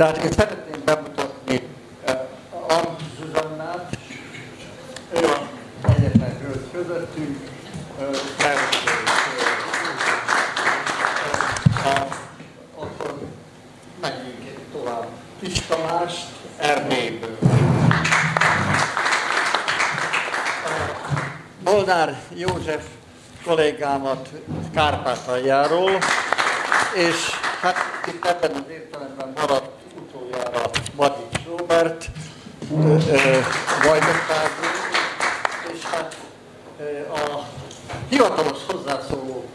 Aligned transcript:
Tehát 0.00 0.16
én 0.16 0.32
szeretném 0.32 0.82
bemutatni 0.84 1.68
uh, 2.06 2.76
Arndt 2.76 3.00
Zsuzsannát, 3.18 3.98
ő 5.12 5.24
a 5.24 5.48
egyetlen 5.88 6.38
hölgy 6.40 6.70
közöttünk, 6.72 7.38
uh, 7.98 8.16
mert 8.38 8.74
uh, 11.84 12.12
akkor 12.76 13.18
menjünk 14.00 14.58
tovább. 14.72 15.06
Kis 15.40 15.60
Tamást 15.60 16.26
Erdélyből. 16.56 17.38
Molnár 21.64 22.20
József 22.34 22.84
kollégámat 23.44 24.28
Kárpátaljáról, 24.74 25.98
és 26.94 27.30
hát 27.60 27.76
itt 28.06 28.24
ebben 28.26 28.50
az 28.50 28.70
értelemben 28.70 29.32
maradt 29.36 29.69
Robert, 31.70 32.10
Vajdaságról, 33.82 34.70
és 35.72 35.84
hát 35.84 36.16
a 37.12 37.46
hivatalos 38.08 38.58
hozzászólók 38.66 39.48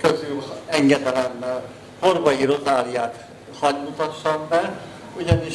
közül 0.00 0.42
engedelemmel 0.66 1.62
Horvai 2.00 2.44
Rozáliát 2.44 3.24
hagy 3.60 3.76
mutassam 3.84 4.48
be, 4.48 4.80
ugyanis 5.16 5.54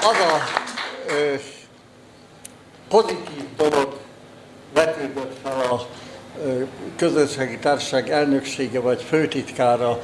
az 0.00 0.16
a 0.20 0.42
ö, 1.08 1.34
pozitív 2.88 3.44
dolog 3.56 3.98
vetődött 4.74 5.36
fel 5.42 5.60
a 5.60 5.86
közösségi 6.96 7.58
társaság 7.58 8.10
elnöksége 8.10 8.80
vagy 8.80 9.02
főtitkára 9.02 10.00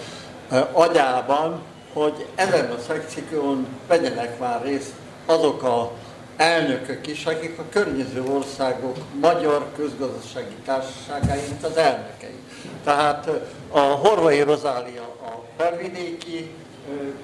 agyában, 0.72 1.62
hogy 1.92 2.26
ezen 2.34 2.70
a 2.70 2.78
szekción 2.78 3.66
vegyenek 3.86 4.38
már 4.38 4.62
részt 4.62 4.92
azok 5.26 5.62
a 5.62 5.92
elnökök 6.36 7.06
is, 7.06 7.24
akik 7.24 7.58
a 7.58 7.62
környező 7.70 8.22
országok 8.22 8.96
magyar 9.20 9.66
közgazdasági 9.76 10.54
társaságainak 10.64 11.62
az 11.62 11.76
elnökei. 11.76 12.38
Tehát 12.84 13.30
a 13.70 13.78
Horvai 13.78 14.40
Rozália 14.40 15.02
a 15.02 15.42
felvidéki 15.56 16.50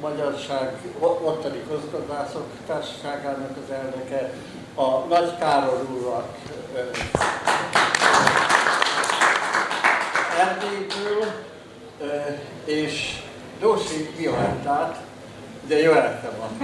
magyarság, 0.00 0.72
ottani 1.00 1.62
közgazdászok 1.68 2.46
társaságának 2.66 3.56
az 3.64 3.74
elnöke, 3.74 4.32
a 4.74 4.98
Nagy 4.98 5.38
Károly 5.38 5.80
úrak 5.94 6.36
Erdélyből, 10.38 11.24
és 12.64 13.22
Dósi 13.60 14.10
Violettát, 14.16 15.00
jó 15.68 15.92
elke 15.92 16.30
van. 16.38 16.58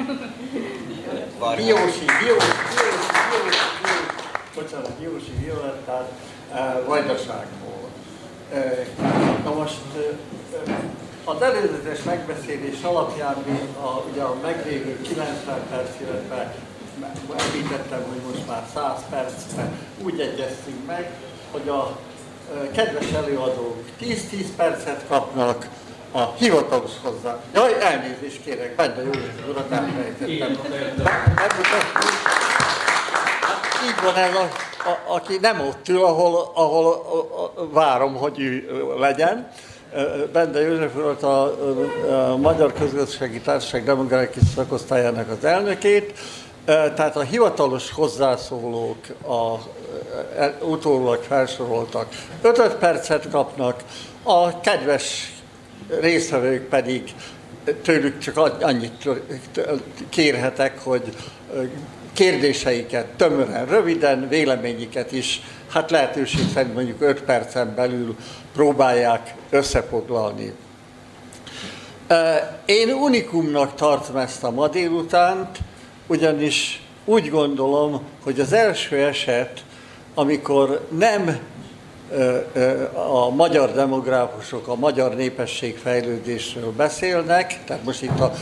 Biósi, 1.57 2.05
Biósi, 2.21 2.53
Biósi, 2.75 3.11
Biósi, 3.31 3.59
bocsánat, 4.55 4.93
Biósi 4.93 5.33
Violettát 5.41 6.13
Vajdaságból. 6.87 7.89
Na 9.45 9.55
most 9.55 9.81
az 11.25 11.43
előzetes 11.43 12.03
megbeszélés 12.03 12.83
alapján 12.83 13.37
mi 13.47 13.59
a, 13.81 14.03
ugye 14.11 14.23
a 14.23 14.37
meglévő 14.43 15.01
90 15.03 15.61
perc, 15.71 16.01
illetve 16.01 16.55
említettem, 17.37 18.03
hogy 18.09 18.35
most 18.35 18.47
már 18.47 18.63
100 18.75 18.99
percben 19.11 19.79
úgy 20.03 20.21
egyeztünk 20.21 20.87
meg, 20.87 21.11
hogy 21.51 21.69
a 21.69 21.99
kedves 22.73 23.13
előadók 23.13 23.77
10-10 24.01 24.47
percet 24.57 25.05
kapnak, 25.09 25.69
a 26.15 26.35
hivatalos 26.39 26.91
hozzá. 27.03 27.41
Jaj, 27.55 27.77
elnézést 27.81 28.41
kérek, 28.45 28.77
Bende 28.77 29.03
József 29.03 29.49
urat 29.49 29.71
elfelejtettem. 29.71 30.57
Hát 31.35 31.53
így 33.85 34.05
van 34.05 34.17
ez, 34.17 34.35
a, 34.35 34.49
a, 34.89 35.15
aki 35.15 35.39
nem 35.41 35.61
ott 35.61 35.89
ül, 35.89 36.05
ahol, 36.05 36.51
ahol 36.55 36.93
a, 36.93 37.61
a, 37.61 37.69
várom, 37.71 38.15
hogy 38.15 38.39
ő 38.39 38.85
legyen. 38.99 39.51
Bende 40.33 40.61
József 40.61 40.97
urat 40.97 41.23
a, 41.23 41.43
a 42.31 42.37
Magyar 42.37 42.73
Közgazdasági 42.73 43.41
Társaság 43.41 43.85
Demográfiai 43.85 44.45
Szakosztályának 44.55 45.31
az 45.31 45.45
elnökét, 45.45 46.19
tehát 46.65 47.17
a 47.17 47.21
hivatalos 47.21 47.91
hozzászólók, 47.91 48.99
a, 49.27 49.55
utólag 50.61 51.23
felsoroltak, 51.23 52.07
5 52.43 52.75
percet 52.75 53.31
kapnak, 53.31 53.83
a 54.23 54.61
kedves 54.61 55.35
résztvevők 56.01 56.69
pedig 56.69 57.03
tőlük 57.83 58.19
csak 58.19 58.37
annyit 58.61 59.09
kérhetek, 60.09 60.79
hogy 60.79 61.03
kérdéseiket 62.13 63.07
tömören, 63.07 63.67
röviden, 63.67 64.29
véleményiket 64.29 65.13
is, 65.13 65.41
hát 65.69 65.91
lehetőség 65.91 66.41
szerint 66.55 66.75
mondjuk 66.75 67.01
5 67.01 67.23
percen 67.23 67.75
belül 67.75 68.17
próbálják 68.53 69.35
összefoglalni. 69.51 70.53
Én 72.65 72.91
unikumnak 72.93 73.75
tartom 73.75 74.17
ezt 74.17 74.45
a 74.45 74.51
ma 74.51 74.69
délutánt, 74.69 75.59
ugyanis 76.07 76.83
úgy 77.05 77.31
gondolom, 77.31 78.03
hogy 78.23 78.41
az 78.41 78.53
első 78.53 78.97
eset, 78.97 79.65
amikor 80.15 80.87
nem 80.99 81.39
a 82.93 83.31
magyar 83.31 83.73
demográfusok 83.73 84.69
a 84.69 84.75
magyar 84.75 85.15
népesség 85.15 85.79
fejlődésről 85.79 86.73
beszélnek, 86.73 87.65
tehát 87.65 87.85
most 87.85 88.03
itt 88.03 88.21
a 88.21 88.33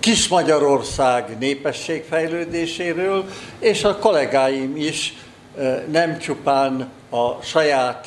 kis 0.00 0.28
Magyarország 0.28 1.38
népesség 1.38 2.04
fejlődéséről, 2.08 3.24
és 3.58 3.84
a 3.84 3.98
kollégáim 3.98 4.76
is 4.76 5.14
nem 5.90 6.18
csupán 6.18 6.88
a 7.10 7.42
saját 7.42 8.06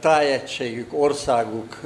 tájegységük, 0.00 0.92
országuk 0.92 1.80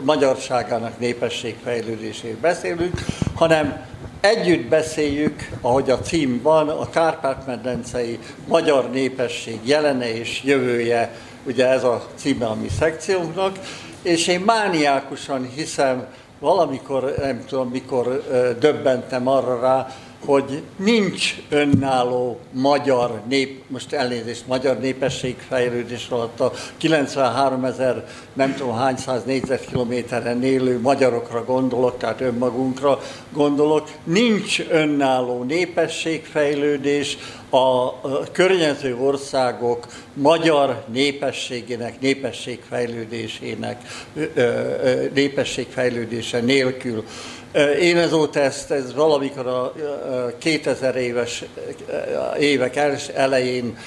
magyarságának 0.00 0.98
népességfejlődéséről 0.98 2.40
beszélünk, 2.40 3.04
hanem 3.34 3.86
Együtt 4.20 4.68
beszéljük, 4.68 5.48
ahogy 5.60 5.90
a 5.90 5.98
cím 5.98 6.42
van, 6.42 6.68
a 6.68 6.90
Kárpát-medencei 6.90 8.18
magyar 8.48 8.90
népesség 8.90 9.58
jelene 9.62 10.14
és 10.14 10.42
jövője, 10.44 11.14
ugye 11.44 11.68
ez 11.68 11.84
a 11.84 12.06
címe 12.14 12.46
a 12.46 12.54
mi 12.54 12.68
szekciónknak, 12.78 13.58
és 14.02 14.26
én 14.26 14.40
mániákusan 14.40 15.48
hiszem, 15.54 16.06
valamikor, 16.38 17.14
nem 17.18 17.44
tudom 17.46 17.68
mikor 17.68 18.24
döbbentem 18.60 19.28
arra 19.28 19.60
rá, 19.60 19.86
hogy 20.24 20.62
nincs 20.76 21.34
önálló 21.48 22.38
magyar 22.52 23.20
nép, 23.28 23.62
most 23.66 23.92
elnézést, 23.92 24.46
magyar 24.46 24.78
népességfejlődés 24.78 26.08
alatt 26.08 26.40
a 26.40 26.52
93 26.76 27.64
ezer, 27.64 28.08
nem 28.32 28.54
tudom 28.54 28.74
hány 28.74 28.96
száz 28.96 29.24
négyzetkilométeren 29.24 30.42
élő 30.42 30.80
magyarokra 30.80 31.44
gondolok, 31.44 31.98
tehát 31.98 32.20
önmagunkra 32.20 33.00
gondolok, 33.32 33.88
nincs 34.04 34.60
önálló 34.68 35.42
népességfejlődés, 35.42 37.18
a 37.50 38.00
környező 38.32 38.96
országok 38.96 39.86
magyar 40.14 40.84
népességének, 40.92 42.00
népességfejlődésének, 42.00 43.82
népességfejlődése 45.14 46.40
nélkül. 46.40 47.04
Én 47.80 47.96
ezóta 47.96 48.40
ezt, 48.40 48.70
ez 48.70 48.94
valamikor 48.94 49.46
a 49.46 49.72
2000 50.38 50.96
éves 50.96 51.44
évek 52.38 52.76
elején 53.14 53.78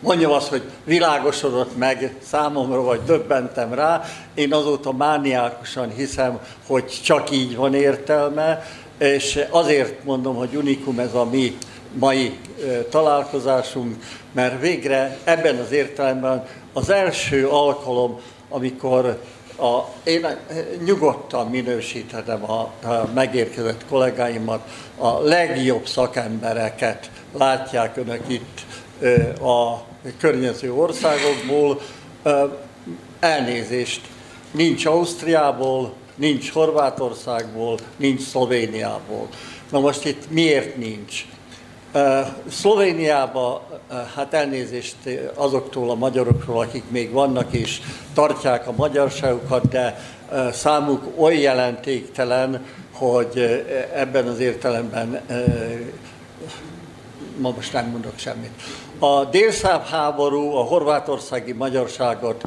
mondjam 0.00 0.32
azt, 0.32 0.48
hogy 0.48 0.62
világosodott 0.84 1.76
meg 1.76 2.14
számomra, 2.22 2.82
vagy 2.82 3.00
döbbentem 3.06 3.74
rá. 3.74 4.02
Én 4.34 4.52
azóta 4.52 4.92
mániákusan 4.92 5.90
hiszem, 5.90 6.38
hogy 6.66 7.00
csak 7.04 7.30
így 7.30 7.56
van 7.56 7.74
értelme, 7.74 8.62
és 8.98 9.44
azért 9.50 10.04
mondom, 10.04 10.34
hogy 10.34 10.54
unikum 10.54 10.98
ez 10.98 11.14
a 11.14 11.24
mi 11.24 11.56
mai 11.92 12.38
találkozásunk, 12.90 13.96
mert 14.32 14.60
végre 14.60 15.18
ebben 15.24 15.56
az 15.56 15.72
értelemben 15.72 16.46
az 16.72 16.90
első 16.90 17.48
alkalom, 17.48 18.20
amikor 18.48 19.18
a, 19.56 19.88
én 20.04 20.26
nyugodtan 20.84 21.50
minősíthetem 21.50 22.50
a, 22.50 22.60
a 22.60 23.10
megérkezett 23.14 23.84
kollégáimat, 23.88 24.68
a 24.98 25.18
legjobb 25.18 25.86
szakembereket 25.86 27.10
látják 27.32 27.96
önök 27.96 28.22
itt 28.26 28.60
a 29.40 29.84
környező 30.18 30.72
országokból. 30.72 31.80
Elnézést, 33.20 34.00
nincs 34.50 34.86
Ausztriából, 34.86 35.92
nincs 36.14 36.50
Horvátországból, 36.50 37.78
nincs 37.96 38.20
Szlovéniából. 38.20 39.28
Na 39.70 39.80
most 39.80 40.04
itt 40.04 40.30
miért 40.30 40.76
nincs? 40.76 41.26
Szlovéniában, 42.48 43.60
hát 44.14 44.34
elnézést 44.34 44.96
azoktól 45.34 45.90
a 45.90 45.94
magyarokról, 45.94 46.60
akik 46.60 46.84
még 46.88 47.12
vannak 47.12 47.52
és 47.52 47.80
tartják 48.14 48.68
a 48.68 48.72
magyarságukat, 48.76 49.68
de 49.68 50.00
számuk 50.52 51.02
oly 51.16 51.36
jelentéktelen, 51.36 52.66
hogy 52.92 53.64
ebben 53.94 54.26
az 54.26 54.38
értelemben 54.38 55.20
ma 57.38 57.50
most 57.50 57.72
nem 57.72 57.86
mondok 57.86 58.18
semmit. 58.18 58.62
A 58.98 59.24
délszáv 59.24 59.86
háború 59.86 60.54
a 60.54 60.62
horvátországi 60.62 61.52
magyarságot 61.52 62.42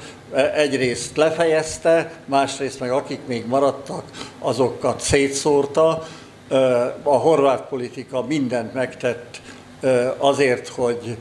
egyrészt 0.56 1.18
lefejezte, 1.18 2.12
másrészt 2.26 2.80
meg 2.80 2.92
akik 2.92 3.20
még 3.28 3.46
maradtak, 3.46 4.04
azokat 4.40 5.02
szétszórta. 5.02 6.04
A 7.04 7.16
horvát 7.18 7.62
politika 7.62 8.22
mindent 8.22 8.74
megtett 8.74 9.42
azért, 10.18 10.68
hogy 10.68 11.18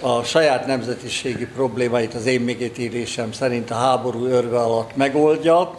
a 0.00 0.22
saját 0.22 0.66
nemzetiségi 0.66 1.46
problémáit 1.46 2.14
az 2.14 2.26
én 2.26 2.40
megítélésem 2.40 3.32
szerint 3.32 3.70
a 3.70 3.74
háború 3.74 4.24
örve 4.24 4.58
alatt 4.58 4.96
megoldja. 4.96 5.74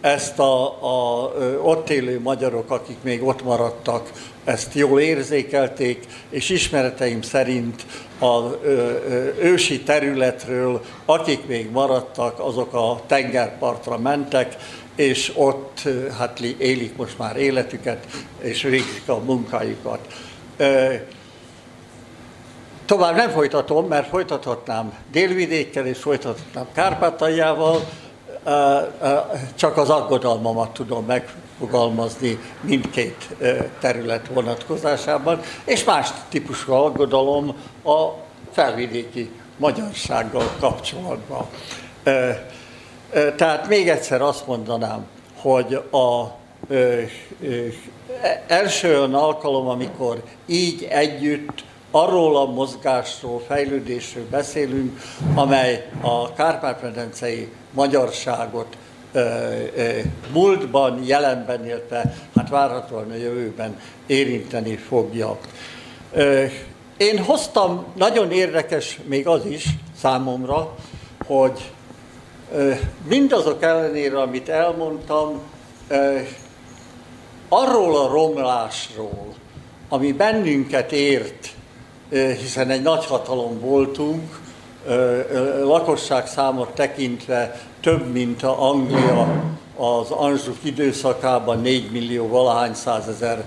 Ezt 0.00 0.38
a, 0.38 0.64
a, 0.82 1.32
ott 1.62 1.90
élő 1.90 2.20
magyarok, 2.20 2.70
akik 2.70 2.96
még 3.02 3.22
ott 3.22 3.44
maradtak, 3.44 4.10
ezt 4.44 4.74
jól 4.74 5.00
érzékelték, 5.00 6.06
és 6.30 6.48
ismereteim 6.48 7.22
szerint 7.22 7.86
az 8.18 8.42
ősi 9.40 9.82
területről, 9.82 10.80
akik 11.04 11.46
még 11.46 11.70
maradtak, 11.70 12.38
azok 12.38 12.74
a 12.74 13.00
tengerpartra 13.06 13.98
mentek, 13.98 14.56
és 14.94 15.32
ott 15.36 15.88
hát 16.18 16.40
élik 16.40 16.96
most 16.96 17.18
már 17.18 17.36
életüket, 17.36 18.06
és 18.40 18.62
végzik 18.62 19.08
a 19.08 19.18
munkájukat. 19.18 19.98
Tovább 22.84 23.16
nem 23.16 23.30
folytatom, 23.30 23.86
mert 23.86 24.08
folytathatnám 24.08 24.92
délvidékkel, 25.12 25.86
és 25.86 25.98
folytathatnám 25.98 26.66
Kárpátaljával, 26.74 27.88
csak 29.54 29.76
az 29.76 29.90
aggodalmamat 29.90 30.72
tudom 30.72 31.04
megfogalmazni 31.04 32.38
mindkét 32.60 33.28
terület 33.80 34.28
vonatkozásában, 34.28 35.40
és 35.64 35.84
más 35.84 36.08
típusú 36.28 36.72
aggodalom 36.72 37.56
a 37.84 38.08
felvidéki 38.52 39.30
magyarsággal 39.56 40.50
kapcsolatban. 40.60 41.46
Tehát 43.36 43.68
még 43.68 43.88
egyszer 43.88 44.22
azt 44.22 44.46
mondanám, 44.46 45.06
hogy 45.36 45.74
a 45.90 46.38
első 48.46 48.88
olyan 48.88 49.14
alkalom, 49.14 49.68
amikor 49.68 50.22
így 50.46 50.86
együtt 50.90 51.64
arról 51.90 52.36
a 52.36 52.44
mozgásról, 52.44 53.42
fejlődésről 53.46 54.26
beszélünk, 54.30 55.00
amely 55.34 55.88
a 56.00 56.32
Kárpát-medencei 56.32 57.52
magyarságot 57.72 58.76
múltban, 60.32 61.00
jelenben, 61.04 61.66
illetve 61.66 62.14
hát 62.36 62.48
várhatóan 62.48 63.10
a 63.10 63.14
jövőben 63.14 63.80
érinteni 64.06 64.76
fogja. 64.76 65.38
Én 66.96 67.18
hoztam, 67.18 67.84
nagyon 67.96 68.30
érdekes 68.30 69.00
még 69.04 69.26
az 69.26 69.44
is 69.44 69.64
számomra, 70.00 70.74
hogy 71.26 71.70
mindazok 73.08 73.62
ellenére, 73.62 74.20
amit 74.20 74.48
elmondtam, 74.48 75.40
arról 77.48 77.96
a 77.96 78.08
romlásról, 78.08 79.34
ami 79.88 80.12
bennünket 80.12 80.92
ért, 80.92 81.48
hiszen 82.40 82.70
egy 82.70 82.82
nagy 82.82 83.06
hatalom 83.06 83.60
voltunk, 83.60 84.40
lakosság 85.62 86.26
számot 86.26 86.74
tekintve 86.74 87.60
több, 87.80 88.12
mint 88.12 88.42
a 88.42 88.68
Anglia 88.68 89.42
az 89.76 90.10
Anzsuk 90.10 90.56
időszakában 90.62 91.60
4 91.60 91.90
millió 91.90 92.28
valahány 92.28 92.74
százezer 92.74 93.44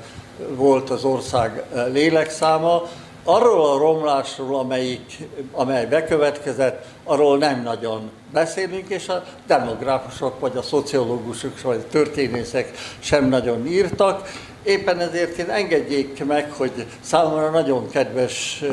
volt 0.56 0.90
az 0.90 1.04
ország 1.04 1.64
lélekszáma. 1.92 2.84
Arról 3.24 3.70
a 3.70 3.78
romlásról, 3.78 4.60
amelyik, 4.60 5.18
amely 5.52 5.86
bekövetkezett, 5.86 6.86
arról 7.04 7.38
nem 7.38 7.62
nagyon 7.62 8.12
beszélünk, 8.32 8.90
és 8.90 9.10
a 9.10 9.24
demográfusok, 9.48 10.40
vagy 10.40 10.58
a 10.58 10.62
szociológusok, 10.62 11.62
vagy 11.62 11.84
a 11.88 11.92
történészek 11.92 12.72
sem 13.00 13.30
nagyon 13.30 13.68
írtak. 13.68 14.32
Éppen 14.64 15.00
ezért 15.00 15.38
én 15.38 15.50
engedjék 15.50 16.26
meg, 16.26 16.52
hogy 16.52 16.86
számomra 17.02 17.50
nagyon 17.50 17.90
kedves 17.90 18.64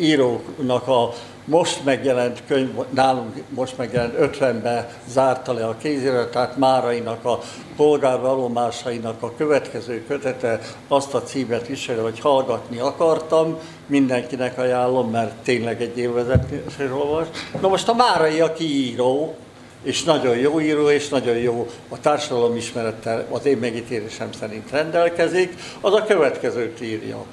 íróknak 0.00 0.88
a 0.88 1.12
most 1.46 1.84
megjelent 1.84 2.42
könyv, 2.46 2.70
nálunk 2.90 3.42
most 3.48 3.76
megjelent 3.76 4.14
50-be 4.18 4.88
zárta 5.08 5.52
le 5.52 5.66
a 5.66 5.76
kéziratát 5.76 6.56
Márainak 6.56 7.24
a 7.24 7.38
polgárvallomásainak 7.76 9.22
a 9.22 9.32
következő 9.36 10.04
kötete 10.08 10.60
azt 10.88 11.14
a 11.14 11.22
címet 11.22 11.66
viseli, 11.66 11.98
hogy 11.98 12.20
hallgatni 12.20 12.78
akartam, 12.78 13.58
mindenkinek 13.86 14.58
ajánlom, 14.58 15.10
mert 15.10 15.34
tényleg 15.42 15.82
egy 15.82 15.98
élvezetésről 15.98 16.92
olvas. 16.94 17.26
Na 17.60 17.68
most 17.68 17.88
a 17.88 17.94
Márai, 17.94 18.40
aki 18.40 18.64
író, 18.64 19.34
és 19.82 20.02
nagyon 20.02 20.36
jó 20.36 20.60
író, 20.60 20.90
és 20.90 21.08
nagyon 21.08 21.36
jó 21.36 21.66
a 21.88 22.00
társadalom 22.00 22.56
ismerettel 22.56 23.26
az 23.30 23.46
én 23.46 23.56
megítélésem 23.56 24.32
szerint 24.32 24.70
rendelkezik, 24.70 25.54
az 25.80 25.94
a 25.94 26.04
következőt 26.04 26.80
írja. 26.80 27.24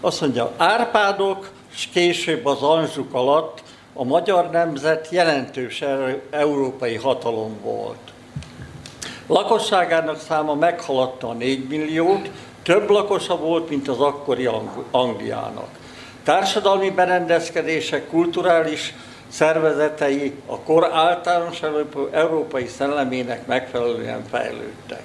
Azt 0.00 0.20
mondja, 0.20 0.52
Árpádok, 0.56 1.50
és 1.72 1.88
később 1.92 2.46
az 2.46 2.62
Anzsuk 2.62 3.14
alatt 3.14 3.62
a 3.92 4.04
magyar 4.04 4.50
nemzet 4.50 5.08
jelentős 5.10 5.84
európai 6.30 6.96
hatalom 6.96 7.60
volt. 7.62 8.12
Lakosságának 9.26 10.20
száma 10.20 10.54
meghaladta 10.54 11.28
a 11.28 11.32
4 11.32 11.68
milliót, 11.68 12.30
több 12.62 12.90
lakosa 12.90 13.36
volt, 13.36 13.68
mint 13.68 13.88
az 13.88 14.00
akkori 14.00 14.48
Angliának. 14.90 15.68
Társadalmi 16.22 16.90
berendezkedések, 16.90 18.08
kulturális 18.08 18.94
szervezetei 19.28 20.34
a 20.46 20.58
kor 20.58 20.88
általános 20.92 21.62
európai 22.10 22.66
szellemének 22.66 23.46
megfelelően 23.46 24.24
fejlődtek. 24.30 25.02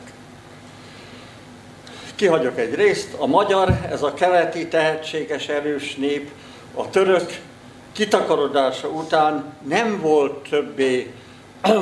Kihagyok 2.16 2.60
egy 2.60 2.76
részt. 2.76 3.14
A 3.18 3.26
magyar, 3.26 3.80
ez 3.90 4.04
a 4.04 4.14
keleti 4.14 4.68
tehetséges 4.68 5.48
erős 5.48 5.96
nép, 5.96 6.32
a 6.74 6.90
török 6.90 7.40
kitakarodása 7.96 8.88
után 8.88 9.54
nem 9.68 10.00
volt 10.02 10.50
többé 10.50 11.14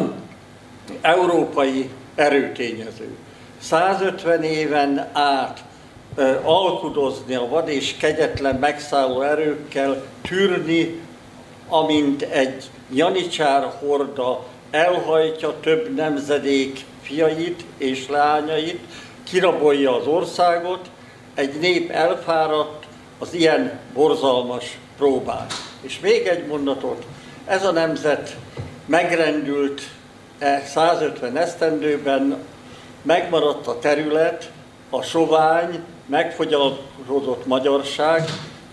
európai 1.02 1.90
erőtényező. 2.16 3.18
150 3.60 4.44
éven 4.44 5.10
át 5.14 5.64
alkudozni 6.44 7.36
a 7.36 7.48
vad 7.48 7.68
és 7.68 7.98
kegyetlen 7.98 8.56
megszálló 8.56 9.22
erőkkel, 9.22 10.04
tűrni 10.22 11.02
amint 11.68 12.22
egy 12.22 12.64
janicsár 12.92 13.72
horda 13.80 14.46
elhajtja 14.72 15.60
több 15.60 15.96
nemzedék 15.96 16.86
fiait 17.02 17.66
és 17.78 18.08
lányait, 18.08 18.80
kirabolja 19.24 19.96
az 19.96 20.08
országot, 20.08 20.90
egy 21.34 21.60
nép 21.60 21.90
elfáradt 21.90 22.86
az 23.20 23.34
ilyen 23.34 23.80
borzalmas 23.94 24.78
próbán. 24.98 25.46
És 25.84 26.00
még 26.00 26.28
egy 26.28 26.48
mondatot, 26.48 27.06
ez 27.46 27.66
a 27.66 27.72
nemzet 27.72 28.38
megrendült 28.86 29.82
e 30.40 30.64
150 30.66 31.38
esztendőben, 31.38 32.38
megmaradt 33.02 33.68
a 33.68 33.80
terület, 33.80 34.52
a 34.90 35.02
sovány, 35.02 35.84
megfogyalkozott 36.06 37.46
magyarság, 37.46 38.24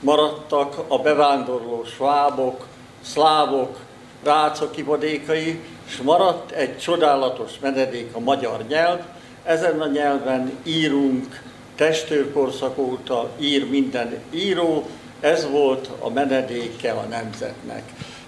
maradtak 0.00 0.84
a 0.88 0.98
bevándorló 0.98 1.84
svábok, 1.84 2.66
szlávok, 3.02 3.78
rácok 4.24 4.76
ivadékai, 4.76 5.60
és 5.86 5.96
maradt 5.96 6.50
egy 6.50 6.78
csodálatos 6.78 7.50
menedék 7.60 8.14
a 8.14 8.20
magyar 8.20 8.64
nyelv. 8.68 9.00
Ezen 9.44 9.80
a 9.80 9.86
nyelven 9.86 10.52
írunk, 10.62 11.42
testőrkorszak 11.74 12.78
óta 12.78 13.30
ír 13.38 13.70
minden 13.70 14.18
író, 14.30 14.88
ez 15.20 15.50
volt 15.50 15.90
a 15.98 16.10
menedéke 16.10 16.90
a 16.90 17.02
nemzetnek. 17.02 17.82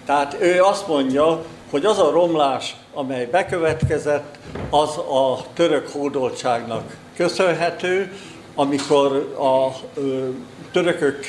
Tehát 0.07 0.37
ő 0.41 0.63
azt 0.63 0.89
mondja, 0.89 1.45
hogy 1.71 1.85
az 1.85 1.99
a 1.99 2.11
romlás, 2.11 2.77
amely 2.95 3.27
bekövetkezett, 3.27 4.39
az 4.71 4.97
a 4.99 5.45
török 5.55 5.89
hódoltságnak 5.89 6.97
köszönhető, 7.17 8.13
amikor 8.55 9.35
a 9.39 9.77
ö, 10.01 10.29
törökök 10.73 11.25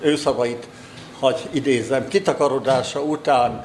őszavait 0.00 0.66
hogy 1.20 1.48
idézem, 1.50 2.08
kitakarodása 2.08 3.00
után 3.00 3.64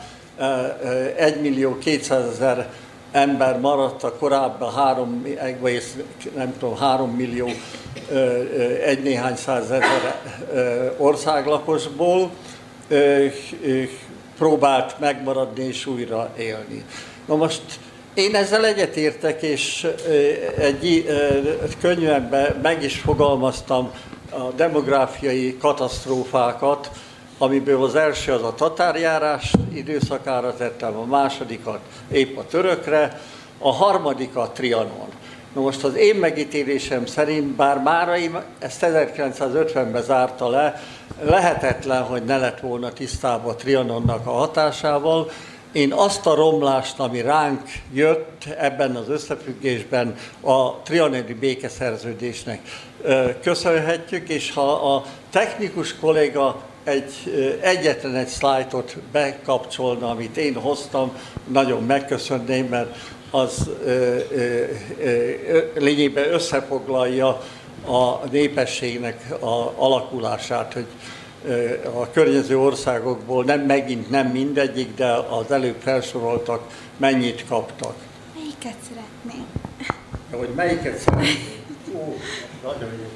1 1.18 1.42
millió 1.42 1.78
200 1.78 2.34
ezer 2.34 2.70
ember 3.16 3.60
maradt 3.60 4.04
a 4.04 4.14
korábban 4.14 4.74
három, 4.74 5.28
nem 6.36 6.54
tudom, 6.60 6.78
három 6.78 7.12
millió 7.12 7.50
egy 8.86 9.04
néhány 9.04 9.36
százezer 9.36 9.84
országlakosból 10.98 12.30
próbált 14.38 15.00
megmaradni 15.00 15.64
és 15.64 15.86
újra 15.86 16.30
élni. 16.38 16.86
Na 17.26 17.36
most 17.36 17.62
én 18.14 18.36
ezzel 18.36 18.66
egyetértek, 18.66 19.42
és 19.42 19.88
egy 20.58 21.06
könyvemben 21.82 22.60
meg 22.62 22.84
is 22.84 22.98
fogalmaztam 22.98 23.92
a 24.30 24.52
demográfiai 24.56 25.58
katasztrófákat, 25.58 26.90
amiből 27.38 27.84
az 27.84 27.96
első 27.96 28.32
az 28.32 28.44
a 28.44 28.56
tatárjárás 28.56 29.54
időszakára 29.74 30.56
tettem, 30.56 30.98
a 30.98 31.06
másodikat 31.06 31.80
épp 32.12 32.38
a 32.38 32.46
törökre, 32.46 33.22
a 33.60 33.72
harmadik 33.72 34.36
a 34.36 34.52
Trianon. 34.54 35.10
Na 35.54 35.62
most 35.62 35.84
az 35.84 35.96
én 35.96 36.16
megítélésem 36.16 37.06
szerint, 37.06 37.48
bár 37.48 37.82
Márai 37.82 38.32
ezt 38.60 38.86
1950-ben 38.88 40.04
zárta 40.04 40.50
le, 40.50 40.82
lehetetlen, 41.22 42.04
hogy 42.04 42.24
ne 42.24 42.38
lett 42.38 42.60
volna 42.60 42.94
tisztában 42.94 43.54
a 43.54 43.56
Trianonnak 43.56 44.28
a 44.28 44.32
hatásával, 44.32 45.30
én 45.72 45.94
azt 45.94 46.26
a 46.26 46.36
romlást, 46.36 47.00
ami 47.00 47.22
ránk 47.22 47.62
jött 47.94 48.44
ebben 48.58 48.96
az 48.96 49.10
összefüggésben 49.10 50.16
a 50.42 50.82
trianoni 50.82 51.34
békeszerződésnek 51.34 52.62
köszönhetjük, 53.42 54.30
és 54.30 54.52
ha 54.52 54.96
a 54.96 55.04
technikus 55.30 55.96
kolléga 55.96 56.62
egy, 56.86 57.14
egyetlen 57.62 58.16
egy 58.16 58.28
szlájtot 58.28 58.98
bekapcsolna, 59.12 60.10
amit 60.10 60.38
én 60.38 60.54
hoztam, 60.54 61.12
nagyon 61.48 61.84
megköszönném, 61.84 62.66
mert 62.66 62.98
az 63.32 63.70
ö, 63.86 64.18
ö, 64.32 64.64
ö, 65.02 65.60
lényében 65.76 66.34
összefoglalja 66.34 67.42
a 67.88 68.28
népességnek 68.32 69.34
a 69.40 69.74
alakulását, 69.76 70.74
hogy 70.74 70.86
a 71.94 72.12
környező 72.12 72.60
országokból 72.60 73.44
nem 73.44 73.60
megint 73.60 74.10
nem 74.10 74.28
mindegyik, 74.28 74.96
de 74.96 75.12
az 75.12 75.52
előbb 75.52 75.76
felsoroltak, 75.80 76.62
mennyit 76.98 77.46
kaptak. 77.48 77.96
Melyiket 78.36 78.76
szeretnénk? 78.88 79.48
Hogy 80.32 80.50
melyiket 80.56 80.98
szeretnénk? 80.98 81.38
Ó, 81.96 82.18
nagyon 82.64 82.90
jó. 83.02 83.10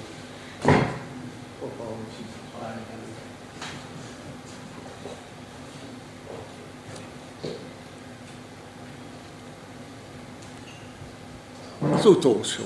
Az 11.79 12.05
utolsó. 12.05 12.63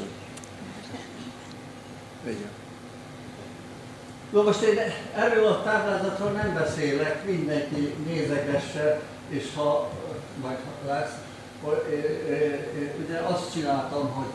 Igen. 2.23 2.49
Na 4.29 4.41
most 4.41 4.61
én 4.61 4.79
erről 5.15 5.47
a 5.47 5.63
táblázatról 5.63 6.31
nem 6.31 6.53
beszélek, 6.53 7.25
mindenki 7.25 7.93
nézegesse, 8.05 9.01
és 9.29 9.49
ha 9.55 9.89
majd 10.41 10.57
lesz, 10.87 11.13
ugye 13.05 13.17
azt 13.17 13.51
csináltam, 13.51 14.09
hogy 14.09 14.31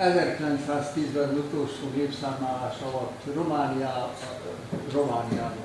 1910-ben 0.00 1.34
utolsó 1.34 1.88
népszámlálás 1.94 2.76
alatt 2.80 3.34
Romániá, 3.34 4.08
Romániában, 4.92 5.64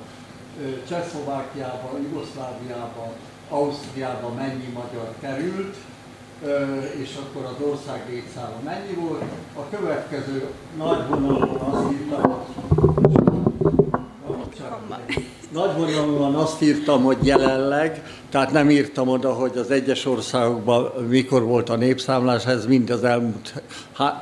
Csehszlovákiában, 0.88 2.02
Jugoszláviában, 2.02 3.12
Ausztriában 3.48 4.34
mennyi 4.34 4.66
magyar 4.72 5.14
került, 5.20 5.76
és 7.02 7.14
akkor 7.22 7.44
az 7.44 7.66
ország 7.66 8.02
létszáma 8.10 8.56
mennyi 8.64 8.94
volt. 8.94 9.22
A 9.56 9.76
következő 9.76 10.44
nagy 10.78 11.08
vonalon 11.08 11.56
azt 11.56 11.92
írtam, 11.92 12.42
nagy 15.52 15.76
vonalon 15.76 16.34
azt 16.34 16.62
írtam, 16.62 17.02
hogy 17.02 17.16
jelenleg, 17.20 18.02
tehát 18.30 18.52
nem 18.52 18.70
írtam 18.70 19.08
oda, 19.08 19.32
hogy 19.32 19.56
az 19.56 19.70
egyes 19.70 20.06
országokban 20.06 20.92
mikor 21.08 21.42
volt 21.42 21.68
a 21.68 21.76
népszámlás, 21.76 22.46
ez 22.46 22.66
mind 22.66 22.90
az 22.90 23.04
elmúlt 23.04 23.62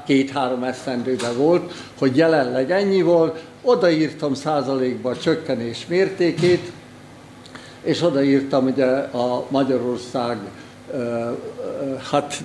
két-három 0.06 0.62
esztendőben 0.62 1.36
volt, 1.36 1.72
hogy 1.98 2.16
jelenleg 2.16 2.70
ennyi 2.70 3.02
volt, 3.02 3.42
odaírtam 3.62 4.34
százalékba 4.34 5.10
a 5.10 5.16
csökkenés 5.16 5.86
mértékét, 5.86 6.72
és 7.82 8.02
odaírtam 8.02 8.66
ugye 8.66 8.86
a 8.96 9.44
Magyarország 9.48 10.38
hát 12.10 12.42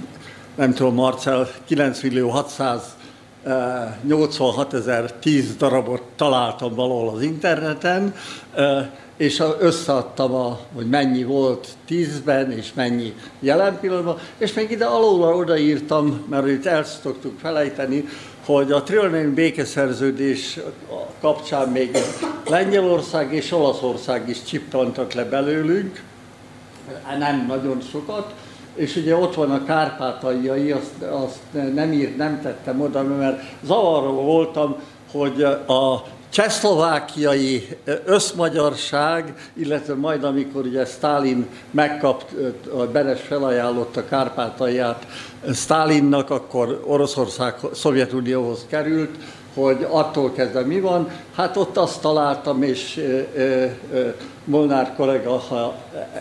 nem 0.56 0.74
tudom, 0.74 0.94
Marcel, 0.94 1.48
9 1.66 2.02
millió 2.02 2.30
686 2.30 4.74
ezer 4.74 5.12
10 5.12 5.56
darabot 5.56 6.02
találtam 6.16 6.76
valahol 6.76 7.10
az 7.10 7.22
interneten, 7.22 8.14
és 9.18 9.44
összeadtam, 9.60 10.34
a, 10.34 10.60
hogy 10.74 10.90
mennyi 10.90 11.24
volt 11.24 11.68
10-ben, 11.90 12.52
és 12.52 12.74
mennyi 12.74 13.14
jelen 13.40 13.80
pillanatban, 13.80 14.18
és 14.38 14.54
még 14.54 14.72
ide 14.72 14.86
alul 14.86 15.24
odaírtam, 15.24 16.26
mert 16.30 16.48
itt 16.48 16.66
el 16.66 16.84
szoktuk 16.84 17.40
felejteni, 17.40 18.06
hogy 18.46 18.72
a 18.72 18.84
trianoni 18.84 19.34
békeszerződés 19.34 20.60
kapcsán 21.22 21.70
még 21.70 21.98
Lengyelország 22.50 23.34
és 23.34 23.52
Olaszország 23.52 24.30
is 24.30 24.44
csiptantak 24.44 25.14
le 25.14 25.24
belőlünk, 25.24 26.04
nem 27.20 27.46
nagyon 27.48 27.82
sokat, 27.92 28.34
és 28.76 28.96
ugye 28.96 29.16
ott 29.16 29.36
van 29.36 29.52
a 29.52 29.64
kárpátaljai, 29.64 30.72
azt, 30.72 31.02
azt 31.02 31.74
nem 31.74 31.92
írt, 31.92 32.18
nem 32.18 32.42
tettem 32.42 32.82
oda, 32.82 33.04
mert 33.04 33.42
zavaró 33.64 34.22
voltam, 34.22 34.76
hogy 35.12 35.44
a 35.68 36.04
csehszlovákiai 36.30 37.68
összmagyarság, 38.06 39.34
illetve 39.54 39.94
majd 39.96 40.24
amikor 40.24 40.66
ugye 40.66 40.86
Stalin 40.86 41.48
megkapt, 41.72 42.36
a 42.74 42.86
Beres 42.92 43.22
felajánlotta 43.22 44.06
Kárpátalját 44.06 45.08
Stalinnak, 45.54 46.30
akkor 46.30 46.84
Oroszország 46.86 47.56
Szovjetunióhoz 47.74 48.66
került, 48.70 49.18
hogy 49.56 49.88
attól 49.90 50.32
kezdve 50.32 50.62
mi 50.62 50.80
van. 50.80 51.10
Hát 51.36 51.58
ott 51.58 51.78
azt 51.78 52.02
találtam, 52.02 52.64
és 52.64 53.04
Molnár 54.44 54.94
kollega 54.96 55.42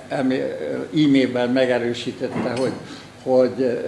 e-mailben 0.09 1.49
megerősítette, 1.51 2.61
hogy 2.61 2.73
hogy 3.25 3.83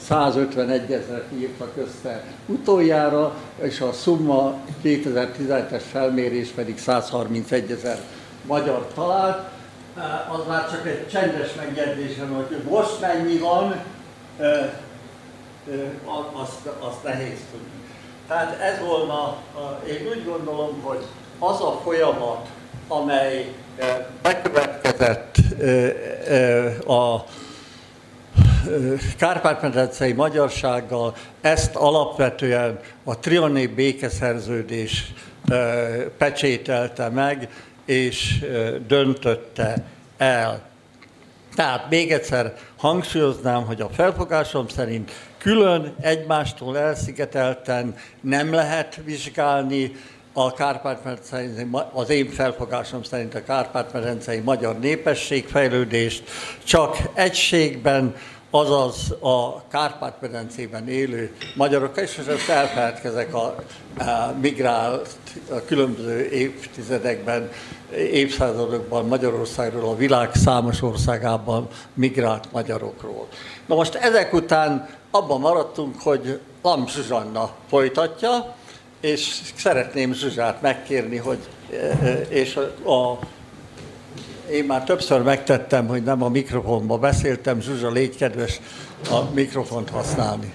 151 0.00 0.92
ezeret 0.92 1.32
írtak 1.38 1.72
össze 1.76 2.24
utoljára, 2.46 3.34
és 3.60 3.80
a 3.80 3.92
summa 3.92 4.54
2017-es 4.84 5.82
felmérés 5.90 6.48
pedig 6.48 6.78
131 6.78 7.70
ezer 7.70 7.98
magyar 8.46 8.86
talált. 8.94 9.48
Az 10.32 10.46
már 10.48 10.70
csak 10.70 10.86
egy 10.86 11.08
csendes 11.08 11.54
megjegyzésem, 11.54 12.34
hogy 12.34 12.56
most 12.70 13.00
mennyi 13.00 13.38
van, 13.38 13.82
azt, 16.32 16.66
azt 16.78 17.02
nehéz 17.04 17.38
tudni. 17.50 17.76
Tehát 18.28 18.60
ez 18.60 18.80
volna, 18.86 19.36
én 19.88 20.06
úgy 20.08 20.24
gondolom, 20.24 20.80
hogy 20.82 21.04
az 21.38 21.60
a 21.60 21.80
folyamat, 21.84 22.46
amely 22.88 23.52
bekövetkezett 24.22 25.36
a 26.86 27.24
Kárpát-medencei 29.18 30.12
magyarsággal, 30.12 31.14
ezt 31.40 31.74
alapvetően 31.74 32.80
a 33.04 33.18
triané 33.18 33.66
békeszerződés 33.66 35.12
pecsételte 36.18 37.08
meg, 37.08 37.48
és 37.84 38.44
döntötte 38.86 39.84
el. 40.16 40.60
Tehát 41.54 41.90
még 41.90 42.12
egyszer 42.12 42.54
hangsúlyoznám, 42.76 43.64
hogy 43.64 43.80
a 43.80 43.88
felfogásom 43.88 44.68
szerint 44.68 45.10
külön 45.38 45.94
egymástól 46.00 46.78
elszigetelten 46.78 47.96
nem 48.20 48.52
lehet 48.52 49.00
vizsgálni. 49.04 49.92
A 50.32 50.52
Kárpát-medencei, 50.52 51.66
az 51.92 52.10
én 52.10 52.30
felfogásom 52.30 53.02
szerint 53.02 53.34
a 53.34 53.42
Kárpát-medencei 53.42 54.38
magyar 54.38 54.78
népességfejlődést, 54.78 56.24
csak 56.64 56.96
egységben, 57.14 58.14
azaz 58.50 59.10
a 59.20 59.64
Kárpát-medencében 59.68 60.88
élő 60.88 61.34
magyarok, 61.54 62.00
és 62.00 62.16
most 62.16 62.48
elfeledkezek 62.48 63.34
a, 63.34 63.44
a 63.98 64.34
migrált 64.40 65.08
a 65.50 65.64
különböző 65.64 66.28
évtizedekben, 66.28 67.50
évszázadokban 67.92 69.06
Magyarországról, 69.06 69.88
a 69.88 69.96
világ 69.96 70.34
számos 70.34 70.82
országában 70.82 71.68
migrált 71.94 72.52
magyarokról. 72.52 73.28
Na 73.66 73.74
most 73.74 73.94
ezek 73.94 74.32
után 74.32 74.88
abban 75.10 75.40
maradtunk, 75.40 76.00
hogy 76.00 76.40
Lam 76.62 76.88
Zsuzsanna 76.88 77.50
folytatja, 77.68 78.54
és 79.00 79.40
szeretném 79.54 80.12
Zsuzsát 80.12 80.62
megkérni, 80.62 81.16
hogy 81.16 81.38
és 82.28 82.56
a, 82.56 82.90
a 82.90 83.18
Én 84.50 84.64
már 84.64 84.84
többször 84.84 85.22
megtettem, 85.22 85.86
hogy 85.86 86.02
nem 86.02 86.22
a 86.22 86.28
mikrofonba 86.28 86.98
beszéltem. 86.98 87.60
Zsuzsa, 87.60 87.90
légy 87.90 88.16
kedves 88.16 88.60
a 89.10 89.20
mikrofont 89.34 89.90
használni. 89.90 90.52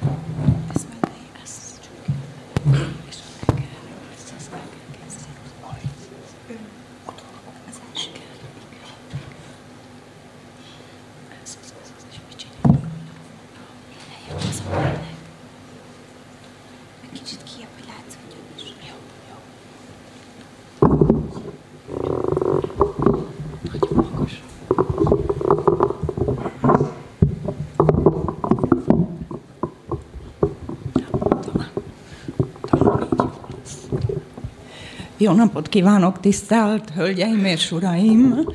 Jó 35.22 35.32
napot 35.32 35.70
kívánok, 35.70 36.20
tisztelt 36.20 36.90
Hölgyeim 36.90 37.46
és 37.46 37.72
Uraim! 37.72 38.46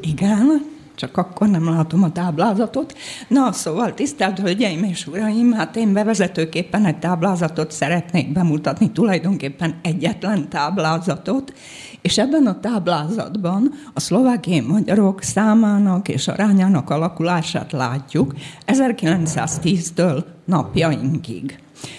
Igen, 0.00 0.64
csak 0.94 1.16
akkor 1.16 1.48
nem 1.48 1.64
látom 1.64 2.02
a 2.02 2.12
táblázatot. 2.12 2.96
Na, 3.28 3.52
szóval 3.52 3.94
tisztelt 3.94 4.38
Hölgyeim 4.38 4.84
és 4.84 5.06
Uraim, 5.06 5.52
hát 5.52 5.76
én 5.76 5.92
bevezetőképpen 5.92 6.84
egy 6.84 6.98
táblázatot 6.98 7.70
szeretnék 7.70 8.32
bemutatni, 8.32 8.90
tulajdonképpen 8.90 9.74
egyetlen 9.82 10.48
táblázatot, 10.48 11.52
és 12.00 12.18
ebben 12.18 12.46
a 12.46 12.60
táblázatban 12.60 13.72
a 13.94 14.00
szlovákiai 14.00 14.60
magyarok 14.60 15.22
számának 15.22 16.08
és 16.08 16.28
arányának 16.28 16.90
alakulását 16.90 17.72
látjuk 17.72 18.34
1910-től 18.66 20.24
napjainkig. 20.44 21.58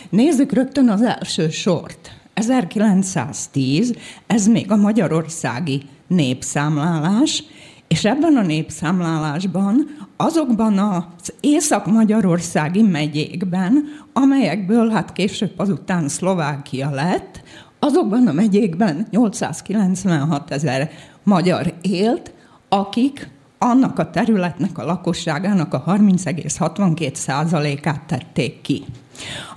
Nézzük 0.10 0.52
rögtön 0.52 0.90
az 0.90 1.02
első 1.02 1.50
sort. 1.50 2.21
1910, 2.42 3.94
ez 4.28 4.48
még 4.48 4.72
a 4.72 4.76
magyarországi 4.76 5.82
népszámlálás, 6.08 7.44
és 7.88 8.06
ebben 8.06 8.36
a 8.36 8.42
népszámlálásban 8.42 9.96
azokban 10.18 10.78
az 10.78 11.34
észak-magyarországi 11.40 12.82
megyékben, 12.82 13.84
amelyekből 14.14 14.90
hát 14.90 15.14
később 15.14 15.52
azután 15.58 16.08
Szlovákia 16.08 16.90
lett, 16.90 17.42
azokban 17.80 18.28
a 18.28 18.32
megyékben 18.32 19.08
896 19.10 20.52
ezer 20.52 20.90
magyar 21.24 21.74
élt, 21.82 22.34
akik 22.70 23.30
annak 23.58 24.00
a 24.00 24.10
területnek 24.10 24.78
a 24.78 24.86
lakosságának 24.86 25.74
a 25.74 25.84
30,62%-át 25.88 28.02
tették 28.08 28.62
ki. 28.62 28.84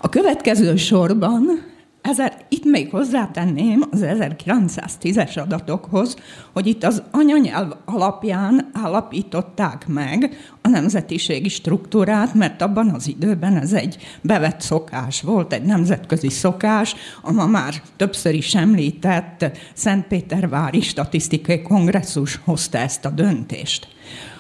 A 0.01 0.09
következő 0.09 0.77
sorban 0.77 1.73
ezer, 2.05 2.37
itt 2.49 2.65
még 2.65 2.91
hozzátenném 2.91 3.85
az 3.91 4.01
1910-es 4.05 5.43
adatokhoz, 5.43 6.17
hogy 6.53 6.67
itt 6.67 6.85
az 6.85 7.03
anyanyelv 7.11 7.73
alapján 7.85 8.71
állapították 8.73 9.87
meg 9.87 10.37
a 10.63 10.69
nemzetiségi 10.69 11.49
struktúrát, 11.49 12.35
mert 12.35 12.63
abban 12.63 12.89
az 12.89 13.09
időben 13.09 13.57
ez 13.57 13.73
egy 13.73 13.97
bevett 14.21 14.61
szokás 14.61 15.23
volt, 15.23 15.53
egy 15.53 15.63
nemzetközi 15.63 16.29
szokás, 16.29 16.95
a 17.23 17.33
ma 17.33 17.47
már 17.47 17.75
többször 17.97 18.35
is 18.35 18.55
említett 18.55 19.51
Szentpétervári 19.75 20.81
Statisztikai 20.81 21.63
Kongresszus 21.63 22.41
hozta 22.45 22.79
ezt 22.79 23.05
a 23.05 23.11
döntést. 23.11 23.94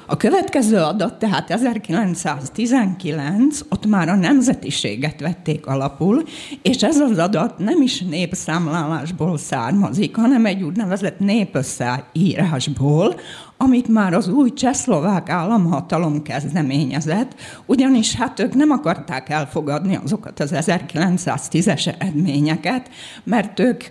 A 0.06 0.16
következő 0.16 0.76
adat, 0.76 1.18
tehát 1.18 1.50
1919, 1.50 3.60
ott 3.68 3.86
már 3.86 4.08
a 4.08 4.14
nemzetiséget 4.14 5.20
vették 5.20 5.66
alapul, 5.66 6.22
és 6.62 6.82
ez 6.82 7.00
az 7.00 7.18
adat 7.18 7.58
nem 7.58 7.82
is 7.82 8.00
népszámlálásból 8.00 9.38
származik, 9.38 10.16
hanem 10.16 10.46
egy 10.46 10.62
úgynevezett 10.62 11.18
népösszeírásból, 11.18 13.20
amit 13.56 13.88
már 13.88 14.14
az 14.14 14.28
új 14.28 14.52
csehszlovák 14.52 15.28
államhatalom 15.28 16.22
kezdeményezett, 16.22 17.34
ugyanis 17.66 18.14
hát 18.14 18.40
ők 18.40 18.54
nem 18.54 18.70
akarták 18.70 19.28
elfogadni 19.28 19.98
azokat 20.04 20.40
az 20.40 20.50
1910-es 20.54 21.86
eredményeket, 21.86 22.90
mert 23.24 23.60
ők 23.60 23.84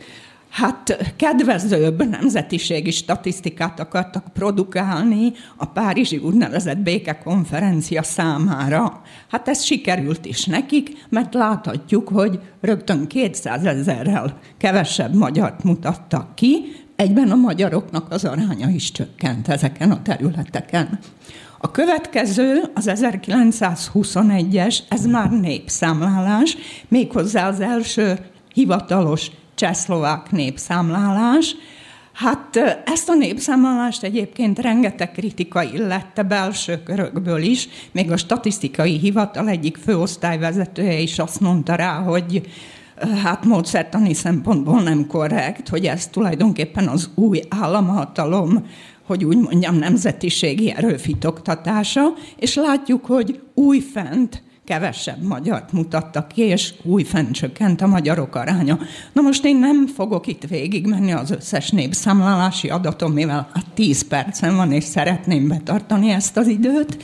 hát 0.54 1.14
kedvezőbb 1.16 2.10
nemzetiségi 2.10 2.92
statisztikát 2.92 3.80
akartak 3.80 4.26
produkálni 4.34 5.32
a 5.58 5.66
Párizsi 5.66 6.18
úgynevezett 6.18 6.78
békekonferencia 6.78 8.04
számára. 8.04 9.02
Hát 9.30 9.48
ez 9.48 9.64
sikerült 9.64 10.26
is 10.26 10.46
nekik, 10.46 11.06
mert 11.10 11.34
láthatjuk, 11.34 12.08
hogy 12.08 12.40
rögtön 12.62 13.08
200 13.08 13.66
ezerrel 13.66 14.38
kevesebb 14.58 15.16
magyart 15.16 15.64
mutattak 15.64 16.36
ki, 16.36 16.76
egyben 16.96 17.32
a 17.32 17.36
magyaroknak 17.36 18.12
az 18.12 18.26
aránya 18.26 18.70
is 18.70 18.92
csökkent 18.92 19.48
ezeken 19.48 19.92
a 19.92 20.02
területeken. 20.02 21.00
A 21.60 21.72
következő, 21.72 22.64
az 22.74 22.92
1921-es, 22.94 24.80
ez 24.90 25.06
már 25.06 25.32
népszámlálás, 25.32 26.58
méghozzá 26.88 27.48
az 27.48 27.60
első 27.60 28.18
hivatalos 28.54 29.32
csehszlovák 29.56 30.32
népszámlálás. 30.32 31.56
Hát 32.14 32.58
ezt 32.86 33.10
a 33.10 33.14
népszámlálást 33.14 34.04
egyébként 34.04 34.60
rengeteg 34.60 35.12
kritika 35.12 35.64
illette 35.64 36.24
belső 36.24 36.84
körökből 36.84 37.42
is, 37.42 37.68
még 37.92 38.12
a 38.12 38.18
statisztikai 38.18 38.98
hivatal 38.98 39.48
egyik 39.48 39.78
főosztályvezetője 39.78 41.00
is 41.00 41.20
azt 41.20 41.40
mondta 41.40 41.76
rá, 41.76 41.94
hogy 41.94 42.42
hát 43.24 43.46
módszertani 43.46 44.14
szempontból 44.14 44.82
nem 44.82 45.08
korrekt, 45.08 45.70
hogy 45.70 45.86
ez 45.86 46.08
tulajdonképpen 46.08 46.88
az 46.88 47.10
új 47.16 47.42
államhatalom 47.50 48.66
hogy 49.08 49.26
úgy 49.26 49.38
mondjam, 49.38 49.76
nemzetiségi 49.76 50.72
erőfitoktatása, 50.72 52.14
és 52.40 52.56
látjuk, 52.56 53.06
hogy 53.06 53.40
újfent 53.54 54.44
kevesebb 54.66 55.22
magyart 55.22 55.72
mutattak 55.72 56.28
ki, 56.28 56.42
és 56.42 56.74
újfent 56.84 57.32
csökkent 57.32 57.82
a 57.82 57.88
magyarok 57.88 58.36
aránya. 58.36 58.80
Na 59.14 59.22
most 59.22 59.46
én 59.46 59.58
nem 59.58 59.88
fogok 59.88 60.28
itt 60.28 60.44
végigmenni 60.44 61.12
az 61.12 61.32
összes 61.32 61.70
népszámlálási 61.70 62.70
adatom, 62.70 63.14
mivel 63.14 63.50
a 63.54 63.62
10 63.74 64.08
percen 64.08 64.56
van, 64.56 64.72
és 64.72 64.84
szeretném 64.84 65.48
betartani 65.48 66.10
ezt 66.10 66.38
az 66.38 66.48
időt. 66.48 67.04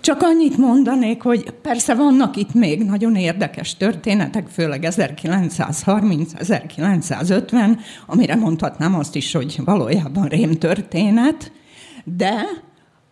Csak 0.00 0.22
annyit 0.22 0.56
mondanék, 0.56 1.22
hogy 1.22 1.50
persze 1.50 1.94
vannak 1.94 2.36
itt 2.36 2.54
még 2.54 2.82
nagyon 2.82 3.16
érdekes 3.16 3.76
történetek, 3.76 4.48
főleg 4.48 4.86
1930-1950, 4.90 7.78
amire 8.06 8.34
mondhatnám 8.34 8.94
azt 8.94 9.14
is, 9.14 9.32
hogy 9.32 9.60
valójában 9.64 10.26
rém 10.26 10.58
történet, 10.58 11.52
de 12.04 12.46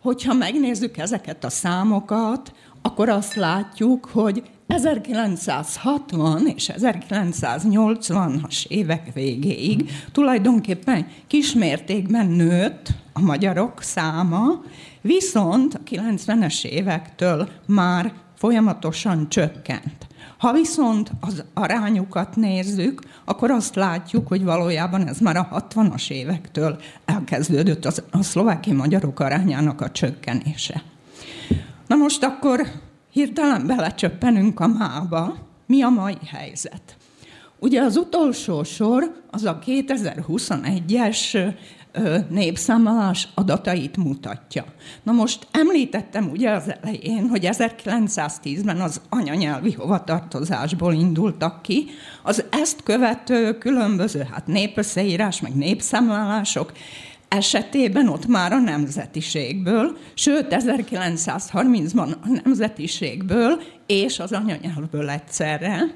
hogyha 0.03 0.35
megnézzük 0.35 0.97
ezeket 0.97 1.45
a 1.45 1.51
számokat, 1.51 2.53
akkor 2.83 3.09
azt 3.09 3.35
látjuk, 3.35 4.09
hogy 4.13 4.43
1960 4.67 6.47
és 6.47 6.71
1980-as 6.77 8.67
évek 8.67 9.13
végéig 9.15 9.91
tulajdonképpen 10.13 11.07
kismértékben 11.27 12.27
nőtt 12.27 12.89
a 13.13 13.21
magyarok 13.21 13.83
száma, 13.83 14.63
viszont 15.01 15.75
a 15.75 15.81
90-es 15.91 16.65
évektől 16.65 17.49
már 17.67 18.13
folyamatosan 18.37 19.29
csökkent. 19.29 20.07
Ha 20.39 20.53
viszont 20.53 21.11
az 21.21 21.45
arányukat 21.55 22.37
nézzük, 22.37 23.03
akkor 23.25 23.51
azt 23.51 23.75
látjuk, 23.75 24.29
hogy 24.29 24.45
valójában 24.45 25.07
ez 25.07 25.19
már 25.19 25.37
a 25.37 25.49
60-as 25.69 26.11
évektől 26.11 26.81
elkezdődött 27.05 27.85
a 28.11 28.23
szlováki 28.23 28.73
magyarok 28.73 29.21
arányának 29.21 29.81
a 29.81 29.91
csökkenése. 29.91 30.83
Na 31.93 31.99
most 31.99 32.23
akkor 32.25 32.67
hirtelen 33.11 33.67
belecsöppenünk 33.67 34.61
a 34.61 34.67
mába. 34.67 35.37
Mi 35.67 35.83
a 35.83 35.89
mai 35.89 36.19
helyzet? 36.27 36.97
Ugye 37.59 37.83
az 37.83 37.97
utolsó 37.97 38.63
sor 38.63 39.23
az 39.31 39.45
a 39.45 39.59
2021-es 39.67 41.55
népszámlálás 42.29 43.29
adatait 43.35 43.97
mutatja. 43.97 44.65
Na 45.03 45.13
most 45.13 45.47
említettem 45.51 46.31
ugye 46.31 46.51
az 46.51 46.75
elején, 46.81 47.29
hogy 47.29 47.49
1910-ben 47.51 48.81
az 48.81 49.01
anyanyelvi 49.09 49.73
hovatartozásból 49.73 50.93
indultak 50.93 51.63
ki, 51.63 51.87
az 52.23 52.45
ezt 52.51 52.83
követő 52.83 53.59
különböző 53.59 54.27
hát 54.31 54.47
népösszeírás, 54.47 55.41
meg 55.41 55.55
népszámlálások 55.55 56.73
esetében 57.33 58.09
ott 58.09 58.27
már 58.27 58.53
a 58.53 58.59
nemzetiségből, 58.59 59.97
sőt 60.15 60.47
1930-ban 60.51 62.15
a 62.23 62.41
nemzetiségből 62.45 63.63
és 63.87 64.19
az 64.19 64.33
anyanyelvből 64.33 65.11
egyszerre. 65.11 65.95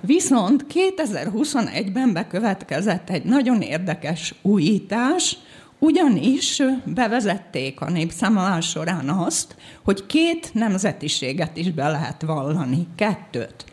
Viszont 0.00 0.66
2021-ben 0.74 2.12
bekövetkezett 2.12 3.10
egy 3.10 3.24
nagyon 3.24 3.60
érdekes 3.60 4.34
újítás, 4.42 5.36
ugyanis 5.78 6.62
bevezették 6.84 7.80
a 7.80 7.90
népszámolás 7.90 8.68
során 8.68 9.08
azt, 9.08 9.56
hogy 9.84 10.06
két 10.06 10.50
nemzetiséget 10.54 11.56
is 11.56 11.70
be 11.70 11.88
lehet 11.88 12.22
vallani, 12.22 12.86
kettőt. 12.96 13.64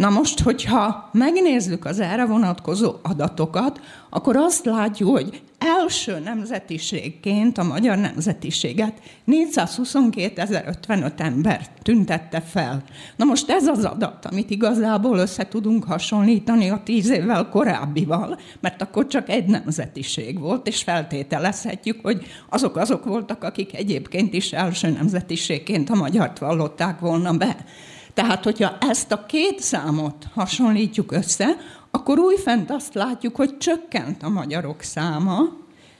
Na 0.00 0.10
most, 0.10 0.40
hogyha 0.40 1.10
megnézzük 1.12 1.84
az 1.84 2.00
erre 2.00 2.24
vonatkozó 2.26 2.94
adatokat, 3.02 3.80
akkor 4.10 4.36
azt 4.36 4.64
látjuk, 4.64 5.10
hogy 5.10 5.42
első 5.58 6.18
nemzetiségként 6.18 7.58
a 7.58 7.62
magyar 7.62 7.98
nemzetiséget 7.98 8.92
422.055 9.26 11.20
ember 11.20 11.66
tüntette 11.82 12.40
fel. 12.40 12.82
Na 13.16 13.24
most 13.24 13.50
ez 13.50 13.66
az 13.66 13.84
adat, 13.84 14.26
amit 14.26 14.50
igazából 14.50 15.18
össze 15.18 15.48
tudunk 15.48 15.84
hasonlítani 15.84 16.70
a 16.70 16.80
tíz 16.84 17.10
évvel 17.10 17.48
korábbival, 17.48 18.38
mert 18.60 18.82
akkor 18.82 19.06
csak 19.06 19.28
egy 19.28 19.46
nemzetiség 19.46 20.38
volt, 20.38 20.66
és 20.66 20.82
feltételezhetjük, 20.82 21.98
hogy 22.02 22.26
azok 22.50 22.76
azok 22.76 23.04
voltak, 23.04 23.44
akik 23.44 23.74
egyébként 23.74 24.34
is 24.34 24.52
első 24.52 24.90
nemzetiségként 24.90 25.90
a 25.90 25.94
magyart 25.94 26.38
vallották 26.38 27.00
volna 27.00 27.32
be. 27.32 27.56
Tehát, 28.20 28.44
hogyha 28.44 28.76
ezt 28.80 29.12
a 29.12 29.26
két 29.26 29.60
számot 29.60 30.26
hasonlítjuk 30.34 31.12
össze, 31.12 31.56
akkor 31.90 32.18
újfent 32.18 32.70
azt 32.70 32.94
látjuk, 32.94 33.36
hogy 33.36 33.58
csökkent 33.58 34.22
a 34.22 34.28
magyarok 34.28 34.82
száma, 34.82 35.38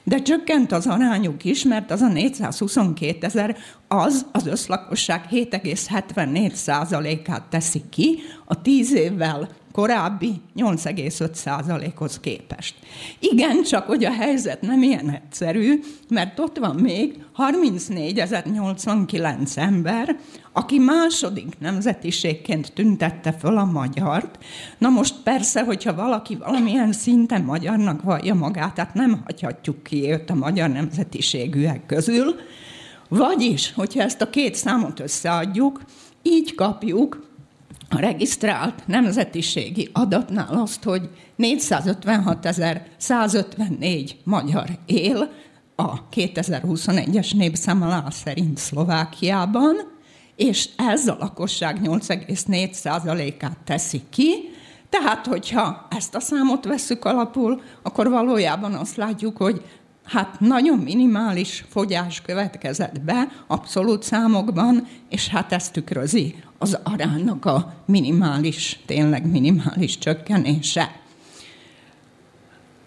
de 0.04 0.22
csökkent 0.22 0.72
az 0.72 0.86
arányuk 0.86 1.44
is, 1.44 1.64
mert 1.64 1.90
az 1.90 2.00
a 2.00 2.08
422 2.08 3.26
ezer, 3.26 3.56
az 3.88 4.26
az 4.32 4.46
összlakosság 4.46 5.24
7,74 5.30 6.52
százalékát 6.52 7.42
teszi 7.42 7.82
ki, 7.90 8.18
a 8.44 8.62
tíz 8.62 8.94
évvel 8.94 9.48
korábbi 9.80 10.40
8,5%-hoz 10.56 12.20
képest. 12.20 12.74
Igen, 13.18 13.62
csak 13.62 13.86
hogy 13.86 14.04
a 14.04 14.12
helyzet 14.12 14.60
nem 14.60 14.82
ilyen 14.82 15.10
egyszerű, 15.10 15.80
mert 16.08 16.38
ott 16.38 16.58
van 16.58 16.76
még 16.76 17.24
34.089 17.36 19.56
ember, 19.56 20.16
aki 20.52 20.78
második 20.78 21.58
nemzetiségként 21.58 22.72
tüntette 22.72 23.32
föl 23.32 23.56
a 23.56 23.64
magyart. 23.64 24.38
Na 24.78 24.88
most 24.88 25.14
persze, 25.24 25.64
hogyha 25.64 25.94
valaki 25.94 26.36
valamilyen 26.36 26.92
szinten 26.92 27.42
magyarnak 27.42 28.02
vallja 28.02 28.34
magát, 28.34 28.74
tehát 28.74 28.94
nem 28.94 29.20
hagyhatjuk 29.24 29.82
ki 29.82 30.10
őt 30.10 30.30
a 30.30 30.34
magyar 30.34 30.68
nemzetiségűek 30.68 31.86
közül, 31.86 32.34
vagyis, 33.08 33.72
hogyha 33.72 34.02
ezt 34.02 34.20
a 34.20 34.30
két 34.30 34.54
számot 34.54 35.00
összeadjuk, 35.00 35.80
így 36.22 36.54
kapjuk 36.54 37.29
a 37.88 37.98
regisztrált 37.98 38.86
nemzetiségi 38.86 39.88
adatnál 39.92 40.54
azt, 40.54 40.82
hogy 40.82 41.08
456.154 41.38 44.10
magyar 44.24 44.68
él 44.86 45.30
a 45.76 46.08
2021-es 46.08 47.36
népszámlálás 47.36 48.14
szerint 48.14 48.58
Szlovákiában, 48.58 49.76
és 50.36 50.68
ez 50.76 51.08
a 51.08 51.16
lakosság 51.20 51.80
8,4%-át 51.82 53.58
teszi 53.64 54.02
ki, 54.10 54.34
tehát, 54.88 55.26
hogyha 55.26 55.86
ezt 55.90 56.14
a 56.14 56.20
számot 56.20 56.64
veszük 56.64 57.04
alapul, 57.04 57.62
akkor 57.82 58.08
valójában 58.08 58.74
azt 58.74 58.96
látjuk, 58.96 59.36
hogy 59.36 59.62
hát 60.04 60.40
nagyon 60.40 60.78
minimális 60.78 61.64
fogyás 61.68 62.20
következett 62.20 63.00
be 63.00 63.28
abszolút 63.46 64.02
számokban, 64.02 64.86
és 65.08 65.28
hát 65.28 65.52
ezt 65.52 65.72
tükrözi 65.72 66.34
az 66.62 66.78
aránynak 66.82 67.44
a 67.44 67.72
minimális, 67.86 68.80
tényleg 68.86 69.26
minimális 69.26 69.98
csökkenése. 69.98 71.00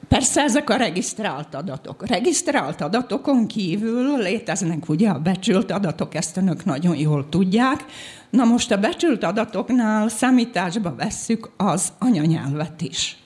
Persze 0.08 0.42
ezek 0.42 0.70
a 0.70 0.76
regisztrált 0.76 1.56
adatok. 1.56 2.08
Regisztrált 2.08 2.82
adatokon 2.82 3.48
kívül 3.48 4.18
léteznek 4.18 4.90
ugye 4.90 5.10
a 5.10 5.20
becsült 5.20 5.72
adatok, 5.72 6.16
ezt 6.16 6.38
önök 6.38 6.66
nagyon 6.66 6.96
jól 6.96 7.30
tudják. 7.30 7.86
Na 8.30 8.44
most 8.44 8.72
a 8.72 8.78
becsült 8.78 9.24
adatoknál 9.24 10.10
számításba 10.10 10.96
vesszük 10.96 11.52
az 11.58 11.94
anyanyelvet 12.00 12.82
is. 12.82 13.23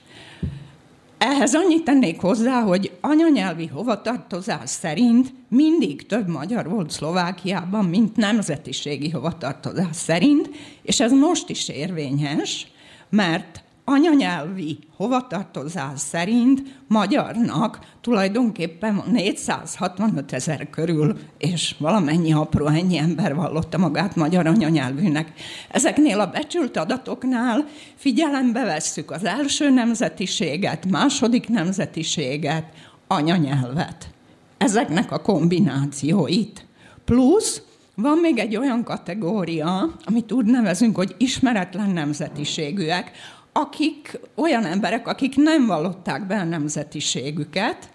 Ehhez 1.18 1.54
annyit 1.54 1.84
tennék 1.84 2.20
hozzá, 2.20 2.60
hogy 2.60 2.92
anyanyelvi 3.00 3.66
hovatartozás 3.66 4.70
szerint 4.70 5.32
mindig 5.48 6.06
több 6.06 6.28
magyar 6.28 6.68
volt 6.68 6.90
Szlovákiában, 6.90 7.84
mint 7.84 8.16
nemzetiségi 8.16 9.10
hovatartozás 9.10 9.96
szerint, 9.96 10.50
és 10.82 11.00
ez 11.00 11.12
most 11.12 11.48
is 11.48 11.68
érvényes, 11.68 12.66
mert 13.10 13.62
anyanyelvi 13.88 14.78
hovatartozás 14.96 16.00
szerint 16.00 16.62
magyarnak 16.86 17.78
tulajdonképpen 18.00 19.02
465 19.12 20.32
ezer 20.32 20.70
körül, 20.70 21.18
és 21.38 21.74
valamennyi 21.78 22.32
apró 22.32 22.66
ennyi 22.66 22.98
ember 22.98 23.34
vallotta 23.34 23.78
magát 23.78 24.16
magyar 24.16 24.46
anyanyelvűnek. 24.46 25.32
Ezeknél 25.70 26.20
a 26.20 26.26
becsült 26.26 26.76
adatoknál 26.76 27.64
figyelembe 27.94 28.64
vesszük 28.64 29.10
az 29.10 29.24
első 29.24 29.70
nemzetiséget, 29.70 30.86
második 30.86 31.48
nemzetiséget, 31.48 32.64
anyanyelvet. 33.06 34.10
Ezeknek 34.58 35.12
a 35.12 35.18
kombinációit. 35.20 36.66
Plusz 37.04 37.62
van 37.94 38.18
még 38.18 38.38
egy 38.38 38.56
olyan 38.56 38.84
kategória, 38.84 39.96
amit 40.04 40.32
úgy 40.32 40.44
nevezünk, 40.44 40.96
hogy 40.96 41.14
ismeretlen 41.18 41.90
nemzetiségűek, 41.90 43.12
akik 43.58 44.20
olyan 44.34 44.64
emberek, 44.64 45.08
akik 45.08 45.36
nem 45.36 45.66
vallották 45.66 46.26
be 46.26 46.36
a 46.36 46.44
nemzetiségüket, 46.44 47.88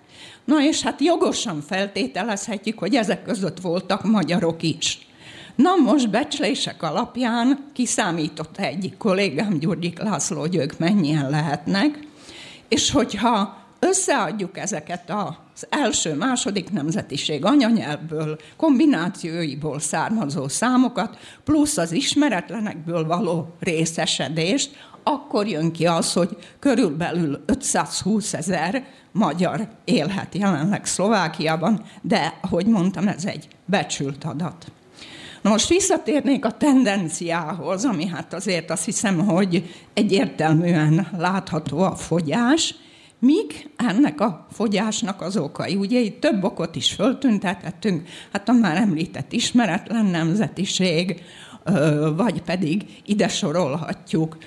na 0.45 0.61
és 0.61 0.81
hát 0.81 1.01
jogosan 1.01 1.61
feltételezhetjük, 1.61 2.79
hogy 2.79 2.95
ezek 2.95 3.23
között 3.23 3.59
voltak 3.59 4.03
magyarok 4.03 4.63
is. 4.63 5.07
Na 5.55 5.75
most 5.75 6.09
becslések 6.09 6.83
alapján 6.83 7.65
kiszámított 7.73 8.57
egyik 8.57 8.97
kollégám, 8.97 9.59
Gyurgyik 9.59 9.99
László, 9.99 10.39
hogy 10.39 10.55
ők 10.55 10.77
mennyien 10.77 11.29
lehetnek, 11.29 11.99
és 12.67 12.91
hogyha 12.91 13.57
összeadjuk 13.79 14.57
ezeket 14.57 15.09
az 15.09 15.67
első, 15.69 16.15
második 16.15 16.71
nemzetiség 16.71 17.45
anyanyelvből, 17.45 18.37
kombinációiból 18.57 19.79
származó 19.79 20.47
számokat, 20.47 21.17
plusz 21.43 21.77
az 21.77 21.91
ismeretlenekből 21.91 23.07
való 23.07 23.55
részesedést, 23.59 24.91
akkor 25.03 25.47
jön 25.47 25.71
ki 25.71 25.85
az, 25.85 26.13
hogy 26.13 26.37
körülbelül 26.59 27.43
520 27.45 28.33
ezer 28.33 28.83
magyar 29.11 29.67
élhet 29.83 30.35
jelenleg 30.35 30.85
Szlovákiában, 30.85 31.81
de, 32.01 32.37
ahogy 32.41 32.65
mondtam, 32.65 33.07
ez 33.07 33.25
egy 33.25 33.47
becsült 33.65 34.23
adat. 34.23 34.71
Na 35.41 35.49
most 35.49 35.67
visszatérnék 35.67 36.45
a 36.45 36.51
tendenciához, 36.51 37.85
ami 37.85 38.07
hát 38.07 38.33
azért 38.33 38.71
azt 38.71 38.85
hiszem, 38.85 39.25
hogy 39.25 39.73
egyértelműen 39.93 41.07
látható 41.17 41.79
a 41.79 41.95
fogyás. 41.95 42.75
Mik 43.19 43.69
ennek 43.75 44.21
a 44.21 44.47
fogyásnak 44.51 45.21
az 45.21 45.37
okai? 45.37 45.75
Ugye 45.75 45.99
itt 45.99 46.19
több 46.19 46.43
okot 46.43 46.75
is 46.75 46.91
föltüntetettünk, 46.91 48.07
hát 48.31 48.49
a 48.49 48.51
már 48.51 48.77
említett 48.77 49.31
ismeretlen 49.31 50.05
nemzetiség, 50.05 51.21
vagy 52.15 52.41
pedig 52.41 53.01
ide 53.05 53.27
sorolhatjuk 53.27 54.37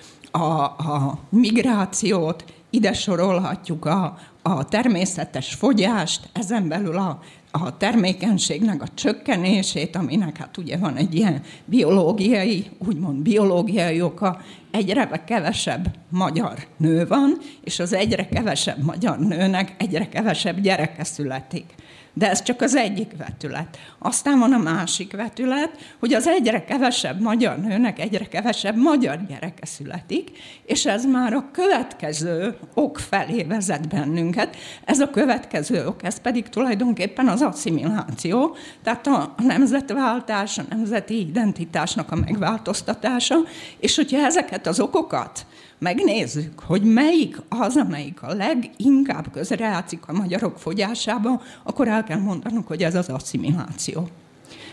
a, 0.42 0.64
a 0.64 1.18
migrációt, 1.28 2.44
ide 2.70 2.92
sorolhatjuk 2.92 3.84
a, 3.84 4.18
a 4.42 4.64
természetes 4.64 5.54
fogyást, 5.54 6.28
ezen 6.32 6.68
belül 6.68 6.96
a, 6.96 7.20
a 7.50 7.76
termékenységnek 7.76 8.82
a 8.82 8.88
csökkenését, 8.94 9.96
aminek 9.96 10.36
hát 10.36 10.56
ugye 10.56 10.76
van 10.76 10.96
egy 10.96 11.14
ilyen 11.14 11.42
biológiai, 11.64 12.70
úgymond 12.86 13.22
biológiai 13.22 14.00
oka, 14.00 14.40
egyre 14.70 15.22
kevesebb 15.26 15.94
magyar 16.08 16.66
nő 16.76 17.06
van, 17.06 17.38
és 17.64 17.78
az 17.78 17.92
egyre 17.92 18.28
kevesebb 18.28 18.82
magyar 18.82 19.18
nőnek 19.18 19.74
egyre 19.78 20.08
kevesebb 20.08 20.60
gyereke 20.60 21.04
születik. 21.04 21.74
De 22.18 22.30
ez 22.30 22.42
csak 22.42 22.60
az 22.60 22.74
egyik 22.74 23.12
vetület. 23.18 23.78
Aztán 23.98 24.38
van 24.38 24.52
a 24.52 24.58
másik 24.58 25.12
vetület, 25.12 25.70
hogy 25.98 26.14
az 26.14 26.26
egyre 26.26 26.64
kevesebb 26.64 27.20
magyar 27.20 27.58
nőnek 27.58 27.98
egyre 27.98 28.28
kevesebb 28.28 28.76
magyar 28.76 29.26
gyereke 29.28 29.66
születik, 29.66 30.30
és 30.64 30.86
ez 30.86 31.04
már 31.04 31.32
a 31.32 31.48
következő 31.52 32.56
ok 32.74 32.98
felé 32.98 33.42
vezet 33.42 33.88
bennünket. 33.88 34.56
Ez 34.84 35.00
a 35.00 35.10
következő 35.10 35.86
ok, 35.86 36.04
ez 36.04 36.20
pedig 36.20 36.48
tulajdonképpen 36.48 37.28
az 37.28 37.42
asszimiláció, 37.42 38.56
tehát 38.82 39.06
a 39.06 39.34
nemzetváltás, 39.38 40.58
a 40.58 40.62
nemzeti 40.68 41.18
identitásnak 41.18 42.12
a 42.12 42.16
megváltoztatása, 42.16 43.36
és 43.78 43.96
hogyha 43.96 44.26
ezeket 44.26 44.66
az 44.66 44.80
okokat 44.80 45.46
megnézzük, 45.78 46.60
hogy 46.60 46.82
melyik 46.82 47.40
az, 47.48 47.76
amelyik 47.76 48.22
a 48.22 48.34
leginkább 48.34 49.30
közrejátszik 49.32 50.02
a 50.06 50.12
magyarok 50.12 50.58
fogyásába, 50.58 51.42
akkor 51.62 51.88
el 51.88 52.04
kell 52.04 52.18
mondanunk, 52.18 52.66
hogy 52.66 52.82
ez 52.82 52.94
az 52.94 53.08
asszimiláció. 53.08 54.08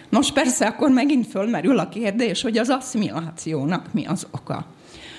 Nos, 0.10 0.32
persze 0.32 0.66
akkor 0.66 0.90
megint 0.90 1.28
fölmerül 1.28 1.80
a 1.80 1.90
kérdés, 1.90 2.42
hogy 2.42 2.58
az 2.58 2.70
asszimilációnak 2.70 3.94
mi 3.94 4.06
az 4.06 4.28
oka. 4.32 4.66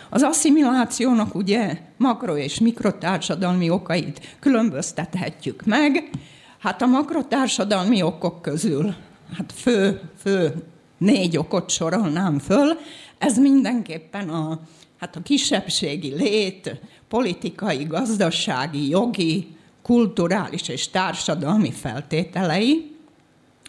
Az 0.08 0.22
asszimilációnak 0.22 1.34
ugye 1.34 1.78
makro- 1.96 2.38
és 2.38 2.60
mikrotársadalmi 2.60 3.70
okait 3.70 4.36
különböztethetjük 4.40 5.64
meg. 5.64 6.10
Hát 6.58 6.82
a 6.82 6.86
makrotársadalmi 6.86 8.02
okok 8.02 8.42
közül, 8.42 8.94
hát 9.36 9.52
fő, 9.56 10.00
fő 10.22 10.62
négy 10.98 11.36
okot 11.36 11.70
sorolnám 11.70 12.38
föl. 12.38 12.78
Ez 13.18 13.38
mindenképpen 13.38 14.28
a, 14.28 14.60
hát 14.98 15.16
a 15.16 15.22
kisebbségi 15.22 16.14
lét, 16.14 16.80
politikai, 17.08 17.84
gazdasági, 17.84 18.88
jogi, 18.88 19.56
kulturális 19.82 20.68
és 20.68 20.88
társadalmi 20.88 21.72
feltételei. 21.72 22.96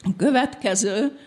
A 0.04 0.16
következő, 0.18 1.18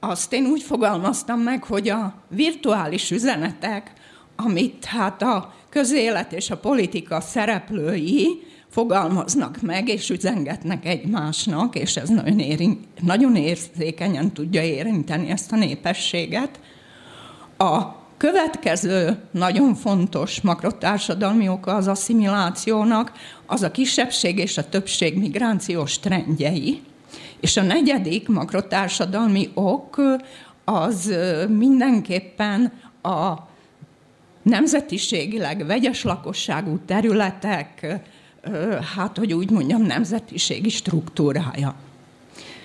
azt 0.00 0.32
én 0.32 0.46
úgy 0.46 0.62
fogalmaztam 0.62 1.40
meg, 1.40 1.64
hogy 1.64 1.88
a 1.88 2.14
virtuális 2.28 3.10
üzenetek, 3.10 3.92
amit 4.36 4.84
hát 4.84 5.22
a 5.22 5.54
közélet 5.68 6.32
és 6.32 6.50
a 6.50 6.56
politika 6.56 7.20
szereplői 7.20 8.42
fogalmaznak 8.68 9.62
meg, 9.62 9.88
és 9.88 10.10
üzengetnek 10.10 10.86
egymásnak, 10.86 11.74
és 11.76 11.96
ez 11.96 12.08
nagyon, 12.08 12.38
érin, 12.38 12.80
nagyon 13.00 13.36
érzékenyen 13.36 14.32
tudja 14.32 14.62
érinteni 14.62 15.30
ezt 15.30 15.52
a 15.52 15.56
népességet. 15.56 16.60
A 17.58 18.03
következő 18.30 19.16
nagyon 19.30 19.74
fontos 19.74 20.40
makrotársadalmi 20.40 21.48
oka 21.48 21.74
az 21.74 21.88
asszimilációnak 21.88 23.12
az 23.46 23.62
a 23.62 23.70
kisebbség 23.70 24.38
és 24.38 24.58
a 24.58 24.68
többség 24.68 25.18
migrációs 25.18 25.98
trendjei. 25.98 26.82
És 27.40 27.56
a 27.56 27.62
negyedik 27.62 28.28
makrotársadalmi 28.28 29.50
ok 29.54 30.00
az 30.64 31.14
mindenképpen 31.48 32.72
a 33.02 33.34
nemzetiségileg 34.42 35.66
vegyes 35.66 36.02
lakosságú 36.02 36.78
területek, 36.86 37.86
hát 38.96 39.16
hogy 39.16 39.32
úgy 39.32 39.50
mondjam, 39.50 39.82
nemzetiségi 39.82 40.68
struktúrája. 40.68 41.74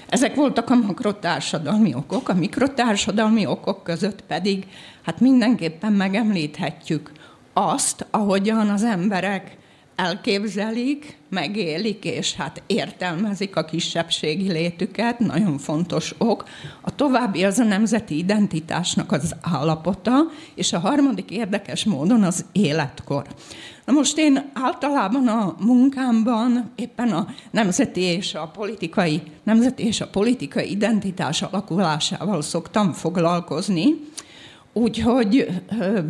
Ezek 0.09 0.35
voltak 0.35 0.69
a 0.69 0.75
makrotársadalmi 0.75 1.93
okok, 1.93 2.29
a 2.29 2.33
mikrotársadalmi 2.33 3.45
okok 3.45 3.83
között 3.83 4.23
pedig 4.27 4.67
hát 5.09 5.19
mindenképpen 5.19 5.93
megemlíthetjük 5.93 7.11
azt, 7.53 8.05
ahogyan 8.11 8.69
az 8.69 8.83
emberek 8.83 9.57
elképzelik, 9.95 11.17
megélik, 11.29 12.03
és 12.03 12.35
hát 12.35 12.61
értelmezik 12.67 13.55
a 13.55 13.65
kisebbségi 13.65 14.51
létüket, 14.51 15.19
nagyon 15.19 15.57
fontos 15.57 16.15
ok. 16.17 16.43
A 16.81 16.95
további 16.95 17.43
az 17.43 17.57
a 17.57 17.63
nemzeti 17.63 18.17
identitásnak 18.17 19.11
az 19.11 19.35
állapota, 19.41 20.13
és 20.55 20.73
a 20.73 20.79
harmadik 20.79 21.29
érdekes 21.29 21.85
módon 21.85 22.23
az 22.23 22.45
életkor. 22.51 23.25
Na 23.85 23.93
most 23.93 24.17
én 24.17 24.51
általában 24.53 25.27
a 25.27 25.55
munkámban 25.59 26.71
éppen 26.75 27.11
a 27.11 27.27
nemzeti 27.51 28.01
és 28.01 28.33
a 28.33 28.47
politikai, 28.47 29.21
nemzeti 29.43 29.85
és 29.85 30.01
a 30.01 30.07
politikai 30.07 30.71
identitás 30.71 31.41
alakulásával 31.41 32.41
szoktam 32.41 32.93
foglalkozni, 32.93 33.95
Úgyhogy 34.79 35.47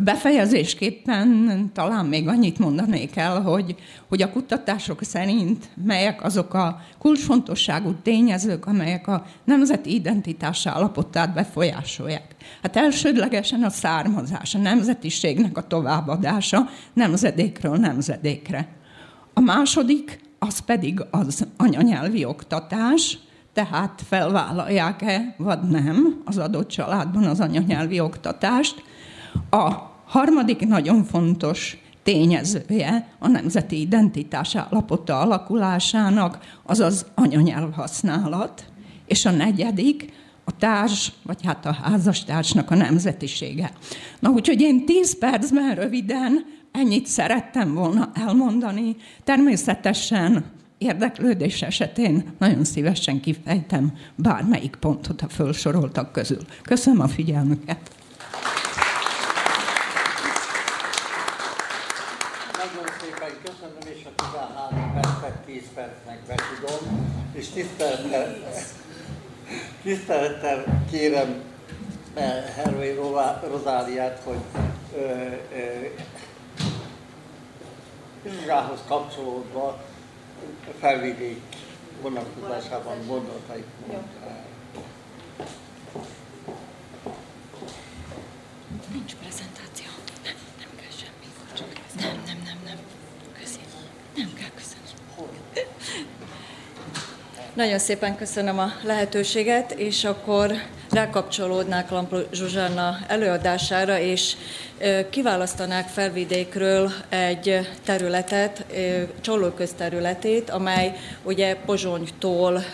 befejezésképpen 0.04 1.70
talán 1.74 2.06
még 2.06 2.28
annyit 2.28 2.58
mondanék 2.58 3.16
el, 3.16 3.40
hogy, 3.40 3.74
hogy 4.08 4.22
a 4.22 4.30
kutatások 4.30 5.02
szerint 5.02 5.68
melyek 5.84 6.24
azok 6.24 6.54
a 6.54 6.80
kulcsfontosságú 6.98 7.94
tényezők, 8.02 8.66
amelyek 8.66 9.08
a 9.08 9.24
nemzeti 9.44 9.94
identitás 9.94 10.66
állapotát 10.66 11.34
befolyásolják. 11.34 12.34
Hát 12.62 12.76
elsődlegesen 12.76 13.62
a 13.62 13.70
származás, 13.70 14.54
a 14.54 14.58
nemzetiségnek 14.58 15.56
a 15.56 15.66
továbbadása 15.66 16.68
nemzedékről 16.92 17.76
nemzedékre. 17.76 18.68
A 19.34 19.40
második, 19.40 20.20
az 20.38 20.58
pedig 20.58 21.00
az 21.10 21.46
anyanyelvi 21.56 22.24
oktatás, 22.24 23.18
tehát 23.60 24.02
felvállalják-e, 24.06 25.34
vagy 25.36 25.60
nem 25.60 26.22
az 26.24 26.38
adott 26.38 26.68
családban 26.68 27.24
az 27.24 27.40
anyanyelvi 27.40 28.00
oktatást. 28.00 28.82
A 29.50 29.72
harmadik 30.06 30.66
nagyon 30.66 31.04
fontos 31.04 31.78
tényezője 32.02 33.08
a 33.18 33.28
nemzeti 33.28 33.80
identitás 33.80 34.56
állapota 34.56 35.18
alakulásának, 35.18 36.38
az 36.62 37.06
anyanyelv 37.14 37.72
használat, 37.72 38.64
és 39.06 39.24
a 39.24 39.30
negyedik 39.30 40.12
a 40.44 40.56
társ, 40.56 41.12
vagy 41.22 41.44
hát 41.44 41.66
a 41.66 41.72
házastársnak 41.72 42.70
a 42.70 42.74
nemzetisége. 42.74 43.72
Na 44.18 44.30
úgyhogy 44.30 44.60
én 44.60 44.84
tíz 44.86 45.18
percben 45.18 45.74
röviden 45.74 46.44
ennyit 46.72 47.06
szerettem 47.06 47.74
volna 47.74 48.10
elmondani. 48.14 48.96
Természetesen 49.24 50.44
érdeklődés 50.80 51.62
esetén 51.62 52.34
nagyon 52.38 52.64
szívesen 52.64 53.20
kifejtem 53.20 53.92
bármelyik 54.14 54.76
pontot 54.76 55.22
a 55.22 55.28
felsoroltak 55.28 56.12
közül. 56.12 56.44
Köszönöm 56.62 57.00
a 57.00 57.08
figyelmüket! 57.08 57.90
Nagyon 62.56 62.92
szépen 63.00 63.30
köszönöm, 63.42 63.98
és 63.98 64.04
a 64.04 64.22
13 64.22 64.92
percet 64.92 65.38
10 65.46 65.62
percnek 65.74 66.18
betudom, 66.26 67.12
és 67.32 67.48
tisztelettel, 67.48 68.36
tisztelettel 69.82 70.84
kérem 70.90 71.42
eh, 72.14 72.44
Hervé 72.56 72.96
Rozáliát, 73.50 74.20
hogy 74.24 74.38
Zsuzsához 78.26 78.78
kapcsolódva 78.86 79.89
felvidék 80.80 81.40
vonatkozásában 82.02 83.06
gondolatait 83.06 83.66
mondta 83.86 84.20
Nincs 88.92 89.14
prezentáció. 89.14 89.86
Nem, 90.24 90.34
nem 90.58 90.68
kell 90.76 90.90
semmi. 91.00 91.26
Csak 91.54 91.66
nem, 92.00 92.22
nem, 92.26 92.42
nem, 92.44 92.58
nem. 92.64 92.78
Köszi. 93.40 93.58
Nem 94.16 94.32
kell 94.34 94.50
köszönni. 94.54 94.80
Nagyon 97.54 97.78
szépen 97.78 98.16
köszönöm 98.16 98.58
a 98.58 98.72
lehetőséget, 98.82 99.72
és 99.72 100.04
akkor 100.04 100.52
rákapcsolódnák 100.90 101.90
Lampló 101.90 102.18
Zsuzsanna 102.32 102.98
előadására, 103.06 103.98
és 103.98 104.36
kiválasztanák 105.10 105.88
felvidékről 105.88 106.90
egy 107.08 107.68
területet, 107.84 108.64
Csollóköz 109.20 109.72
területét, 109.72 110.50
amely 110.50 110.92
ugye 111.22 111.56
Pozsonytól 111.56 112.64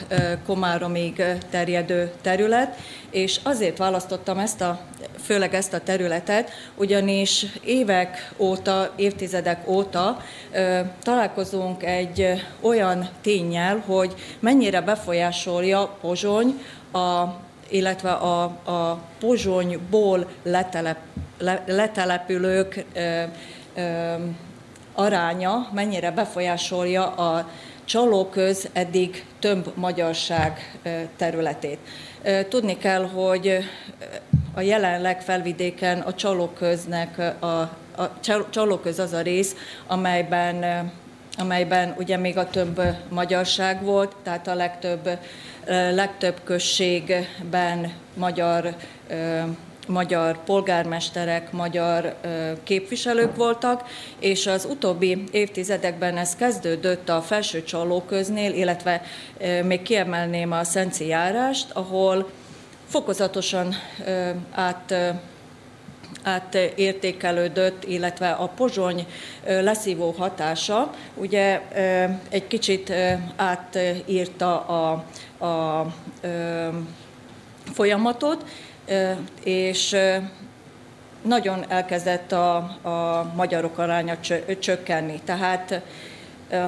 Komáromig 0.47 1.23
terjedő 1.51 2.13
terület, 2.21 2.77
és 3.11 3.41
azért 3.43 3.79
választottam 3.79 4.39
ezt 4.39 4.61
a, 4.61 4.81
főleg 5.25 5.55
ezt 5.55 5.73
a 5.73 5.81
területet, 5.81 6.51
ugyanis 6.75 7.47
évek 7.65 8.33
óta, 8.37 8.93
évtizedek 8.97 9.69
óta 9.69 10.23
találkozunk 11.03 11.83
egy 11.83 12.45
olyan 12.61 13.09
tényel, 13.21 13.83
hogy 13.87 14.15
mennyire 14.41 14.81
befolyásolja 14.81 15.97
Pozsony 16.01 16.61
a 16.93 17.45
illetve 17.69 18.11
a, 18.11 18.43
a 18.65 19.01
Pozsonyból 19.21 20.27
letelep, 20.43 20.99
le, 21.39 21.63
letelepülők 21.67 22.85
ö, 22.95 23.23
ö, 23.75 24.15
aránya 24.93 25.69
mennyire 25.75 26.11
befolyásolja 26.11 27.15
a 27.15 27.49
csalóköz 27.85 28.69
eddig 28.73 29.25
több 29.39 29.73
magyarság 29.75 30.79
területét. 31.17 31.79
Tudni 32.49 32.77
kell, 32.77 33.09
hogy 33.09 33.59
a 34.55 34.61
jelenleg 34.61 35.23
felvidéken 35.23 36.01
a 36.01 36.15
csalóköznek 36.15 37.19
a, 37.39 37.47
a 37.97 38.21
csalóköz 38.51 38.99
az 38.99 39.13
a 39.13 39.21
rész, 39.21 39.55
amelyben 39.87 40.91
amelyben 41.39 41.95
ugye 41.99 42.17
még 42.17 42.39
a 42.39 42.51
több 42.51 42.81
magyarság 43.09 43.83
volt, 43.83 44.17
tehát 44.23 44.49
a 44.49 44.55
legtöbb 44.55 45.09
legtöbb 45.95 46.41
községben 46.45 47.93
magyar 48.15 48.75
magyar 49.89 50.45
polgármesterek, 50.45 51.53
magyar 51.53 52.15
képviselők 52.63 53.37
voltak, 53.37 53.83
és 54.19 54.47
az 54.47 54.65
utóbbi 54.65 55.25
évtizedekben 55.31 56.17
ez 56.17 56.37
kezdődött 56.37 57.09
a 57.09 57.23
felső 57.23 57.63
csalóköznél, 57.63 58.53
illetve 58.53 59.03
még 59.65 59.83
kiemelném 59.83 60.53
a 60.53 60.65
Szenci 60.65 61.07
járást, 61.07 61.71
ahol 61.71 62.31
fokozatosan 62.89 63.75
át 64.51 64.95
átértékelődött, 66.23 67.85
illetve 67.85 68.31
a 68.31 68.47
pozsony 68.47 69.07
leszívó 69.45 70.15
hatása 70.19 70.95
ugye 71.15 71.61
egy 72.29 72.47
kicsit 72.47 72.93
átírta 73.37 74.61
a, 74.61 75.05
a 75.47 75.87
folyamatot, 77.73 78.45
és 79.45 79.97
nagyon 81.23 81.65
elkezdett 81.69 82.33
a, 82.33 82.57
a 82.83 83.33
magyarok 83.37 83.79
aránya 83.79 84.17
csökkenni. 84.59 85.21
Tehát 85.25 85.83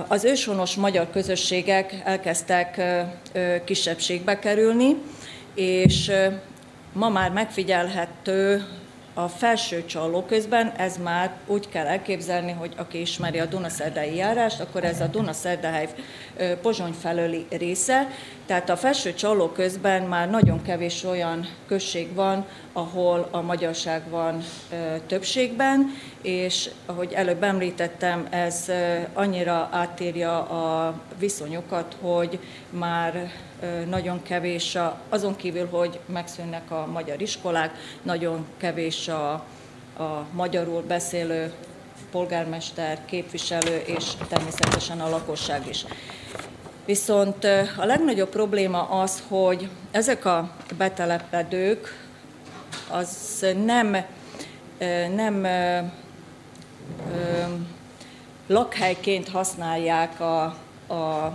Az 0.08 0.24
őshonos 0.24 0.74
magyar 0.74 1.10
közösségek 1.10 2.00
elkezdtek 2.04 2.80
kisebbségbe 3.64 4.38
kerülni, 4.38 4.96
és 5.54 6.10
ma 6.92 7.08
már 7.08 7.30
megfigyelhető 7.30 8.66
a 9.18 9.28
felső 9.28 9.84
csaló 9.84 10.22
közben 10.22 10.72
ez 10.76 10.96
már 10.96 11.36
úgy 11.46 11.68
kell 11.68 11.86
elképzelni, 11.86 12.52
hogy 12.52 12.72
aki 12.76 13.00
ismeri 13.00 13.38
a 13.38 13.46
Dunaszerdai 13.46 14.16
járást, 14.16 14.60
akkor 14.60 14.84
ez 14.84 15.00
a 15.00 15.06
Dunaszerdahely 15.06 15.88
Pozsony 16.62 16.92
felőli 16.92 17.46
része, 17.50 18.08
tehát 18.46 18.70
a 18.70 18.76
felső 18.76 19.14
csaló 19.14 19.48
közben 19.48 20.02
már 20.02 20.30
nagyon 20.30 20.62
kevés 20.62 21.04
olyan 21.04 21.48
község 21.66 22.14
van, 22.14 22.46
ahol 22.72 23.28
a 23.30 23.40
magyarság 23.40 24.08
van 24.10 24.42
többségben, 25.06 25.94
és 26.22 26.70
ahogy 26.86 27.12
előbb 27.12 27.42
említettem, 27.42 28.26
ez 28.30 28.70
annyira 29.12 29.68
átírja 29.72 30.42
a 30.42 30.94
viszonyokat, 31.18 31.96
hogy 32.00 32.38
már 32.70 33.30
nagyon 33.88 34.22
kevés, 34.22 34.74
a, 34.74 35.00
azon 35.08 35.36
kívül, 35.36 35.68
hogy 35.68 36.00
megszűnnek 36.06 36.70
a 36.70 36.86
magyar 36.92 37.20
iskolák, 37.20 37.74
nagyon 38.02 38.46
kevés 38.56 39.08
a, 39.08 39.32
a 39.98 40.26
magyarul 40.32 40.82
beszélő 40.82 41.52
polgármester, 42.10 43.04
képviselő 43.04 43.82
és 43.86 44.04
természetesen 44.28 45.00
a 45.00 45.08
lakosság 45.08 45.66
is. 45.68 45.84
Viszont 46.84 47.44
a 47.76 47.84
legnagyobb 47.84 48.28
probléma 48.28 48.88
az, 48.88 49.22
hogy 49.28 49.68
ezek 49.90 50.24
a 50.24 50.50
betelepedők 50.76 52.06
az 52.90 53.46
nem, 53.64 53.96
nem 55.14 55.46
lakhelyként 58.46 59.28
használják 59.28 60.20
a, 60.20 60.42
a 60.94 61.32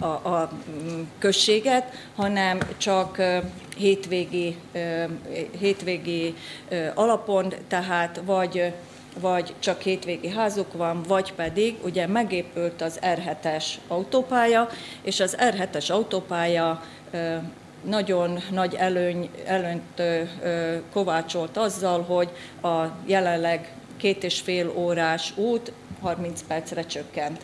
a, 0.00 0.04
a 0.04 0.50
mm, 0.70 1.00
községet, 1.18 1.94
hanem 2.16 2.58
csak 2.76 3.22
hétvégi, 3.76 4.56
hétvégi 5.58 6.34
alapon, 6.94 7.54
tehát 7.68 8.20
vagy 8.24 8.72
vagy 9.20 9.54
csak 9.58 9.80
hétvégi 9.80 10.28
házuk 10.28 10.72
van, 10.72 11.02
vagy 11.02 11.32
pedig 11.32 11.76
ugye 11.84 12.06
megépült 12.06 12.82
az 12.82 12.98
R7-es 13.02 13.64
autópálya, 13.88 14.68
és 15.02 15.20
az 15.20 15.36
R7-es 15.40 15.90
autópálya 15.90 16.82
nagyon 17.84 18.38
nagy 18.50 18.74
előny, 18.74 19.30
előnyt 19.46 20.02
kovácsolt 20.92 21.56
azzal, 21.56 22.02
hogy 22.02 22.30
a 22.62 22.84
jelenleg 23.06 23.72
két 23.96 24.24
és 24.24 24.40
fél 24.40 24.72
órás 24.76 25.32
út 25.36 25.72
30 26.00 26.42
percre 26.42 26.86
csökkent. 26.86 27.40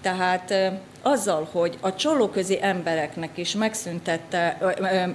Tehát 0.00 0.54
azzal, 1.02 1.48
hogy 1.52 1.78
a 1.80 1.94
csalóközi 1.94 2.58
embereknek 2.62 3.38
is 3.38 3.54
megszüntette, 3.54 4.58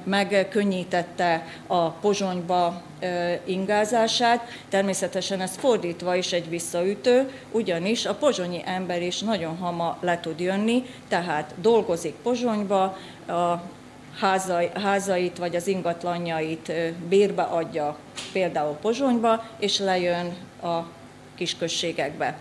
megkönnyítette 0.03 1.45
a 1.67 1.89
pozsonyba 1.89 2.81
ingázását, 3.45 4.47
természetesen 4.69 5.41
ez 5.41 5.55
fordítva 5.55 6.15
is 6.15 6.31
egy 6.31 6.49
visszaütő, 6.49 7.31
ugyanis 7.51 8.05
a 8.05 8.15
pozsonyi 8.15 8.61
ember 8.65 9.01
is 9.01 9.21
nagyon 9.21 9.57
hama 9.57 9.97
le 10.01 10.19
tud 10.19 10.39
jönni, 10.39 10.83
tehát 11.07 11.53
dolgozik 11.61 12.13
Pozsonyba, 12.13 12.97
a 13.27 13.61
házait 14.73 15.37
vagy 15.37 15.55
az 15.55 15.67
ingatlanjait 15.67 16.71
bérbe 17.07 17.41
adja 17.41 17.97
például 18.31 18.73
Pozsonyba, 18.81 19.43
és 19.59 19.79
lejön 19.79 20.35
a 20.61 20.79
kisközségekbe. 21.35 22.37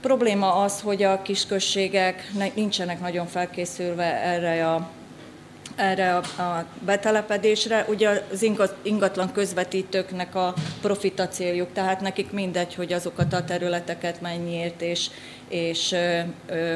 Probléma 0.00 0.54
az, 0.54 0.80
hogy 0.80 1.02
a 1.02 1.22
kisközségek 1.22 2.30
nincsenek 2.54 3.00
nagyon 3.00 3.26
felkészülve 3.26 4.22
erre 4.22 4.70
a 4.70 4.90
erre 5.78 6.16
a, 6.16 6.64
betelepedésre. 6.84 7.84
Ugye 7.88 8.22
az 8.30 8.46
ingatlan 8.82 9.32
közvetítőknek 9.32 10.34
a 10.34 10.54
profita 10.80 11.28
céljuk, 11.28 11.72
tehát 11.72 12.00
nekik 12.00 12.30
mindegy, 12.32 12.74
hogy 12.74 12.92
azokat 12.92 13.32
a 13.32 13.44
területeket 13.44 14.20
mennyiért 14.20 14.82
és, 14.82 15.10
és 15.48 15.94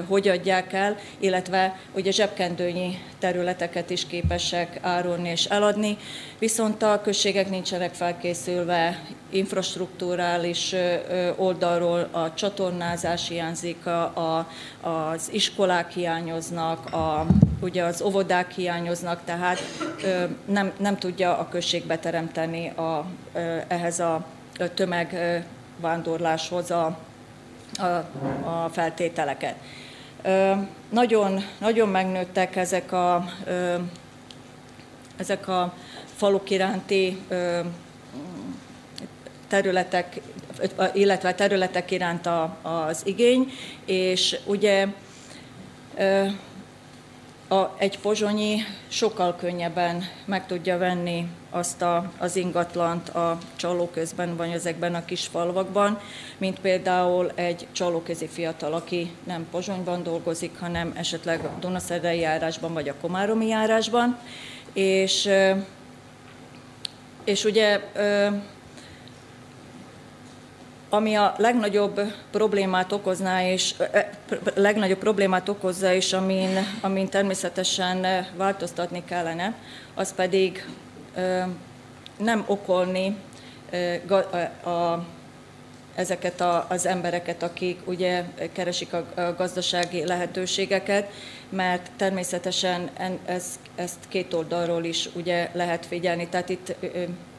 hogy 0.07 0.29
adják 0.29 0.73
el, 0.73 0.97
illetve 1.19 1.79
ugye 1.95 2.11
zsebkendőnyi 2.11 2.99
területeket 3.19 3.91
is 3.91 4.07
képesek 4.07 4.79
árulni 4.83 5.29
és 5.29 5.45
eladni, 5.45 5.97
viszont 6.39 6.83
a 6.83 7.01
községek 7.03 7.51
nincsenek 7.51 7.95
felkészülve 7.95 9.03
infrastruktúrális 9.31 10.75
oldalról, 11.37 12.09
a 12.11 12.35
csatornázás 12.35 13.29
hiányzik, 13.29 13.87
a, 13.87 14.03
a, 14.03 14.49
az 14.89 15.29
iskolák 15.33 15.91
hiányoznak, 15.91 16.93
a, 16.93 17.27
ugye 17.61 17.85
az 17.85 18.03
óvodák 18.03 18.51
hiányoznak, 18.51 19.21
tehát 19.25 19.59
nem, 20.45 20.73
nem 20.79 20.99
tudja 20.99 21.39
a 21.39 21.49
község 21.49 21.87
beteremteni 21.87 22.69
a, 22.69 23.07
ehhez 23.69 24.01
a 24.01 24.25
tömegvándorláshoz 24.75 26.71
a, 26.71 26.99
a, 27.79 27.85
a 28.49 28.69
feltételeket. 28.73 29.55
Ö, 30.23 30.53
nagyon, 30.89 31.45
nagyon 31.59 31.89
megnőttek 31.89 32.57
ezek 32.57 32.93
a, 32.93 33.25
ö, 33.45 33.75
ezek 35.17 35.49
a 35.49 35.75
faluk 36.17 36.51
iránti 36.51 37.19
ö, 37.29 37.61
területek, 39.49 40.21
illetve 40.93 41.35
területek 41.35 41.91
iránt 41.91 42.27
a, 42.27 42.57
az 42.63 43.03
igény, 43.05 43.53
és 43.85 44.39
ugye 44.45 44.87
a, 47.53 47.75
egy 47.79 47.99
pozsonyi 47.99 48.61
sokkal 48.89 49.37
könnyebben 49.37 50.05
meg 50.25 50.47
tudja 50.47 50.79
venni 50.79 51.27
azt 51.51 51.83
a, 51.83 52.13
az 52.19 52.37
ingatlant 52.37 53.09
a 53.09 53.39
csalóközben, 53.57 54.37
vagy 54.37 54.51
ezekben 54.51 54.95
a 54.95 55.05
kis 55.05 55.27
falvakban, 55.27 56.01
mint 56.39 56.61
például 56.61 57.31
egy 57.35 57.67
csalóközi 57.73 58.27
fiatal, 58.27 58.73
aki 58.73 59.11
nem 59.25 59.47
Pozsonyban 59.51 60.03
dolgozik, 60.03 60.59
hanem 60.59 60.93
esetleg 60.97 61.45
a 61.45 61.57
Dunaszerdei 61.61 62.19
járásban, 62.19 62.73
vagy 62.73 62.89
a 62.89 62.95
Komáromi 63.01 63.47
járásban. 63.47 64.19
És, 64.73 65.29
és 67.25 67.45
ugye 67.45 67.81
ami 70.95 71.15
a 71.15 71.35
legnagyobb 71.39 72.01
problémát 72.31 72.93
okozná, 72.93 73.47
és 73.49 73.75
legnagyobb 74.55 74.99
problémát 74.99 75.49
okozza, 75.49 75.93
és 75.93 76.13
amin, 76.13 76.49
amin 76.81 77.09
természetesen 77.09 78.27
változtatni 78.37 79.05
kellene, 79.05 79.55
az 79.95 80.15
pedig 80.15 80.67
nem 82.17 82.45
okolni 82.47 83.17
a, 84.09 84.69
a, 84.69 85.07
ezeket 85.95 86.41
a, 86.41 86.67
az 86.69 86.87
embereket, 86.87 87.43
akik 87.43 87.81
ugye 87.85 88.25
keresik 88.53 88.93
a, 88.93 89.07
a 89.15 89.35
gazdasági 89.37 90.07
lehetőségeket, 90.07 91.11
mert 91.49 91.91
természetesen 91.97 92.91
ez, 93.25 93.59
ezt 93.75 93.99
két 94.09 94.35
oldalról 94.35 94.85
is 94.85 95.09
ugye 95.15 95.51
lehet 95.53 95.87
figyelni. 95.87 96.29
Tehát 96.29 96.49
itt 96.49 96.75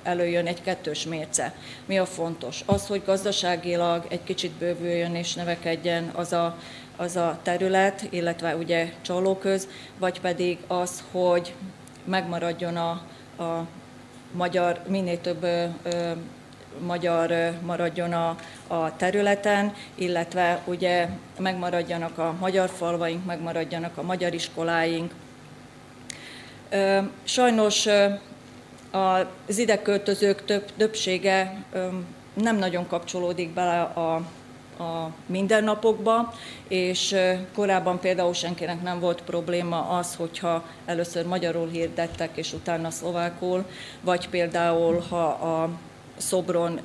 előjön 0.04 0.48
egy 0.48 0.62
kettős 0.62 1.06
mérce. 1.06 1.54
Mi 1.86 1.98
a 1.98 2.06
fontos? 2.06 2.64
Az, 2.66 2.88
hogy 2.88 3.02
gazdaságilag 3.06 4.06
egy 4.10 4.24
kicsit 4.24 4.52
bővüljön 4.52 5.16
és 5.16 5.34
növekedjen 5.34 6.12
az 6.16 6.34
a, 6.34 6.58
az 6.98 7.16
a 7.16 7.40
terület, 7.44 8.08
illetve 8.10 8.56
ugye 8.56 8.94
csalóköz, 9.02 9.68
vagy 9.98 10.20
pedig 10.20 10.58
az, 10.68 11.04
hogy 11.12 11.54
megmaradjon 12.06 12.76
a, 12.76 12.90
a 13.44 13.68
magyar, 14.32 14.80
minél 14.88 15.22
több 15.22 15.44
ö, 15.44 15.66
ö, 15.84 16.12
magyar 16.86 17.54
maradjon 17.62 18.14
a, 18.14 18.36
a 18.68 18.96
területen, 18.96 19.74
illetve 19.96 20.62
ugye 20.66 21.08
megmaradjanak 21.40 22.18
a 22.18 22.36
magyar 22.40 22.70
falvaink, 22.70 23.26
megmaradjanak 23.26 23.98
a 23.98 24.02
magyar 24.02 24.34
iskoláink. 24.34 25.14
Sajnos 27.24 27.88
az 28.94 29.58
ide 29.58 29.82
költözők 29.82 30.46
több, 30.46 30.66
többsége 30.78 31.66
nem 32.34 32.58
nagyon 32.58 32.88
kapcsolódik 32.88 33.50
bele 33.54 33.82
a, 33.82 34.16
a 34.84 35.12
mindennapokba, 35.26 36.34
és 36.68 37.16
korábban 37.54 38.00
például 38.00 38.34
senkinek 38.34 38.82
nem 38.82 39.00
volt 39.00 39.22
probléma 39.22 39.90
az, 39.90 40.16
hogyha 40.16 40.64
először 40.86 41.26
magyarul 41.26 41.68
hirdettek, 41.68 42.38
és 42.38 42.54
utána 42.54 42.90
szlovákul, 42.92 43.66
vagy 44.02 44.30
például, 44.30 45.04
ha 45.10 45.26
a 45.26 45.70
szobron 46.18 46.80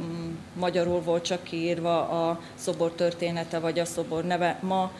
mm, 0.00 0.34
magyarul 0.58 1.00
volt 1.00 1.24
csak 1.24 1.42
kiírva 1.42 2.08
a 2.28 2.40
szobor 2.54 2.92
története, 2.92 3.58
vagy 3.58 3.78
a 3.78 3.84
szobor 3.84 4.24
neve. 4.24 4.58
Ma 4.62 4.92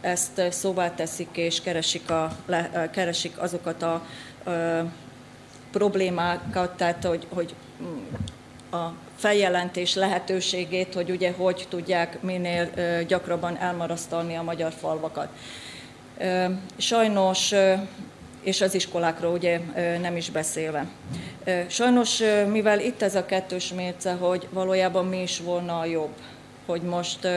ezt 0.00 0.42
szóvá 0.50 0.94
teszik, 0.94 1.28
és 1.32 1.60
keresik, 1.60 2.10
a, 2.10 2.32
keresik 2.90 3.40
azokat 3.40 3.82
a 3.82 4.02
problémákat, 5.76 6.76
tehát 6.76 7.04
hogy, 7.04 7.26
hogy 7.34 7.54
a 8.70 8.86
feljelentés 9.16 9.94
lehetőségét, 9.94 10.94
hogy 10.94 11.10
ugye 11.10 11.32
hogy 11.36 11.66
tudják 11.68 12.22
minél 12.22 12.70
gyakrabban 13.06 13.56
elmarasztalni 13.56 14.34
a 14.34 14.42
magyar 14.42 14.72
falvakat. 14.72 15.28
Sajnos, 16.76 17.52
és 18.42 18.60
az 18.60 18.74
iskolákról 18.74 19.32
ugye 19.32 19.60
nem 20.00 20.16
is 20.16 20.30
beszélve. 20.30 20.86
Sajnos, 21.68 22.22
mivel 22.50 22.80
itt 22.80 23.02
ez 23.02 23.14
a 23.14 23.26
kettős 23.26 23.72
mérce, 23.72 24.12
hogy 24.12 24.48
valójában 24.50 25.06
mi 25.06 25.22
is 25.22 25.40
volna 25.40 25.78
a 25.78 25.84
jobb, 25.84 26.12
hogy 26.66 26.82
most 26.82 27.28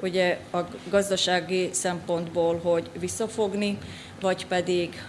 ugye 0.00 0.38
a 0.52 0.58
gazdasági 0.90 1.68
szempontból, 1.72 2.60
hogy 2.62 2.90
visszafogni, 2.98 3.78
vagy 4.20 4.46
pedig 4.46 5.02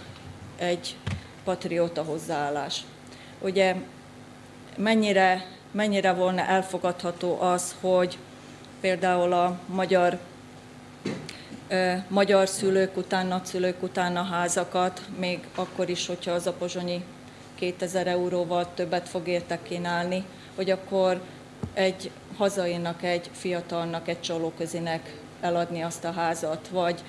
egy 0.57 0.95
patrióta 1.43 2.03
hozzáállás. 2.03 2.83
Ugye 3.39 3.75
mennyire, 4.77 5.45
mennyire 5.71 6.13
volna 6.13 6.41
elfogadható 6.41 7.41
az, 7.41 7.75
hogy 7.81 8.17
például 8.81 9.33
a 9.33 9.59
magyar 9.65 10.19
magyar 12.07 12.47
szülők 12.47 12.97
után, 12.97 13.27
nagyszülők 13.27 13.83
után 13.83 14.17
a 14.17 14.23
házakat, 14.23 15.01
még 15.19 15.39
akkor 15.55 15.89
is, 15.89 16.07
hogyha 16.07 16.31
az 16.31 16.47
a 16.47 16.53
pozsonyi 16.53 17.03
2000 17.55 18.07
euróval 18.07 18.73
többet 18.73 19.09
fog 19.09 19.27
érte 19.27 19.59
kínálni, 19.63 20.23
hogy 20.55 20.69
akkor 20.69 21.21
egy 21.73 22.11
hazainak, 22.37 23.03
egy 23.03 23.29
fiatalnak, 23.33 24.07
egy 24.07 24.21
csalóközinek 24.21 25.15
eladni 25.41 25.81
azt 25.81 26.03
a 26.03 26.11
házat, 26.11 26.67
vagy, 26.67 27.03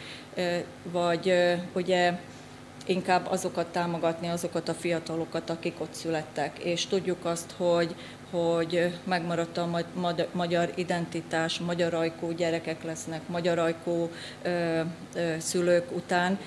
vagy 0.82 1.34
ugye 1.72 2.18
inkább 2.86 3.26
azokat 3.30 3.66
támogatni, 3.66 4.28
azokat 4.28 4.68
a 4.68 4.74
fiatalokat, 4.74 5.50
akik 5.50 5.80
ott 5.80 5.92
születtek. 5.92 6.58
És 6.58 6.86
tudjuk 6.86 7.24
azt, 7.24 7.54
hogy, 7.56 7.94
hogy 8.30 8.98
megmaradt 9.04 9.58
a 9.58 9.84
magyar 10.32 10.72
identitás, 10.74 11.58
magyar 11.58 11.94
ajkú 11.94 12.30
gyerekek 12.30 12.82
lesznek, 12.84 13.28
magyar 13.28 13.58
ajkú 13.58 14.10
ö, 14.42 14.80
ö, 15.14 15.34
szülők 15.38 15.96
után. 15.96 16.38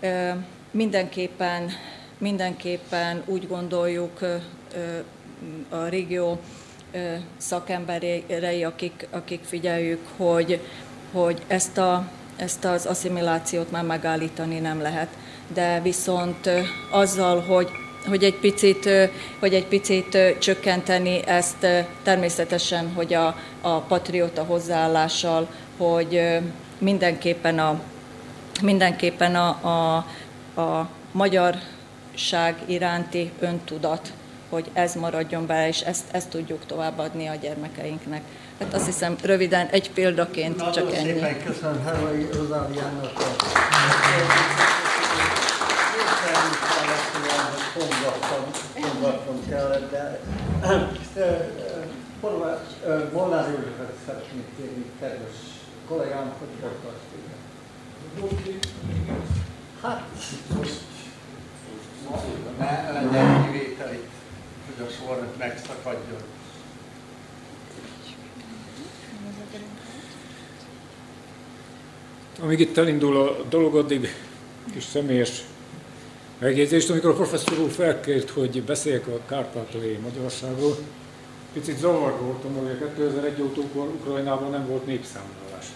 Ö, 0.00 0.30
mindenképpen, 0.70 1.70
mindenképpen 2.18 3.22
úgy 3.26 3.48
gondoljuk 3.48 4.20
ö, 4.20 4.36
a 5.68 5.84
régió 5.84 6.40
ö, 6.92 7.14
szakemberei, 7.36 8.64
akik, 8.64 9.06
akik 9.10 9.44
figyeljük, 9.44 10.06
hogy, 10.16 10.60
hogy 11.12 11.42
ezt, 11.46 11.78
a, 11.78 12.08
ezt 12.36 12.64
az 12.64 12.86
asszimilációt 12.86 13.70
már 13.70 13.84
megállítani 13.84 14.58
nem 14.58 14.80
lehet. 14.80 15.08
De 15.54 15.80
viszont 15.82 16.50
azzal, 16.90 17.40
hogy 17.40 17.68
hogy 18.08 18.24
egy 18.24 18.34
picit, 18.34 18.88
hogy 19.38 19.54
egy 19.54 19.66
picit 19.66 20.18
csökkenteni 20.38 21.26
ezt 21.26 21.66
természetesen, 22.02 22.92
hogy 22.94 23.14
a, 23.14 23.36
a 23.60 23.78
patrióta 23.80 24.42
hozzáállással, 24.42 25.48
hogy 25.76 26.40
mindenképpen 26.78 27.58
a, 27.58 27.80
mindenképpen 28.62 29.34
a, 29.34 29.48
a, 29.48 29.96
a 30.60 30.88
magyarság 31.12 32.56
iránti 32.66 33.30
öntudat, 33.40 34.12
hogy 34.48 34.70
ez 34.72 34.94
maradjon 34.94 35.46
be, 35.46 35.68
és 35.68 35.80
ezt, 35.80 36.04
ezt 36.10 36.28
tudjuk 36.28 36.66
továbbadni 36.66 37.26
a 37.26 37.34
gyermekeinknek. 37.34 38.22
Hát 38.58 38.74
azt 38.74 38.86
hiszem 38.86 39.16
röviden 39.22 39.66
egy 39.66 39.90
példaként 39.90 40.56
Nagyon 40.56 40.72
csak 40.72 40.94
ennyi. 40.94 41.12
szépen 41.12 41.44
köszönöm 41.44 41.84
Hervai 41.84 42.28
Rozáliának 42.32 43.12
kongattam, 49.02 49.48
kellett, 49.48 49.90
de 49.90 50.20
Molnár 53.12 53.48
Józsefet 53.48 53.94
szeretnék 54.06 54.44
kérni, 54.56 54.84
kedves 55.00 55.36
kollégám, 55.88 56.32
hogy 56.38 56.48
folytasd 56.60 57.00
Hát, 59.82 60.08
most 60.56 60.80
ne 62.58 62.92
legyen 62.92 63.44
kivétel 63.44 63.92
itt, 63.92 64.10
hogy 64.66 64.86
a 64.86 64.90
sor 64.90 65.26
megszakadjon. 65.38 66.20
Amíg 72.40 72.60
itt 72.60 72.76
elindul 72.76 73.16
a 73.16 73.42
dolog, 73.48 73.76
addig 73.76 74.14
kis 74.72 74.84
személyes 74.84 75.42
megjegyzést, 76.42 76.90
amikor 76.90 77.10
a 77.10 77.14
professzor 77.14 77.58
úr 77.58 77.70
felkért, 77.70 78.30
hogy 78.30 78.62
beszéljek 78.62 79.06
a 79.06 79.20
kárpátaljai 79.26 79.98
Magyarországról, 80.02 80.76
picit 81.52 81.78
zavarba 81.78 82.24
voltam, 82.24 82.52
hogy 82.54 82.70
a 82.70 82.92
2001 82.94 83.42
óta 83.42 83.60
Ukrajnában 84.00 84.50
nem 84.50 84.66
volt 84.66 84.86
népszámlálás. 84.86 85.66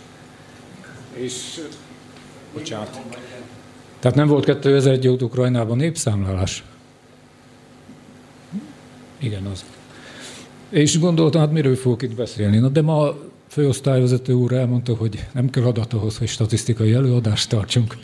És, 1.13 1.61
bocsánat, 2.53 3.01
tehát 3.99 4.17
nem 4.17 4.27
volt 4.27 4.45
2001 4.45 5.09
óta 5.09 5.25
Ukrajnában 5.25 5.77
népszámlálás? 5.77 6.65
Igen, 9.19 9.47
az. 9.47 9.65
És 10.69 10.99
gondoltam, 10.99 11.41
hát 11.41 11.53
miről 11.53 11.77
fogok 11.77 12.03
itt 12.03 12.15
beszélni. 12.15 12.59
Na, 12.59 12.69
de 12.69 12.83
ma 12.83 13.01
a 13.01 13.19
főosztályvezető 13.49 14.33
úr 14.33 14.53
elmondta, 14.53 14.95
hogy 14.95 15.27
nem 15.33 15.51
kell 15.51 15.65
adat 15.65 15.93
ahhoz, 15.93 16.19
hogy 16.19 16.29
statisztikai 16.29 16.93
előadást 16.93 17.49
tartsunk. 17.49 17.97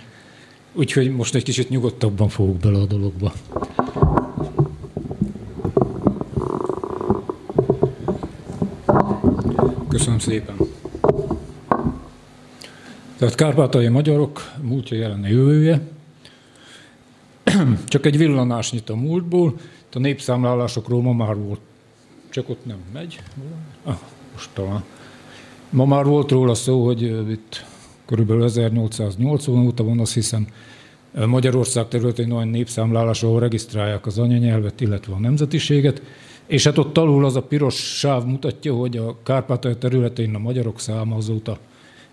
Úgyhogy 0.72 1.10
most 1.10 1.34
egy 1.34 1.42
kicsit 1.42 1.68
nyugodtabban 1.68 2.28
fogok 2.28 2.56
bele 2.56 2.78
a 2.78 2.86
dologba. 2.86 3.32
Köszönöm 9.88 10.18
szépen. 10.18 10.56
Tehát 13.16 13.34
kárpátai 13.34 13.88
magyarok 13.88 14.52
múltja, 14.62 14.96
jelene, 14.96 15.28
jövője. 15.28 15.80
Csak 17.86 18.06
egy 18.06 18.18
villanásnyit 18.18 18.90
a 18.90 18.96
múltból. 18.96 19.54
A 19.92 19.98
népszámlálásokról 19.98 21.02
ma 21.02 21.12
már 21.12 21.36
volt, 21.36 21.60
csak 22.30 22.48
ott 22.48 22.66
nem 22.66 22.78
megy. 22.92 23.20
Ah, 23.84 23.98
most 24.32 24.50
talán. 24.52 24.84
Ma 25.70 25.84
már 25.84 26.04
volt 26.04 26.30
róla 26.30 26.54
szó, 26.54 26.84
hogy 26.84 27.02
itt 27.30 27.64
körülbelül 28.12 28.44
1880 28.44 29.66
óta 29.66 29.84
van, 29.84 29.98
azt 29.98 30.14
hiszem, 30.14 30.46
Magyarország 31.26 31.88
területén 31.88 32.30
olyan 32.30 32.48
népszámlálás, 32.48 33.22
ahol 33.22 33.40
regisztrálják 33.40 34.06
az 34.06 34.18
anyanyelvet, 34.18 34.80
illetve 34.80 35.14
a 35.14 35.18
nemzetiséget, 35.18 36.02
és 36.46 36.64
hát 36.64 36.78
ott 36.78 36.98
alul 36.98 37.24
az 37.24 37.36
a 37.36 37.42
piros 37.42 37.98
sáv 37.98 38.24
mutatja, 38.24 38.74
hogy 38.74 38.96
a 38.96 39.16
Kárpátalja 39.22 39.76
területén 39.76 40.34
a 40.34 40.38
magyarok 40.38 40.80
száma 40.80 41.16
azóta 41.16 41.58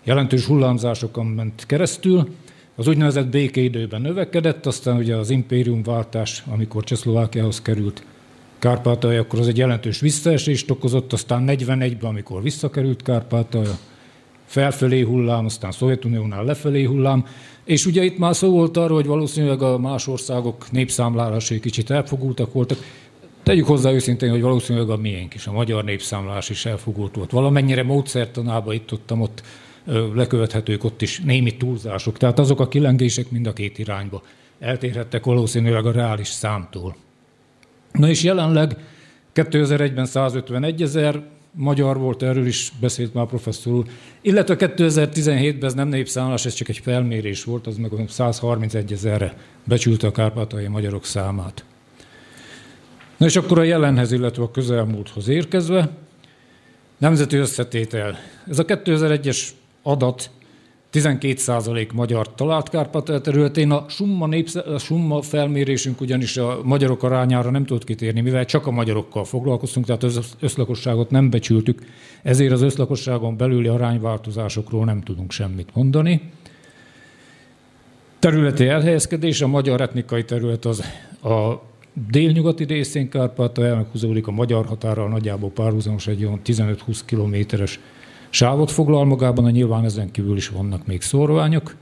jelentős 0.04 0.46
hullámzásokon 0.46 1.26
ment 1.26 1.66
keresztül. 1.66 2.28
Az 2.76 2.88
úgynevezett 2.88 3.26
békeidőben 3.26 4.00
növekedett, 4.00 4.66
aztán 4.66 4.96
ugye 4.96 5.16
az 5.16 5.30
impériumváltás, 5.30 6.44
amikor 6.50 6.84
Csehszlovákiához 6.84 7.62
került 7.62 8.04
Kárpátalja, 8.58 9.20
akkor 9.20 9.38
az 9.38 9.48
egy 9.48 9.58
jelentős 9.58 10.00
visszaesést 10.00 10.70
okozott, 10.70 11.12
aztán 11.12 11.44
41-ben, 11.46 12.08
amikor 12.08 12.42
visszakerült 12.42 13.02
Kárpátalja, 13.02 13.78
felfelé 14.50 15.00
hullám, 15.00 15.44
aztán 15.44 15.72
Szovjetuniónál 15.72 16.44
lefelé 16.44 16.84
hullám, 16.84 17.26
és 17.64 17.86
ugye 17.86 18.04
itt 18.04 18.18
már 18.18 18.34
szó 18.34 18.50
volt 18.50 18.76
arról, 18.76 18.96
hogy 18.96 19.06
valószínűleg 19.06 19.62
a 19.62 19.78
más 19.78 20.06
országok 20.06 20.70
népszámlálásai 20.70 21.60
kicsit 21.60 21.90
elfogultak 21.90 22.52
voltak. 22.52 22.78
Tegyük 23.42 23.66
hozzá 23.66 23.90
őszintén, 23.90 24.30
hogy 24.30 24.40
valószínűleg 24.40 24.90
a 24.90 24.96
miénk 24.96 25.34
is, 25.34 25.46
a 25.46 25.52
magyar 25.52 25.84
népszámlás 25.84 26.48
is 26.48 26.66
elfogult 26.66 27.14
volt. 27.14 27.30
Valamennyire 27.30 27.82
módszertanába 27.82 28.72
itt 28.72 28.92
ott, 28.92 29.12
ott 29.12 29.42
lekövethetők 30.14 30.84
ott 30.84 31.02
is 31.02 31.20
némi 31.20 31.56
túlzások. 31.56 32.16
Tehát 32.16 32.38
azok 32.38 32.60
a 32.60 32.68
kilengések 32.68 33.30
mind 33.30 33.46
a 33.46 33.52
két 33.52 33.78
irányba 33.78 34.22
eltérhettek 34.60 35.24
valószínűleg 35.24 35.86
a 35.86 35.92
reális 35.92 36.28
számtól. 36.28 36.96
Na 37.92 38.08
és 38.08 38.22
jelenleg 38.22 38.76
2001-ben 39.34 40.06
151 40.06 40.82
ezer, 40.82 41.22
magyar 41.52 41.98
volt, 41.98 42.22
erről 42.22 42.46
is 42.46 42.72
beszélt 42.80 43.14
már 43.14 43.24
a 43.24 43.26
professzor 43.26 43.72
úr. 43.72 43.86
Illetve 44.20 44.56
2017-ben 44.58 45.64
ez 45.64 45.74
nem 45.74 45.88
népszámlás, 45.88 46.46
ez 46.46 46.54
csak 46.54 46.68
egy 46.68 46.78
felmérés 46.78 47.44
volt, 47.44 47.66
az 47.66 47.76
meg 47.76 47.90
131 48.08 48.92
ezerre 48.92 49.34
becsülte 49.64 50.06
a 50.06 50.10
kárpátai 50.10 50.66
magyarok 50.66 51.04
számát. 51.04 51.64
Na 53.16 53.26
és 53.26 53.36
akkor 53.36 53.58
a 53.58 53.62
jelenhez, 53.62 54.12
illetve 54.12 54.42
a 54.42 54.50
közelmúlthoz 54.50 55.28
érkezve, 55.28 55.90
nemzeti 56.98 57.36
összetétel. 57.36 58.18
Ez 58.48 58.58
a 58.58 58.64
2001-es 58.64 59.48
adat 59.82 60.30
12% 60.92 61.92
magyar 61.92 62.34
talált 62.34 62.68
Kárpát 62.68 63.22
területén. 63.22 63.70
A 63.70 63.84
summa, 63.88 64.26
népsz, 64.26 64.54
a 64.54 64.78
summa 64.78 65.22
felmérésünk 65.22 66.00
ugyanis 66.00 66.36
a 66.36 66.60
magyarok 66.64 67.02
arányára 67.02 67.50
nem 67.50 67.64
tudott 67.64 67.84
kitérni, 67.84 68.20
mivel 68.20 68.44
csak 68.44 68.66
a 68.66 68.70
magyarokkal 68.70 69.24
foglalkoztunk, 69.24 69.86
tehát 69.86 70.02
az 70.02 70.36
összlakosságot 70.40 71.10
nem 71.10 71.30
becsültük, 71.30 71.82
ezért 72.22 72.52
az 72.52 72.62
összlakosságon 72.62 73.36
belüli 73.36 73.68
arányváltozásokról 73.68 74.84
nem 74.84 75.00
tudunk 75.00 75.30
semmit 75.30 75.68
mondani. 75.74 76.20
Területi 78.18 78.66
elhelyezkedés, 78.66 79.40
a 79.40 79.46
magyar 79.46 79.80
etnikai 79.80 80.24
terület 80.24 80.64
az 80.64 80.82
a 81.22 81.62
délnyugati 82.10 82.64
részén 82.64 83.08
Kárpátalján 83.08 83.86
húzódik 83.92 84.26
a 84.26 84.30
magyar 84.30 84.66
határral 84.66 85.08
nagyjából 85.08 85.50
párhuzamos 85.50 86.06
egy 86.06 86.24
olyan 86.24 86.40
15-20 86.44 87.00
kilométeres 87.04 87.80
sávot 88.30 88.70
foglal 88.70 89.04
magában, 89.04 89.44
a 89.44 89.50
nyilván 89.50 89.84
ezen 89.84 90.10
kívül 90.10 90.36
is 90.36 90.48
vannak 90.48 90.86
még 90.86 91.02
szorványok. 91.02 91.76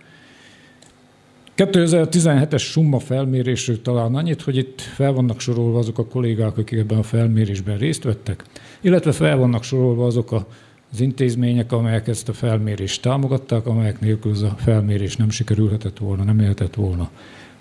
2017-es 1.57 2.61
summa 2.61 2.99
felmérésről 2.99 3.83
talán 3.83 4.15
annyit, 4.15 4.43
hogy 4.43 4.57
itt 4.57 4.81
fel 4.81 5.13
vannak 5.13 5.41
sorolva 5.41 5.79
azok 5.79 5.99
a 5.99 6.07
kollégák, 6.07 6.59
akik 6.59 6.79
ebben 6.79 6.99
a 6.99 7.03
felmérésben 7.03 7.79
részt 7.79 8.03
vettek, 8.03 8.45
illetve 8.81 9.13
fel 9.13 9.37
vannak 9.37 9.63
sorolva 9.63 10.07
azok 10.07 10.33
a 10.33 10.47
az 10.93 11.01
intézmények, 11.01 11.73
amelyek 11.73 12.09
ezt 12.09 12.29
a 12.29 12.33
felmérést 12.33 13.03
támogatták, 13.03 13.67
amelyek 13.67 14.01
nélkül 14.01 14.33
ez 14.33 14.41
a 14.41 14.57
felmérés 14.59 15.17
nem 15.17 15.31
sikerülhetett 15.31 15.99
volna, 15.99 16.25
nem 16.25 16.41
élhetett 16.41 16.75
volna 16.75 17.11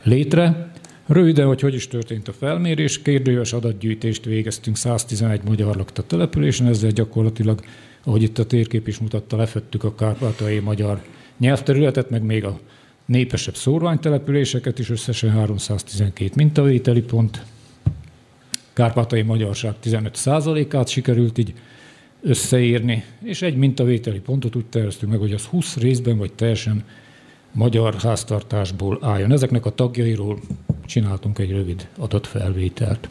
létre. 0.04 0.72
Röviden, 1.06 1.48
hogy 1.48 1.62
hogy 1.62 1.74
is 1.74 1.88
történt 1.88 2.28
a 2.28 2.34
felmérés, 2.34 3.02
kérdőjös 3.02 3.54
adatgyűjtést 3.54 4.26
végeztünk 4.26 4.78
111 4.78 5.42
magyar 5.44 5.76
lakta 5.76 6.04
településen, 6.04 6.68
ezzel 6.68 6.92
gyakorlatilag, 6.92 7.60
ahogy 8.08 8.24
itt 8.24 8.38
a 8.38 8.46
térkép 8.46 8.88
is 8.88 8.98
mutatta, 8.98 9.38
lefettük 9.38 9.84
a 9.84 9.96
kárpátai 9.96 10.60
magyar 10.60 11.02
nyelvterületet, 11.38 12.10
meg 12.10 12.24
még 12.24 12.46
a 12.46 12.60
népesebb 13.06 13.56
szórványtelepüléseket 13.56 14.80
is, 14.80 14.90
összesen 14.90 15.32
312 15.32 16.32
mintavételi 16.36 17.02
pont. 17.02 17.46
Kárpátai 18.74 19.22
magyarság 19.22 19.74
15%-át 19.84 20.88
sikerült 20.88 21.38
így 21.38 21.54
összeírni, 22.22 23.04
és 23.24 23.42
egy 23.42 23.56
mintavételi 23.56 24.20
pontot 24.20 24.56
úgy 24.56 24.66
terveztünk 24.66 25.12
meg, 25.12 25.22
hogy 25.22 25.34
az 25.34 25.44
20 25.44 25.78
részben 25.78 26.18
vagy 26.18 26.34
teljesen 26.34 26.84
magyar 27.52 27.94
háztartásból 27.96 29.00
álljon. 29.02 29.32
Ezeknek 29.32 29.66
a 29.66 29.76
tagjairól 29.76 30.40
csináltunk 30.86 31.40
egy 31.40 31.52
rövid 31.52 31.88
adatfelvételt. 31.98 33.10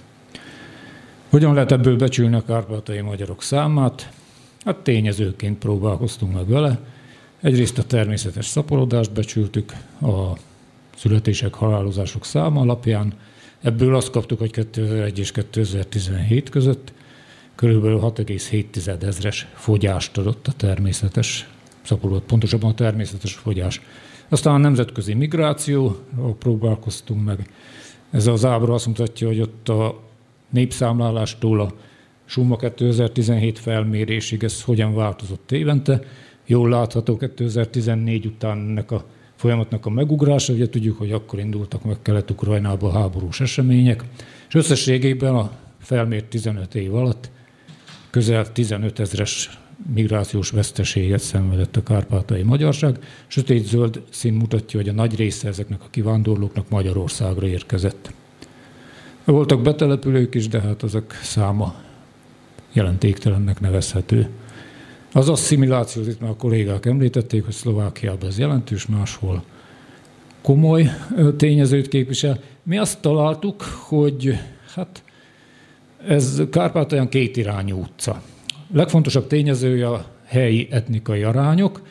Hogyan 1.28 1.54
lehet 1.54 1.72
ebből 1.72 1.96
becsülni 1.96 2.34
a 2.34 2.44
kárpátai 2.44 3.00
magyarok 3.00 3.42
számát? 3.42 4.10
Hát 4.66 4.76
tényezőként 4.76 5.58
próbálkoztunk 5.58 6.34
meg 6.34 6.48
vele. 6.48 6.78
Egyrészt 7.40 7.78
a 7.78 7.82
természetes 7.82 8.46
szaporodást 8.46 9.12
becsültük 9.12 9.72
a 10.00 10.38
születések, 10.96 11.54
halálozások 11.54 12.24
száma 12.24 12.60
alapján. 12.60 13.12
Ebből 13.60 13.96
azt 13.96 14.10
kaptuk, 14.10 14.38
hogy 14.38 14.50
2001 14.50 15.18
és 15.18 15.32
2017 15.32 16.48
között 16.48 16.92
körülbelül 17.54 17.98
6,7 18.00 19.02
ezres 19.02 19.46
fogyást 19.54 20.18
adott 20.18 20.46
a 20.46 20.52
természetes 20.52 21.48
szaporodott, 21.82 22.26
pontosabban 22.26 22.70
a 22.70 22.74
természetes 22.74 23.34
fogyás. 23.34 23.80
Aztán 24.28 24.54
a 24.54 24.58
nemzetközi 24.58 25.14
migráció, 25.14 25.96
próbálkoztunk 26.38 27.24
meg. 27.24 27.50
Ez 28.10 28.26
az 28.26 28.44
ábra 28.44 28.74
azt 28.74 28.86
mutatja, 28.86 29.26
hogy 29.26 29.40
ott 29.40 29.68
a 29.68 30.00
népszámlálástól 30.50 31.60
a 31.60 31.72
Summa 32.26 32.56
2017 32.56 33.58
felmérésig 33.58 34.42
ez 34.42 34.62
hogyan 34.62 34.94
változott 34.94 35.52
évente. 35.52 36.00
Jól 36.46 36.68
látható 36.68 37.16
2014 37.16 38.26
után 38.26 38.58
ennek 38.58 38.90
a 38.90 39.04
folyamatnak 39.36 39.86
a 39.86 39.90
megugrása, 39.90 40.52
ugye 40.52 40.68
tudjuk, 40.68 40.98
hogy 40.98 41.12
akkor 41.12 41.38
indultak 41.38 41.84
meg 41.84 41.96
Kelet-Ukrajnában 42.02 42.92
háborús 42.92 43.40
események, 43.40 44.04
és 44.48 44.54
összességében 44.54 45.34
a 45.34 45.50
felmért 45.80 46.24
15 46.24 46.74
év 46.74 46.94
alatt 46.94 47.30
közel 48.10 48.52
15 48.52 48.98
ezres 48.98 49.58
migrációs 49.94 50.50
veszteséget 50.50 51.20
szenvedett 51.20 51.76
a 51.76 51.82
kárpátai 51.82 52.42
magyarság. 52.42 52.98
Sötét-zöld 53.26 54.02
szín 54.10 54.32
mutatja, 54.32 54.80
hogy 54.80 54.88
a 54.88 54.92
nagy 54.92 55.16
része 55.16 55.48
ezeknek 55.48 55.82
a 55.82 55.90
kivándorlóknak 55.90 56.68
Magyarországra 56.68 57.46
érkezett. 57.46 58.12
Voltak 59.24 59.62
betelepülők 59.62 60.34
is, 60.34 60.48
de 60.48 60.60
hát 60.60 60.82
azok 60.82 61.12
száma 61.22 61.74
jelentéktelennek 62.76 63.60
nevezhető. 63.60 64.28
Az 65.12 65.28
asszimilációt 65.28 66.06
itt 66.06 66.20
már 66.20 66.30
a 66.30 66.36
kollégák 66.36 66.86
említették, 66.86 67.44
hogy 67.44 67.54
Szlovákiában 67.54 68.28
ez 68.28 68.38
jelentős, 68.38 68.86
máshol 68.86 69.44
komoly 70.42 70.90
tényezőt 71.36 71.88
képvisel. 71.88 72.40
Mi 72.62 72.78
azt 72.78 73.00
találtuk, 73.00 73.62
hogy 73.62 74.38
hát 74.74 75.02
ez 76.06 76.42
Kárpátalján 76.50 77.08
kétirányú 77.08 77.80
utca. 77.80 78.22
Legfontosabb 78.72 79.26
tényezője 79.26 79.88
a 79.88 80.04
helyi 80.24 80.68
etnikai 80.70 81.22
arányok. 81.22 81.82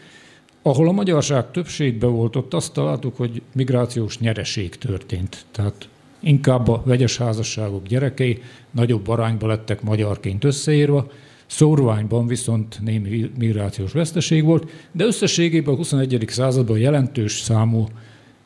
Ahol 0.62 0.88
a 0.88 0.92
magyarság 0.92 1.52
többségben 1.52 2.12
volt, 2.12 2.36
ott 2.36 2.54
azt 2.54 2.74
találtuk, 2.74 3.18
hogy 3.18 3.42
migrációs 3.54 4.20
nyereség 4.20 4.76
történt. 4.76 5.46
Tehát 5.52 5.90
inkább 6.26 6.68
a 6.68 6.82
vegyes 6.86 7.18
házasságok 7.18 7.88
gyerekei 7.88 8.42
nagyobb 8.72 9.08
arányban 9.08 9.50
lettek 9.50 9.82
magyarként 9.82 10.44
összeírva, 10.44 11.12
szórványban 11.46 12.28
viszont 12.28 12.80
némi 12.84 13.32
migrációs 13.38 13.92
veszteség 13.92 14.44
volt, 14.44 14.72
de 14.92 15.06
összességében 15.06 15.74
a 15.74 15.78
21. 15.78 16.26
században 16.28 16.78
jelentős 16.78 17.40
számú 17.40 17.88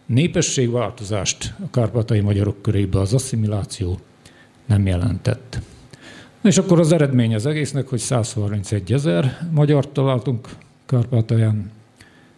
népességváltozást 0.06 1.54
a 1.60 1.70
kárpátai 1.72 2.20
magyarok 2.20 2.62
körében 2.62 3.02
az 3.02 3.14
asszimiláció 3.14 4.00
nem 4.66 4.86
jelentett. 4.86 5.60
És 6.44 6.58
akkor 6.58 6.80
az 6.80 6.92
eredmény 6.92 7.36
az 7.36 7.46
egésznek, 7.46 7.88
hogy 7.88 8.00
131 8.00 8.94
ezer 8.94 9.48
magyar 9.52 9.92
találtunk 9.92 10.48
Kárpátalján 10.86 11.72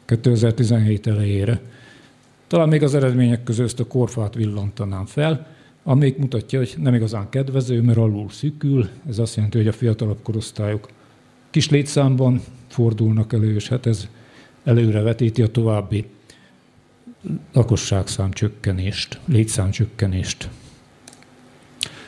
2017 0.05 1.07
elejére. 1.07 1.61
Talán 2.52 2.70
még 2.70 2.84
az 2.84 2.95
eredmények 2.95 3.43
közül 3.43 3.66
ezt 3.66 3.80
a 3.80 3.88
korfát 3.88 4.34
villantanám 4.34 5.06
fel, 5.06 5.47
amelyik 5.84 6.18
mutatja, 6.18 6.60
hogy 6.60 6.74
nem 6.78 6.93
igazán 6.93 7.30
kedvező, 7.30 7.82
mert 7.82 7.97
alul 7.97 8.30
szűkül. 8.30 8.89
Ez 9.10 9.20
azt 9.20 9.36
jelenti, 9.36 9.58
hogy 9.58 9.68
a 9.68 9.72
fiatalabb 9.72 10.20
korosztályok 10.24 10.89
kis 11.49 11.70
létszámban 11.70 12.41
fordulnak 12.68 13.34
elő, 13.34 13.56
és 13.56 13.68
hát 13.68 13.86
ez 13.86 14.08
előre 14.64 15.02
vetíti 15.02 15.41
a 15.41 15.47
további 15.47 16.06
lakosságszám 17.54 18.32
csökkenést, 18.32 19.20
létszám 19.26 19.70
csökkenést. 19.70 20.49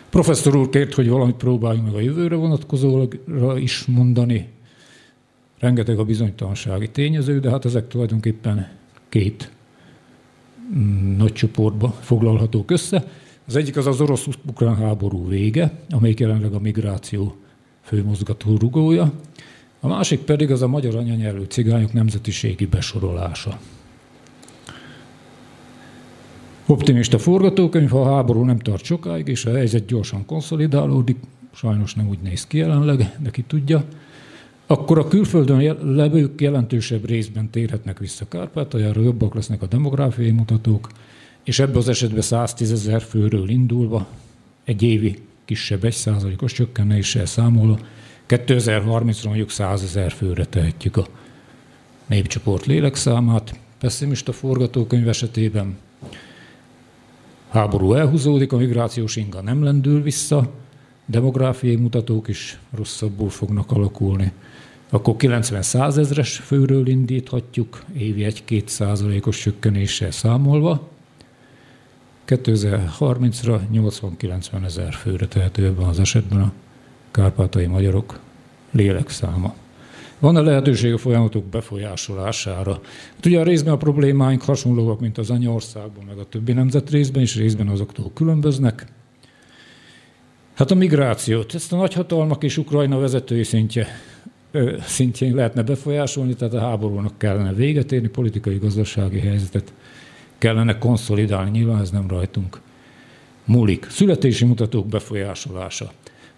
Professzor 0.09 0.55
úr 0.55 0.69
kért, 0.69 0.93
hogy 0.93 1.09
valamit 1.09 1.35
próbáljunk 1.35 1.85
meg 1.85 1.95
a 1.95 1.99
jövőre 1.99 2.35
vonatkozóra 2.35 3.57
is 3.57 3.85
mondani. 3.85 4.49
Rengeteg 5.59 5.99
a 5.99 6.03
bizonytalansági 6.03 6.89
tényező, 6.89 7.39
de 7.39 7.49
hát 7.49 7.65
ezek 7.65 7.87
tulajdonképpen 7.87 8.69
két 9.09 9.52
nagy 11.17 11.33
csoportba 11.33 11.89
foglalhatók 11.89 12.71
össze. 12.71 13.07
Az 13.47 13.55
egyik 13.55 13.77
az 13.77 13.87
az 13.87 14.01
orosz-ukrán 14.01 14.75
háború 14.75 15.27
vége, 15.27 15.71
amelyik 15.89 16.19
jelenleg 16.19 16.53
a 16.53 16.59
migráció 16.59 17.35
főmozgató 17.81 18.57
rugója. 18.57 19.13
A 19.79 19.87
másik 19.87 20.19
pedig 20.19 20.51
az 20.51 20.61
a 20.61 20.67
magyar 20.67 20.95
anyanyelvű 20.95 21.43
cigányok 21.43 21.93
nemzetiségi 21.93 22.65
besorolása. 22.65 23.59
Optimista 26.65 27.19
forgatókönyv, 27.19 27.89
ha 27.89 28.01
a 28.01 28.13
háború 28.15 28.43
nem 28.43 28.59
tart 28.59 28.83
sokáig, 28.83 29.27
és 29.27 29.45
a 29.45 29.53
helyzet 29.53 29.85
gyorsan 29.85 30.25
konszolidálódik, 30.25 31.17
sajnos 31.53 31.93
nem 31.93 32.07
úgy 32.07 32.19
néz 32.19 32.47
ki 32.47 32.57
jelenleg, 32.57 33.17
de 33.19 33.29
ki 33.29 33.41
tudja, 33.41 33.85
akkor 34.67 34.97
a 34.97 35.07
külföldön 35.07 35.77
levők 35.95 36.41
jelentősebb 36.41 37.05
részben 37.05 37.49
térhetnek 37.49 37.99
vissza 37.99 38.27
Kárpátaljára, 38.27 39.01
jobbak 39.01 39.35
lesznek 39.35 39.61
a 39.61 39.65
demográfiai 39.65 40.31
mutatók, 40.31 40.89
és 41.43 41.59
ebbe 41.59 41.77
az 41.77 41.87
esetben 41.89 42.21
110 42.21 42.71
ezer 42.71 43.01
főről 43.01 43.49
indulva 43.49 44.07
egy 44.63 44.81
évi 44.81 45.17
kisebb 45.45 45.83
egy 45.83 45.93
százalékos 45.93 46.53
csökkenéssel 46.53 47.25
számolva 47.25 47.79
2030-ra 48.27 49.25
mondjuk 49.25 49.49
100 49.49 49.83
ezer 49.83 50.11
főre 50.11 50.45
tehetjük 50.45 50.97
a 50.97 51.05
népcsoport 52.05 52.65
lélekszámát. 52.65 53.59
Pessimista 53.79 54.31
forgatókönyv 54.31 55.07
esetében 55.07 55.77
háború 57.49 57.93
elhúzódik, 57.93 58.51
a 58.51 58.57
migrációs 58.57 59.15
inga 59.15 59.41
nem 59.41 59.63
lendül 59.63 60.01
vissza, 60.01 60.51
demográfiai 61.05 61.75
mutatók 61.75 62.27
is 62.27 62.59
rosszabbul 62.75 63.29
fognak 63.29 63.71
alakulni. 63.71 64.31
Akkor 64.93 65.15
90-100 65.17 65.97
ezres 65.97 66.37
főről 66.37 66.87
indíthatjuk, 66.87 67.83
évi 67.97 68.27
1-2 68.47 68.67
százalékos 68.67 69.39
csökkenéssel 69.39 70.11
számolva. 70.11 70.87
2030-ra 72.27 73.59
80-90 73.73 74.63
ezer 74.63 74.93
főre 74.93 75.27
tehető 75.27 75.65
ebben 75.65 75.85
az 75.85 75.99
esetben 75.99 76.41
a 76.41 76.51
kárpátai 77.11 77.65
magyarok 77.65 78.19
lélekszáma. 78.71 79.55
Van-e 80.19 80.41
lehetőség 80.41 80.93
a 80.93 80.97
folyamatok 80.97 81.43
befolyásolására? 81.43 82.81
Hát 83.15 83.25
ugye 83.25 83.39
a 83.39 83.43
részben 83.43 83.73
a 83.73 83.77
problémáink 83.77 84.41
hasonlóak, 84.41 84.99
mint 84.99 85.17
az 85.17 85.29
anyaországban, 85.29 86.03
meg 86.05 86.17
a 86.17 86.29
többi 86.29 86.53
nemzet 86.53 86.89
részben, 86.89 87.21
és 87.21 87.35
részben 87.35 87.67
azoktól 87.67 88.11
különböznek. 88.13 88.85
Hát 90.53 90.71
a 90.71 90.75
migrációt, 90.75 91.55
ezt 91.55 91.73
a 91.73 91.75
nagyhatalmak 91.75 92.43
és 92.43 92.57
Ukrajna 92.57 92.99
vezetői 92.99 93.43
szintje, 93.43 93.87
szintjén 94.85 95.35
lehetne 95.35 95.63
befolyásolni, 95.63 96.33
tehát 96.35 96.53
a 96.53 96.59
háborúnak 96.59 97.17
kellene 97.17 97.53
véget 97.53 97.91
érni, 97.91 98.07
politikai, 98.07 98.57
gazdasági 98.57 99.19
helyzetet 99.19 99.73
kellene 100.37 100.77
konszolidálni, 100.77 101.49
nyilván 101.49 101.81
ez 101.81 101.91
nem 101.91 102.07
rajtunk 102.07 102.61
múlik. 103.45 103.87
Születési 103.89 104.45
mutatók 104.45 104.87
befolyásolása. 104.87 105.91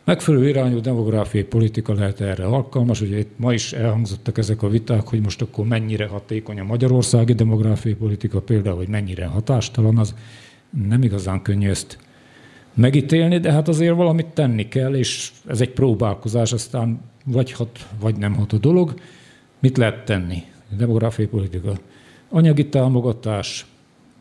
Megfelelő 0.03 0.47
irányú 0.47 0.79
demográfiai 0.79 1.43
politika 1.43 1.93
lehet 1.93 2.21
erre 2.21 2.45
alkalmas. 2.45 3.01
Ugye 3.01 3.17
itt 3.17 3.31
ma 3.37 3.53
is 3.53 3.73
elhangzottak 3.73 4.37
ezek 4.37 4.63
a 4.63 4.69
viták, 4.69 5.07
hogy 5.07 5.21
most 5.21 5.41
akkor 5.41 5.65
mennyire 5.65 6.07
hatékony 6.07 6.59
a 6.59 6.63
magyarországi 6.63 7.33
demográfiai 7.33 7.93
politika, 7.93 8.41
például, 8.41 8.75
hogy 8.75 8.87
mennyire 8.87 9.25
hatástalan 9.25 9.97
az. 9.97 10.15
Nem 10.87 11.03
igazán 11.03 11.41
könnyű 11.41 11.69
ezt 11.69 11.97
megítélni, 12.73 13.39
de 13.39 13.51
hát 13.51 13.67
azért 13.67 13.95
valamit 13.95 14.27
tenni 14.27 14.67
kell, 14.67 14.95
és 14.95 15.31
ez 15.47 15.61
egy 15.61 15.71
próbálkozás, 15.71 16.53
aztán 16.53 17.01
vagy 17.25 17.51
hat, 17.51 17.87
vagy 17.99 18.15
nem 18.15 18.33
hat 18.33 18.53
a 18.53 18.57
dolog. 18.57 18.93
Mit 19.59 19.77
lehet 19.77 20.05
tenni? 20.05 20.43
Demográfiai 20.77 21.27
politika. 21.27 21.77
Anyagi 22.29 22.69
támogatás, 22.69 23.65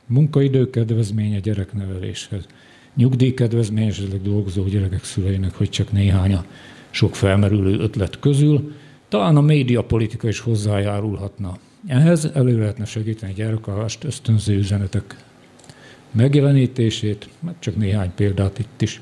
munkaidő 0.06 0.70
kedvezménye 0.70 1.38
gyerekneveléshez, 1.38 2.46
nyugdíjkedvezmény 2.94 3.86
esetleg 3.86 4.22
dolgozó 4.22 4.64
gyerekek 4.64 5.04
szüleinek, 5.04 5.54
hogy 5.54 5.70
csak 5.70 5.92
néhány 5.92 6.34
a 6.34 6.44
sok 6.90 7.14
felmerülő 7.14 7.78
ötlet 7.78 8.18
közül, 8.18 8.72
talán 9.08 9.36
a 9.36 9.40
médiapolitika 9.40 10.28
is 10.28 10.40
hozzájárulhatna. 10.40 11.58
Ehhez 11.86 12.24
elő 12.24 12.58
lehetne 12.58 12.84
segíteni 12.84 13.32
gyerekállást, 13.32 14.04
ösztönző 14.04 14.56
üzenetek 14.56 15.16
megjelenítését, 16.10 17.28
meg 17.40 17.54
csak 17.58 17.76
néhány 17.76 18.10
példát 18.14 18.58
itt 18.58 18.82
is. 18.82 19.00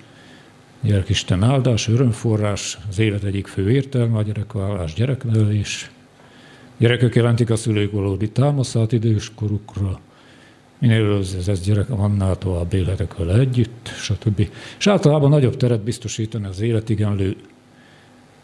Gyerekisten 0.85 1.43
áldás, 1.43 1.89
örömforrás, 1.89 2.78
az 2.89 2.99
élet 2.99 3.24
egyik 3.24 3.47
fő 3.47 3.70
értelme, 3.70 4.18
a 4.18 4.22
gyerekvállás, 4.22 4.95
gyereknevelés. 4.95 5.91
Gyerekek 6.76 7.14
jelentik 7.14 7.51
a 7.51 7.57
szülők 7.57 7.93
valódi 7.93 8.30
támaszát 8.30 8.93
időskorukra, 8.93 10.01
minél 10.78 11.18
ez, 11.20 11.49
ez 11.49 11.61
gyerek 11.61 11.91
annál 11.91 12.39
tovább 12.39 12.72
élhetek 12.72 13.16
vele 13.16 13.39
együtt, 13.39 13.89
stb. 13.97 14.49
És 14.78 14.87
általában 14.87 15.30
nagyobb 15.30 15.57
teret 15.57 15.80
biztosítani 15.80 16.47
az 16.47 16.61
életigenlő 16.61 17.37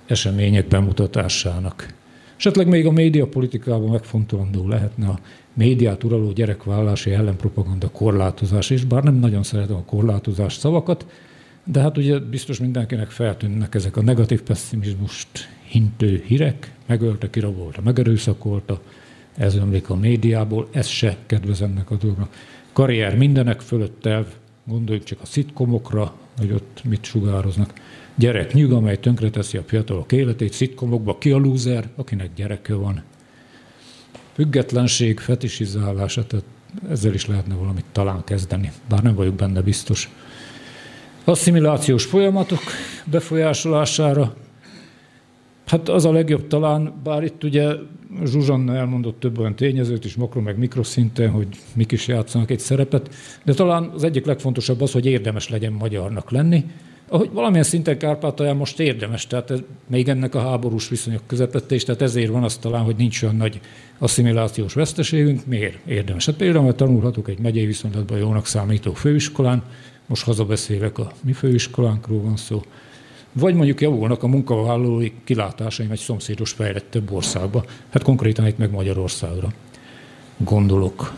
események 0.07 0.69
bemutatásának. 0.69 1.95
Esetleg 2.37 2.67
még 2.67 2.87
a 2.87 2.91
médiapolitikában 2.91 3.91
megfontolandó 3.91 4.69
lehetne 4.69 5.09
a 5.09 5.19
médiát 5.55 6.05
uraló 6.05 6.31
gyerekvállalási 6.33 7.11
ellenpropaganda 7.11 7.89
korlátozás 7.89 8.71
is, 8.71 8.85
bár 8.85 9.03
nem 9.03 9.15
nagyon 9.15 9.43
szeretem 9.43 9.77
a 9.77 9.85
korlátozás 9.85 10.53
szavakat, 10.53 11.07
de 11.71 11.81
hát 11.81 11.97
ugye 11.97 12.19
biztos 12.19 12.59
mindenkinek 12.59 13.11
feltűnnek 13.11 13.75
ezek 13.75 13.97
a 13.97 14.03
negatív 14.03 14.43
pessimizmust 14.43 15.29
hintő 15.65 16.23
hírek, 16.27 16.73
megölte, 16.87 17.31
kirabolta, 17.31 17.81
megerőszakolta, 17.83 18.81
ez 19.37 19.55
ömlik 19.55 19.91
a 19.91 19.97
médiából, 19.97 20.69
ez 20.73 20.87
se 20.87 21.17
kedvez 21.27 21.63
ennek 21.63 21.91
a 21.91 21.97
dolognak. 21.97 22.35
Karrier 22.73 23.17
mindenek 23.17 23.61
fölött 23.61 24.07
elv, 24.07 24.27
gondoljunk 24.65 25.07
csak 25.07 25.21
a 25.23 25.27
szitkomokra, 25.27 26.15
hogy 26.37 26.53
ott 26.53 26.81
mit 26.85 27.05
sugároznak. 27.05 27.73
Gyerek 28.15 28.53
nyug, 28.53 28.73
amely 28.73 28.97
tönkreteszi 28.97 29.57
a 29.57 29.63
fiatalok 29.63 30.13
életét, 30.13 30.53
szitkomokba 30.53 31.19
ki 31.19 31.31
a 31.31 31.37
lúzer, 31.37 31.89
akinek 31.97 32.31
gyereke 32.35 32.75
van. 32.75 33.03
Függetlenség, 34.33 35.19
fetisizálása, 35.19 36.27
tehát 36.27 36.45
ezzel 36.91 37.15
is 37.15 37.27
lehetne 37.27 37.55
valamit 37.55 37.85
talán 37.93 38.25
kezdeni, 38.25 38.73
bár 38.89 39.03
nem 39.03 39.15
vagyok 39.15 39.35
benne 39.35 39.61
biztos. 39.61 40.11
Asszimilációs 41.29 42.05
folyamatok 42.05 42.61
befolyásolására, 43.05 44.35
Hát 45.67 45.89
az 45.89 46.05
a 46.05 46.13
legjobb 46.13 46.47
talán, 46.47 46.93
bár 47.05 47.23
itt 47.23 47.45
ugye 47.45 47.69
Zsuzsanna 48.25 48.75
elmondott 48.75 49.21
több 49.21 49.39
olyan 49.39 49.55
tényezőt 49.55 50.05
is, 50.05 50.15
makro 50.15 50.41
meg 50.41 50.59
mikroszinten, 50.59 51.31
hogy 51.31 51.47
mik 51.75 51.93
is 51.93 52.09
játszanak 52.09 52.51
egy 52.51 52.59
szerepet, 52.59 53.15
de 53.45 53.55
talán 53.55 53.91
az 53.95 54.05
egyik 54.05 54.27
legfontosabb 54.27 54.81
az, 54.81 54.93
hogy 54.93 55.07
érdemes 55.07 55.49
legyen 55.49 55.73
magyarnak 55.73 56.31
lenni, 56.31 56.65
ahogy 57.09 57.31
valamilyen 57.33 57.65
szinten 57.65 57.99
Kárpátalján 57.99 58.57
most 58.57 58.81
érdemes, 58.81 59.27
tehát 59.27 59.51
ez, 59.51 59.59
még 59.87 60.09
ennek 60.09 60.35
a 60.35 60.41
háborús 60.41 60.89
viszonyok 60.89 61.23
közepette 61.27 61.75
is, 61.75 61.85
tehát 61.85 62.03
ezért 62.03 62.31
van 62.31 62.45
az 62.45 62.57
talán, 62.57 62.83
hogy 62.83 62.97
nincs 62.97 63.23
olyan 63.23 63.37
nagy 63.37 63.61
asszimilációs 63.99 64.75
veszteségünk. 64.75 65.47
Miért 65.47 65.87
érdemes? 65.87 66.27
Hát 66.27 66.37
például, 66.37 66.65
hogy 66.65 66.75
tanulhatok 66.75 67.29
egy 67.29 67.39
megyei 67.39 67.67
viszonylatban 67.67 68.19
jónak 68.19 68.47
számító 68.47 68.93
főiskolán, 68.93 69.63
most 70.09 70.25
hazabeszélek 70.25 70.99
a 70.99 71.13
mi 71.23 71.33
főiskolánkról 71.33 72.21
van 72.21 72.37
szó, 72.37 72.63
vagy 73.33 73.55
mondjuk 73.55 73.81
javulnak 73.81 74.23
a 74.23 74.27
munkavállalói 74.27 75.13
kilátásaim 75.25 75.91
egy 75.91 75.99
szomszédos 75.99 76.51
fejlettebb 76.51 77.13
országba, 77.13 77.65
hát 77.91 78.03
konkrétan 78.03 78.47
itt 78.47 78.59
meg 78.59 78.71
Magyarországra 78.71 79.49
gondolok. 80.37 81.15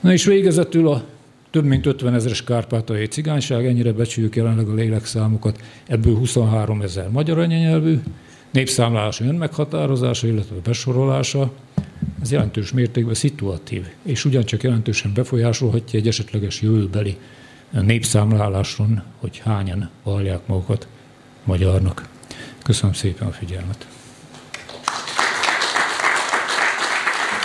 Na 0.00 0.12
és 0.12 0.24
végezetül 0.24 0.88
a 0.88 1.04
több 1.50 1.64
mint 1.64 1.86
50 1.86 2.14
ezeres 2.14 2.44
kárpátai 2.44 3.06
cigányság, 3.06 3.66
ennyire 3.66 3.92
becsüljük 3.92 4.36
jelenleg 4.36 4.68
a 4.68 4.74
lélekszámokat, 4.74 5.60
ebből 5.86 6.16
23 6.16 6.82
ezer 6.82 7.10
magyar 7.10 7.38
anyanyelvű, 7.38 7.98
népszámlálás 8.50 9.20
önmeghatározása, 9.20 10.26
illetve 10.26 10.56
besorolása, 10.64 11.52
ez 12.22 12.30
jelentős 12.30 12.72
mértékben 12.72 13.14
szituatív, 13.14 13.86
és 14.02 14.24
ugyancsak 14.24 14.62
jelentősen 14.62 15.12
befolyásolhatja 15.14 15.98
egy 15.98 16.06
esetleges 16.06 16.60
jövőbeli 16.60 17.16
népszámláláson, 17.80 19.02
hogy 19.20 19.42
hányan 19.44 19.90
vallják 20.02 20.46
magukat 20.46 20.86
magyarnak. 21.44 22.08
Köszönöm 22.62 22.92
szépen 22.94 23.28
a 23.28 23.32
figyelmet. 23.32 23.86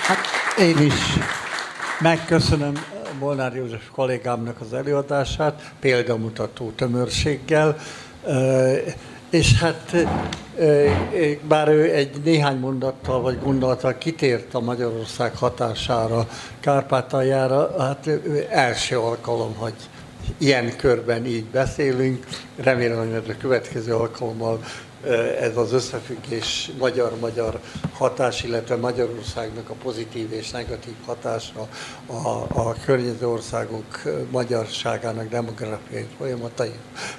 Hát 0.03 0.25
én 0.59 0.77
is 0.77 1.17
megköszönöm 1.99 2.73
Molnár 3.19 3.55
József 3.55 3.89
kollégámnak 3.91 4.61
az 4.61 4.73
előadását, 4.73 5.71
példamutató 5.79 6.71
tömörséggel, 6.75 7.77
és 9.29 9.59
hát 9.59 9.95
bár 11.47 11.67
ő 11.67 11.93
egy 11.93 12.21
néhány 12.23 12.57
mondattal 12.57 13.21
vagy 13.21 13.39
gondolattal 13.39 13.97
kitért 13.97 14.53
a 14.53 14.59
Magyarország 14.59 15.35
hatására, 15.35 16.27
Kárpátaljára, 16.59 17.75
hát 17.79 18.09
első 18.49 18.99
alkalom, 18.99 19.55
hogy 19.55 19.73
ilyen 20.37 20.75
körben 20.75 21.25
így 21.25 21.45
beszélünk. 21.45 22.25
Remélem, 22.55 22.97
hogy 22.97 23.23
a 23.29 23.37
következő 23.37 23.95
alkalommal 23.95 24.59
ez 25.39 25.57
az 25.57 25.73
összefüggés 25.73 26.71
magyar-magyar 26.77 27.59
hatás, 27.93 28.43
illetve 28.43 28.75
Magyarországnak 28.75 29.69
a 29.69 29.73
pozitív 29.73 30.33
és 30.33 30.49
negatív 30.49 30.93
hatása 31.05 31.67
a, 32.05 32.27
a 32.59 32.75
környező 32.85 33.27
országok 33.27 34.01
magyarságának 34.31 35.29
demográfiai 35.29 36.07
folyamatai 36.17 36.71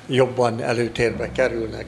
jobban 0.06 0.62
előtérbe 0.62 1.32
kerülnek. 1.32 1.86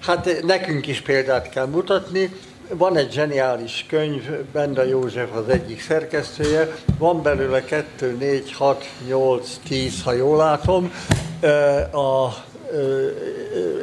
Hát 0.00 0.42
nekünk 0.42 0.86
is 0.86 1.00
példát 1.00 1.48
kell 1.48 1.66
mutatni, 1.66 2.30
van 2.76 2.96
egy 2.96 3.12
zseniális 3.12 3.84
könyv, 3.88 4.30
Benda 4.52 4.84
József 4.84 5.32
az 5.34 5.48
egyik 5.48 5.80
szerkesztője, 5.80 6.76
van 6.98 7.22
belőle 7.22 7.64
2, 7.64 8.16
4, 8.18 8.52
6, 8.52 8.84
8, 9.06 9.58
10, 9.68 10.02
ha 10.02 10.12
jól 10.12 10.36
látom. 10.36 10.92
A 11.92 12.28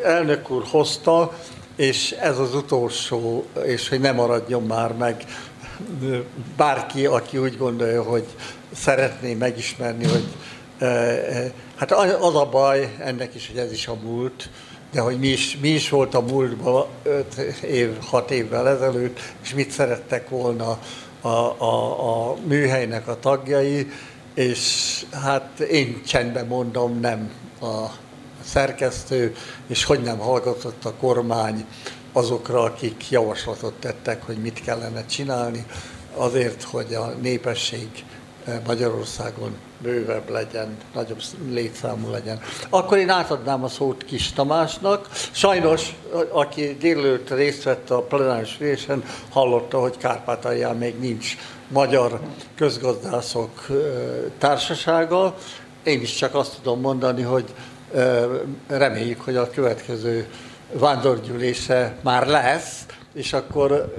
elnök 0.03 0.49
úr 0.49 0.63
hozta, 0.69 1.33
és 1.75 2.11
ez 2.11 2.39
az 2.39 2.55
utolsó, 2.55 3.45
és 3.65 3.89
hogy 3.89 3.99
ne 3.99 4.11
maradjon 4.11 4.63
már 4.63 4.93
meg. 4.93 5.25
Bárki, 6.57 7.05
aki 7.05 7.37
úgy 7.37 7.57
gondolja, 7.57 8.03
hogy 8.03 8.25
szeretné 8.73 9.33
megismerni, 9.33 10.05
hogy 10.05 10.25
hát 11.75 11.91
az 12.19 12.35
a 12.35 12.49
baj 12.51 12.95
ennek 12.99 13.35
is, 13.35 13.47
hogy 13.47 13.57
ez 13.57 13.71
is 13.71 13.87
a 13.87 13.95
múlt, 14.03 14.49
de 14.91 15.01
hogy 15.01 15.19
mi 15.19 15.27
is, 15.27 15.57
mi 15.61 15.69
is 15.69 15.89
volt 15.89 16.13
a 16.15 16.21
múltban 16.21 16.85
5 17.03 17.35
év, 17.61 17.97
6 18.03 18.31
évvel 18.31 18.67
ezelőtt, 18.67 19.19
és 19.43 19.53
mit 19.53 19.71
szerettek 19.71 20.29
volna 20.29 20.79
a, 21.21 21.27
a, 21.27 22.29
a 22.29 22.35
műhelynek 22.45 23.07
a 23.07 23.19
tagjai, 23.19 23.91
és 24.33 25.05
hát 25.11 25.59
én 25.59 26.01
csendben 26.05 26.47
mondom, 26.47 26.99
nem 26.99 27.31
a 27.61 27.85
szerkesztő, 28.43 29.35
és 29.67 29.83
hogy 29.83 30.01
nem 30.01 30.17
hallgatott 30.17 30.85
a 30.85 30.93
kormány 30.93 31.65
azokra, 32.11 32.61
akik 32.61 33.09
javaslatot 33.09 33.73
tettek, 33.73 34.23
hogy 34.23 34.37
mit 34.37 34.61
kellene 34.61 35.05
csinálni, 35.05 35.65
azért, 36.13 36.63
hogy 36.63 36.93
a 36.93 37.05
népesség 37.21 37.87
Magyarországon 38.67 39.55
bővebb 39.81 40.29
legyen, 40.29 40.77
nagyobb 40.93 41.21
létszámú 41.49 42.11
legyen. 42.11 42.39
Akkor 42.69 42.97
én 42.97 43.09
átadnám 43.09 43.63
a 43.63 43.67
szót 43.67 44.03
Kis 44.03 44.31
Tamásnak. 44.31 45.09
Sajnos, 45.31 45.95
aki 46.31 46.77
délőtt 46.79 47.29
részt 47.29 47.63
vett 47.63 47.89
a 47.89 48.01
plenáris 48.01 48.57
ülésen, 48.59 49.03
hallotta, 49.29 49.79
hogy 49.79 49.97
Kárpátalján 49.97 50.75
még 50.75 50.99
nincs 50.99 51.35
magyar 51.67 52.19
közgazdászok 52.55 53.65
társasága. 54.37 55.35
Én 55.83 56.01
is 56.01 56.15
csak 56.15 56.35
azt 56.35 56.55
tudom 56.55 56.79
mondani, 56.79 57.21
hogy 57.21 57.53
reméljük, 58.67 59.21
hogy 59.21 59.35
a 59.35 59.49
következő 59.49 60.27
vándorgyűlése 60.71 61.97
már 62.01 62.27
lesz, 62.27 62.85
és 63.13 63.33
akkor 63.33 63.93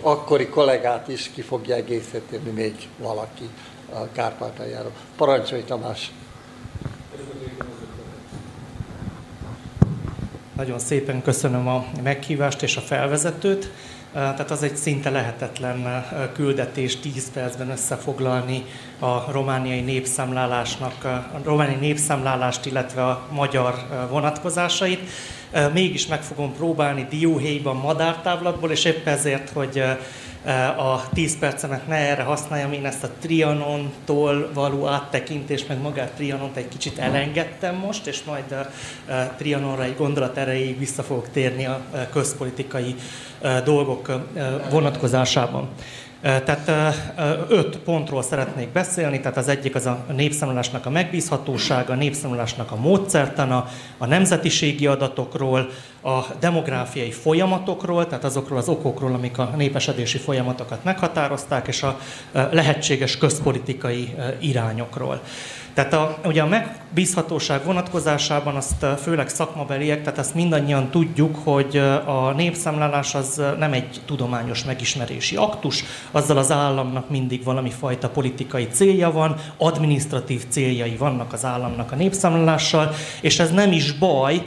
akkori 0.00 0.46
kollégát 0.46 1.08
is 1.08 1.30
ki 1.34 1.42
fogja 1.42 1.74
egészíteni 1.74 2.50
még 2.50 2.74
valaki 2.98 3.48
a 3.92 4.10
Kárpátaljáról. 4.12 4.92
Parancsolj 5.16 5.62
Tamás! 5.62 6.12
Nagyon 10.56 10.78
szépen 10.78 11.22
köszönöm 11.22 11.68
a 11.68 11.84
meghívást 12.02 12.62
és 12.62 12.76
a 12.76 12.80
felvezetőt. 12.80 13.70
Tehát 14.12 14.50
az 14.50 14.62
egy 14.62 14.76
szinte 14.76 15.10
lehetetlen 15.10 16.04
küldetés 16.34 16.96
10 16.96 17.30
percben 17.30 17.70
összefoglalni 17.70 18.64
a 18.98 19.32
romániai 19.32 19.80
népszámlálásnak, 19.80 21.04
a 21.04 21.40
romániai 21.44 21.78
népszámlálást, 21.78 22.66
illetve 22.66 23.06
a 23.06 23.26
magyar 23.30 23.74
vonatkozásait. 24.10 25.00
Mégis 25.72 26.06
meg 26.06 26.22
fogom 26.22 26.54
próbálni 26.54 27.06
dióhéjban 27.10 27.76
madártávlatból, 27.76 28.70
és 28.70 28.84
épp 28.84 29.06
ezért, 29.06 29.50
hogy 29.50 29.82
a 30.76 31.08
10 31.12 31.38
percemet 31.38 31.86
ne 31.86 31.94
erre 31.96 32.22
használjam, 32.22 32.72
én 32.72 32.86
ezt 32.86 33.04
a 33.04 33.10
Trianontól 33.20 34.50
való 34.54 34.86
áttekintést, 34.86 35.68
meg 35.68 35.80
magát 35.80 36.10
Trianont 36.10 36.56
egy 36.56 36.68
kicsit 36.68 36.98
elengedtem 36.98 37.74
most, 37.74 38.06
és 38.06 38.22
majd 38.22 38.52
a 38.52 38.70
Trianonra 39.36 39.82
egy 39.82 39.96
gondolat 39.96 40.36
erejéig 40.36 40.78
vissza 40.78 41.02
fogok 41.02 41.30
térni 41.30 41.66
a 41.66 41.80
közpolitikai 42.12 42.94
dolgok 43.64 44.12
vonatkozásában. 44.70 45.68
Tehát 46.22 46.70
öt 47.48 47.76
pontról 47.78 48.22
szeretnék 48.22 48.68
beszélni, 48.68 49.20
tehát 49.20 49.36
az 49.36 49.48
egyik 49.48 49.74
az 49.74 49.86
a 49.86 50.04
népszámlálásnak 50.16 50.86
a 50.86 50.90
megbízhatósága, 50.90 51.92
a 51.92 51.96
népszámlálásnak 51.96 52.70
a 52.72 52.76
módszertana, 52.76 53.68
a 53.98 54.06
nemzetiségi 54.06 54.86
adatokról, 54.86 55.68
a 56.02 56.20
demográfiai 56.40 57.10
folyamatokról, 57.10 58.06
tehát 58.06 58.24
azokról 58.24 58.58
az 58.58 58.68
okokról, 58.68 59.14
amik 59.14 59.38
a 59.38 59.52
népesedési 59.56 60.18
folyamatokat 60.18 60.84
meghatározták, 60.84 61.68
és 61.68 61.82
a 61.82 61.98
lehetséges 62.32 63.18
közpolitikai 63.18 64.14
irányokról. 64.40 65.20
Tehát 65.80 65.94
a, 65.94 66.18
ugye 66.24 66.42
a 66.42 66.46
megbízhatóság 66.46 67.64
vonatkozásában 67.64 68.56
azt 68.56 68.86
főleg 69.02 69.28
szakmabeliek, 69.28 70.02
tehát 70.02 70.18
azt 70.18 70.34
mindannyian 70.34 70.90
tudjuk, 70.90 71.36
hogy 71.44 71.76
a 72.04 72.32
népszámlálás 72.36 73.14
az 73.14 73.42
nem 73.58 73.72
egy 73.72 74.00
tudományos 74.06 74.64
megismerési 74.64 75.36
aktus, 75.36 75.84
azzal 76.10 76.36
az 76.36 76.50
államnak 76.50 77.10
mindig 77.10 77.44
valami 77.44 77.70
fajta 77.70 78.08
politikai 78.08 78.68
célja 78.72 79.10
van, 79.10 79.36
administratív 79.56 80.44
céljai 80.48 80.96
vannak 80.96 81.32
az 81.32 81.44
államnak 81.44 81.92
a 81.92 81.96
népszámlálással, 81.96 82.94
és 83.20 83.38
ez 83.38 83.50
nem 83.50 83.72
is 83.72 83.92
baj, 83.92 84.46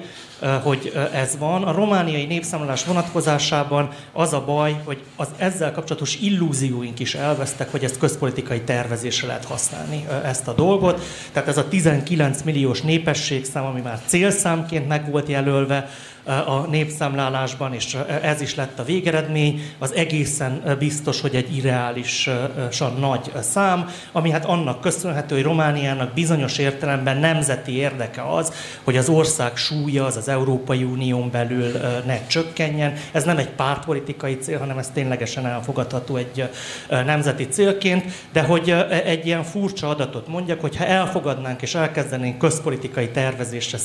hogy 0.64 1.10
ez 1.14 1.38
van. 1.38 1.64
A 1.64 1.72
romániai 1.72 2.26
népszámlálás 2.26 2.86
vonatkozásában 2.86 3.90
az 4.12 4.34
a 4.34 4.44
baj, 4.46 4.82
hogy 4.84 5.04
az 5.16 5.28
ezzel 5.38 5.72
kapcsolatos 5.72 6.16
illúzióink 6.16 7.00
is 7.00 7.16
elvesztek, 7.16 7.72
hogy 7.72 7.84
ezt 7.84 7.98
közpolitikai 7.98 8.62
tervezésre 8.62 9.28
lehet 9.28 9.46
használni 9.46 10.08
ezt 10.24 10.48
a 10.48 10.54
dolgot. 10.54 11.02
Tehát 11.32 11.50
ez 11.50 11.58
a 11.58 11.68
19 11.68 12.42
milliós 12.42 12.82
népességszám, 12.82 13.66
ami 13.66 13.82
már 13.82 14.00
célszámként 14.06 14.88
meg 14.88 15.12
volt 15.12 15.28
jelölve, 15.28 15.90
a 16.26 16.68
népszámlálásban, 16.70 17.74
és 17.74 17.98
ez 18.22 18.42
is 18.42 18.56
lett 18.56 18.80
a 18.80 18.84
végeredmény, 18.84 19.62
az 19.80 19.94
egészen 19.94 20.76
biztos, 20.80 21.22
hogy 21.22 21.36
egy 21.36 21.56
irreálisan 21.56 22.96
nagy 23.00 23.32
szám, 23.42 23.90
ami 24.12 24.30
hát 24.30 24.46
annak 24.46 24.82
köszönhető, 24.82 25.36
hogy 25.36 25.44
Romániának 25.44 26.14
bizonyos 26.14 26.58
értelemben 26.58 27.18
nemzeti 27.18 27.76
érdeke 27.76 28.34
az, 28.34 28.54
hogy 28.84 28.98
az 28.98 29.10
ország 29.10 29.56
súlya 29.56 30.06
az 30.06 30.18
az 30.18 30.28
Európai 30.28 30.84
Unión 30.84 31.32
belül 31.32 31.72
ne 32.06 32.28
csökkenjen. 32.28 32.94
Ez 33.12 33.24
nem 33.24 33.38
egy 33.38 33.50
pártpolitikai 33.50 34.38
cél, 34.38 34.60
hanem 34.60 34.78
ez 34.78 34.90
ténylegesen 34.94 35.46
elfogadható 35.46 36.16
egy 36.16 36.50
nemzeti 36.90 37.48
célként, 37.48 38.06
de 38.32 38.42
hogy 38.42 38.70
egy 39.06 39.26
ilyen 39.26 39.44
furcsa 39.44 39.90
adatot 39.90 40.28
mondjak, 40.28 40.62
hogy 40.62 40.76
ha 40.76 40.86
elfogadnánk 40.86 41.62
és 41.62 41.76
elkezdenénk 41.76 42.38
közpolitikai 42.38 43.10
tervezésre 43.10 43.78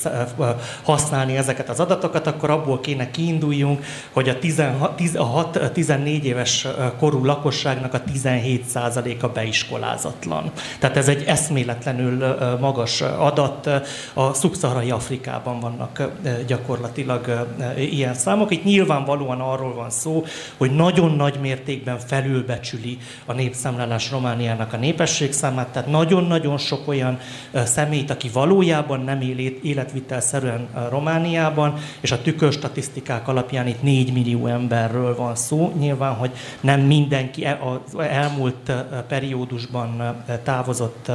használni 0.82 1.36
ezeket 1.36 1.68
az 1.68 1.80
adatokat, 1.80 2.26
akkor 2.28 2.50
abból 2.50 2.80
kéne 2.80 3.10
kiinduljunk, 3.10 3.84
hogy 4.12 4.28
a 4.28 4.38
16, 4.38 5.72
14 5.72 6.24
éves 6.24 6.66
korú 6.98 7.24
lakosságnak 7.24 7.94
a 7.94 8.02
17%-a 8.14 9.26
beiskolázatlan. 9.26 10.50
Tehát 10.78 10.96
ez 10.96 11.08
egy 11.08 11.24
eszméletlenül 11.26 12.36
magas 12.60 13.00
adat. 13.00 13.70
A 14.14 14.32
szubszaharai 14.32 14.90
Afrikában 14.90 15.60
vannak 15.60 16.10
gyakorlatilag 16.46 17.46
ilyen 17.76 18.14
számok. 18.14 18.52
Itt 18.52 18.64
nyilvánvalóan 18.64 19.40
arról 19.40 19.74
van 19.74 19.90
szó, 19.90 20.24
hogy 20.56 20.70
nagyon 20.70 21.10
nagy 21.10 21.38
mértékben 21.40 21.98
felülbecsüli 21.98 22.98
a 23.26 23.32
népszámlálás 23.32 24.10
Romániának 24.10 24.72
a 24.72 24.76
népességszámát, 24.76 25.68
tehát 25.68 25.88
nagyon-nagyon 25.88 26.58
sok 26.58 26.88
olyan 26.88 27.18
személyt, 27.64 28.10
aki 28.10 28.28
valójában 28.32 29.00
nem 29.00 29.20
él 29.20 29.38
életvitelszerűen 29.62 30.68
Romániában, 30.90 31.74
és 32.00 32.12
a 32.12 32.17
a 32.18 32.22
tükörstatisztikák 32.22 33.28
alapján 33.28 33.66
itt 33.66 33.82
4 33.82 34.12
millió 34.12 34.46
emberről 34.46 35.16
van 35.16 35.34
szó. 35.34 35.72
Nyilván, 35.78 36.14
hogy 36.14 36.30
nem 36.60 36.80
mindenki 36.80 37.44
e- 37.44 37.58
az 37.62 37.98
elmúlt 37.98 38.72
periódusban 39.08 40.16
távozott 40.42 41.10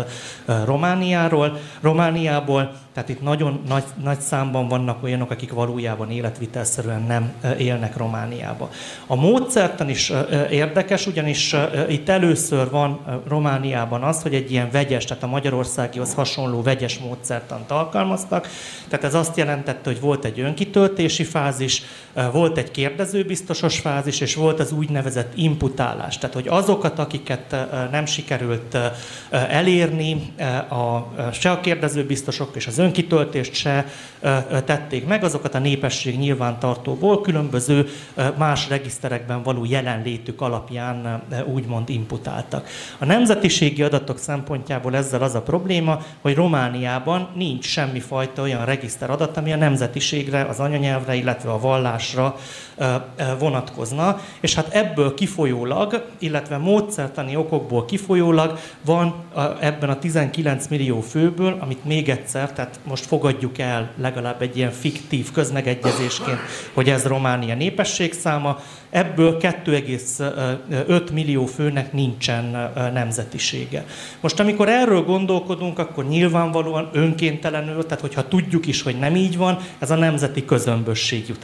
Romániáról, 0.66 1.58
Romániából, 1.82 2.72
tehát 2.94 3.10
itt 3.10 3.22
nagyon 3.22 3.62
nagy, 3.68 3.84
nagy 4.04 4.20
számban 4.20 4.68
vannak 4.68 5.04
olyanok, 5.04 5.32
akik 5.32 5.54
valójában 5.54 6.12
életvitelszerűen 6.12 7.02
nem 7.02 7.34
élnek 7.58 7.98
Romániába. 7.98 8.70
A 9.08 9.16
módszertan 9.16 9.90
is 9.90 10.12
érdekes, 10.50 11.08
ugyanis 11.08 11.56
itt 11.90 12.10
először 12.10 12.70
van 12.70 13.22
Romániában 13.28 14.04
az, 14.04 14.22
hogy 14.22 14.34
egy 14.34 14.52
ilyen 14.52 14.70
vegyes, 14.72 15.06
tehát 15.06 15.24
a 15.24 15.28
Magyarországihoz 15.28 16.14
hasonló 16.14 16.62
vegyes 16.62 17.00
módszertant 17.00 17.72
alkalmaztak. 17.72 18.48
Tehát 18.88 19.06
ez 19.06 19.14
azt 19.14 19.38
jelentette, 19.38 19.90
hogy 19.90 20.00
volt 20.00 20.26
egy 20.26 20.40
önkitöltési 20.40 21.24
fázis, 21.24 21.84
volt 22.32 22.58
egy 22.58 22.72
kérdezőbiztosos 22.72 23.80
fázis, 23.80 24.20
és 24.20 24.36
volt 24.36 24.60
az 24.60 24.72
úgynevezett 24.72 25.32
imputálás. 25.36 26.18
Tehát, 26.18 26.36
hogy 26.36 26.48
azokat, 26.48 27.00
akiket 27.00 27.56
nem 27.92 28.06
sikerült 28.06 28.78
elérni, 29.30 30.34
a, 30.70 31.14
se 31.32 31.52
a 31.52 31.60
kérdezőbiztosok 31.60 32.56
és 32.56 32.68
az 32.68 32.80
önkitöltést 32.84 33.54
se 33.54 33.86
tették 34.66 35.08
meg, 35.08 35.24
azokat 35.24 35.56
a 35.56 35.60
népesség 35.60 36.18
nyilvántartóból 36.18 37.22
különböző 37.22 37.88
más 38.38 38.70
regiszterekben 38.70 39.44
való 39.44 39.66
jelenlétük 39.66 40.42
alapján 40.42 41.22
úgymond 41.54 41.90
imputáltak. 41.90 42.68
A 43.00 43.06
nemzetiségi 43.06 43.84
adatok 43.84 44.18
szempontjából 44.18 44.96
ezzel 44.96 45.22
az 45.22 45.36
a 45.36 45.42
probléma, 45.42 46.00
hogy 46.22 46.36
Romániában 46.36 47.28
nincs 47.36 47.66
semmifajta 47.66 48.42
olyan 48.42 48.66
regiszter 48.66 49.10
adat, 49.10 49.38
ami 49.38 49.54
a 49.54 49.58
nemzetiségre, 49.58 50.42
az 50.44 50.60
anyanyelvre, 50.60 51.16
illetve 51.16 51.52
a 51.52 51.60
vallásra 51.60 52.36
vonatkozna, 53.40 54.20
és 54.40 54.56
hát 54.56 54.74
ebből 54.74 55.14
kifolyólag, 55.14 56.06
illetve 56.20 56.58
módszertani 56.58 57.36
okokból 57.36 57.86
kifolyólag 57.86 58.60
van 58.86 59.16
ebben 59.60 59.90
a 59.90 60.00
19 60.00 60.68
millió 60.68 61.02
főből, 61.02 61.58
amit 61.60 61.86
még 61.86 62.10
egyszer, 62.10 62.52
tehát 62.52 62.73
most 62.84 63.06
fogadjuk 63.06 63.58
el 63.58 63.92
legalább 63.98 64.42
egy 64.42 64.58
ilyen 64.58 64.72
fiktív 64.72 65.32
közmegegyezésként, 65.32 66.40
hogy 66.74 66.90
ez 66.90 67.06
Románia 67.06 67.56
népességszáma, 67.56 68.60
ebből 68.94 69.38
2,5 69.40 71.12
millió 71.14 71.46
főnek 71.46 71.94
nincsen 71.94 72.72
nemzetisége. 72.94 73.86
Most 74.20 74.40
amikor 74.40 74.70
erről 74.70 75.04
gondolkodunk, 75.04 75.80
akkor 75.80 76.08
nyilvánvalóan 76.08 76.90
önkéntelenül, 76.92 77.84
tehát 77.86 78.02
hogyha 78.02 78.28
tudjuk 78.28 78.68
is, 78.68 78.82
hogy 78.82 79.00
nem 79.00 79.16
így 79.16 79.38
van, 79.38 79.58
ez 79.80 79.92
a 79.92 79.96
nemzeti 79.96 80.46
közömbösség 80.46 81.28
jut 81.28 81.44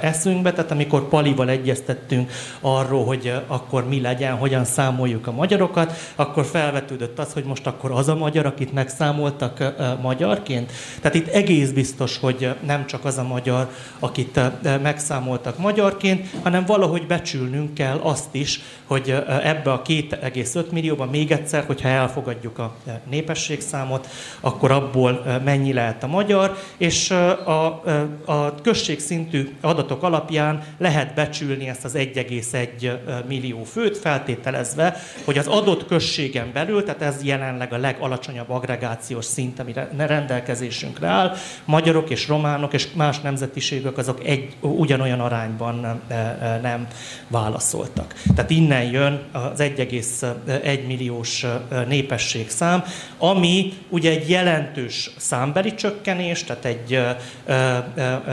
eszünkbe, 0.00 0.52
tehát 0.52 0.70
amikor 0.70 1.08
Palival 1.08 1.48
egyeztettünk 1.48 2.30
arról, 2.60 3.04
hogy 3.04 3.32
akkor 3.46 3.88
mi 3.88 4.00
legyen, 4.00 4.36
hogyan 4.36 4.64
számoljuk 4.64 5.26
a 5.26 5.32
magyarokat, 5.32 5.92
akkor 6.14 6.44
felvetődött 6.44 7.18
az, 7.18 7.32
hogy 7.32 7.44
most 7.44 7.66
akkor 7.66 7.90
az 7.90 8.08
a 8.08 8.14
magyar, 8.14 8.46
akit 8.46 8.72
megszámoltak 8.72 9.74
magyarként. 10.02 10.72
Tehát 11.00 11.16
itt 11.16 11.28
egész 11.28 11.70
biztos, 11.70 12.18
hogy 12.18 12.54
nem 12.66 12.86
csak 12.86 13.04
az 13.04 13.18
a 13.18 13.22
magyar, 13.22 13.68
akit 13.98 14.40
megszámoltak 14.82 15.58
magyarként, 15.58 16.26
hanem 16.42 16.64
valami 16.64 16.82
valahogy 16.84 17.06
becsülnünk 17.06 17.74
kell 17.74 17.98
azt 18.02 18.34
is, 18.34 18.60
hogy 18.84 19.10
ebbe 19.42 19.72
a 19.72 19.82
2,5 19.82 20.70
millióban 20.70 21.08
még 21.08 21.30
egyszer, 21.30 21.64
hogyha 21.64 21.88
elfogadjuk 21.88 22.58
a 22.58 22.74
népességszámot, 23.10 24.08
akkor 24.40 24.70
abból 24.70 25.40
mennyi 25.44 25.72
lehet 25.72 26.02
a 26.02 26.06
magyar, 26.06 26.56
és 26.76 27.10
a, 27.10 27.82
a 28.24 28.54
községszintű 28.62 29.56
adatok 29.60 30.02
alapján 30.02 30.62
lehet 30.78 31.14
becsülni 31.14 31.68
ezt 31.68 31.84
az 31.84 31.94
1,1 31.94 33.24
millió 33.28 33.62
főt, 33.62 33.98
feltételezve, 33.98 34.96
hogy 35.24 35.38
az 35.38 35.46
adott 35.46 35.86
községen 35.86 36.50
belül, 36.52 36.84
tehát 36.84 37.02
ez 37.02 37.24
jelenleg 37.24 37.72
a 37.72 37.76
legalacsonyabb 37.76 38.50
agregációs 38.50 39.24
szint, 39.24 39.58
amire 39.58 39.88
rendelkezésünkre 39.96 41.06
áll. 41.06 41.32
Magyarok 41.64 42.10
és 42.10 42.28
románok 42.28 42.72
és 42.72 42.92
más 42.92 43.20
nemzetiségek 43.20 43.96
azok 43.96 44.24
egy, 44.24 44.56
ugyanolyan 44.60 45.20
arányban 45.20 46.00
nem, 46.62 46.73
nem 46.74 46.86
válaszoltak. 47.28 48.14
Tehát 48.34 48.50
innen 48.50 48.82
jön 48.82 49.22
az 49.32 49.58
1,1 49.58 50.86
milliós 50.86 51.46
népességszám, 51.88 52.84
ami 53.18 53.72
ugye 53.88 54.10
egy 54.10 54.30
jelentős 54.30 55.10
számbeli 55.16 55.74
csökkenés, 55.74 56.44
tehát 56.44 56.64
egy, 56.64 57.00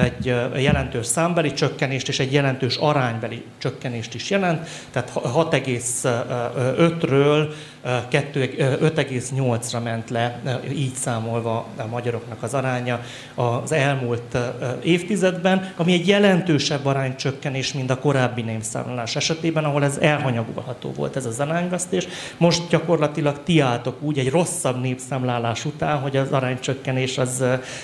egy 0.02 0.26
jelentős 0.56 1.06
számbeli 1.06 1.54
csökkenést 1.54 2.08
és 2.08 2.20
egy 2.20 2.34
jelentős 2.34 2.76
aránybeli 2.76 3.44
csökkenést 3.58 4.14
is 4.14 4.30
jelent, 4.30 4.68
tehát 4.92 5.12
6,5-ről 5.14 7.54
5,8-ra 7.86 9.84
ment 9.84 10.10
le, 10.10 10.40
így 10.74 10.94
számolva 10.94 11.66
a 11.78 11.86
magyaroknak 11.86 12.44
az 12.44 12.54
aránya 12.54 13.00
az 13.36 13.72
elmúlt 13.72 14.38
évtizedben, 14.84 15.74
ami 15.76 15.94
egy 15.94 16.08
jelentősebb 16.08 16.86
aránycsökkenés, 16.86 17.74
mint 17.74 17.90
a 17.90 18.00
korábbi 18.00 18.42
népszámlálás 18.42 19.16
esetében, 19.16 19.64
ahol 19.64 19.84
ez 19.84 19.98
elhanyagolható 19.98 20.92
volt 20.96 21.16
ez 21.16 21.26
az 21.26 21.40
arányvesztés. 21.40 22.08
Most 22.38 22.70
gyakorlatilag 22.70 23.44
ti 23.44 23.60
álltok 23.60 24.02
úgy 24.02 24.18
egy 24.18 24.30
rosszabb 24.30 24.82
népszámlálás 24.82 25.66
után, 25.66 25.98
hogy 25.98 26.18
az 26.18 26.32
aránycsökkenés 26.32 27.18
az, 27.18 27.44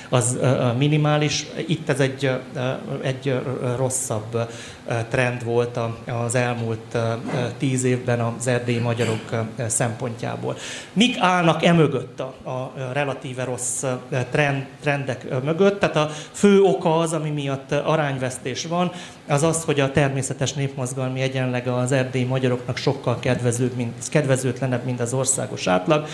az 0.10 0.38
minimális. 0.78 1.46
Itt 1.68 1.90
ez 1.90 2.00
egy, 2.00 2.32
egy 3.02 3.40
rosszabb 3.76 4.50
trend 5.10 5.44
volt 5.44 5.80
az 6.26 6.36
elmúlt 6.36 6.98
tíz 7.58 7.84
évben 7.84 8.20
az 8.20 8.48
erdélyi 8.48 8.80
magyarok 8.80 9.46
szempontjából. 9.68 10.56
Mik 10.94 11.18
állnak 11.20 11.64
emögött 11.64 12.20
a, 12.20 12.50
a 12.50 12.74
relatíve 12.94 13.44
rossz 13.44 13.84
trend, 14.32 14.66
trendek 14.82 15.44
mögött? 15.44 15.80
Tehát 15.80 15.96
a 15.96 16.10
fő 16.32 16.62
oka 16.62 17.00
az, 17.00 17.14
ami 17.14 17.30
miatt 17.30 17.72
arányvesztés 17.72 18.66
van, 18.66 18.92
az 19.28 19.44
az, 19.44 19.64
hogy 19.64 19.80
a 19.80 19.92
természetes 19.92 20.54
népmozgalmi 20.54 21.22
egyenleg 21.22 21.68
az 21.68 21.92
erdélyi 21.92 22.24
magyaroknak 22.24 22.78
sokkal 22.78 23.20
kedvezőbb, 23.20 23.76
mint, 23.76 24.10
kedvezőtlenebb, 24.10 24.84
mint 24.84 25.00
az 25.00 25.14
országos 25.14 25.68
átlag. 25.68 26.08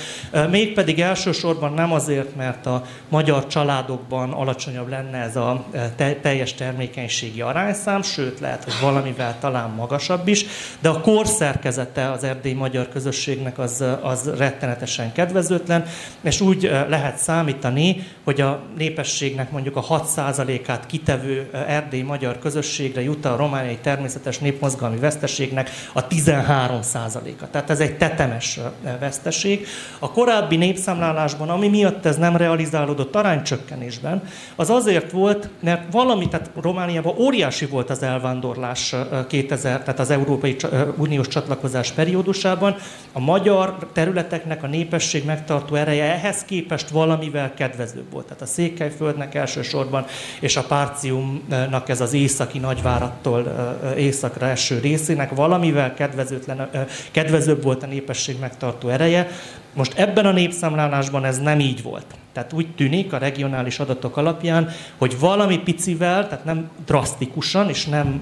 Mégpedig 0.50 1.00
elsősorban 1.00 1.74
nem 1.74 1.92
azért, 1.92 2.36
mert 2.36 2.66
a 2.66 2.86
magyar 3.10 3.48
családokban 3.48 4.32
alacsonyabb 4.32 4.90
lenne 4.90 5.18
ez 5.18 5.36
a 5.36 5.66
te, 5.96 6.14
teljes 6.14 6.54
termékenységi 6.54 7.42
arányszám, 7.42 8.02
sőt 8.02 8.40
lehet, 8.40 8.64
hogy 8.64 8.74
valamivel 8.82 9.38
talán 9.40 9.70
magasabb 9.70 10.28
is, 10.28 10.46
de 10.80 10.90
a 10.90 11.02
korszerkezete 11.02 12.12
az 12.12 12.24
erdélyi 12.24 12.56
magyar 12.56 12.90
közösségnek 12.90 13.60
az, 13.60 13.84
az 14.02 14.32
rettenetesen 14.38 15.12
kedvezőtlen, 15.12 15.86
és 16.22 16.42
úgy 16.42 16.62
lehet 16.90 17.18
számítani, 17.18 18.08
hogy 18.24 18.42
a 18.42 18.60
népességnek 18.78 19.52
mondjuk 19.52 19.76
a 19.76 19.84
6%-át 19.84 20.86
kitevő 20.86 21.50
erdélyi 21.68 22.02
magyar 22.02 22.40
közösségre 22.40 23.02
jut 23.04 23.26
a 23.26 23.36
romániai 23.36 23.78
természetes 23.82 24.38
népmozgalmi 24.40 24.98
veszteségnek 24.98 25.70
a 25.94 26.08
13 26.08 26.80
a 26.94 27.48
Tehát 27.52 27.70
ez 27.70 27.80
egy 27.80 27.98
tetemes 27.98 28.60
veszteség. 29.00 29.68
A 30.00 30.12
korábbi 30.12 30.56
népszámlálásban, 30.56 31.50
ami 31.50 31.68
miatt 31.68 32.06
ez 32.06 32.18
nem 32.18 32.38
realizálódott 32.38 33.16
aránycsökkenésben, 33.16 34.24
az 34.56 34.70
azért 34.70 35.12
volt, 35.12 35.50
mert 35.60 35.92
valami, 35.92 36.28
tehát 36.28 36.50
Romániában 36.62 37.16
óriási 37.18 37.66
volt 37.66 37.90
az 37.90 38.04
elvándorlás 38.04 38.96
2000, 39.28 39.84
tehát 39.84 40.00
az 40.00 40.10
Európai 40.10 40.56
Uniós 40.98 41.28
csatlakozás 41.28 41.92
periódusában. 41.92 42.76
A 43.12 43.20
magyar 43.20 43.90
területeknek 43.94 44.64
a 44.64 44.68
népesség 44.68 45.26
megtartó 45.26 45.76
ereje 45.76 46.04
ehhez 46.14 46.44
képest 46.44 46.90
valamivel 46.90 47.54
kedvezőbb 47.54 48.12
volt. 48.12 48.26
Tehát 48.26 48.42
a 48.42 48.46
Székelyföldnek 48.46 49.36
elsősorban, 49.36 50.06
és 50.40 50.58
a 50.58 50.64
Párciumnak 50.64 51.90
ez 51.90 52.02
az 52.02 52.14
északi 52.14 52.60
nagyváros 52.60 52.93
várattól 52.94 53.56
északra 53.98 54.48
eső 54.48 54.80
részének 54.80 55.36
valamivel 55.36 55.94
kedvezőtlen, 55.94 56.70
kedvezőbb 57.12 57.64
volt 57.64 57.84
a 57.84 57.88
népesség 57.88 58.40
megtartó 58.40 58.90
ereje. 58.90 59.28
Most 59.74 59.94
ebben 59.98 60.26
a 60.26 60.32
népszámlálásban 60.32 61.26
ez 61.26 61.40
nem 61.40 61.60
így 61.60 61.84
volt. 61.84 62.06
Tehát 62.34 62.54
úgy 62.54 62.68
tűnik 62.76 63.14
a 63.14 63.18
regionális 63.18 63.80
adatok 63.80 64.18
alapján, 64.18 64.70
hogy 64.98 65.20
valami 65.20 65.58
picivel, 65.60 66.28
tehát 66.28 66.46
nem 66.46 66.70
drasztikusan 66.86 67.70
és 67.70 67.86
nem 67.86 68.22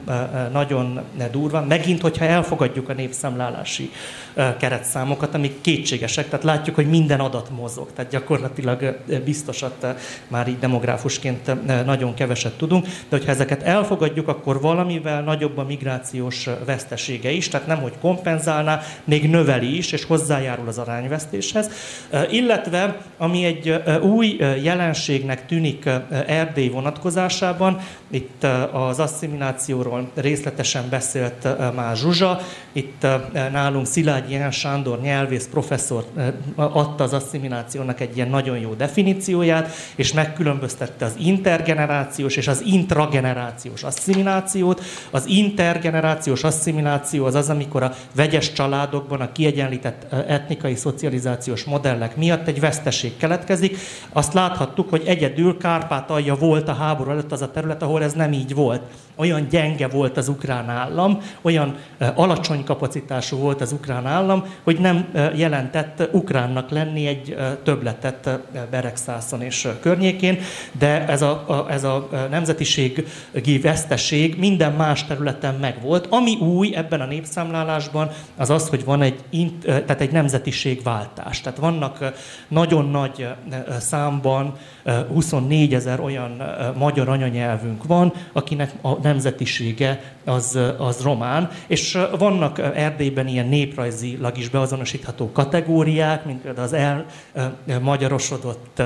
nagyon 0.52 1.02
durva, 1.32 1.66
megint, 1.68 2.02
hogyha 2.02 2.26
elfogadjuk 2.26 2.90
a 2.90 2.94
népszámlálási 2.94 3.92
keretszámokat, 4.60 5.34
amik 5.34 5.62
kétségesek, 5.62 6.30
tehát 6.30 6.46
látjuk, 6.46 6.76
hogy 6.76 6.90
minden 6.90 7.20
adat 7.20 7.50
mozog, 7.56 7.88
tehát 7.96 8.12
gyakorlatilag 8.12 8.98
biztosat 9.26 9.86
már 10.28 10.48
így 10.48 10.60
demográfusként 10.60 11.66
nagyon 11.86 12.14
keveset 12.14 12.58
tudunk, 12.58 12.86
de 12.86 13.18
hogyha 13.18 13.32
ezeket 13.32 13.64
elfogadjuk, 13.64 14.28
akkor 14.28 14.62
valamivel 14.62 15.22
nagyobb 15.22 15.58
a 15.58 15.64
migrációs 15.64 16.50
vesztesége 16.66 17.32
is, 17.32 17.48
tehát 17.48 17.68
nem, 17.68 17.82
hogy 17.82 17.94
kompenzálná, 18.02 18.82
még 19.04 19.30
növeli 19.30 19.78
is, 19.78 19.92
és 19.92 20.06
hozzájárul 20.06 20.68
az 20.68 20.78
arányvesztéshez. 20.78 21.70
Illetve, 22.30 23.02
ami 23.18 23.46
egy 23.46 23.82
új 24.02 24.38
jelenségnek 24.64 25.46
tűnik 25.46 25.90
Erdély 26.28 26.70
vonatkozásában, 26.70 27.80
itt 28.10 28.44
az 28.72 29.00
asszimilációról 29.00 30.12
részletesen 30.16 30.90
beszélt 30.90 31.48
már 31.76 31.96
Zsuzsa, 31.96 32.40
itt 32.72 33.08
nálunk 33.52 33.86
Szilágyi 33.86 34.34
Ján 34.34 34.52
Sándor 34.52 35.02
nyelvész 35.02 35.48
professzor 35.52 36.06
adta 36.56 37.04
az 37.04 37.14
asszimilációnak 37.14 38.00
egy 38.00 38.16
ilyen 38.16 38.30
nagyon 38.30 38.58
jó 38.58 38.74
definícióját, 38.74 39.72
és 39.96 40.14
megkülönböztette 40.14 41.06
az 41.06 41.16
intergenerációs 41.20 42.36
és 42.36 42.48
az 42.48 42.62
intragenerációs 42.66 43.84
asszimilációt. 43.84 44.82
Az 45.10 45.26
intergenerációs 45.26 46.44
asszimiláció 46.44 47.26
az 47.26 47.36
az, 47.36 47.50
amikor 47.50 47.84
a 47.84 47.94
vegyes 48.16 48.52
családokban 48.52 49.22
a 49.22 49.32
kiegyenlített 49.32 50.14
etnikai 50.28 50.76
szocializációs 50.76 51.64
modellek 51.64 52.16
miatt 52.16 52.48
egy 52.48 52.60
veszteség 52.60 53.18
keletkezik, 53.18 53.78
azt 54.10 54.34
láthattuk, 54.34 54.90
hogy 54.90 55.04
egyedül 55.06 55.58
Kárpátalja 55.58 56.36
volt 56.36 56.68
a 56.68 56.74
háború 56.74 57.10
előtt 57.12 57.32
az 57.32 57.42
a 57.42 57.52
terület, 57.52 57.82
ahol 57.82 58.04
ez 58.04 58.14
nem 58.14 58.34
így 58.34 58.54
volt. 58.54 58.82
Olyan 59.16 59.48
gyenge 59.50 59.88
volt 59.88 60.18
az 60.18 60.28
ukrán 60.28 60.70
állam, 60.70 61.22
olyan 61.42 61.76
alacsony 62.16 62.61
kapacitású 62.64 63.38
volt 63.38 63.62
az 63.62 63.72
ukrán 63.72 64.06
állam, 64.06 64.46
hogy 64.64 64.80
nem 64.80 65.08
jelentett 65.36 66.10
ukránnak 66.12 66.70
lenni 66.70 67.08
egy 67.08 67.38
többletet 67.64 68.40
Beregszászon 68.72 69.42
és 69.42 69.68
környékén, 69.82 70.40
de 70.72 71.08
ez 71.08 71.22
a, 71.22 71.44
a, 71.48 71.72
ez 71.72 71.84
a 71.84 72.10
nemzetiségi 72.30 73.60
veszteség 73.62 74.40
minden 74.40 74.74
más 74.74 75.06
területen 75.06 75.56
megvolt. 75.56 76.08
Ami 76.10 76.36
új 76.36 76.76
ebben 76.76 77.02
a 77.02 77.06
népszámlálásban, 77.06 78.10
az 78.38 78.50
az, 78.50 78.70
hogy 78.70 78.84
van 78.86 79.02
egy, 79.02 79.16
tehát 79.62 80.02
egy 80.02 80.12
nemzetiségváltás. 80.12 81.42
Tehát 81.42 81.60
vannak 81.60 82.14
nagyon 82.48 82.90
nagy 82.90 83.28
számban 83.80 84.58
24 84.84 85.74
ezer 85.74 86.00
olyan 86.00 86.42
magyar 86.78 87.10
anyanyelvünk 87.10 87.84
van, 87.84 88.14
akinek 88.34 88.72
a 88.82 88.98
nemzetisége 89.02 90.02
az, 90.26 90.60
az 90.78 91.02
román, 91.02 91.50
és 91.68 91.98
vannak 92.18 92.60
Erdélyben 92.60 93.28
ilyen 93.28 93.48
néprajzilag 93.48 94.38
is 94.38 94.50
beazonosítható 94.50 95.32
kategóriák, 95.32 96.26
mint 96.26 96.42
például 96.42 96.68
az 96.68 96.76
elmagyarosodott 97.66 98.82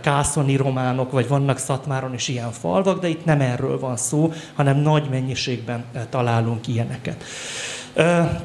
kászoni 0.00 0.56
románok, 0.56 1.10
vagy 1.10 1.28
vannak 1.28 1.58
Szatmáron 1.58 2.14
is 2.14 2.28
ilyen 2.28 2.52
falvak, 2.52 3.00
de 3.00 3.08
itt 3.08 3.24
nem 3.24 3.40
erről 3.40 3.78
van 3.78 3.96
szó, 3.96 4.32
hanem 4.54 4.76
nagy 4.76 5.08
mennyiségben 5.10 5.84
találunk 6.10 6.68
ilyeneket. 6.68 7.24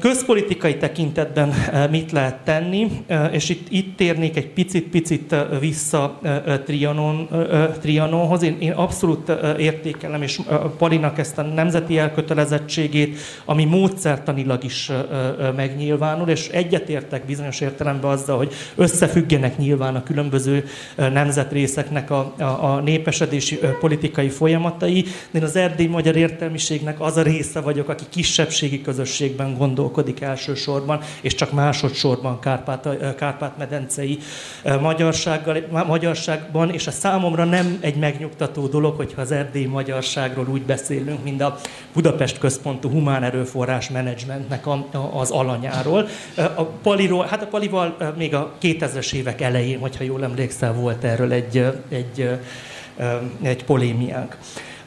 Közpolitikai 0.00 0.76
tekintetben 0.76 1.54
mit 1.90 2.12
lehet 2.12 2.36
tenni, 2.44 2.90
és 3.30 3.48
itt, 3.48 3.66
itt 3.70 3.96
térnék 3.96 4.36
egy 4.36 4.48
picit-picit 4.48 5.34
vissza 5.60 6.20
Trianon, 6.64 7.28
Trianonhoz. 7.80 8.42
Én, 8.42 8.56
én 8.60 8.72
abszolút 8.72 9.32
értékelem, 9.58 10.22
és 10.22 10.40
Palinak 10.78 11.18
ezt 11.18 11.38
a 11.38 11.42
nemzeti 11.42 11.98
elkötelezettségét, 11.98 13.18
ami 13.44 13.64
módszertanilag 13.64 14.64
is 14.64 14.90
megnyilvánul, 15.56 16.28
és 16.28 16.48
egyetértek 16.48 17.24
bizonyos 17.26 17.60
értelemben 17.60 18.10
azzal, 18.10 18.36
hogy 18.36 18.52
összefüggenek 18.74 19.58
nyilván 19.58 19.94
a 19.94 20.02
különböző 20.02 20.64
nemzetrészeknek 20.96 22.10
a, 22.10 22.34
a, 22.38 22.42
a 22.42 22.80
népesedési 22.80 23.58
politikai 23.80 24.28
folyamatai. 24.28 25.04
Én 25.32 25.42
az 25.42 25.56
erdély 25.56 25.86
magyar 25.86 26.16
értelmiségnek 26.16 27.00
az 27.00 27.16
a 27.16 27.22
része 27.22 27.60
vagyok, 27.60 27.88
aki 27.88 28.04
kisebbségi 28.10 28.80
közösség 28.80 29.35
közösségben 29.36 29.58
gondolkodik 29.58 30.20
elsősorban, 30.20 31.00
és 31.20 31.34
csak 31.34 31.52
másodszorban 31.52 32.40
Kárpát, 32.40 33.14
Kárpát-medencei 33.16 34.18
magyarsággal, 34.80 35.84
magyarságban, 35.86 36.70
és 36.70 36.86
a 36.86 36.90
számomra 36.90 37.44
nem 37.44 37.78
egy 37.80 37.96
megnyugtató 37.96 38.66
dolog, 38.66 38.96
hogyha 38.96 39.20
az 39.20 39.30
erdélyi 39.30 39.66
magyarságról 39.66 40.46
úgy 40.48 40.62
beszélünk, 40.62 41.24
mint 41.24 41.42
a 41.42 41.58
Budapest 41.92 42.38
központú 42.38 42.88
humán 42.88 43.22
erőforrás 43.22 43.90
menedzsmentnek 43.90 44.64
az 45.12 45.30
alanyáról. 45.30 46.08
A 46.36 46.62
Paliról, 46.64 47.24
hát 47.24 47.42
a 47.42 47.46
Palival 47.46 48.14
még 48.16 48.34
a 48.34 48.52
2000-es 48.60 49.12
évek 49.12 49.40
elején, 49.40 49.78
hogyha 49.78 50.04
jól 50.04 50.24
emlékszel, 50.24 50.72
volt 50.72 51.04
erről 51.04 51.32
egy, 51.32 51.64
egy, 51.88 52.38
egy 53.42 53.64
polémiánk. 53.64 54.36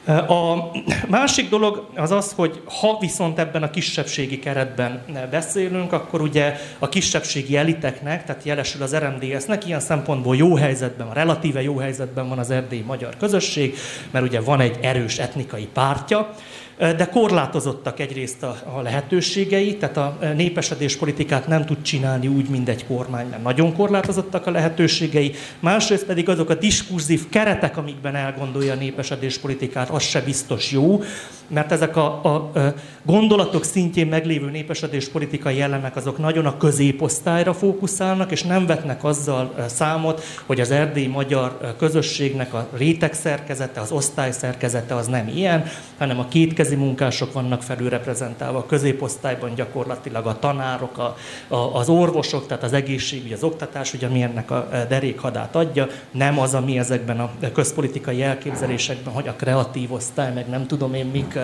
A 0.06 0.70
másik 1.08 1.48
dolog 1.48 1.88
az 1.94 2.10
az, 2.10 2.32
hogy 2.32 2.62
ha 2.80 2.98
viszont 3.00 3.38
ebben 3.38 3.62
a 3.62 3.70
kisebbségi 3.70 4.38
keretben 4.38 5.04
beszélünk, 5.30 5.92
akkor 5.92 6.20
ugye 6.20 6.56
a 6.78 6.88
kisebbségi 6.88 7.56
eliteknek, 7.56 8.24
tehát 8.24 8.44
jelesül 8.44 8.82
az 8.82 8.96
RMDS-nek 8.96 9.66
ilyen 9.66 9.80
szempontból 9.80 10.36
jó 10.36 10.54
helyzetben, 10.54 11.12
relatíve 11.12 11.62
jó 11.62 11.76
helyzetben 11.76 12.28
van 12.28 12.38
az 12.38 12.50
erdélyi 12.50 12.82
magyar 12.82 13.16
közösség, 13.16 13.74
mert 14.10 14.24
ugye 14.24 14.40
van 14.40 14.60
egy 14.60 14.78
erős 14.80 15.18
etnikai 15.18 15.68
pártja, 15.72 16.34
de 16.80 17.08
korlátozottak 17.08 18.00
egyrészt 18.00 18.42
a, 18.42 18.56
a 18.76 18.80
lehetőségei, 18.80 19.76
tehát 19.76 19.96
a 19.96 20.18
népesedés 20.36 20.96
politikát 20.96 21.46
nem 21.46 21.64
tud 21.64 21.82
csinálni 21.82 22.26
úgy, 22.26 22.48
mint 22.48 22.68
egy 22.68 22.86
kormány, 22.86 23.26
mert 23.30 23.42
nagyon 23.42 23.74
korlátozottak 23.74 24.46
a 24.46 24.50
lehetőségei, 24.50 25.34
másrészt 25.58 26.04
pedig 26.04 26.28
azok 26.28 26.50
a 26.50 26.54
diskurzív 26.54 27.28
keretek, 27.28 27.76
amikben 27.76 28.14
elgondolja 28.14 28.72
a 28.72 28.76
népesedés 28.76 29.38
politikát, 29.38 29.88
az 29.90 30.02
se 30.02 30.20
biztos 30.20 30.70
jó, 30.70 31.02
mert 31.50 31.72
ezek 31.72 31.96
a, 31.96 32.24
a, 32.24 32.34
a 32.34 32.74
gondolatok 33.02 33.64
szintjén 33.64 34.06
meglévő 34.06 34.50
népesedés 34.50 35.08
politikai 35.08 35.60
elemek 35.60 35.96
azok 35.96 36.18
nagyon 36.18 36.46
a 36.46 36.56
középosztályra 36.56 37.54
fókuszálnak, 37.54 38.30
és 38.30 38.42
nem 38.42 38.66
vetnek 38.66 39.04
azzal 39.04 39.54
számot, 39.68 40.22
hogy 40.46 40.60
az 40.60 40.70
erdélyi 40.70 41.06
magyar 41.06 41.74
közösségnek 41.78 42.54
a 42.54 42.68
réteg 42.76 43.12
szerkezete, 43.12 43.80
az 43.80 43.90
osztály 43.90 44.32
szerkezete 44.32 44.94
az 44.94 45.06
nem 45.06 45.28
ilyen, 45.28 45.64
hanem 45.98 46.18
a 46.18 46.28
kétkezi 46.70 46.86
munkások 46.86 47.32
vannak 47.32 47.62
felülreprezentálva, 47.62 48.66
középosztályban 48.66 49.54
gyakorlatilag 49.54 50.26
a 50.26 50.38
tanárok, 50.38 50.98
a, 50.98 51.16
a, 51.48 51.74
az 51.76 51.88
orvosok, 51.88 52.46
tehát 52.46 52.62
az 52.62 52.72
egészségügy, 52.72 53.32
az 53.32 53.42
oktatás, 53.42 53.94
ugye 53.94 54.06
ami 54.06 54.22
ennek 54.22 54.50
a 54.50 54.68
derékhadát 54.88 55.56
adja, 55.56 55.86
nem 56.10 56.38
az, 56.38 56.54
ami 56.54 56.78
ezekben 56.78 57.20
a 57.20 57.30
közpolitikai 57.52 58.22
elképzelésekben, 58.22 59.14
hogy 59.14 59.28
a 59.28 59.32
kreatív 59.32 59.92
osztály, 59.92 60.32
meg 60.32 60.48
nem 60.48 60.66
tudom 60.66 60.94
én 60.94 61.06
mik 61.06 61.38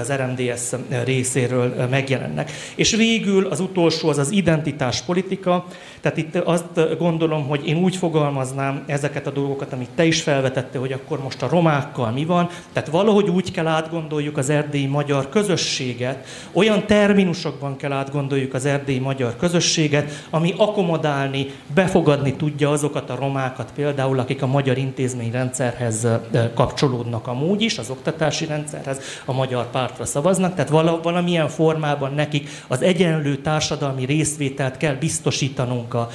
az 0.00 0.12
RMDS 0.12 0.72
részéről 1.04 1.86
megjelennek. 1.90 2.50
És 2.74 2.94
végül 2.94 3.46
az 3.46 3.60
utolsó 3.60 4.08
az 4.08 4.18
az 4.18 4.30
identitáspolitika, 4.30 5.66
tehát 6.02 6.18
itt 6.18 6.36
azt 6.36 6.98
gondolom, 6.98 7.48
hogy 7.48 7.66
én 7.66 7.76
úgy 7.76 7.96
fogalmaznám 7.96 8.82
ezeket 8.86 9.26
a 9.26 9.30
dolgokat, 9.30 9.72
amit 9.72 9.90
te 9.94 10.04
is 10.04 10.22
felvetette, 10.22 10.78
hogy 10.78 10.92
akkor 10.92 11.22
most 11.22 11.42
a 11.42 11.48
romákkal 11.48 12.10
mi 12.10 12.24
van, 12.24 12.48
tehát 12.72 12.88
valahogy 12.88 13.28
úgy 13.28 13.50
kell 13.50 13.66
átgondoljuk 13.66 14.36
az 14.36 14.50
erdélyi 14.50 14.86
magyar 14.86 15.28
közösséget, 15.28 16.26
olyan 16.52 16.86
terminusokban 16.86 17.76
kell 17.76 17.92
átgondoljuk 17.92 18.54
az 18.54 18.64
erdélyi 18.64 18.98
magyar 18.98 19.36
közösséget, 19.36 20.26
ami 20.30 20.54
akomodálni, 20.56 21.46
befogadni 21.74 22.34
tudja 22.34 22.70
azokat 22.70 23.10
a 23.10 23.16
romákat 23.16 23.72
például, 23.74 24.18
akik 24.18 24.42
a 24.42 24.46
magyar 24.46 24.78
intézményrendszerhez 24.78 26.06
kapcsolódnak 26.54 27.26
amúgy 27.26 27.62
is, 27.62 27.78
az 27.78 27.90
oktatási 27.90 28.46
rendszerhez, 28.46 29.00
a 29.24 29.32
magyar 29.32 29.70
pártra 29.70 30.04
szavaznak, 30.04 30.54
tehát 30.54 30.98
valamilyen 31.02 31.48
formában 31.48 32.14
nekik 32.14 32.48
az 32.68 32.82
egyenlő 32.82 33.36
társadalmi 33.36 34.04
részvételt 34.04 34.76
kell 34.76 34.94
biztosítanunk 34.94 35.91
a 35.94 36.08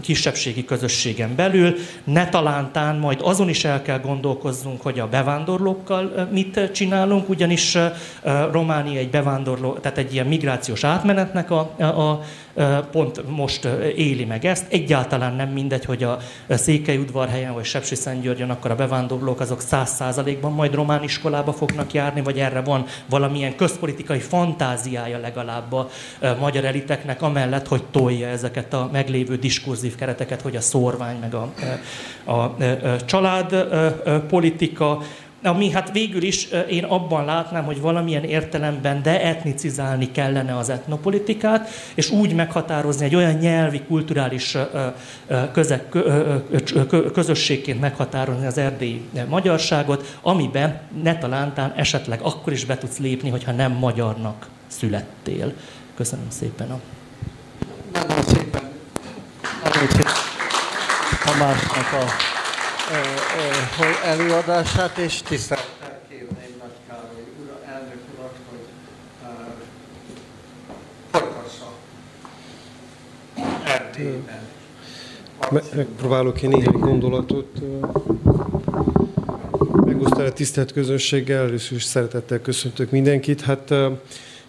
kisebbségi 0.00 0.64
közösségen 0.64 1.34
belül. 1.34 1.74
Ne 2.04 2.28
talántán 2.28 2.96
majd 2.96 3.20
azon 3.22 3.48
is 3.48 3.64
el 3.64 3.82
kell 3.82 3.98
gondolkoznunk, 4.00 4.82
hogy 4.82 4.98
a 4.98 5.08
bevándorlókkal 5.08 6.28
mit 6.32 6.70
csinálunk, 6.72 7.28
ugyanis 7.28 7.78
Románia 8.50 8.98
egy 8.98 9.10
bevándorló, 9.10 9.72
tehát 9.72 9.98
egy 9.98 10.12
ilyen 10.14 10.26
migrációs 10.26 10.84
átmenetnek 10.84 11.50
a, 11.50 11.58
a 11.78 12.24
pont 12.90 13.28
most 13.28 13.64
éli 13.96 14.24
meg 14.24 14.44
ezt. 14.44 14.72
Egyáltalán 14.72 15.34
nem 15.34 15.48
mindegy, 15.48 15.84
hogy 15.84 16.02
a 16.02 16.18
Székelyudvarhelyen 16.48 17.54
vagy 17.54 17.64
Sepsiszentgyörgyön 17.64 18.50
akkor 18.50 18.70
a 18.70 18.74
bevándorlók 18.74 19.40
azok 19.40 19.60
száz 19.60 19.90
százalékban 19.90 20.52
majd 20.52 20.74
román 20.74 21.02
iskolába 21.02 21.52
fognak 21.52 21.92
járni, 21.92 22.22
vagy 22.22 22.38
erre 22.38 22.60
van 22.60 22.84
valamilyen 23.08 23.56
közpolitikai 23.56 24.18
fantáziája 24.18 25.18
legalább 25.18 25.72
a 25.72 25.88
magyar 26.40 26.64
eliteknek, 26.64 27.22
amellett, 27.22 27.66
hogy 27.66 27.82
tolja 27.90 28.28
ezeket 28.28 28.74
a 28.74 28.88
meglévő 29.06 29.36
diskurzív 29.36 29.94
kereteket, 29.94 30.40
hogy 30.40 30.56
a 30.56 30.60
szorvány, 30.60 31.16
meg 31.20 31.34
a, 31.34 31.52
a, 32.24 32.32
a 32.32 32.56
családpolitika, 33.04 35.02
ami 35.42 35.70
hát 35.70 35.92
végül 35.92 36.22
is 36.22 36.48
én 36.68 36.84
abban 36.84 37.24
látnám, 37.24 37.64
hogy 37.64 37.80
valamilyen 37.80 38.24
értelemben 38.24 39.02
deetnicizálni 39.02 40.10
kellene 40.10 40.56
az 40.56 40.70
etnopolitikát, 40.70 41.68
és 41.94 42.10
úgy 42.10 42.34
meghatározni 42.34 43.04
egy 43.04 43.14
olyan 43.14 43.34
nyelvi, 43.34 43.80
kulturális 43.80 44.56
közeg, 45.52 45.88
közösségként 47.12 47.80
meghatározni 47.80 48.46
az 48.46 48.58
erdélyi 48.58 49.02
magyarságot, 49.28 50.18
amiben 50.22 50.80
ne 51.02 51.18
talántán 51.18 51.72
esetleg 51.76 52.20
akkor 52.22 52.52
is 52.52 52.64
be 52.64 52.78
tudsz 52.78 52.98
lépni, 52.98 53.30
hogyha 53.30 53.52
nem 53.52 53.72
magyarnak 53.72 54.48
születtél. 54.66 55.52
Köszönöm 55.94 56.26
szépen 56.28 56.70
a... 56.70 56.80
Nagyon 57.92 58.22
szépen. 58.22 58.75
Szépen. 59.76 60.06
Tamásnak 61.24 61.92
a 61.92 62.04
előadását, 64.04 64.98
és 64.98 65.22
tisztelettel 65.22 66.00
kérném 66.08 66.56
Nagy 66.58 66.70
Károly 66.88 67.24
ura, 67.42 67.60
elnök 67.74 67.98
urat, 68.14 68.34
hogy 68.50 68.66
folytassa. 71.10 71.72
Megpróbálok 75.74 76.42
én 76.42 76.50
néhány 76.50 76.78
gondolatot 76.78 77.58
megosztani 79.84 80.26
a 80.26 80.32
tisztelt 80.32 80.72
közönséggel. 80.72 81.44
Először 81.44 81.76
is 81.76 81.84
szeretettel 81.84 82.40
köszöntök 82.40 82.90
mindenkit. 82.90 83.40
Hát 83.40 83.74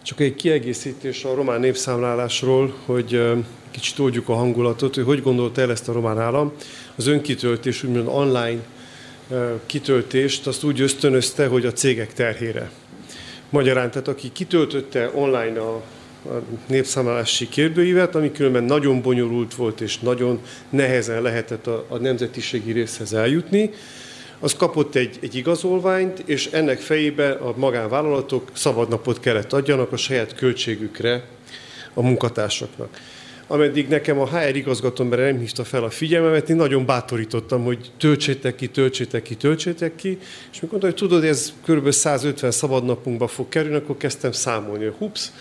csak 0.01 0.19
egy 0.19 0.36
kiegészítés 0.36 1.23
a 1.23 1.36
román 1.36 1.59
népszámlálásról, 1.59 2.73
hogy 2.86 3.21
kicsit 3.72 3.99
oldjuk 3.99 4.30
a 4.30 4.34
hangulatot, 4.34 4.95
hogy 4.95 5.03
hogy 5.03 5.22
gondolta 5.22 5.61
el 5.61 5.72
ezt 5.72 5.89
a 5.89 5.91
román 5.91 6.20
állam. 6.20 6.51
Az 6.95 7.07
önkitöltés, 7.07 7.84
úgymond 7.84 8.07
online 8.07 8.59
kitöltést, 9.65 10.47
azt 10.47 10.63
úgy 10.63 10.82
ösztönözte, 10.82 11.47
hogy 11.47 11.65
a 11.65 11.74
cégek 11.74 12.13
terhére. 12.13 12.72
Magyarán, 13.49 13.91
tehát 13.91 14.07
aki 14.07 14.32
kitöltötte 14.32 15.11
online 15.13 15.59
a, 15.59 15.76
a 16.26 16.41
népszámlálási 16.68 17.49
kérdőívet, 17.49 18.15
ami 18.15 18.32
különben 18.32 18.63
nagyon 18.63 19.01
bonyolult 19.01 19.55
volt, 19.55 19.82
és 19.82 19.99
nagyon 19.99 20.39
nehezen 20.70 21.22
lehetett 21.22 21.68
a, 21.68 21.86
a 21.88 21.97
nemzetiségi 21.97 22.72
részhez 22.72 23.13
eljutni, 23.13 23.70
az 24.39 24.55
kapott 24.55 24.95
egy, 24.95 25.18
egy 25.22 25.36
igazolványt, 25.36 26.20
és 26.26 26.45
ennek 26.45 26.80
fejébe 26.80 27.32
a 27.32 27.53
magánvállalatok 27.55 28.49
szabadnapot 28.53 29.20
kellett 29.20 29.53
adjanak 29.53 29.91
a 29.91 29.97
saját 29.97 30.36
költségükre 30.36 31.24
a 31.93 32.01
munkatársaknak 32.01 32.99
ameddig 33.47 33.87
nekem 33.87 34.19
a 34.19 34.27
HR 34.27 34.55
igazgatóm 34.55 35.07
nem 35.07 35.39
hívta 35.39 35.63
fel 35.63 35.83
a 35.83 35.89
figyelmemet, 35.89 36.49
én 36.49 36.55
nagyon 36.55 36.85
bátorítottam, 36.85 37.63
hogy 37.63 37.91
töltsétek 37.97 38.55
ki, 38.55 38.67
töltsétek 38.67 39.21
ki, 39.21 39.35
töltsétek 39.35 39.95
ki, 39.95 40.17
és 40.51 40.59
mikor 40.59 40.69
mondta, 40.69 40.87
hogy 40.87 40.95
tudod, 40.95 41.23
ez 41.23 41.53
kb. 41.65 41.91
150 41.91 42.51
szabadnapunkba 42.51 43.27
fog 43.27 43.49
kerülni, 43.49 43.75
akkor 43.75 43.97
kezdtem 43.97 44.31
számolni, 44.31 44.83
hogy 44.83 44.93
hups, 44.97 45.31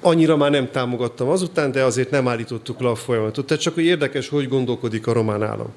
annyira 0.00 0.36
már 0.36 0.50
nem 0.50 0.70
támogattam 0.70 1.28
azután, 1.28 1.72
de 1.72 1.82
azért 1.82 2.10
nem 2.10 2.28
állítottuk 2.28 2.80
le 2.80 2.88
a 2.88 2.94
folyamatot. 2.94 3.46
Tehát 3.46 3.62
csak 3.62 3.74
hogy 3.74 3.84
érdekes, 3.84 4.28
hogy 4.28 4.48
gondolkodik 4.48 5.06
a 5.06 5.12
román 5.12 5.42
állam. 5.42 5.72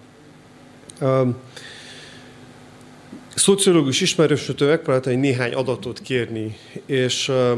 Um, 1.01 1.35
szociológus 3.35 4.01
ismerősötől 4.01 4.69
megpróbáltam 4.69 5.11
egy 5.11 5.19
néhány 5.19 5.53
adatot 5.53 5.99
kérni, 5.99 6.57
és 6.85 7.27
uh, 7.27 7.57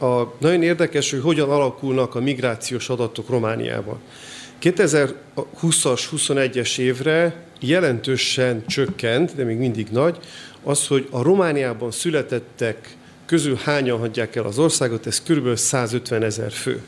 a, 0.00 0.34
nagyon 0.38 0.62
érdekes, 0.62 1.10
hogy 1.10 1.20
hogyan 1.20 1.50
alakulnak 1.50 2.14
a 2.14 2.20
migrációs 2.20 2.88
adatok 2.88 3.28
Romániában. 3.28 3.98
2020-as, 4.62 6.02
21-es 6.16 6.78
évre 6.78 7.44
jelentősen 7.60 8.66
csökkent, 8.66 9.34
de 9.34 9.44
még 9.44 9.56
mindig 9.56 9.88
nagy, 9.90 10.18
az, 10.64 10.86
hogy 10.86 11.08
a 11.10 11.22
Romániában 11.22 11.90
születettek 11.90 12.96
közül 13.26 13.58
hányan 13.64 13.98
hagyják 13.98 14.36
el 14.36 14.44
az 14.44 14.58
országot, 14.58 15.06
ez 15.06 15.22
kb. 15.22 15.56
150 15.56 16.22
ezer 16.22 16.52
fő. 16.52 16.82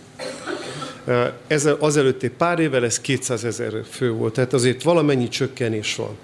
Ez 1.46 1.68
azelőtt 1.78 2.22
egy 2.22 2.30
pár 2.30 2.58
évvel 2.58 2.84
ez 2.84 3.00
200 3.00 3.44
ezer 3.44 3.72
fő 3.90 4.10
volt, 4.10 4.32
tehát 4.32 4.52
azért 4.52 4.82
valamennyi 4.82 5.28
csökkenés 5.28 5.96
van. 5.96 6.16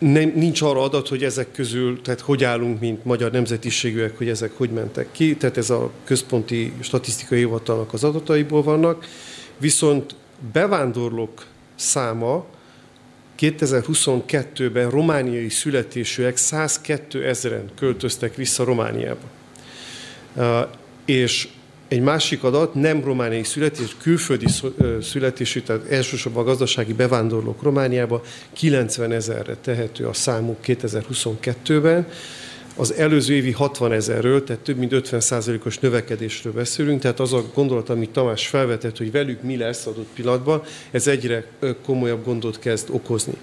Nem, 0.00 0.32
nincs 0.34 0.62
arra 0.62 0.82
adat, 0.82 1.08
hogy 1.08 1.24
ezek 1.24 1.52
közül, 1.52 2.02
tehát 2.02 2.20
hogy 2.20 2.44
állunk, 2.44 2.80
mint 2.80 3.04
magyar 3.04 3.30
nemzetiségűek, 3.30 4.18
hogy 4.18 4.28
ezek 4.28 4.52
hogy 4.56 4.70
mentek 4.70 5.08
ki, 5.12 5.36
tehát 5.36 5.56
ez 5.56 5.70
a 5.70 5.90
központi 6.04 6.72
statisztikai 6.80 7.38
hivatalnak 7.38 7.92
az 7.92 8.04
adataiból 8.04 8.62
vannak, 8.62 9.06
viszont 9.58 10.14
bevándorlók 10.52 11.46
száma 11.74 12.46
2022-ben 13.38 14.90
romániai 14.90 15.48
születésűek 15.48 16.36
102 16.36 17.24
ezeren 17.24 17.70
költöztek 17.76 18.34
vissza 18.34 18.64
Romániába. 18.64 19.26
És 21.04 21.48
egy 21.90 22.00
másik 22.00 22.44
adat, 22.44 22.74
nem 22.74 23.04
romániai 23.04 23.42
születés, 23.42 23.96
külföldi 24.02 24.46
születésű, 25.02 25.60
tehát 25.60 25.90
elsősorban 25.90 26.42
a 26.42 26.46
gazdasági 26.46 26.92
bevándorlók 26.92 27.62
Romániába 27.62 28.22
90 28.52 29.12
ezerre 29.12 29.56
tehető 29.56 30.06
a 30.06 30.12
számuk 30.12 30.58
2022-ben. 30.64 32.06
Az 32.76 32.94
előző 32.94 33.34
évi 33.34 33.50
60 33.50 33.92
ezerről, 33.92 34.44
tehát 34.44 34.62
több 34.62 34.76
mint 34.76 34.92
50 34.92 35.60
os 35.64 35.78
növekedésről 35.78 36.52
beszélünk, 36.52 37.00
tehát 37.00 37.20
az 37.20 37.32
a 37.32 37.44
gondolat, 37.54 37.88
amit 37.88 38.10
Tamás 38.10 38.46
felvetett, 38.46 38.96
hogy 38.96 39.10
velük 39.10 39.42
mi 39.42 39.56
lesz 39.56 39.86
adott 39.86 40.08
pillanatban, 40.14 40.62
ez 40.90 41.06
egyre 41.06 41.44
komolyabb 41.84 42.24
gondot 42.24 42.58
kezd 42.58 42.88
okozni. 42.90 43.34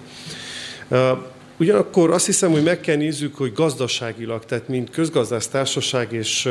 Ugyanakkor 1.60 2.10
azt 2.10 2.26
hiszem, 2.26 2.50
hogy 2.50 2.62
meg 2.62 2.80
kell 2.80 2.96
nézzük, 2.96 3.36
hogy 3.36 3.52
gazdaságilag, 3.52 4.44
tehát 4.44 4.68
mint 4.68 4.90
közgazdásztársaság, 4.90 6.12
és 6.12 6.48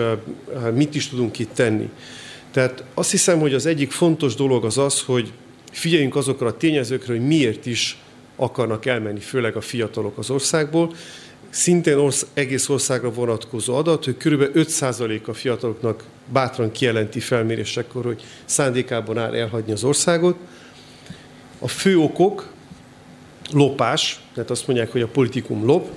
mit 0.73 0.95
is 0.95 1.07
tudunk 1.07 1.39
itt 1.39 1.53
tenni. 1.53 1.89
Tehát 2.51 2.83
azt 2.93 3.11
hiszem, 3.11 3.39
hogy 3.39 3.53
az 3.53 3.65
egyik 3.65 3.91
fontos 3.91 4.35
dolog 4.35 4.65
az 4.65 4.77
az, 4.77 5.01
hogy 5.01 5.31
figyeljünk 5.71 6.15
azokra 6.15 6.47
a 6.47 6.57
tényezőkre, 6.57 7.13
hogy 7.13 7.27
miért 7.27 7.65
is 7.65 7.97
akarnak 8.35 8.85
elmenni, 8.85 9.19
főleg 9.19 9.55
a 9.55 9.61
fiatalok 9.61 10.17
az 10.17 10.29
országból. 10.29 10.93
Szintén 11.49 11.97
orsz, 11.97 12.25
egész 12.33 12.69
országra 12.69 13.11
vonatkozó 13.11 13.75
adat, 13.75 14.05
hogy 14.05 14.17
kb. 14.17 14.41
5% 14.53 15.25
a 15.25 15.33
fiataloknak 15.33 16.03
bátran 16.31 16.71
kijelenti 16.71 17.19
felmérésekor, 17.19 18.05
hogy 18.05 18.23
szándékában 18.45 19.17
áll 19.17 19.35
elhagyni 19.35 19.71
az 19.71 19.83
országot. 19.83 20.35
A 21.59 21.67
fő 21.67 21.97
okok, 21.97 22.55
lopás, 23.51 24.19
tehát 24.33 24.49
azt 24.49 24.67
mondják, 24.67 24.91
hogy 24.91 25.01
a 25.01 25.07
politikum 25.07 25.65
lop. 25.65 25.87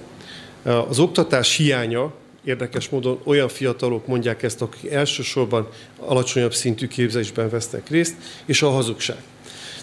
Az 0.63 0.99
oktatás 0.99 1.57
hiánya, 1.57 2.13
érdekes 2.45 2.89
módon 2.89 3.21
olyan 3.25 3.49
fiatalok 3.49 4.07
mondják 4.07 4.43
ezt, 4.43 4.63
akik 4.63 4.91
elsősorban 4.91 5.69
alacsonyabb 5.99 6.55
szintű 6.55 6.87
képzésben 6.87 7.49
vesznek 7.49 7.89
részt, 7.89 8.15
és 8.45 8.63
a 8.63 8.71
hazugság. 8.71 9.17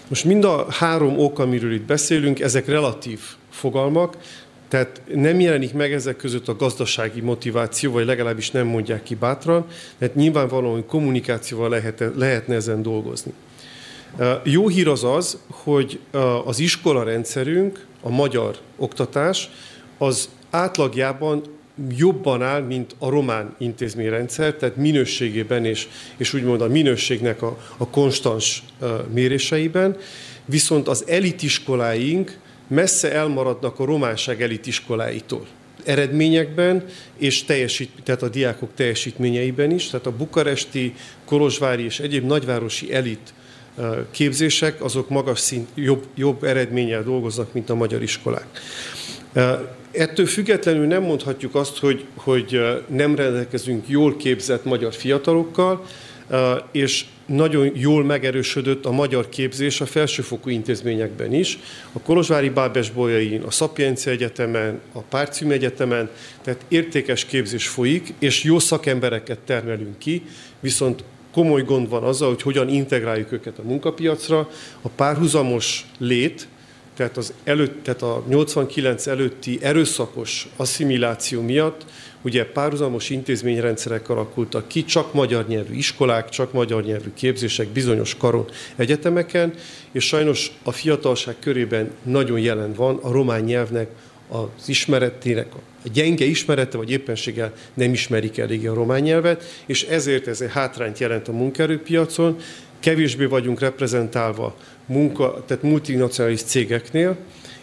Most 0.08 0.24
mind 0.24 0.44
a 0.44 0.66
három 0.70 1.18
ok, 1.18 1.38
amiről 1.38 1.72
itt 1.72 1.86
beszélünk, 1.86 2.40
ezek 2.40 2.66
relatív 2.66 3.20
fogalmak, 3.50 4.16
tehát 4.68 5.02
nem 5.14 5.40
jelenik 5.40 5.72
meg 5.72 5.92
ezek 5.92 6.16
között 6.16 6.48
a 6.48 6.56
gazdasági 6.56 7.20
motiváció, 7.20 7.92
vagy 7.92 8.06
legalábbis 8.06 8.50
nem 8.50 8.66
mondják 8.66 9.02
ki 9.02 9.14
bátran, 9.14 9.66
mert 9.98 10.14
nyilvánvalóan 10.14 10.86
kommunikációval 10.86 11.68
lehet, 11.68 12.04
lehetne 12.16 12.54
ezen 12.54 12.82
dolgozni. 12.82 13.32
Jó 14.44 14.68
hír 14.68 14.88
az 14.88 15.04
az, 15.04 15.38
hogy 15.48 16.00
az 16.44 16.58
iskola 16.58 17.02
rendszerünk, 17.02 17.86
a 18.02 18.10
magyar 18.10 18.58
oktatás, 18.76 19.50
az 19.98 20.28
átlagjában 20.50 21.42
jobban 21.96 22.42
áll, 22.42 22.62
mint 22.62 22.94
a 22.98 23.08
román 23.08 23.54
intézményrendszer, 23.58 24.54
tehát 24.54 24.76
minőségében 24.76 25.64
és, 25.64 25.88
és 26.16 26.34
úgymond 26.34 26.60
a 26.60 26.68
minőségnek 26.68 27.42
a, 27.42 27.58
a 27.76 27.88
konstans 27.88 28.62
méréseiben, 29.12 29.96
viszont 30.44 30.88
az 30.88 31.04
elitiskoláink 31.06 32.38
messze 32.66 33.12
elmaradnak 33.12 33.78
a 33.78 33.84
románság 33.84 34.42
elitiskoláitól 34.42 35.46
eredményekben 35.84 36.84
és 37.16 37.44
teljesít, 37.44 37.90
tehát 38.04 38.22
a 38.22 38.28
diákok 38.28 38.70
teljesítményeiben 38.74 39.70
is, 39.70 39.86
tehát 39.86 40.06
a 40.06 40.16
bukaresti, 40.16 40.94
kolozsvári 41.24 41.84
és 41.84 42.00
egyéb 42.00 42.24
nagyvárosi 42.24 42.94
elit 42.94 43.34
képzések, 44.10 44.82
azok 44.82 45.08
magas 45.08 45.38
szint, 45.38 45.68
jobb, 45.74 46.06
jobb 46.14 46.44
eredménnyel 46.44 47.02
dolgoznak, 47.02 47.52
mint 47.52 47.70
a 47.70 47.74
magyar 47.74 48.02
iskolák. 48.02 48.46
Ettől 49.90 50.26
függetlenül 50.26 50.86
nem 50.86 51.02
mondhatjuk 51.02 51.54
azt, 51.54 51.78
hogy, 51.78 52.04
hogy 52.14 52.60
nem 52.88 53.14
rendelkezünk 53.14 53.88
jól 53.88 54.16
képzett 54.16 54.64
magyar 54.64 54.94
fiatalokkal, 54.94 55.84
és 56.72 57.04
nagyon 57.26 57.70
jól 57.74 58.04
megerősödött 58.04 58.84
a 58.84 58.90
magyar 58.90 59.28
képzés 59.28 59.80
a 59.80 59.86
felsőfokú 59.86 60.50
intézményekben 60.50 61.34
is. 61.34 61.58
A 61.92 62.00
Kolozsvári 62.00 62.48
Bábes 62.48 62.90
Bolyain, 62.90 63.42
a 63.42 63.50
Szapiencia 63.50 64.12
Egyetemen, 64.12 64.80
a 64.92 65.00
Párcüm 65.00 65.50
Egyetemen, 65.50 66.10
tehát 66.42 66.64
értékes 66.68 67.24
képzés 67.24 67.68
folyik, 67.68 68.14
és 68.18 68.42
jó 68.42 68.58
szakembereket 68.58 69.38
termelünk 69.38 69.98
ki, 69.98 70.22
viszont 70.60 71.04
komoly 71.38 71.62
gond 71.62 71.88
van 71.88 72.02
azzal, 72.02 72.28
hogy 72.28 72.42
hogyan 72.42 72.68
integráljuk 72.68 73.32
őket 73.32 73.58
a 73.58 73.62
munkapiacra. 73.62 74.48
A 74.82 74.88
párhuzamos 74.88 75.86
lét, 75.98 76.48
tehát, 76.96 77.16
az 77.16 77.32
előtt, 77.44 77.82
tehát 77.82 78.02
a 78.02 78.24
89 78.28 79.06
előtti 79.06 79.58
erőszakos 79.62 80.48
asszimiláció 80.56 81.42
miatt 81.42 81.84
ugye 82.22 82.44
párhuzamos 82.44 83.10
intézményrendszerek 83.10 84.08
alakultak 84.08 84.68
ki, 84.68 84.84
csak 84.84 85.14
magyar 85.14 85.48
nyelvű 85.48 85.74
iskolák, 85.74 86.28
csak 86.28 86.52
magyar 86.52 86.84
nyelvű 86.84 87.10
képzések 87.14 87.68
bizonyos 87.68 88.16
karon 88.16 88.44
egyetemeken, 88.76 89.54
és 89.92 90.06
sajnos 90.06 90.50
a 90.62 90.72
fiatalság 90.72 91.36
körében 91.40 91.90
nagyon 92.02 92.38
jelen 92.38 92.72
van 92.72 92.96
a 92.96 93.12
román 93.12 93.40
nyelvnek 93.40 93.90
az 94.28 94.68
ismeretének 94.68 95.54
a 95.54 95.88
gyenge 95.92 96.24
ismerete, 96.24 96.76
vagy 96.76 96.90
éppenséggel 96.90 97.52
nem 97.74 97.92
ismerik 97.92 98.38
eléggé 98.38 98.66
a 98.66 98.74
román 98.74 99.00
nyelvet, 99.00 99.62
és 99.66 99.82
ezért 99.82 100.26
ez 100.26 100.40
egy 100.40 100.50
hátrányt 100.50 100.98
jelent 100.98 101.28
a 101.28 101.32
munkaerőpiacon, 101.32 102.36
kevésbé 102.80 103.24
vagyunk 103.24 103.60
reprezentálva 103.60 104.56
munka, 104.86 105.44
tehát 105.46 105.62
multinacionális 105.62 106.42
cégeknél, 106.42 107.16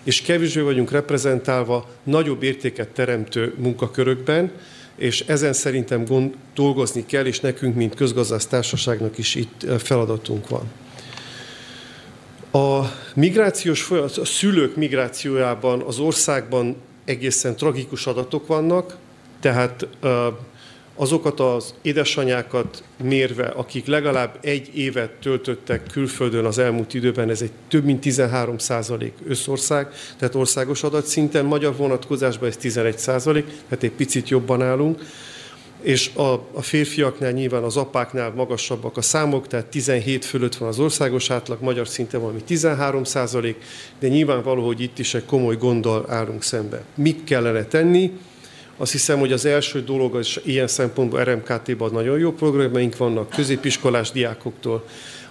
és 0.03 0.21
kevésbé 0.21 0.61
vagyunk 0.61 0.91
reprezentálva 0.91 1.89
nagyobb 2.03 2.43
értéket 2.43 2.89
teremtő 2.89 3.53
munkakörökben, 3.57 4.51
és 4.95 5.23
ezen 5.27 5.53
szerintem 5.53 6.05
gond, 6.05 6.33
dolgozni 6.55 7.05
kell, 7.05 7.25
és 7.25 7.39
nekünk, 7.39 7.75
mint 7.75 7.95
közgazdász 7.95 8.75
is 9.15 9.35
itt 9.35 9.65
feladatunk 9.77 10.49
van. 10.49 10.71
A 12.55 12.91
migrációs 13.15 13.81
folyamat, 13.81 14.17
a 14.17 14.25
szülők 14.25 14.75
migrációjában 14.75 15.81
az 15.81 15.99
országban 15.99 16.75
egészen 17.05 17.55
tragikus 17.55 18.07
adatok 18.07 18.47
vannak, 18.47 18.97
tehát 19.39 19.87
azokat 20.95 21.39
az 21.39 21.73
édesanyákat 21.81 22.83
mérve, 23.03 23.45
akik 23.45 23.85
legalább 23.85 24.37
egy 24.41 24.77
évet 24.77 25.11
töltöttek 25.11 25.83
külföldön 25.91 26.45
az 26.45 26.57
elmúlt 26.57 26.93
időben, 26.93 27.29
ez 27.29 27.41
egy 27.41 27.51
több 27.67 27.83
mint 27.83 28.01
13 28.01 28.57
százalék 28.57 29.13
összország, 29.27 29.87
tehát 30.17 30.35
országos 30.35 30.83
adatszinten, 30.83 31.45
magyar 31.45 31.75
vonatkozásban 31.75 32.49
ez 32.49 32.57
11 32.57 32.97
százalék, 32.97 33.45
tehát 33.45 33.83
egy 33.83 33.91
picit 33.91 34.29
jobban 34.29 34.61
állunk 34.61 35.01
és 35.85 36.11
a, 36.15 36.33
a 36.53 36.61
férfiaknál 36.61 37.31
nyilván 37.31 37.63
az 37.63 37.77
apáknál 37.77 38.31
magasabbak 38.35 38.97
a 38.97 39.01
számok, 39.01 39.47
tehát 39.47 39.65
17 39.65 40.25
fölött 40.25 40.55
van 40.55 40.69
az 40.69 40.79
országos 40.79 41.29
átlag, 41.29 41.61
magyar 41.61 41.87
szinten 41.87 42.21
valami 42.21 42.41
13 42.43 43.03
százalék, 43.03 43.55
de 43.99 44.07
nyilvánvaló, 44.07 44.65
hogy 44.65 44.81
itt 44.81 44.99
is 44.99 45.13
egy 45.13 45.25
komoly 45.25 45.55
gonddal 45.55 46.05
állunk 46.09 46.43
szembe. 46.43 46.83
Mit 46.95 47.23
kellene 47.23 47.63
tenni? 47.63 48.11
Azt 48.77 48.91
hiszem, 48.91 49.19
hogy 49.19 49.31
az 49.31 49.45
első 49.45 49.81
dolog, 49.83 50.17
és 50.19 50.41
ilyen 50.43 50.67
szempontból 50.67 51.23
RMKT-ban 51.23 51.91
nagyon 51.91 52.19
jó 52.19 52.31
programjaink 52.31 52.97
vannak, 52.97 53.29
középiskolás 53.29 54.11
diákoktól, 54.11 54.85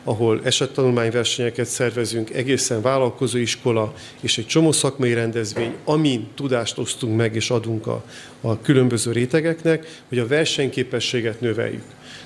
ahol 0.05 0.41
esettanulmányversenyeket 0.45 1.67
szervezünk, 1.67 2.31
egészen 2.31 2.83
vállalkozóiskola 2.83 3.95
és 4.21 4.39
egy 4.39 4.47
csomó 4.47 4.73
szakmai 4.73 5.15
rendezvény, 5.15 5.75
amin 5.85 6.29
tudást 6.35 6.79
osztunk 6.79 7.17
meg 7.17 7.35
és 7.35 7.51
adunk 7.51 7.87
a, 7.87 8.05
a 8.41 8.61
különböző 8.61 9.13
rétegeknek, 9.13 10.03
hogy 10.09 10.19
a 10.19 10.27
versenyképességet 10.27 11.41
növeljük. 11.41 11.85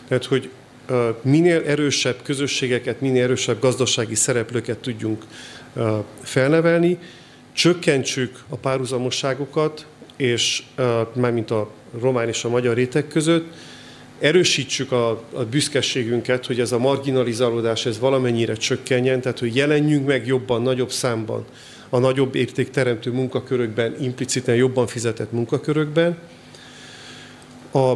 Tehát, 0.08 0.24
hogy 0.24 0.50
minél 1.22 1.62
erősebb 1.66 2.16
közösségeket, 2.22 3.00
minél 3.00 3.22
erősebb 3.22 3.60
gazdasági 3.60 4.14
szereplőket 4.14 4.78
tudjunk 4.78 5.24
felnevelni, 6.22 6.98
csökkentsük 7.52 8.42
a 8.48 8.56
párhuzamosságokat, 8.56 9.86
és 10.16 10.62
mármint 11.14 11.50
a 11.50 11.70
román 12.00 12.28
és 12.28 12.44
a 12.44 12.48
magyar 12.48 12.74
réteg 12.74 13.08
között, 13.08 13.54
erősítsük 14.20 14.92
a, 14.92 15.10
a 15.32 15.44
büszkeségünket, 15.50 16.46
hogy 16.46 16.60
ez 16.60 16.72
a 16.72 16.78
marginalizálódás 16.78 17.86
ez 17.86 17.98
valamennyire 17.98 18.54
csökkenjen, 18.54 19.20
tehát 19.20 19.38
hogy 19.38 19.56
jelenjünk 19.56 20.06
meg 20.06 20.26
jobban, 20.26 20.62
nagyobb 20.62 20.90
számban 20.90 21.44
a 21.88 21.98
nagyobb 21.98 22.34
értékteremtő 22.34 23.10
munkakörökben, 23.10 23.96
impliciten 24.00 24.54
jobban 24.54 24.86
fizetett 24.86 25.32
munkakörökben. 25.32 26.18
A 27.72 27.92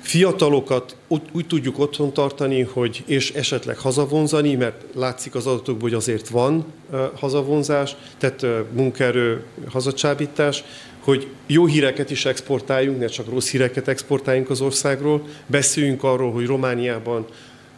fiatalokat 0.00 0.96
úgy, 1.08 1.22
úgy 1.32 1.46
tudjuk 1.46 1.78
otthon 1.78 2.12
tartani, 2.12 2.62
hogy, 2.62 3.02
és 3.06 3.32
esetleg 3.32 3.78
hazavonzani, 3.78 4.54
mert 4.54 4.84
látszik 4.94 5.34
az 5.34 5.46
adatokból, 5.46 5.88
hogy 5.88 5.98
azért 5.98 6.28
van 6.28 6.64
uh, 6.90 7.00
hazavonzás, 7.14 7.96
tehát 8.18 8.42
uh, 8.42 8.58
munkaerő 8.72 9.44
hazacsábítás, 9.70 10.64
hogy 11.08 11.26
jó 11.46 11.66
híreket 11.66 12.10
is 12.10 12.24
exportáljunk, 12.24 12.98
ne 12.98 13.06
csak 13.06 13.28
rossz 13.28 13.50
híreket 13.50 13.88
exportáljunk 13.88 14.50
az 14.50 14.60
országról. 14.60 15.26
Beszéljünk 15.46 16.04
arról, 16.04 16.32
hogy 16.32 16.46
Romániában 16.46 17.26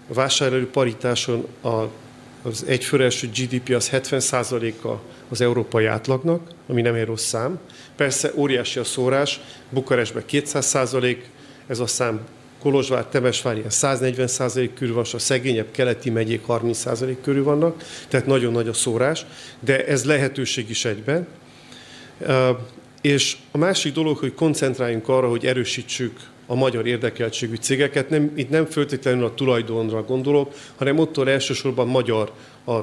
a 0.09 0.15
vásárlói 0.15 0.65
paritáson 0.65 1.47
az 2.43 2.65
egyfőres 2.67 3.29
GDP 3.31 3.75
az 3.75 3.91
70%-a 3.93 4.89
az 5.29 5.41
európai 5.41 5.87
átlagnak, 5.87 6.51
ami 6.69 6.83
nem 6.83 6.95
egy 6.95 7.05
rossz 7.05 7.25
szám. 7.25 7.59
Persze 7.97 8.33
óriási 8.35 8.79
a 8.79 8.85
szórás, 8.85 9.41
Bukarestben 9.69 10.23
200%, 10.31 11.17
ez 11.67 11.79
a 11.79 11.87
szám 11.87 12.21
Kolozsvár, 12.61 13.05
Temesvár 13.05 13.57
ilyen 13.57 13.71
140 13.71 14.27
százalék 14.27 14.75
körül 14.75 14.95
van, 14.95 15.05
a 15.13 15.19
szegényebb 15.19 15.71
keleti 15.71 16.11
megyék 16.11 16.45
30 16.45 16.79
százalék 16.79 17.21
körül 17.21 17.45
vannak, 17.45 17.85
tehát 18.09 18.27
nagyon 18.27 18.53
nagy 18.53 18.69
a 18.69 18.73
szórás, 18.73 19.27
de 19.61 19.87
ez 19.87 20.05
lehetőség 20.05 20.71
is 20.71 20.85
egyben. 20.85 21.27
És 23.01 23.37
a 23.51 23.59
másik 23.59 23.93
dolog, 23.93 24.17
hogy 24.17 24.35
koncentráljunk 24.35 25.09
arra, 25.09 25.29
hogy 25.29 25.47
erősítsük 25.47 26.21
a 26.47 26.55
magyar 26.55 26.87
érdekeltségű 26.87 27.55
cégeket. 27.55 28.11
Nem, 28.11 28.33
itt 28.35 28.51
nem 28.51 28.67
föltétlenül 28.67 29.25
a 29.25 29.35
tulajdonra 29.35 30.03
gondolok, 30.03 30.55
hanem 30.77 30.99
ottól 30.99 31.31
elsősorban 31.31 31.89
magyar 31.89 32.33
a 32.67 32.79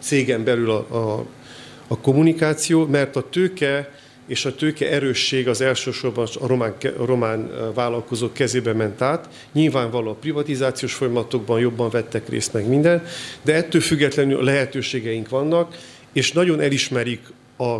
cégen 0.00 0.44
belül 0.44 0.70
a, 0.70 0.86
a, 0.96 1.26
a 1.88 1.98
kommunikáció, 1.98 2.86
mert 2.86 3.16
a 3.16 3.28
tőke 3.28 3.92
és 4.26 4.44
a 4.44 4.54
tőke 4.54 4.90
erősség 4.90 5.48
az 5.48 5.60
elsősorban 5.60 6.28
a 6.40 6.46
román, 6.46 6.74
a 6.98 7.04
román 7.04 7.50
vállalkozók 7.74 8.32
kezébe 8.32 8.72
ment 8.72 9.02
át. 9.02 9.28
Nyilvánvaló 9.52 10.10
a 10.10 10.14
privatizációs 10.14 10.94
folyamatokban 10.94 11.60
jobban 11.60 11.90
vettek 11.90 12.28
részt 12.28 12.52
meg 12.52 12.68
minden, 12.68 13.04
de 13.42 13.54
ettől 13.54 13.80
függetlenül 13.80 14.44
lehetőségeink 14.44 15.28
vannak, 15.28 15.76
és 16.12 16.32
nagyon 16.32 16.60
elismerik 16.60 17.20
a 17.58 17.76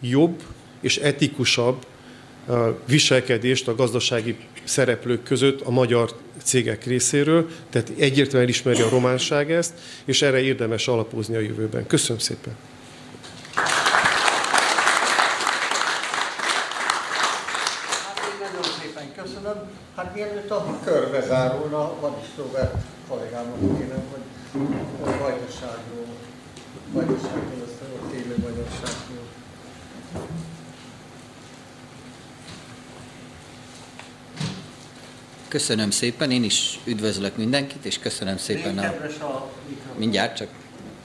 jobb 0.00 0.42
és 0.80 0.96
etikusabb 0.96 1.86
viselkedést 2.84 3.68
a 3.68 3.74
gazdasági 3.74 4.36
szereplők 4.64 5.22
között 5.22 5.60
a 5.60 5.70
magyar 5.70 6.10
cégek 6.42 6.84
részéről, 6.84 7.48
tehát 7.70 7.88
egyértelműen 7.98 8.42
elismeri 8.42 8.82
a 8.82 8.88
románság 8.88 9.52
ezt, 9.52 9.72
és 10.04 10.22
erre 10.22 10.40
érdemes 10.40 10.88
alapozni 10.88 11.36
a 11.36 11.40
jövőben. 11.40 11.86
Köszönöm 11.86 12.18
szépen! 12.18 12.56
Hát 19.96 20.14
mielőtt 20.14 20.50
a 20.50 20.78
körbe 20.84 21.20
zárulna, 21.26 21.92
van 22.00 22.14
is 22.22 22.28
Robert 22.36 22.74
kollégámnak 23.08 23.78
kérem, 23.78 24.02
hogy 24.12 24.22
vajdaságról, 25.18 26.06
vajdaságról, 26.92 27.66
a 28.02 28.10
téli 28.10 28.34
vajdaságról. 28.42 29.26
Köszönöm 35.56 35.90
szépen, 35.90 36.30
én 36.30 36.44
is 36.44 36.78
üdvözlök 36.84 37.36
mindenkit, 37.36 37.84
és 37.84 37.98
köszönöm 37.98 38.36
szépen 38.36 38.78
a... 38.78 38.94
Mindjárt 39.98 40.36
csak 40.36 40.48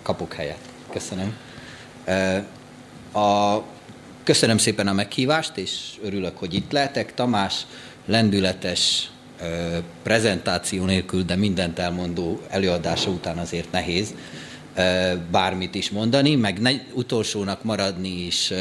kapok 0.02 0.34
helyet. 0.34 0.60
Köszönöm. 0.90 1.36
A... 3.12 3.58
Köszönöm 4.24 4.58
szépen 4.58 4.88
a 4.88 4.94
meghívást, 4.94 5.58
és 5.58 5.72
örülök, 6.04 6.38
hogy 6.38 6.54
itt 6.54 6.72
lehetek. 6.72 7.14
Tamás 7.14 7.66
lendületes 8.06 9.12
prezentáció 10.04 10.86
nélkül, 10.86 11.24
de 11.24 11.36
mindent 11.36 11.80
elmondó 11.80 12.42
előadása 12.50 13.10
után 13.10 13.38
azért 13.38 13.72
nehéz 13.72 14.14
bármit 15.32 15.76
is 15.76 15.90
mondani, 15.90 16.36
meg 16.36 16.60
ne, 16.60 16.72
utolsónak 16.94 17.64
maradni 17.64 18.26
is 18.26 18.54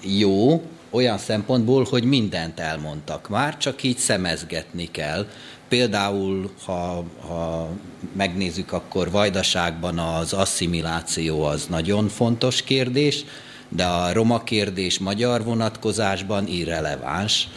jó, 0.00 0.62
olyan 0.92 1.18
szempontból, 1.18 1.86
hogy 1.90 2.04
mindent 2.04 2.60
elmondtak 2.60 3.28
már, 3.28 3.56
csak 3.56 3.82
így 3.82 3.98
szemezgetni 3.98 4.90
kell. 4.90 5.26
Például, 5.68 6.50
ha, 6.64 7.04
ha 7.26 7.68
megnézzük, 8.12 8.72
akkor 8.72 9.10
Vajdaságban 9.10 9.98
az 9.98 10.32
asszimiláció 10.32 11.42
az 11.44 11.66
nagyon 11.66 12.08
fontos 12.08 12.62
kérdés, 12.62 13.24
de 13.68 13.84
a 13.84 14.12
roma 14.12 14.42
kérdés 14.42 14.98
magyar 14.98 15.44
vonatkozásban 15.44 16.46
irreleváns. 16.46 17.48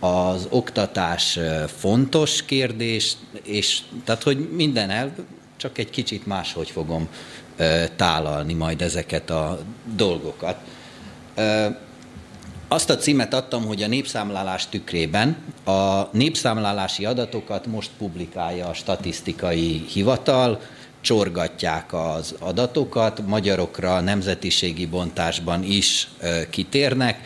Az 0.00 0.46
oktatás 0.50 1.38
fontos 1.78 2.44
kérdés, 2.44 3.16
és 3.42 3.80
tehát, 4.04 4.22
hogy 4.22 4.48
minden 4.50 4.90
el, 4.90 5.14
csak 5.56 5.78
egy 5.78 5.90
kicsit 5.90 6.26
máshogy 6.26 6.70
fogom 6.70 7.08
tálalni 7.96 8.52
majd 8.52 8.82
ezeket 8.82 9.30
a 9.30 9.58
dolgokat. 9.94 10.56
Azt 12.72 12.90
a 12.90 12.96
címet 12.96 13.34
adtam, 13.34 13.64
hogy 13.64 13.82
a 13.82 13.86
népszámlálás 13.86 14.68
tükrében 14.68 15.36
a 15.64 16.02
népszámlálási 16.12 17.04
adatokat 17.04 17.66
most 17.66 17.90
publikálja 17.98 18.68
a 18.68 18.74
statisztikai 18.74 19.84
hivatal, 19.88 20.60
csorgatják 21.00 21.92
az 21.92 22.34
adatokat, 22.38 23.26
magyarokra 23.26 24.00
nemzetiségi 24.00 24.86
bontásban 24.86 25.62
is 25.62 26.08
ö, 26.20 26.40
kitérnek, 26.50 27.20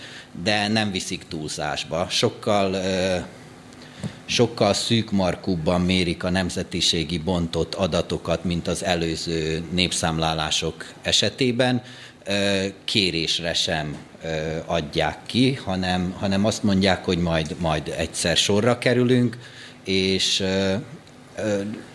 de 0.44 0.68
nem 0.68 0.90
viszik 0.90 1.24
túlzásba. 1.28 2.06
Sokkal, 2.08 2.72
ö, 2.72 3.16
sokkal 4.24 4.72
szűkmarkúbban 4.72 5.80
mérik 5.80 6.24
a 6.24 6.30
nemzetiségi 6.30 7.18
bontott 7.18 7.74
adatokat, 7.74 8.44
mint 8.44 8.68
az 8.68 8.84
előző 8.84 9.64
népszámlálások 9.70 10.92
esetében. 11.02 11.82
Kérésre 12.84 13.54
sem 13.54 13.96
adják 14.66 15.18
ki, 15.26 15.54
hanem, 15.54 16.14
hanem 16.18 16.44
azt 16.44 16.62
mondják, 16.62 17.04
hogy 17.04 17.18
majd, 17.18 17.56
majd 17.58 17.94
egyszer 17.96 18.36
sorra 18.36 18.78
kerülünk, 18.78 19.38
és 19.84 20.44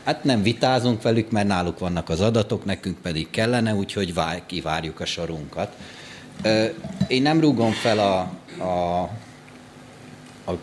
hát 0.04 0.24
nem 0.24 0.44
vitázunk 0.44 1.02
velük, 1.02 1.32
mert 1.32 1.48
náluk 1.48 1.80
vannak 1.80 2.10
az 2.10 2.22
adatok, 2.22 2.66
nekünk 2.66 2.98
pedig 2.98 3.30
kellene, 3.30 3.74
úgyhogy 3.74 4.14
vár, 4.14 4.42
kivárjuk 4.46 5.00
a 5.00 5.06
sorunkat. 5.06 5.76
Én 7.08 7.22
nem 7.22 7.40
rúgom 7.40 7.72
fel 7.72 8.00
a, 8.00 8.20
a, 8.64 9.02
a 10.52 10.58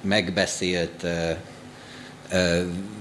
megbeszélt 0.00 1.06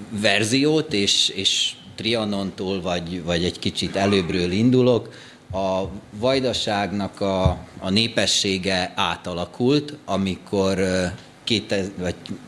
verziót, 0.10 0.94
és, 0.94 1.30
és 1.30 1.76
Trianontól 1.96 2.82
vagy, 2.82 3.24
vagy 3.24 3.44
egy 3.44 3.60
kicsit 3.60 3.96
előbbről 3.96 4.52
indulok, 4.52 5.10
a 5.52 5.90
vajdaságnak 6.12 7.22
a, 7.22 7.58
a 7.80 7.90
népessége 7.90 8.94
átalakult, 8.96 9.94
amikor 10.06 10.80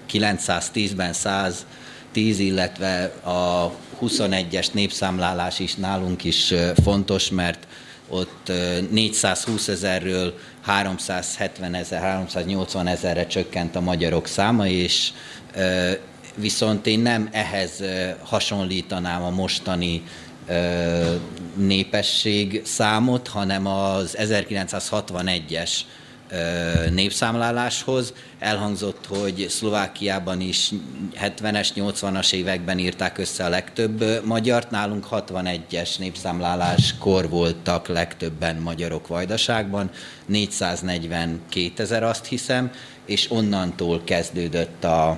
910-ben 0.09 1.13
110, 1.13 2.39
illetve 2.39 3.03
a 3.23 3.71
21-es 4.01 4.71
népszámlálás 4.71 5.59
is 5.59 5.75
nálunk 5.75 6.23
is 6.23 6.53
fontos, 6.83 7.29
mert 7.29 7.67
ott 8.09 8.51
420 8.91 9.67
ezerről 9.67 10.33
370 10.61 11.73
ezer, 11.73 12.01
380 12.01 12.87
ezerre 12.87 13.27
csökkent 13.27 13.75
a 13.75 13.81
magyarok 13.81 14.27
száma, 14.27 14.67
és 14.67 15.11
viszont 16.35 16.87
én 16.87 16.99
nem 16.99 17.29
ehhez 17.31 17.83
hasonlítanám 18.23 19.23
a 19.23 19.29
mostani 19.29 20.03
népesség 21.55 22.61
számot, 22.65 23.27
hanem 23.27 23.67
az 23.67 24.17
1961-es 24.19 25.71
népszámláláshoz. 26.89 28.13
Elhangzott, 28.39 29.05
hogy 29.07 29.45
Szlovákiában 29.49 30.41
is 30.41 30.71
70-es, 31.21 31.69
80-as 31.75 32.33
években 32.33 32.79
írták 32.79 33.17
össze 33.17 33.45
a 33.45 33.49
legtöbb 33.49 34.25
magyart, 34.25 34.71
nálunk 34.71 35.07
61-es 35.11 35.97
népszámláláskor 35.99 37.29
voltak 37.29 37.87
legtöbben 37.87 38.55
magyarok 38.55 39.07
Vajdaságban, 39.07 39.89
442 40.25 41.71
ezer 41.83 42.03
azt 42.03 42.25
hiszem, 42.25 42.71
és 43.05 43.31
onnantól 43.31 44.01
kezdődött 44.03 44.83
a, 44.83 45.09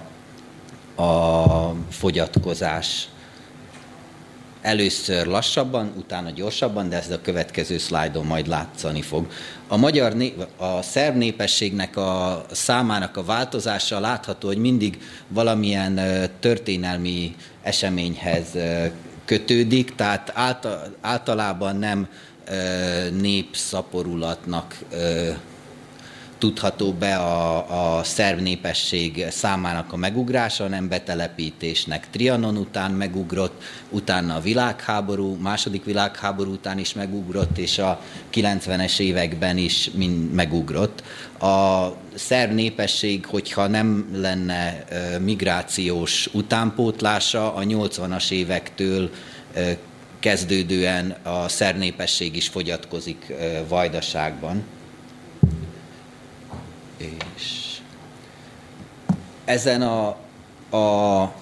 a 1.03 1.75
fogyatkozás 1.89 3.07
Először 4.61 5.25
lassabban, 5.25 5.93
utána 5.97 6.29
gyorsabban, 6.29 6.89
de 6.89 6.95
ez 6.97 7.09
a 7.09 7.21
következő 7.21 7.77
szlájdon 7.77 8.25
majd 8.25 8.47
látszani 8.47 9.01
fog. 9.01 9.27
A 9.67 9.77
magyar 9.77 10.13
né- 10.13 10.47
a 10.57 10.81
szerb 10.81 11.15
népességnek 11.15 11.97
a 11.97 12.45
számának 12.51 13.17
a 13.17 13.23
változása 13.23 13.99
látható, 13.99 14.47
hogy 14.47 14.57
mindig 14.57 15.01
valamilyen 15.27 15.99
történelmi 16.39 17.35
eseményhez 17.63 18.45
kötődik, 19.25 19.95
tehát 19.95 20.33
általában 21.01 21.75
nem 21.75 22.07
népszaporulatnak 23.19 24.77
tudható 26.41 26.93
be 26.93 27.15
a, 27.15 27.97
a 27.97 28.03
szerb 28.03 28.39
népesség 28.39 29.25
számának 29.29 29.93
a 29.93 29.95
megugrása, 29.95 30.67
nem 30.67 30.87
betelepítésnek 30.87 32.09
Trianon 32.09 32.57
után 32.57 32.91
megugrott, 32.91 33.63
utána 33.89 34.35
a 34.35 34.39
világháború, 34.39 35.35
második 35.35 35.83
világháború 35.83 36.51
után 36.51 36.77
is 36.77 36.93
megugrott, 36.93 37.57
és 37.57 37.77
a 37.77 38.01
90-es 38.33 38.99
években 38.99 39.57
is 39.57 39.89
mind 39.93 40.33
megugrott. 40.33 41.03
A 41.39 41.87
szerb 42.15 42.53
népesség, 42.53 43.25
hogyha 43.25 43.67
nem 43.67 44.09
lenne 44.13 44.83
migrációs 45.19 46.29
utánpótlása, 46.33 47.53
a 47.53 47.61
80-as 47.61 48.31
évektől 48.31 49.09
kezdődően 50.19 51.15
a 51.23 51.47
szerb 51.47 51.77
népesség 51.77 52.35
is 52.35 52.47
fogyatkozik 52.47 53.33
Vajdaságban. 53.67 54.63
És 57.35 57.77
ezen 59.45 59.81
a, 59.81 60.07
a 60.77 61.33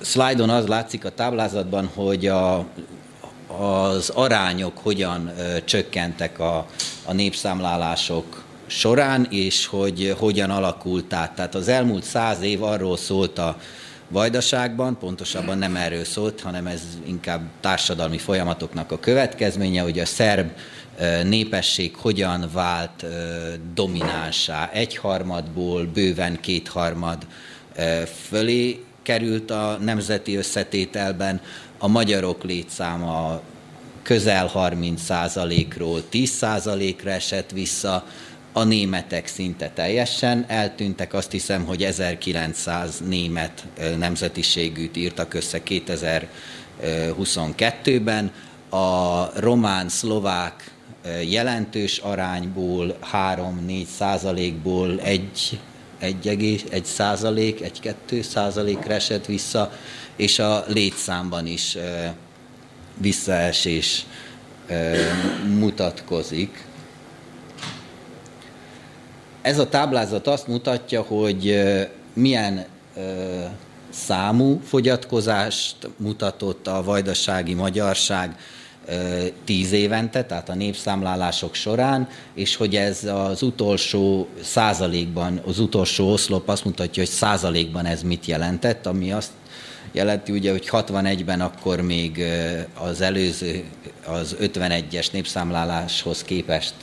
szlájdon 0.00 0.50
az 0.50 0.66
látszik 0.66 1.04
a 1.04 1.10
táblázatban, 1.10 1.90
hogy 1.94 2.26
a, 2.26 2.66
az 3.46 4.08
arányok 4.08 4.78
hogyan 4.78 5.32
csökkentek 5.64 6.38
a, 6.38 6.66
a 7.04 7.12
népszámlálások 7.12 8.42
során, 8.66 9.26
és 9.30 9.66
hogy 9.66 10.14
hogyan 10.18 10.50
alakult 10.50 11.12
át. 11.12 11.34
Tehát 11.34 11.54
az 11.54 11.68
elmúlt 11.68 12.04
száz 12.04 12.40
év 12.40 12.62
arról 12.62 12.96
szólt 12.96 13.38
a 13.38 13.56
Vajdaságban, 14.08 14.98
pontosabban 14.98 15.58
nem 15.58 15.76
erről 15.76 16.04
szólt, 16.04 16.40
hanem 16.40 16.66
ez 16.66 16.80
inkább 17.06 17.40
társadalmi 17.60 18.18
folyamatoknak 18.18 18.92
a 18.92 18.98
következménye, 18.98 19.82
hogy 19.82 19.98
a 19.98 20.06
szerb 20.06 20.50
népesség 21.24 21.96
hogyan 21.96 22.50
vált 22.52 23.04
dominánsá. 23.74 24.70
Egyharmadból 24.72 25.84
bőven 25.84 26.40
kétharmad 26.40 27.26
fölé 28.28 28.84
került 29.02 29.50
a 29.50 29.78
nemzeti 29.80 30.36
összetételben, 30.36 31.40
a 31.78 31.88
magyarok 31.88 32.44
létszáma 32.44 33.40
közel 34.02 34.50
30%-ról 34.54 36.02
10%-ra 36.12 37.10
esett 37.10 37.50
vissza, 37.50 38.06
a 38.52 38.64
németek 38.64 39.26
szinte 39.26 39.68
teljesen 39.68 40.44
eltűntek, 40.48 41.14
azt 41.14 41.30
hiszem, 41.30 41.64
hogy 41.64 41.82
1900 41.82 43.02
német 43.08 43.64
nemzetiségűt 43.98 44.96
írtak 44.96 45.34
össze 45.34 45.60
2022-ben, 45.66 48.32
a 48.70 49.40
román, 49.40 49.88
szlovák 49.88 50.73
jelentős 51.28 51.98
arányból 51.98 52.98
3-4 53.12 53.84
százalékból 53.96 55.00
egy, 55.00 55.60
egy, 55.98 56.28
egész, 56.28 56.64
egy 56.70 56.84
százalék, 56.84 57.60
egy-kettő 57.60 58.22
százalékra 58.22 58.94
esett 58.94 59.26
vissza, 59.26 59.72
és 60.16 60.38
a 60.38 60.64
létszámban 60.66 61.46
is 61.46 61.76
visszaesés 62.96 64.06
mutatkozik. 65.58 66.66
Ez 69.42 69.58
a 69.58 69.68
táblázat 69.68 70.26
azt 70.26 70.46
mutatja, 70.46 71.02
hogy 71.02 71.64
milyen 72.12 72.66
számú 73.90 74.60
fogyatkozást 74.64 75.76
mutatott 75.96 76.66
a 76.66 76.82
vajdasági 76.82 77.54
magyarság 77.54 78.36
tíz 79.44 79.72
évente, 79.72 80.24
tehát 80.24 80.48
a 80.48 80.54
népszámlálások 80.54 81.54
során, 81.54 82.08
és 82.34 82.56
hogy 82.56 82.76
ez 82.76 83.04
az 83.04 83.42
utolsó 83.42 84.28
százalékban, 84.42 85.40
az 85.46 85.58
utolsó 85.58 86.12
oszlop 86.12 86.48
azt 86.48 86.64
mutatja, 86.64 87.02
hogy 87.02 87.12
százalékban 87.12 87.86
ez 87.86 88.02
mit 88.02 88.26
jelentett, 88.26 88.86
ami 88.86 89.12
azt 89.12 89.30
jelenti 89.92 90.32
ugye, 90.32 90.50
hogy 90.50 90.68
61-ben 90.70 91.40
akkor 91.40 91.80
még 91.80 92.24
az 92.74 93.00
előző, 93.00 93.64
az 94.06 94.36
51-es 94.40 95.12
népszámláláshoz 95.12 96.22
képest 96.22 96.74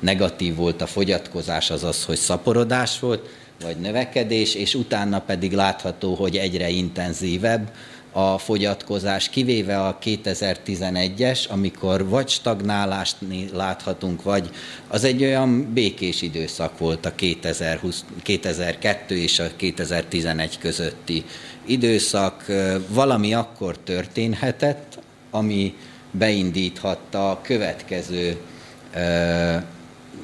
negatív 0.00 0.54
volt 0.56 0.82
a 0.82 0.86
fogyatkozás, 0.86 1.70
az 1.70 1.84
az, 1.84 2.04
hogy 2.04 2.16
szaporodás 2.16 2.98
volt, 2.98 3.28
vagy 3.62 3.76
növekedés, 3.76 4.54
és 4.54 4.74
utána 4.74 5.20
pedig 5.20 5.52
látható, 5.52 6.14
hogy 6.14 6.36
egyre 6.36 6.68
intenzívebb, 6.68 7.70
a 8.12 8.38
fogyatkozás, 8.38 9.28
kivéve 9.28 9.80
a 9.80 9.98
2011-es, 10.02 11.48
amikor 11.48 12.08
vagy 12.08 12.28
stagnálást 12.28 13.16
láthatunk, 13.52 14.22
vagy 14.22 14.50
az 14.88 15.04
egy 15.04 15.22
olyan 15.22 15.72
békés 15.72 16.22
időszak 16.22 16.78
volt 16.78 17.06
a 17.06 17.14
2020, 17.14 18.04
2002 18.22 19.10
és 19.10 19.38
a 19.38 19.46
2011 19.56 20.58
közötti 20.58 21.24
időszak. 21.66 22.46
Valami 22.88 23.34
akkor 23.34 23.78
történhetett, 23.78 24.98
ami 25.30 25.74
beindíthatta 26.10 27.30
a 27.30 27.40
következő 27.42 28.36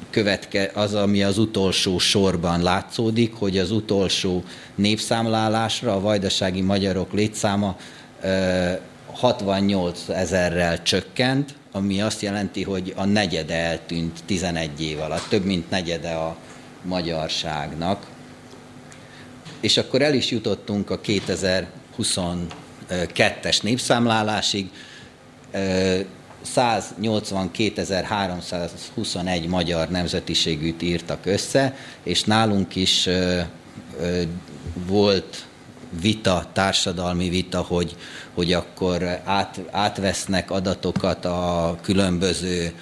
követke, 0.09 0.71
az, 0.73 0.93
ami 0.93 1.23
az 1.23 1.37
utolsó 1.37 1.97
sorban 1.97 2.63
látszódik, 2.63 3.33
hogy 3.33 3.57
az 3.57 3.71
utolsó 3.71 4.43
népszámlálásra 4.75 5.93
a 5.93 5.99
vajdasági 5.99 6.61
magyarok 6.61 7.13
létszáma 7.13 7.75
68 9.11 9.99
ezerrel 10.07 10.83
csökkent, 10.83 11.53
ami 11.71 12.01
azt 12.01 12.21
jelenti, 12.21 12.63
hogy 12.63 12.93
a 12.95 13.05
negyede 13.05 13.55
eltűnt 13.55 14.19
11 14.25 14.81
év 14.81 14.99
alatt, 14.99 15.25
több 15.29 15.45
mint 15.45 15.69
negyede 15.69 16.11
a 16.11 16.35
magyarságnak. 16.81 18.05
És 19.59 19.77
akkor 19.77 20.01
el 20.01 20.13
is 20.13 20.31
jutottunk 20.31 20.89
a 20.89 20.99
2022-es 20.99 23.61
népszámlálásig, 23.61 24.69
182.321 26.55 29.47
magyar 29.47 29.89
nemzetiségűt 29.89 30.81
írtak 30.81 31.25
össze, 31.25 31.75
és 32.03 32.23
nálunk 32.23 32.75
is 32.75 33.05
ö, 33.05 33.39
ö, 33.99 34.21
volt 34.87 35.47
vita, 36.01 36.45
társadalmi 36.53 37.29
vita, 37.29 37.61
hogy, 37.61 37.95
hogy 38.33 38.53
akkor 38.53 39.03
át, 39.23 39.59
átvesznek 39.71 40.51
adatokat 40.51 41.25
a 41.25 41.77
különböző 41.81 42.73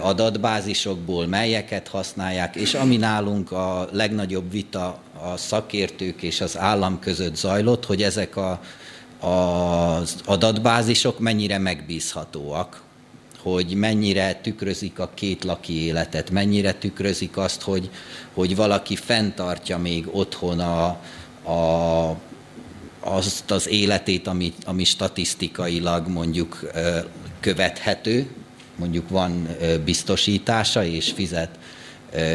adatbázisokból, 0.00 1.26
melyeket 1.26 1.88
használják, 1.88 2.56
és 2.56 2.74
ami 2.74 2.96
nálunk 2.96 3.52
a 3.52 3.88
legnagyobb 3.92 4.50
vita 4.50 4.98
a 5.22 5.36
szakértők 5.36 6.22
és 6.22 6.40
az 6.40 6.58
állam 6.58 6.98
között 6.98 7.36
zajlott, 7.36 7.84
hogy 7.84 8.02
ezek 8.02 8.36
a 8.36 8.60
az 9.22 10.16
adatbázisok 10.24 11.18
mennyire 11.18 11.58
megbízhatóak, 11.58 12.82
hogy 13.38 13.74
mennyire 13.74 14.34
tükrözik 14.34 14.98
a 14.98 15.10
két 15.14 15.44
laki 15.44 15.84
életet, 15.84 16.30
mennyire 16.30 16.72
tükrözik 16.72 17.36
azt, 17.36 17.62
hogy, 17.62 17.90
hogy 18.34 18.56
valaki 18.56 18.96
fenntartja 18.96 19.78
még 19.78 20.08
otthon 20.10 20.60
a, 20.60 20.86
a, 21.50 22.16
azt 23.00 23.50
az 23.50 23.68
életét, 23.68 24.26
ami, 24.26 24.52
ami 24.64 24.84
statisztikailag 24.84 26.08
mondjuk 26.08 26.70
követhető, 27.40 28.26
mondjuk 28.76 29.08
van 29.08 29.48
biztosítása 29.84 30.84
és 30.84 31.10
fizet 31.10 31.58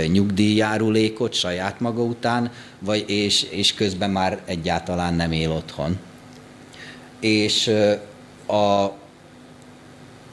nyugdíjjárulékot 0.07 1.34
saját 1.34 1.80
maga 1.80 2.01
után, 2.01 2.51
vagy 2.80 3.09
és, 3.09 3.43
és 3.43 3.73
közben 3.73 4.09
már 4.09 4.41
egyáltalán 4.45 5.14
nem 5.14 5.31
él 5.31 5.51
otthon 5.51 5.97
és 7.19 7.72
a, 8.48 8.91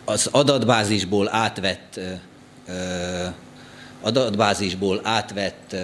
az 0.04 0.28
adatbázisból 0.30 1.28
átvett 1.34 2.00
adatbázisból 4.04 5.00
átvett 5.02 5.76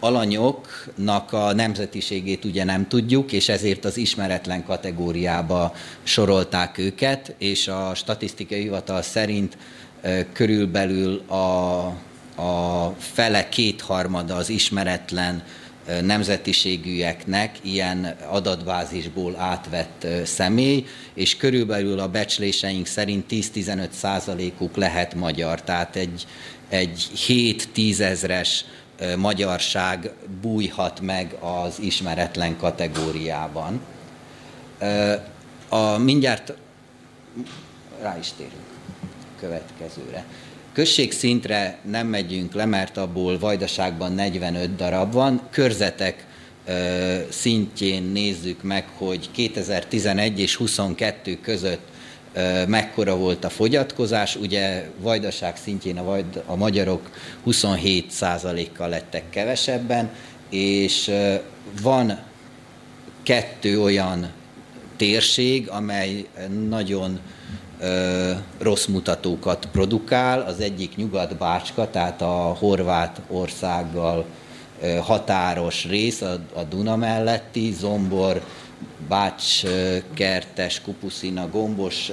alanyoknak 0.00 1.32
a 1.32 1.52
nemzetiségét 1.52 2.44
ugye 2.44 2.64
nem 2.64 2.88
tudjuk, 2.88 3.32
és 3.32 3.48
ezért 3.48 3.84
az 3.84 3.96
ismeretlen 3.96 4.64
kategóriába 4.64 5.74
sorolták 6.02 6.78
őket, 6.78 7.34
és 7.38 7.68
a 7.68 7.94
statisztikai 7.94 8.60
hivatal 8.60 9.02
szerint 9.02 9.56
körülbelül 10.32 11.18
a, 11.28 11.34
a 12.42 12.94
fele 12.98 13.48
kétharmada 13.48 14.34
az 14.34 14.48
ismeretlen 14.48 15.42
nemzetiségűeknek 16.02 17.58
ilyen 17.62 18.16
adatbázisból 18.28 19.36
átvett 19.36 20.06
személy, 20.24 20.86
és 21.14 21.36
körülbelül 21.36 21.98
a 21.98 22.08
becsléseink 22.08 22.86
szerint 22.86 23.24
10-15 23.30 23.90
százalékuk 23.90 24.76
lehet 24.76 25.14
magyar, 25.14 25.62
tehát 25.62 25.96
egy, 25.96 26.26
egy 26.68 27.10
7-10 27.26 28.00
ezres 28.00 28.64
magyarság 29.16 30.10
bújhat 30.40 31.00
meg 31.00 31.36
az 31.40 31.78
ismeretlen 31.80 32.56
kategóriában. 32.56 33.80
A, 35.68 35.98
mindjárt 35.98 36.52
rá 38.02 38.18
is 38.18 38.28
térünk. 38.36 38.68
következőre. 39.40 40.24
Községszintre 40.72 41.78
nem 41.90 42.06
megyünk 42.06 42.54
le, 42.54 42.64
mert 42.64 42.96
abból 42.96 43.38
Vajdaságban 43.38 44.12
45 44.12 44.76
darab 44.76 45.12
van. 45.12 45.40
Körzetek 45.50 46.26
szintjén 47.28 48.02
nézzük 48.02 48.62
meg, 48.62 48.84
hogy 48.96 49.30
2011 49.30 50.40
és 50.40 50.56
22 50.56 51.38
között 51.42 51.88
mekkora 52.66 53.16
volt 53.16 53.44
a 53.44 53.48
fogyatkozás. 53.48 54.36
Ugye 54.36 54.90
Vajdaság 55.00 55.56
szintjén 55.56 55.98
a, 55.98 56.04
vajd, 56.04 56.42
a 56.46 56.56
magyarok 56.56 57.10
27%-kal 57.46 58.88
lettek 58.88 59.30
kevesebben, 59.30 60.10
és 60.50 61.10
van 61.82 62.18
kettő 63.22 63.80
olyan 63.80 64.30
térség, 64.96 65.68
amely 65.68 66.26
nagyon 66.68 67.20
rossz 68.58 68.86
mutatókat 68.86 69.68
produkál. 69.72 70.40
Az 70.40 70.60
egyik 70.60 70.96
Nyugat-Bácska, 70.96 71.90
tehát 71.90 72.22
a 72.22 72.56
horvát 72.58 73.20
országgal 73.28 74.24
határos 75.00 75.84
rész, 75.84 76.20
a, 76.20 76.62
Duna 76.68 76.96
melletti, 76.96 77.72
Zombor, 77.72 78.42
Bács, 79.08 79.62
Kertes, 80.14 80.80
Kupuszina, 80.80 81.48
Gombos, 81.48 82.10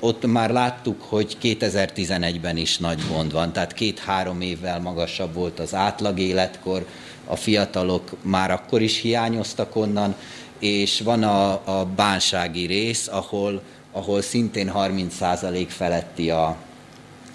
ott 0.00 0.26
már 0.26 0.50
láttuk, 0.50 1.02
hogy 1.02 1.36
2011-ben 1.42 2.56
is 2.56 2.78
nagy 2.78 3.02
gond 3.08 3.32
van, 3.32 3.52
tehát 3.52 3.72
két-három 3.72 4.40
évvel 4.40 4.80
magasabb 4.80 5.34
volt 5.34 5.58
az 5.60 5.74
átlag 5.74 6.18
életkor, 6.18 6.86
a 7.26 7.36
fiatalok 7.36 8.10
már 8.22 8.50
akkor 8.50 8.82
is 8.82 9.00
hiányoztak 9.00 9.76
onnan, 9.76 10.14
és 10.58 11.00
van 11.00 11.22
a, 11.22 11.50
a 11.50 11.84
bánsági 11.96 12.66
rész, 12.66 13.08
ahol, 13.08 13.62
ahol 13.92 14.22
szintén 14.22 14.72
30% 14.74 15.66
feletti 15.68 16.30
a, 16.30 16.56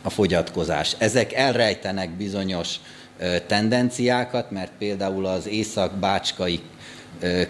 a 0.03 0.09
fogyatkozás. 0.09 0.95
Ezek 0.97 1.33
elrejtenek 1.33 2.09
bizonyos 2.09 2.75
tendenciákat, 3.47 4.51
mert 4.51 4.71
például 4.77 5.25
az 5.25 5.47
észak-bácskai 5.47 6.61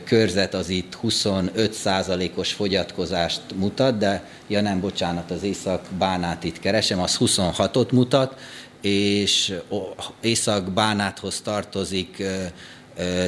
körzet 0.03 0.53
az 0.53 0.69
itt 0.69 0.98
25%-os 1.03 2.53
fogyatkozást 2.53 3.41
mutat, 3.56 3.98
de 3.98 4.30
ja 4.48 4.61
nem, 4.61 4.80
bocsánat, 4.80 5.32
az 5.32 5.44
észak-bánát 5.44 6.44
itt 6.44 6.60
keresem, 6.60 6.99
az 6.99 7.18
26-ot 7.19 7.91
mutat, 7.91 8.40
és 8.82 9.53
észak-bánáthoz 10.22 11.41
tartozik 11.41 12.23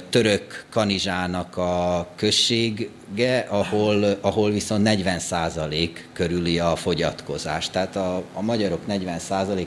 török 0.10 0.65
kanizsának 0.69 1.57
a 1.57 2.07
községe, 2.15 3.45
ahol, 3.49 4.03
ahol 4.22 4.52
viszont 4.52 4.84
40 4.84 5.19
százalék 5.19 6.10
körüli 6.14 6.60
a 6.60 6.76
fogyatkozás. 6.76 7.69
Tehát 7.69 7.95
a, 7.95 8.23
a 8.34 8.41
magyarok 8.41 8.88
40 8.88 9.19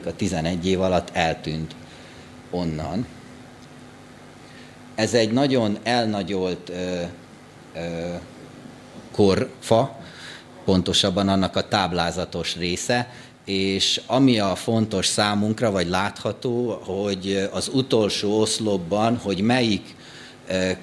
a 0.05 0.15
11 0.15 0.67
év 0.67 0.81
alatt 0.81 1.09
eltűnt 1.13 1.75
onnan. 2.49 3.05
Ez 4.95 5.13
egy 5.13 5.31
nagyon 5.31 5.77
elnagyolt 5.83 6.69
ö, 6.69 7.01
ö, 7.75 7.79
korfa, 9.11 9.99
pontosabban 10.65 11.27
annak 11.27 11.55
a 11.55 11.67
táblázatos 11.67 12.55
része, 12.55 13.07
és 13.45 14.01
ami 14.05 14.39
a 14.39 14.55
fontos 14.55 15.05
számunkra, 15.05 15.71
vagy 15.71 15.87
látható, 15.87 16.81
hogy 16.85 17.49
az 17.51 17.69
utolsó 17.73 18.39
oszlopban, 18.39 19.17
hogy 19.17 19.41
melyik 19.41 19.95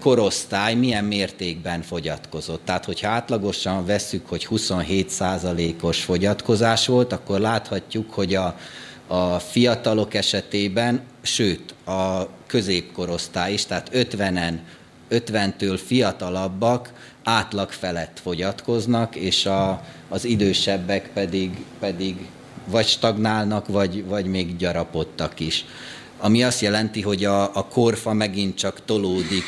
korosztály 0.00 0.74
milyen 0.74 1.04
mértékben 1.04 1.82
fogyatkozott. 1.82 2.64
Tehát, 2.64 2.84
hogyha 2.84 3.08
átlagosan 3.08 3.86
vesszük, 3.86 4.28
hogy 4.28 4.46
27%-os 4.50 6.02
fogyatkozás 6.02 6.86
volt, 6.86 7.12
akkor 7.12 7.40
láthatjuk, 7.40 8.12
hogy 8.12 8.34
a, 8.34 8.58
a 9.06 9.38
fiatalok 9.38 10.14
esetében, 10.14 11.00
sőt, 11.22 11.74
a 11.84 12.28
középkorosztály 12.46 13.52
is, 13.52 13.66
tehát 13.66 13.90
50-en, 13.92 14.54
50-től 15.10 15.80
fiatalabbak 15.86 16.92
átlag 17.24 17.70
felett 17.70 18.20
fogyatkoznak, 18.22 19.16
és 19.16 19.46
a, 19.46 19.84
az 20.08 20.24
idősebbek 20.24 21.10
pedig, 21.14 21.64
pedig 21.78 22.16
vagy 22.70 22.86
stagnálnak, 22.86 23.66
vagy, 23.66 24.04
vagy 24.04 24.26
még 24.26 24.56
gyarapodtak 24.56 25.40
is. 25.40 25.64
Ami 26.18 26.42
azt 26.42 26.60
jelenti, 26.60 27.02
hogy 27.02 27.24
a, 27.24 27.42
a 27.42 27.66
korfa 27.66 28.12
megint 28.12 28.56
csak 28.56 28.84
tolódik 28.84 29.44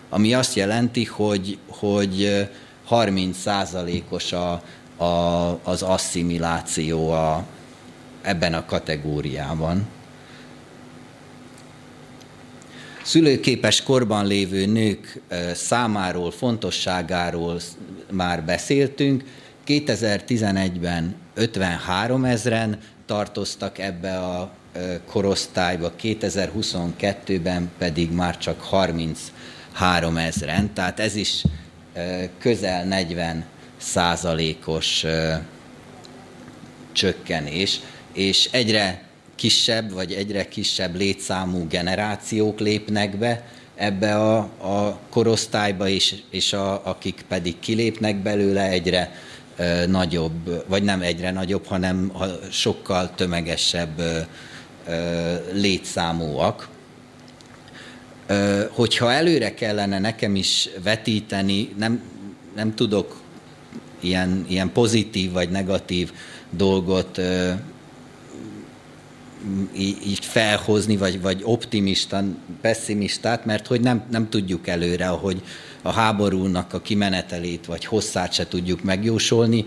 Ami 0.09 0.33
azt 0.33 0.55
jelenti, 0.55 1.03
hogy, 1.03 1.57
hogy 1.67 2.47
30 2.85 3.37
százalékos 3.37 4.31
a, 4.31 4.51
a, 5.03 5.05
az 5.63 5.81
asszimiláció 5.81 7.11
a, 7.11 7.45
ebben 8.21 8.53
a 8.53 8.65
kategóriában. 8.65 9.87
Szülőképes 13.09 13.83
korban 13.83 14.27
lévő 14.27 14.65
nők 14.65 15.21
számáról, 15.53 16.31
fontosságáról 16.31 17.59
már 18.11 18.43
beszéltünk. 18.43 19.23
2011-ben 19.67 21.15
53 21.33 22.25
ezeren 22.25 22.79
tartoztak 23.05 23.77
ebbe 23.77 24.17
a 24.17 24.51
korosztályba, 25.05 25.91
2022-ben 26.01 27.71
pedig 27.77 28.11
már 28.11 28.37
csak 28.37 28.61
33 28.61 30.17
ezeren, 30.17 30.73
tehát 30.73 30.99
ez 30.99 31.15
is 31.15 31.43
közel 32.39 32.85
40 32.85 33.45
százalékos 33.77 35.05
csökkenés, 36.91 37.79
és 38.13 38.49
egyre 38.51 39.08
kisebb 39.39 39.91
vagy 39.91 40.13
egyre 40.13 40.47
kisebb 40.47 40.95
létszámú 40.95 41.67
generációk 41.67 42.59
lépnek 42.59 43.17
be 43.17 43.47
ebbe 43.75 44.15
a, 44.15 44.37
a 44.57 44.99
korosztályba, 45.09 45.87
és, 45.87 46.15
és 46.29 46.53
a, 46.53 46.85
akik 46.85 47.25
pedig 47.27 47.59
kilépnek 47.59 48.15
belőle, 48.15 48.69
egyre 48.69 49.15
ö, 49.57 49.85
nagyobb, 49.85 50.65
vagy 50.67 50.83
nem 50.83 51.01
egyre 51.01 51.31
nagyobb, 51.31 51.65
hanem 51.65 52.11
sokkal 52.51 53.11
tömegesebb 53.15 53.99
ö, 53.99 54.19
ö, 54.87 55.33
létszámúak. 55.53 56.67
Ö, 58.27 58.63
hogyha 58.69 59.11
előre 59.11 59.53
kellene 59.53 59.99
nekem 59.99 60.35
is 60.35 60.69
vetíteni, 60.83 61.73
nem, 61.77 62.01
nem 62.55 62.75
tudok 62.75 63.21
ilyen, 63.99 64.45
ilyen 64.47 64.71
pozitív 64.71 65.31
vagy 65.31 65.49
negatív 65.49 66.11
dolgot 66.49 67.17
ö, 67.17 67.51
így 69.77 70.25
felhozni, 70.25 70.97
vagy, 70.97 71.21
vagy 71.21 71.41
optimistán, 71.43 72.37
pessimistát, 72.61 73.45
mert 73.45 73.67
hogy 73.67 73.81
nem, 73.81 74.03
nem 74.11 74.29
tudjuk 74.29 74.67
előre, 74.67 75.07
hogy 75.07 75.41
a 75.81 75.91
háborúnak 75.91 76.73
a 76.73 76.81
kimenetelét 76.81 77.65
vagy 77.65 77.85
hosszát 77.85 78.33
se 78.33 78.47
tudjuk 78.47 78.83
megjósolni. 78.83 79.65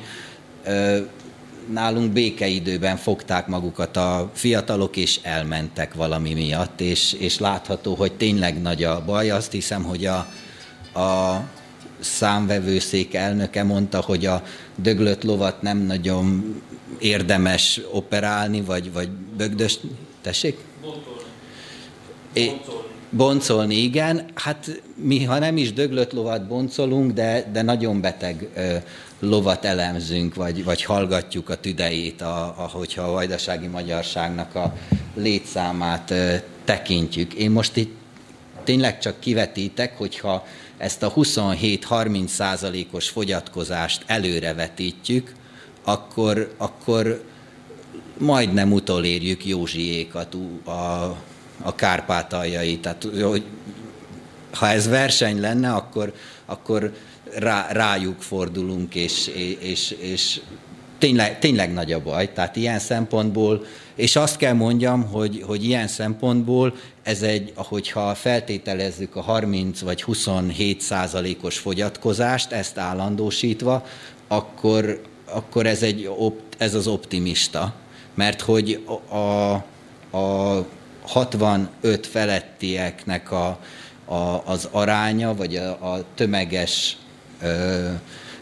nálunk 1.72 2.12
békeidőben 2.12 2.96
fogták 2.96 3.46
magukat 3.46 3.96
a 3.96 4.30
fiatalok, 4.34 4.96
és 4.96 5.18
elmentek 5.22 5.94
valami 5.94 6.34
miatt, 6.34 6.80
és, 6.80 7.12
és 7.12 7.38
látható, 7.38 7.94
hogy 7.94 8.12
tényleg 8.12 8.60
nagy 8.60 8.84
a 8.84 9.04
baj. 9.04 9.30
Azt 9.30 9.52
hiszem, 9.52 9.82
hogy 9.82 10.06
a, 10.06 10.16
a 11.00 11.40
számvevőszék 12.00 13.14
elnöke 13.14 13.62
mondta, 13.62 14.00
hogy 14.00 14.26
a 14.26 14.42
döglött 14.76 15.22
lovat 15.22 15.62
nem 15.62 15.78
nagyon 15.78 16.54
érdemes 16.98 17.81
operálni, 17.90 18.60
vagy, 18.60 18.93
vagy 18.93 19.09
bögdös... 19.36 19.78
Tessék? 20.20 20.59
Boncolni. 20.82 21.23
É, 22.32 22.52
boncolni, 23.10 23.74
igen. 23.74 24.31
Hát 24.35 24.82
mi, 24.94 25.24
ha 25.24 25.39
nem 25.39 25.56
is 25.56 25.73
döglött 25.73 26.12
lovat 26.12 26.47
boncolunk, 26.47 27.12
de, 27.12 27.48
de 27.52 27.62
nagyon 27.62 28.01
beteg 28.01 28.48
ö, 28.55 28.77
lovat 29.20 29.64
elemzünk, 29.64 30.35
vagy, 30.35 30.64
vagy 30.64 30.85
hallgatjuk 30.85 31.48
a 31.48 31.56
tüdejét, 31.56 32.20
a, 32.20 32.55
ahogyha 32.59 33.02
a 33.02 33.10
vajdasági 33.12 33.66
magyarságnak 33.66 34.55
a 34.55 34.74
létszámát 35.14 36.10
ö, 36.10 36.35
tekintjük. 36.64 37.35
Én 37.35 37.51
most 37.51 37.77
itt 37.77 37.94
tényleg 38.64 38.98
csak 38.98 39.20
kivetítek, 39.20 39.97
hogyha 39.98 40.47
ezt 40.78 41.02
a 41.02 41.12
27-30 41.12 42.27
százalékos 42.27 43.09
fogyatkozást 43.09 44.02
előrevetítjük, 44.06 45.32
akkor, 45.84 46.54
akkor 46.56 47.24
majdnem 48.18 48.72
utolérjük 48.72 49.46
Józsiékat 49.46 50.36
a, 50.64 50.70
a 51.62 51.74
kárpátaljai. 51.74 52.78
Tehát, 52.78 53.09
hogy 53.22 53.44
ha 54.52 54.68
ez 54.68 54.88
verseny 54.88 55.40
lenne, 55.40 55.72
akkor, 55.72 56.12
akkor 56.46 56.92
rá, 57.38 57.72
rájuk 57.72 58.22
fordulunk, 58.22 58.94
és, 58.94 59.26
és, 59.60 59.90
és 59.90 60.40
tényleg, 60.98 61.38
tényleg 61.38 61.72
nagy 61.72 61.92
a 61.92 62.02
baj. 62.02 62.32
Tehát 62.32 62.56
ilyen 62.56 62.78
szempontból, 62.78 63.64
és 63.94 64.16
azt 64.16 64.36
kell 64.36 64.52
mondjam, 64.52 65.04
hogy, 65.04 65.42
hogy 65.46 65.64
ilyen 65.64 65.88
szempontból 65.88 66.74
ez 67.02 67.22
egy, 67.22 67.52
ahogyha 67.54 68.14
feltételezzük 68.14 69.16
a 69.16 69.20
30 69.20 69.80
vagy 69.80 70.02
27 70.02 70.80
százalékos 70.80 71.59
fogyatkozást, 71.59 72.52
ezt 72.52 72.78
állandósítva, 72.78 73.86
akkor, 74.28 75.02
akkor 75.34 75.66
ez, 75.66 75.82
egy, 75.82 76.10
ez 76.59 76.74
az 76.74 76.86
optimista. 76.86 77.74
Mert 78.14 78.40
hogy 78.40 78.84
a, 79.09 79.52
a 80.16 80.66
65 81.02 82.06
felettieknek 82.06 83.30
a, 83.30 83.59
a, 84.04 84.42
az 84.44 84.68
aránya, 84.70 85.34
vagy 85.34 85.56
a, 85.56 85.92
a 85.92 86.04
tömeges 86.14 86.96
ö, 87.42 87.88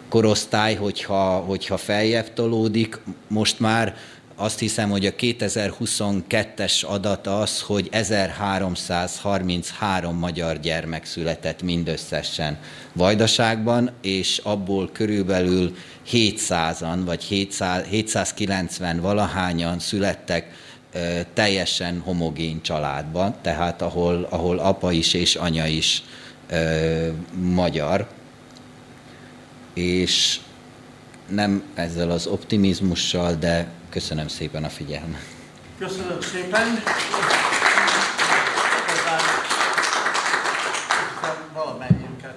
korosztály, 0.08 0.74
hogyha, 0.74 1.36
hogyha 1.36 1.76
feljebb 1.76 2.32
tolódik, 2.32 2.98
most 3.28 3.60
már 3.60 3.96
azt 4.40 4.58
hiszem, 4.58 4.90
hogy 4.90 5.06
a 5.06 5.14
2022-es 5.14 6.86
adat 6.86 7.26
az, 7.26 7.60
hogy 7.60 7.88
1333 7.90 10.16
magyar 10.16 10.60
gyermek 10.60 11.04
született 11.04 11.62
mindösszesen 11.62 12.58
Vajdaságban, 12.92 13.90
és 14.02 14.38
abból 14.38 14.90
körülbelül 14.92 15.76
700-an, 16.10 16.98
vagy 17.04 17.22
700, 17.22 17.86
790 17.86 19.00
valahányan 19.00 19.78
születtek 19.78 20.52
teljesen 21.34 22.00
homogén 22.04 22.62
családban, 22.62 23.34
tehát 23.42 23.82
ahol, 23.82 24.26
ahol 24.30 24.58
apa 24.58 24.92
is 24.92 25.14
és 25.14 25.34
anya 25.34 25.66
is 25.66 26.02
ö, 26.48 27.08
magyar, 27.32 28.08
és 29.74 30.40
nem 31.28 31.62
ezzel 31.74 32.10
az 32.10 32.26
optimizmussal, 32.26 33.34
de 33.34 33.78
köszönöm 33.90 34.28
szépen 34.28 34.64
a 34.64 34.68
figyelmet. 34.68 35.20
Köszönöm 35.78 36.20
szépen. 36.20 36.82
Valamennyiünket. 41.54 42.36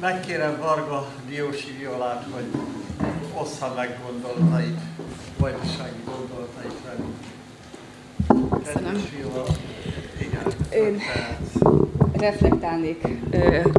Megkérem 0.00 0.58
Varga 0.58 1.08
Diósi 1.28 1.76
Violát, 1.78 2.26
hogy 2.30 2.44
ossza 3.34 3.72
meg 3.76 3.98
gondolatait, 4.04 4.80
vajdasági 5.36 6.02
gondolatait 6.04 6.80
velünk. 6.84 7.16
Köszönöm. 8.64 9.08
Én 10.70 11.02
reflektálnék 12.20 13.00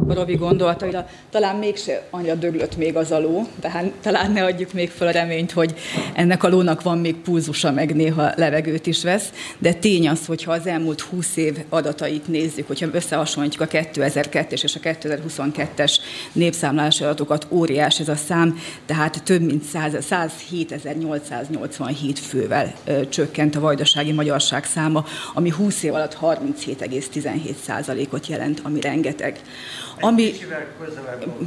Robi 0.08 0.34
gondolataira. 0.34 1.08
Talán 1.30 1.56
mégse 1.56 2.06
annyira 2.10 2.34
döglött 2.34 2.76
még 2.76 2.96
az 2.96 3.10
a 3.10 3.18
ló, 3.18 3.46
tehát 3.60 3.92
talán 4.00 4.32
ne 4.32 4.44
adjuk 4.44 4.72
még 4.72 4.90
fel 4.90 5.06
a 5.06 5.10
reményt, 5.10 5.52
hogy 5.52 5.74
ennek 6.14 6.42
a 6.42 6.48
lónak 6.48 6.82
van 6.82 6.98
még 6.98 7.14
pulzusa, 7.14 7.72
meg 7.72 7.94
néha 7.94 8.32
levegőt 8.36 8.86
is 8.86 9.02
vesz, 9.02 9.32
de 9.58 9.72
tény 9.72 10.08
az, 10.08 10.26
hogyha 10.26 10.52
az 10.52 10.66
elmúlt 10.66 11.00
20 11.00 11.36
év 11.36 11.58
adatait 11.68 12.28
nézzük, 12.28 12.66
hogyha 12.66 12.88
összehasonlítjuk 12.92 13.62
a 13.62 13.66
2002-es 13.66 14.62
és 14.62 14.76
a 14.76 14.80
2022-es 14.80 15.96
népszámlálási 16.32 17.04
adatokat, 17.04 17.46
óriás 17.50 18.00
ez 18.00 18.08
a 18.08 18.16
szám, 18.16 18.58
tehát 18.86 19.22
több 19.22 19.42
mint 19.42 19.64
107.887 19.74 22.16
fővel 22.28 22.74
csökkent 23.08 23.56
a 23.56 23.60
vajdasági 23.60 24.12
magyarság 24.12 24.64
száma, 24.64 25.04
ami 25.34 25.50
20 25.50 25.82
év 25.82 25.94
alatt 25.94 26.18
37,17 26.20 27.54
százalékot 27.64 28.27
jelent, 28.28 28.60
ami 28.64 28.80
rengeteg. 28.80 29.40
Ami, 30.00 30.32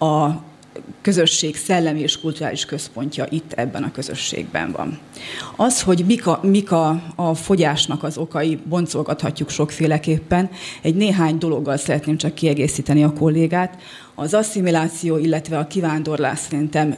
a 0.05 0.43
közösség 1.01 1.55
szellemi 1.55 1.99
és 1.99 2.19
kulturális 2.19 2.65
központja 2.65 3.25
itt 3.29 3.53
ebben 3.53 3.83
a 3.83 3.91
közösségben 3.91 4.71
van. 4.71 4.99
Az, 5.55 5.81
hogy 5.81 6.03
mik 6.07 6.27
a, 6.27 6.39
mik 6.43 6.71
a, 6.71 7.01
a 7.15 7.33
fogyásnak 7.33 8.03
az 8.03 8.17
okai, 8.17 8.59
boncolgathatjuk 8.69 9.49
sokféleképpen. 9.49 10.49
Egy 10.81 10.95
néhány 10.95 11.37
dologgal 11.37 11.77
szeretném 11.77 12.17
csak 12.17 12.33
kiegészíteni 12.33 13.03
a 13.03 13.13
kollégát. 13.13 13.81
Az 14.19 14.33
asszimiláció, 14.33 15.17
illetve 15.17 15.57
a 15.57 15.67
kivándorlás 15.67 16.39
szerintem 16.39 16.95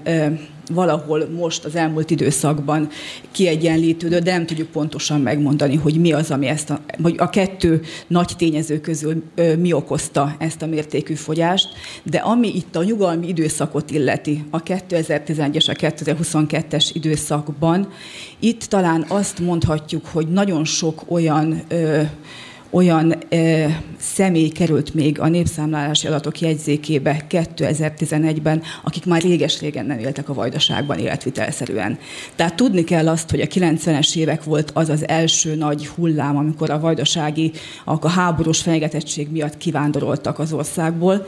valahol 0.71 1.29
most 1.29 1.65
az 1.65 1.75
elmúlt 1.75 2.09
időszakban 2.09 2.89
kiegyenlítődő, 3.31 4.19
de 4.19 4.31
nem 4.31 4.45
tudjuk 4.45 4.67
pontosan 4.67 5.21
megmondani, 5.21 5.75
hogy 5.75 5.99
mi 5.99 6.11
az, 6.11 6.31
ami 6.31 6.47
ezt 6.47 6.69
a, 6.69 6.79
vagy 6.97 7.15
a 7.17 7.29
kettő 7.29 7.81
nagy 8.07 8.31
tényező 8.37 8.79
közül 8.79 9.23
mi 9.57 9.73
okozta 9.73 10.35
ezt 10.39 10.61
a 10.61 10.65
mértékű 10.65 11.13
fogyást, 11.13 11.69
de 12.03 12.17
ami 12.17 12.47
itt 12.55 12.75
a 12.75 12.83
nyugalmi 12.83 13.27
időszakot 13.27 13.91
illeti, 13.91 14.43
a 14.49 14.63
2011-es, 14.63 15.69
a 15.69 15.73
2022-es 15.73 16.89
időszakban, 16.93 17.91
itt 18.39 18.63
talán 18.63 19.05
azt 19.07 19.39
mondhatjuk, 19.39 20.05
hogy 20.05 20.27
nagyon 20.27 20.65
sok 20.65 21.03
olyan 21.07 21.61
ö, 21.67 22.01
olyan 22.69 23.15
ö, 23.29 23.65
személy 23.97 24.47
került 24.47 24.93
még 24.93 25.19
a 25.19 25.27
népszámlálási 25.27 26.07
adatok 26.07 26.39
jegyzékébe 26.39 27.25
2011-ben, 27.29 28.61
akik 28.83 29.05
már 29.05 29.21
réges-régen 29.21 29.85
nem 29.85 29.99
éltek 29.99 30.29
a 30.29 30.33
vajdaságban 30.33 30.97
életvitelszerűen. 30.97 31.99
Tehát 32.35 32.55
tudni 32.55 32.83
kell 32.83 33.07
azt, 33.07 33.29
hogy 33.29 33.41
a 33.41 33.47
90-es 33.47 34.15
évek 34.15 34.43
volt 34.43 34.71
az 34.73 34.89
az 34.89 35.07
első 35.07 35.55
nagy 35.55 35.87
hullám, 35.87 36.37
amikor 36.37 36.69
a 36.69 36.79
vajdasági 36.79 37.51
a 37.85 38.09
háborús 38.09 38.61
fenyegetettség 38.61 39.31
miatt 39.31 39.57
kivándoroltak 39.57 40.39
az 40.39 40.53
országból, 40.53 41.27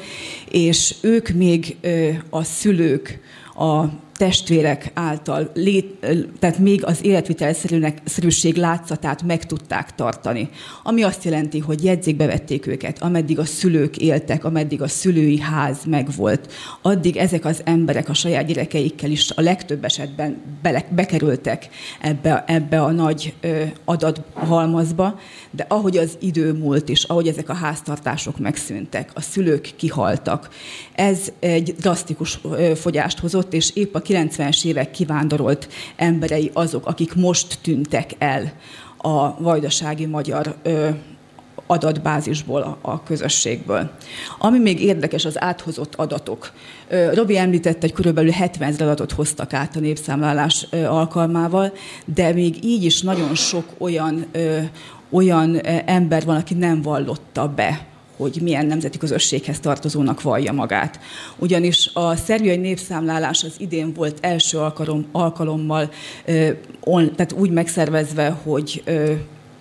és 0.50 0.96
ők 1.02 1.30
még 1.30 1.78
ö, 1.82 2.10
a 2.30 2.44
szülők, 2.44 3.20
a 3.56 3.86
testvérek 4.22 4.91
által, 4.93 5.52
lét, 5.53 6.06
tehát 6.39 6.57
még 6.57 6.85
az 6.85 7.06
életvitelszerűség 7.06 8.56
látszatát 8.56 9.23
meg 9.23 9.45
tudták 9.45 9.95
tartani. 9.95 10.49
Ami 10.84 11.03
azt 11.03 11.23
jelenti, 11.23 11.60
hogy 11.60 11.84
jegyzékbe 11.84 12.26
vették 12.26 12.68
őket, 12.68 13.02
ameddig 13.02 13.39
a 13.39 13.45
szülők 13.45 13.98
éltek, 13.98 14.43
ameddig 14.43 14.81
a 14.81 14.88
szülői 14.88 15.39
ház 15.39 15.77
megvolt. 15.85 16.53
Addig 16.81 17.18
ezek 17.18 17.45
az 17.45 17.61
emberek 17.64 18.10
a 18.10 18.14
saját 18.14 18.45
gyerekeikkel 18.45 19.10
is 19.10 19.31
a 19.31 19.41
legtöbb 19.41 19.84
esetben 19.84 20.41
bele, 20.61 20.85
bekerültek 20.89 21.69
ebbe, 22.02 22.43
ebbe 22.48 22.81
a 22.81 22.91
nagy 22.91 23.34
ö, 23.41 23.64
adathalmazba, 23.85 25.19
de 25.52 25.65
ahogy 25.69 25.98
az 25.98 26.18
idő 26.19 26.53
múlt 26.53 26.89
is, 26.89 27.03
ahogy 27.03 27.27
ezek 27.27 27.49
a 27.49 27.53
háztartások 27.53 28.39
megszűntek, 28.39 29.11
a 29.14 29.22
szülők 29.22 29.73
kihaltak, 29.76 30.49
ez 30.95 31.31
egy 31.39 31.76
drasztikus 31.80 32.39
fogyást 32.76 33.19
hozott, 33.19 33.53
és 33.53 33.72
épp 33.76 33.95
a 33.95 34.02
90-es 34.12 34.66
évek 34.66 34.92
kivándorolt 34.92 35.68
emberei 35.96 36.52
azok, 36.54 36.86
akik 36.86 37.16
most 37.16 37.58
tűntek 37.62 38.12
el 38.18 38.54
a 38.98 39.42
vajdasági 39.42 40.06
magyar 40.06 40.56
adatbázisból, 41.68 42.78
a 42.82 43.04
közösségből. 43.04 43.92
Ami 44.40 44.60
még 44.60 44.82
érdekes, 44.82 45.26
az 45.26 45.42
áthozott 45.42 45.96
adatok. 45.96 46.52
Robi 47.14 47.38
említette, 47.38 47.80
hogy 47.80 47.94
körülbelül 47.94 48.32
70 48.32 48.70
ezer 48.70 48.82
adatot 48.82 49.12
hoztak 49.12 49.54
át 49.54 49.76
a 49.76 49.80
népszámlálás 49.80 50.68
alkalmával, 50.72 51.74
de 52.06 52.34
még 52.34 52.64
így 52.64 52.84
is 52.84 53.02
nagyon 53.02 53.36
sok 53.36 53.66
olyan, 53.78 54.26
olyan 55.10 55.66
ember 55.86 56.26
van, 56.26 56.36
aki 56.36 56.54
nem 56.54 56.82
vallotta 56.82 57.48
be 57.48 57.86
hogy 58.22 58.39
milyen 58.41 58.65
nemzeti 58.65 58.98
közösséghez 58.98 59.60
tartozónak 59.60 60.22
vallja 60.22 60.52
magát. 60.52 60.99
Ugyanis 61.38 61.89
a 61.93 62.15
szerbiai 62.15 62.57
népszámlálás 62.57 63.43
az 63.43 63.53
idén 63.57 63.93
volt 63.93 64.18
első 64.22 64.57
alkalom, 64.57 65.06
alkalommal, 65.11 65.89
tehát 66.85 67.34
úgy 67.38 67.52
megszervezve, 67.52 68.30
hogy 68.30 68.84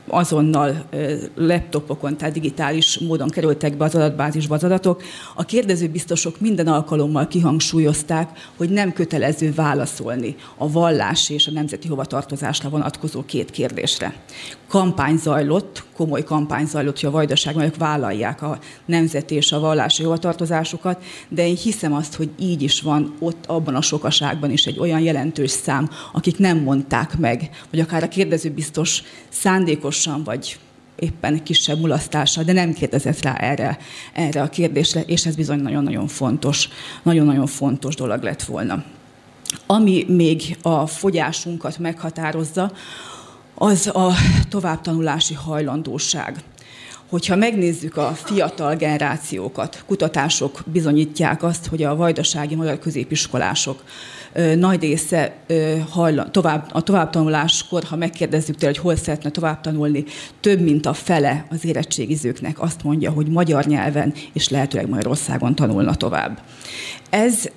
azonnal 0.08 0.84
laptopokon, 1.34 2.16
tehát 2.16 2.34
digitális 2.34 2.98
módon 2.98 3.28
kerültek 3.28 3.76
be 3.76 3.84
az 3.84 3.94
adatbázisba 3.94 4.54
az 4.54 4.64
adatok. 4.64 5.02
A 5.34 5.44
kérdező 5.44 5.88
biztosok 5.88 6.40
minden 6.40 6.66
alkalommal 6.66 7.28
kihangsúlyozták, 7.28 8.30
hogy 8.56 8.70
nem 8.70 8.92
kötelező 8.92 9.52
válaszolni 9.54 10.36
a 10.56 10.70
vallási 10.70 11.34
és 11.34 11.46
a 11.46 11.50
nemzeti 11.50 11.88
hovatartozásra 11.88 12.68
vonatkozó 12.68 13.24
két 13.24 13.50
kérdésre. 13.50 14.14
Kampány 14.70 15.16
zajlott, 15.16 15.84
komoly 15.96 16.24
kampány 16.24 16.66
zajlott, 16.66 17.00
hogy 17.00 17.08
a 17.08 17.12
vajdaságban 17.12 17.72
vállalják 17.78 18.42
a 18.42 18.58
nemzeti 18.84 19.34
és 19.34 19.52
a 19.52 19.60
vallási 19.60 20.02
hovatartozásukat, 20.02 21.02
de 21.28 21.46
én 21.46 21.56
hiszem 21.56 21.92
azt, 21.92 22.14
hogy 22.14 22.30
így 22.38 22.62
is 22.62 22.80
van 22.80 23.14
ott 23.18 23.46
abban 23.46 23.74
a 23.74 23.82
sokaságban 23.82 24.50
is 24.50 24.66
egy 24.66 24.78
olyan 24.78 25.00
jelentős 25.00 25.50
szám, 25.50 25.90
akik 26.12 26.38
nem 26.38 26.58
mondták 26.58 27.18
meg, 27.18 27.50
vagy 27.70 27.80
akár 27.80 28.02
a 28.02 28.08
kérdező 28.08 28.50
biztos 28.50 29.02
szándékosan 29.28 30.24
vagy 30.24 30.58
éppen 30.96 31.42
kisebb 31.42 31.78
mulasztással, 31.78 32.44
de 32.44 32.52
nem 32.52 32.72
kérdezett 32.72 33.22
rá 33.22 33.34
erre, 33.34 33.78
erre 34.12 34.42
a 34.42 34.48
kérdésre, 34.48 35.00
és 35.00 35.26
ez 35.26 35.34
bizony 35.34 35.60
nagyon-nagyon 35.60 36.06
fontos, 36.06 36.68
nagyon-nagyon 37.02 37.46
fontos 37.46 37.94
dolog 37.94 38.22
lett 38.22 38.42
volna. 38.42 38.84
Ami 39.66 40.04
még 40.08 40.56
a 40.62 40.86
fogyásunkat 40.86 41.78
meghatározza, 41.78 42.72
az 43.62 43.86
a 43.86 44.12
továbbtanulási 44.48 45.34
hajlandóság. 45.34 46.34
Hogyha 47.08 47.36
megnézzük 47.36 47.96
a 47.96 48.12
fiatal 48.14 48.76
generációkat, 48.76 49.82
kutatások 49.86 50.62
bizonyítják 50.64 51.42
azt, 51.42 51.66
hogy 51.66 51.82
a 51.82 51.96
vajdasági 51.96 52.54
magyar 52.54 52.78
középiskolások 52.78 53.84
nagy 54.56 54.80
része 54.80 55.36
tovább, 56.30 56.68
a 56.72 56.80
továbbtanuláskor, 56.82 57.84
ha 57.84 57.96
megkérdezzük 57.96 58.56
tőle, 58.56 58.72
hogy 58.72 58.82
hol 58.82 58.96
szeretne 58.96 59.30
tovább 59.30 59.60
tanulni, 59.60 60.04
több 60.40 60.60
mint 60.60 60.86
a 60.86 60.92
fele 60.92 61.46
az 61.50 61.64
érettségizőknek 61.64 62.60
azt 62.60 62.82
mondja, 62.82 63.10
hogy 63.10 63.26
magyar 63.26 63.64
nyelven 63.64 64.14
és 64.32 64.48
lehetőleg 64.48 64.88
Magyarországon 64.88 65.54
tanulna 65.54 65.94
tovább. 65.94 66.42
Ez 67.10 67.48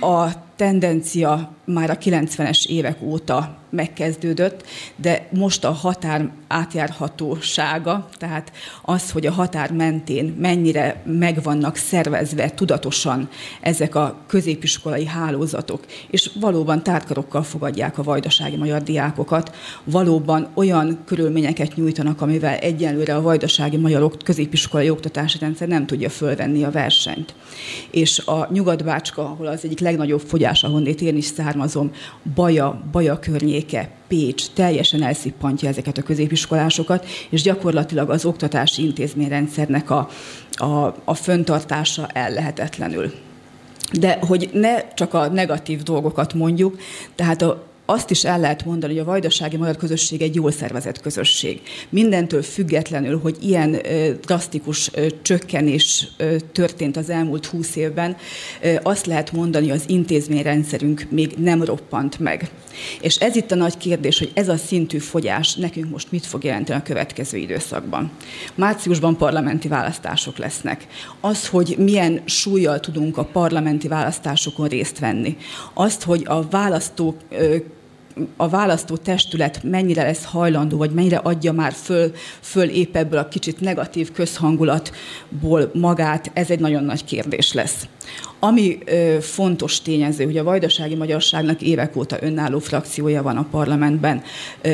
a 0.00 0.44
tendencia 0.56 1.56
már 1.64 1.90
a 1.90 1.98
90-es 1.98 2.66
évek 2.66 3.02
óta 3.02 3.56
megkezdődött, 3.70 4.64
de 4.96 5.28
most 5.30 5.64
a 5.64 5.70
határ 5.70 6.30
átjárhatósága, 6.48 8.08
tehát 8.18 8.52
az, 8.82 9.10
hogy 9.10 9.26
a 9.26 9.32
határ 9.32 9.72
mentén 9.72 10.36
mennyire 10.38 11.02
megvannak 11.04 11.76
szervezve 11.76 12.50
tudatosan 12.50 13.28
ezek 13.60 13.94
a 13.94 14.18
középiskolai 14.26 15.06
hálózatok, 15.06 15.84
és 16.10 16.30
valóban 16.40 16.82
tárkarokkal 16.82 17.42
fogadják 17.42 17.98
a 17.98 18.02
vajdasági 18.02 18.56
magyar 18.56 18.82
diákokat, 18.82 19.54
valóban 19.84 20.48
olyan 20.54 20.98
körülményeket 21.04 21.74
nyújtanak, 21.74 22.20
amivel 22.20 22.56
egyenlőre 22.56 23.14
a 23.14 23.22
vajdasági 23.22 23.76
magyar 23.76 24.16
középiskolai 24.24 24.90
oktatási 24.90 25.38
rendszer 25.38 25.68
nem 25.68 25.86
tudja 25.86 26.10
fölvenni 26.10 26.64
a 26.64 26.70
versenyt. 26.70 27.34
És 27.90 28.18
a 28.18 28.48
Nyugatbácska, 28.52 29.22
ahol 29.22 29.46
az 29.46 29.64
egyik 29.64 29.80
legnagyobb 29.80 30.20
fogyás, 30.46 30.64
ahonnét 30.64 31.00
én 31.00 31.16
is 31.16 31.24
származom, 31.24 31.90
Baja, 32.34 32.82
Baja 32.92 33.18
környéke, 33.18 33.90
Pécs 34.08 34.46
teljesen 34.54 35.02
elszippantja 35.02 35.68
ezeket 35.68 35.98
a 35.98 36.02
középiskolásokat, 36.02 37.06
és 37.30 37.42
gyakorlatilag 37.42 38.10
az 38.10 38.24
oktatási 38.24 38.82
intézményrendszernek 38.84 39.90
a, 39.90 40.08
a, 40.50 40.94
a 41.04 41.14
föntartása 41.14 42.06
ellehetetlenül. 42.06 43.12
De 43.92 44.18
hogy 44.20 44.50
ne 44.52 44.92
csak 44.94 45.14
a 45.14 45.28
negatív 45.28 45.82
dolgokat 45.82 46.34
mondjuk, 46.34 46.78
tehát 47.14 47.42
a 47.42 47.66
azt 47.86 48.10
is 48.10 48.24
el 48.24 48.40
lehet 48.40 48.64
mondani, 48.64 48.92
hogy 48.92 49.02
a 49.02 49.04
vajdasági 49.04 49.56
magyar 49.56 49.76
közösség 49.76 50.22
egy 50.22 50.34
jól 50.34 50.50
szervezett 50.50 51.00
közösség. 51.00 51.60
Mindentől 51.88 52.42
függetlenül, 52.42 53.18
hogy 53.18 53.36
ilyen 53.40 53.76
drasztikus 54.20 54.90
csökkenés 55.22 56.08
történt 56.52 56.96
az 56.96 57.10
elmúlt 57.10 57.46
húsz 57.46 57.76
évben, 57.76 58.16
azt 58.82 59.06
lehet 59.06 59.32
mondani, 59.32 59.68
hogy 59.68 59.76
az 59.76 59.84
intézményrendszerünk 59.86 61.06
még 61.10 61.34
nem 61.38 61.62
roppant 61.62 62.18
meg. 62.18 62.50
És 63.00 63.16
ez 63.16 63.36
itt 63.36 63.50
a 63.50 63.54
nagy 63.54 63.76
kérdés, 63.76 64.18
hogy 64.18 64.30
ez 64.34 64.48
a 64.48 64.56
szintű 64.56 64.98
fogyás 64.98 65.54
nekünk 65.54 65.90
most 65.90 66.10
mit 66.10 66.26
fog 66.26 66.44
jelenteni 66.44 66.78
a 66.78 66.82
következő 66.82 67.38
időszakban. 67.38 68.10
Márciusban 68.54 69.16
parlamenti 69.16 69.68
választások 69.68 70.36
lesznek. 70.36 70.86
Az, 71.20 71.48
hogy 71.48 71.74
milyen 71.78 72.22
súlyjal 72.24 72.80
tudunk 72.80 73.16
a 73.16 73.24
parlamenti 73.24 73.88
választásokon 73.88 74.68
részt 74.68 74.98
venni. 74.98 75.36
Azt, 75.74 76.02
hogy 76.02 76.22
a 76.26 76.48
választók 76.48 77.16
a 78.36 78.48
választó 78.48 78.96
testület 78.96 79.62
mennyire 79.62 80.02
lesz 80.02 80.24
hajlandó, 80.24 80.76
vagy 80.76 80.90
mennyire 80.90 81.16
adja 81.16 81.52
már 81.52 81.72
föl, 81.72 82.12
föl 82.40 82.68
épp 82.68 82.96
ebből 82.96 83.18
a 83.18 83.28
kicsit 83.28 83.60
negatív 83.60 84.12
közhangulatból 84.12 85.70
magát, 85.74 86.30
ez 86.34 86.50
egy 86.50 86.60
nagyon 86.60 86.84
nagy 86.84 87.04
kérdés 87.04 87.52
lesz. 87.52 87.88
Ami 88.38 88.78
ö, 88.84 89.16
fontos 89.20 89.82
tényező, 89.82 90.24
hogy 90.24 90.36
a 90.36 90.44
vajdasági 90.44 90.94
magyarságnak 90.94 91.62
évek 91.62 91.96
óta 91.96 92.16
önálló 92.20 92.58
frakciója 92.58 93.22
van 93.22 93.36
a 93.36 93.46
parlamentben, 93.50 94.22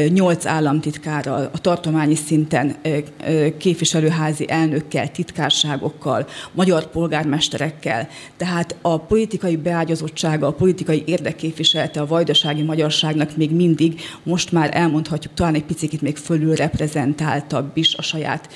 nyolc 0.08 0.46
államtitkárral, 0.46 1.50
a 1.52 1.58
tartományi 1.58 2.14
szinten 2.14 2.76
ö, 2.82 2.98
ö, 3.26 3.56
képviselőházi 3.56 4.50
elnökkel, 4.50 5.10
titkárságokkal, 5.10 6.26
magyar 6.52 6.86
polgármesterekkel. 6.86 8.08
Tehát 8.36 8.76
a 8.80 8.98
politikai 8.98 9.56
beágyazottsága, 9.56 10.46
a 10.46 10.52
politikai 10.52 11.02
érdekképviselete 11.06 12.00
a 12.00 12.06
vajdasági 12.06 12.62
magyarságnak 12.62 13.36
még 13.36 13.50
mindig, 13.50 14.00
most 14.22 14.52
már 14.52 14.70
elmondhatjuk, 14.72 15.34
talán 15.34 15.54
egy 15.54 15.64
picit 15.64 16.00
még 16.00 16.16
fölül 16.16 16.54
reprezentáltabb 16.54 17.76
is 17.76 17.94
a 17.94 18.02
saját 18.02 18.48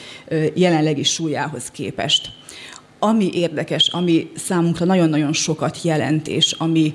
jelenlegi 0.54 1.02
súlyához 1.02 1.70
képest 1.70 2.30
ami 2.98 3.30
érdekes, 3.32 3.88
ami 3.88 4.30
számunkra 4.34 4.84
nagyon-nagyon 4.84 5.32
sokat 5.32 5.82
jelent, 5.82 6.28
és 6.28 6.52
ami, 6.58 6.92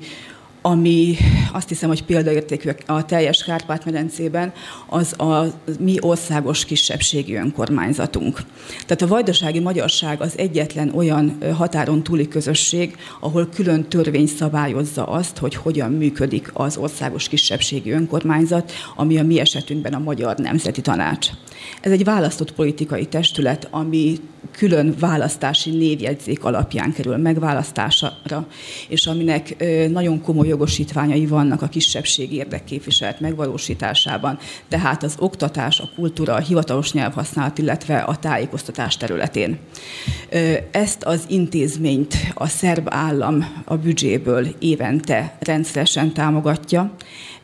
ami 0.62 1.16
azt 1.52 1.68
hiszem, 1.68 1.88
hogy 1.88 2.04
példaértékű 2.04 2.70
a 2.86 3.04
teljes 3.04 3.44
Kárpát-medencében, 3.44 4.52
az 4.86 5.20
a 5.20 5.46
mi 5.78 5.96
országos 6.00 6.64
kisebbségi 6.64 7.34
önkormányzatunk. 7.34 8.40
Tehát 8.86 9.02
a 9.02 9.06
vajdasági 9.06 9.58
magyarság 9.58 10.20
az 10.20 10.38
egyetlen 10.38 10.92
olyan 10.94 11.38
határon 11.56 12.02
túli 12.02 12.28
közösség, 12.28 12.96
ahol 13.20 13.48
külön 13.54 13.88
törvény 13.88 14.26
szabályozza 14.26 15.04
azt, 15.04 15.38
hogy 15.38 15.54
hogyan 15.54 15.92
működik 15.92 16.50
az 16.52 16.76
országos 16.76 17.28
kisebbségi 17.28 17.90
önkormányzat, 17.90 18.72
ami 18.96 19.18
a 19.18 19.22
mi 19.24 19.40
esetünkben 19.40 19.94
a 19.94 19.98
Magyar 19.98 20.36
Nemzeti 20.36 20.80
Tanács. 20.80 21.28
Ez 21.80 21.92
egy 21.92 22.04
választott 22.04 22.52
politikai 22.52 23.06
testület, 23.06 23.68
ami 23.70 24.16
külön 24.50 24.94
választási 24.98 25.70
névjegyzék 25.70 26.44
alapján 26.44 26.92
kerül 26.92 27.16
megválasztásra, 27.16 28.46
és 28.88 29.06
aminek 29.06 29.64
nagyon 29.90 30.20
komoly 30.20 30.48
jogosítványai 30.48 31.26
vannak 31.26 31.62
a 31.62 31.68
kisebbség 31.68 32.32
érdekképviselet 32.32 33.20
megvalósításában, 33.20 34.38
tehát 34.68 35.02
az 35.02 35.14
oktatás, 35.18 35.80
a 35.80 35.90
kultúra, 35.94 36.34
a 36.34 36.40
hivatalos 36.40 36.92
nyelvhasználat, 36.92 37.58
illetve 37.58 37.98
a 37.98 38.16
tájékoztatás 38.16 38.96
területén. 38.96 39.58
Ezt 40.70 41.02
az 41.02 41.24
intézményt 41.28 42.16
a 42.34 42.46
szerb 42.46 42.86
állam 42.90 43.62
a 43.64 43.76
büdzséből 43.76 44.46
évente 44.58 45.36
rendszeresen 45.40 46.12
támogatja, 46.12 46.94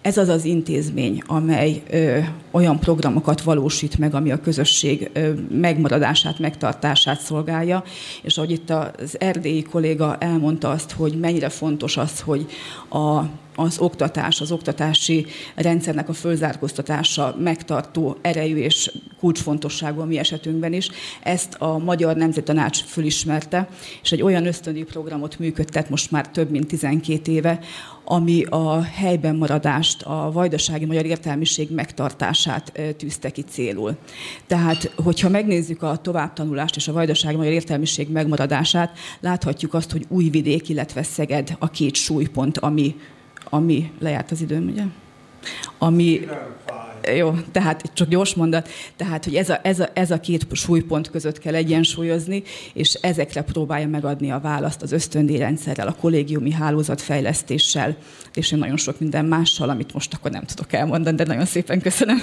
ez 0.03 0.16
az 0.16 0.29
az 0.29 0.45
intézmény, 0.45 1.23
amely 1.27 1.83
ö, 1.91 2.19
olyan 2.51 2.79
programokat 2.79 3.43
valósít 3.43 3.99
meg, 3.99 4.15
ami 4.15 4.31
a 4.31 4.41
közösség 4.41 5.11
ö, 5.12 5.33
megmaradását, 5.51 6.39
megtartását 6.39 7.20
szolgálja, 7.20 7.85
és 8.23 8.37
ahogy 8.37 8.51
itt 8.51 8.70
az 8.70 9.20
erdélyi 9.20 9.62
kolléga 9.62 10.16
elmondta 10.19 10.70
azt, 10.70 10.93
hogy 10.93 11.19
mennyire 11.19 11.49
fontos 11.49 11.97
az, 11.97 12.20
hogy 12.20 12.47
a 12.91 13.23
az 13.59 13.79
oktatás, 13.79 14.41
az 14.41 14.53
oktatási 14.53 15.27
rendszernek 15.55 16.09
a 16.09 16.12
fölzárkóztatása 16.12 17.37
megtartó 17.39 18.16
erejű 18.20 18.57
és 18.57 18.93
kulcsfontosságú 19.19 20.01
a 20.01 20.05
mi 20.05 20.19
esetünkben 20.19 20.73
is. 20.73 20.91
Ezt 21.23 21.55
a 21.55 21.79
Magyar 21.79 22.16
Nemzeti 22.16 22.53
fölismerte, 22.87 23.69
és 24.03 24.12
egy 24.12 24.23
olyan 24.23 24.47
ösztöndi 24.47 24.83
programot 24.83 25.39
működtet 25.39 25.91
most 25.91 26.11
már 26.11 26.29
több 26.29 26.51
mint 26.51 26.66
12 26.66 27.33
éve, 27.33 27.59
ami 28.11 28.43
a 28.43 28.83
helyben 28.83 29.37
maradást, 29.37 30.03
a 30.03 30.31
vajdasági 30.33 30.85
magyar 30.85 31.05
értelmiség 31.05 31.71
megtartását 31.71 32.73
tűzte 32.97 33.31
ki 33.31 33.43
célul. 33.43 33.97
Tehát, 34.47 34.93
hogyha 34.97 35.29
megnézzük 35.29 35.83
a 35.83 35.97
továbbtanulást 35.97 36.77
és 36.77 36.89
a 36.89 36.93
vajdasági 36.93 37.37
magyar 37.37 37.53
értelmiség 37.53 38.11
megmaradását, 38.11 38.99
láthatjuk 39.21 39.75
azt, 39.75 39.93
hogy 39.93 40.05
Újvidék, 40.09 40.69
illetve 40.69 41.03
Szeged 41.03 41.57
a 41.59 41.71
két 41.71 41.95
súlypont, 41.95 42.59
ami, 42.59 42.95
ami 43.45 43.91
lejárt 43.99 44.31
az 44.31 44.41
időm, 44.41 44.69
ugye? 44.69 44.83
Ami, 45.79 46.21
jó, 47.16 47.35
tehát 47.53 47.91
csak 47.95 48.09
gyors 48.09 48.35
mondat, 48.35 48.69
tehát, 48.97 49.25
hogy 49.25 49.35
ez 49.35 49.49
a, 49.49 49.61
ez, 49.62 49.81
a, 49.81 49.89
ez 49.93 50.11
a 50.11 50.20
két 50.20 50.47
súlypont 50.53 51.11
között 51.11 51.39
kell 51.39 51.55
egyensúlyozni, 51.55 52.43
és 52.73 52.95
ezekre 52.95 53.43
próbálja 53.43 53.89
megadni 53.89 54.31
a 54.31 54.41
választ 54.41 54.83
az 54.83 54.93
ösztöndíjrendszerrel, 54.93 55.87
a 55.87 55.97
kollégiumi 56.01 56.53
hálózatfejlesztéssel, 56.53 57.97
és 58.35 58.51
nagyon 58.51 58.77
sok 58.77 59.01
minden 59.01 59.25
mással, 59.25 59.69
amit 59.69 59.93
most 59.93 60.15
akkor 60.15 60.31
nem 60.31 60.45
tudok 60.45 60.73
elmondani, 60.73 61.16
de 61.16 61.25
nagyon 61.25 61.47
szépen 61.47 61.81
köszönöm. 61.81 62.23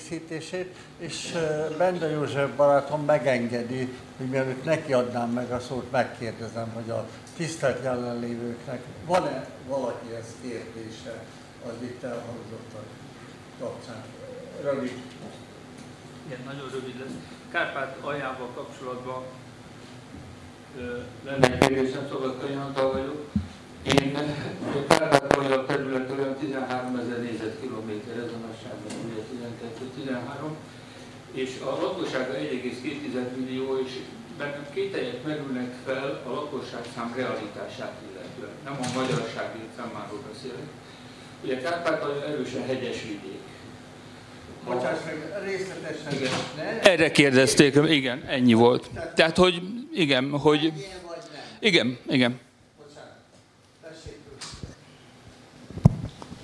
Kiegészítését, 0.00 0.74
és 0.98 1.32
Bende 1.78 2.10
József 2.10 2.56
barátom 2.56 3.04
megengedi, 3.04 3.88
hogy 4.16 4.26
mielőtt 4.26 4.64
nekiadnám 4.64 5.30
meg 5.30 5.50
a 5.50 5.60
szót, 5.60 5.90
megkérdezem, 5.90 6.72
hogy 6.74 6.90
a 6.90 7.06
tisztelt 7.36 7.82
jelenlévőknek 7.84 8.80
van-e 9.06 9.48
valakihez 9.68 10.26
kérdése 10.42 11.22
az 11.66 11.82
itt 11.82 12.02
elhangzottak 12.02 12.84
kapcsán? 13.58 14.02
Rövid. 14.62 14.92
Igen, 16.26 16.38
nagyon 16.44 16.70
rövid 16.70 16.98
lesz. 16.98 17.14
Kárpát 17.50 17.96
aljával 18.00 18.48
kapcsolatban 18.54 19.22
lenne 21.24 21.58
kérdésem, 21.58 22.06
Szabad 22.10 22.40
Kanyantal 22.40 22.92
vagyok. 22.92 23.26
Én 23.82 24.16
a 24.74 24.86
Kárpát 24.88 25.36
alja 25.36 25.66
terület 25.66 26.10
olyan 26.10 26.36
13 26.36 26.96
ezer 26.96 27.18
négyzetkilométer, 27.22 28.16
ez 28.16 28.30
a 28.36 28.46
nagyságban, 28.46 28.92
ugye 29.04 29.22
12-13, 30.08 30.50
és 31.32 31.50
a 31.64 31.70
lakossága 31.82 32.32
1,2 32.32 33.36
millió, 33.36 33.78
és 33.84 33.92
bennem 34.38 34.66
kételyek 34.74 35.24
merülnek 35.24 35.72
fel 35.84 36.22
a 36.26 36.30
lakosság 36.30 36.82
szám 36.94 37.12
realitását 37.16 37.94
illetően. 38.10 38.54
Nem 38.64 38.78
a 38.82 38.98
magyarság 38.98 39.54
számáról 39.76 40.22
beszélek. 40.32 40.66
Ugye 41.44 41.60
Kárpátalja 41.60 42.26
erősen 42.26 42.66
hegyes 42.66 43.02
vidék. 43.02 43.40
Bocsáss 44.64 44.98
meg, 45.04 45.42
részletesen. 45.44 46.12
Igen. 46.12 46.32
Ne? 46.56 46.80
Erre 46.80 47.10
kérdezték, 47.10 47.78
igen, 47.88 48.22
ennyi 48.26 48.52
volt. 48.52 48.90
Tehát, 49.14 49.36
hogy 49.36 49.62
igen, 49.92 50.30
hogy... 50.30 50.72
Igen, 51.58 51.98
igen. 52.06 52.40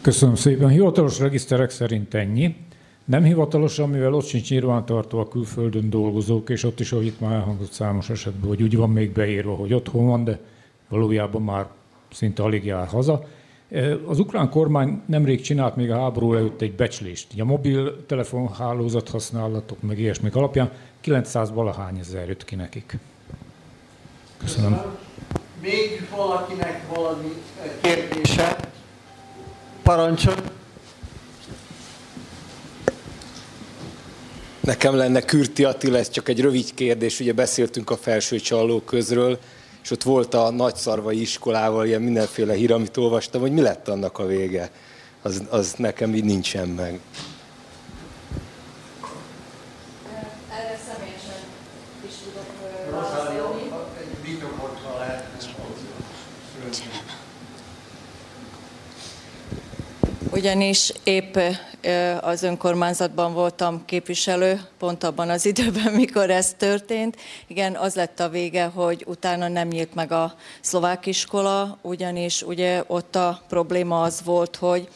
Köszönöm 0.07 0.35
szépen. 0.35 0.69
Hivatalos 0.69 1.19
regiszterek 1.19 1.71
szerint 1.71 2.15
ennyi. 2.15 2.57
Nem 3.05 3.23
hivatalosan, 3.23 3.89
mivel 3.89 4.15
ott 4.15 4.27
sincs 4.27 4.51
nyilvántartó 4.51 5.19
a 5.19 5.29
külföldön 5.29 5.91
dolgozók, 5.91 6.51
és 6.51 6.65
ott 6.65 6.81
is, 6.81 6.93
ahogy 6.93 7.07
itt 7.07 7.21
már 7.21 7.33
elhangzott 7.33 7.73
számos 7.73 8.11
esetben, 8.11 8.49
hogy 8.49 8.63
úgy 8.63 8.77
van 8.77 8.91
még 8.91 9.13
beírva, 9.13 9.55
hogy 9.55 9.75
otthon 9.75 10.07
van, 10.07 10.25
de 10.25 10.39
valójában 10.89 11.43
már 11.43 11.67
szinte 12.13 12.43
alig 12.43 12.65
jár 12.65 12.87
haza. 12.87 13.27
Az 14.07 14.19
ukrán 14.19 14.51
kormány 14.51 15.03
nemrég 15.07 15.41
csinált 15.41 15.77
még 15.77 15.91
a 15.91 16.01
háború 16.01 16.35
előtt 16.35 16.61
egy 16.61 16.73
becslést. 16.73 17.41
A 17.41 17.45
mobiltelefon 17.45 18.53
hálózat 18.53 19.09
használatok, 19.09 19.83
meg 19.83 19.99
ilyesmik 19.99 20.37
alapján 20.37 20.71
900 21.01 21.51
valahány 21.53 21.99
ezer 21.99 22.29
jött 22.29 22.45
ki 22.45 22.55
nekik. 22.55 22.99
Köszönöm. 24.37 24.83
Még 25.61 26.09
valakinek 26.17 26.95
valami 26.95 27.33
kérdése? 27.81 28.75
Parancsol. 29.87 30.35
Nekem 34.61 34.95
lenne 34.97 35.21
Kürti 35.21 35.65
Attila, 35.65 35.99
ez 35.99 36.11
csak 36.11 36.29
egy 36.29 36.41
rövid 36.41 36.75
kérdés, 36.75 37.21
ugye 37.21 37.33
beszéltünk 37.33 37.91
a 37.91 37.97
felső 37.97 38.41
közről, 38.85 39.39
és 39.83 39.91
ott 39.91 40.03
volt 40.03 40.35
a 40.35 40.51
nagyszarvai 40.51 41.21
iskolával 41.21 41.87
ilyen 41.87 42.03
mindenféle 42.03 42.55
hír, 42.55 42.73
amit 42.73 42.97
olvastam, 42.97 43.41
hogy 43.41 43.53
mi 43.53 43.61
lett 43.61 43.89
annak 43.89 44.19
a 44.19 44.27
vége. 44.27 44.71
Az, 45.23 45.43
az 45.51 45.75
nekem 45.77 46.15
így 46.15 46.25
nincsen 46.25 46.69
meg. 46.69 47.01
Ugyanis 60.37 60.93
épp 61.05 61.37
az 62.21 62.43
önkormányzatban 62.43 63.33
voltam 63.33 63.85
képviselő, 63.85 64.61
pont 64.79 65.05
abban 65.05 65.31
az 65.31 65.47
időben, 65.53 65.93
mikor 65.93 66.31
ez 66.31 66.55
történt. 66.59 67.17
Igen, 67.47 67.75
az 67.75 67.95
lett 67.95 68.21
a 68.21 68.29
vége, 68.29 68.65
hogy 68.65 69.05
utána 69.07 69.49
nem 69.49 69.69
nyílt 69.69 69.95
meg 69.95 70.13
a 70.13 70.35
szlovák 70.61 71.07
iskola, 71.07 71.79
ugyanis 71.83 72.43
ugye 72.43 72.83
ott 72.87 73.17
a 73.17 73.43
probléma 73.49 74.03
az 74.03 74.23
volt, 74.25 74.57
hogy 74.57 74.89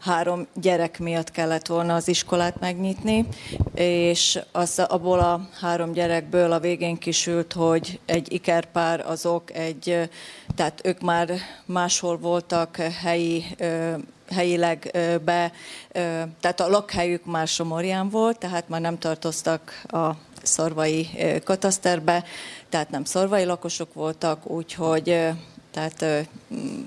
három 0.00 0.46
gyerek 0.54 0.98
miatt 0.98 1.30
kellett 1.30 1.66
volna 1.66 1.94
az 1.94 2.08
iskolát 2.08 2.60
megnyitni, 2.60 3.26
és 3.74 4.38
az, 4.52 4.78
abból 4.88 5.18
a 5.18 5.48
három 5.60 5.92
gyerekből 5.92 6.52
a 6.52 6.60
végén 6.60 6.98
kisült, 6.98 7.52
hogy 7.52 8.00
egy 8.06 8.32
ikerpár 8.32 9.04
azok 9.06 9.54
egy, 9.54 10.08
tehát 10.54 10.80
ők 10.84 11.00
már 11.00 11.30
máshol 11.66 12.18
voltak 12.18 12.76
helyi 12.76 13.44
helyileg 14.30 14.90
be, 15.24 15.52
tehát 16.40 16.60
a 16.60 16.68
lakhelyük 16.68 17.24
már 17.24 17.48
Somorján 17.48 18.08
volt, 18.08 18.38
tehát 18.38 18.68
már 18.68 18.80
nem 18.80 18.98
tartoztak 18.98 19.82
a 19.88 20.10
szorvai 20.42 21.08
kataszterbe, 21.44 22.24
tehát 22.68 22.90
nem 22.90 23.04
szorvai 23.04 23.44
lakosok 23.44 23.94
voltak, 23.94 24.50
úgyhogy 24.50 25.34
tehát 25.70 26.28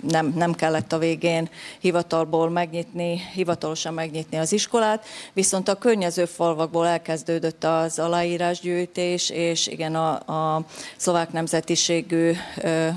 nem, 0.10 0.34
nem 0.36 0.54
kellett 0.54 0.94
a 0.94 0.98
végén 0.98 1.50
hivatalból 1.80 2.50
megnyitni, 2.50 3.22
hivatalosan 3.34 3.94
megnyitni 3.94 4.38
az 4.38 4.52
iskolát, 4.52 5.06
viszont 5.34 5.68
a 5.68 5.76
környező 5.76 6.26
falvakból 6.26 6.88
elkezdődött 6.88 7.64
az 7.64 8.00
aláírásgyűjtés, 8.00 9.30
és 9.30 9.68
igen, 9.68 9.96
a, 9.96 10.12
a 10.56 10.66
szlovák 10.98 11.32
nemzetiségű 11.32 12.32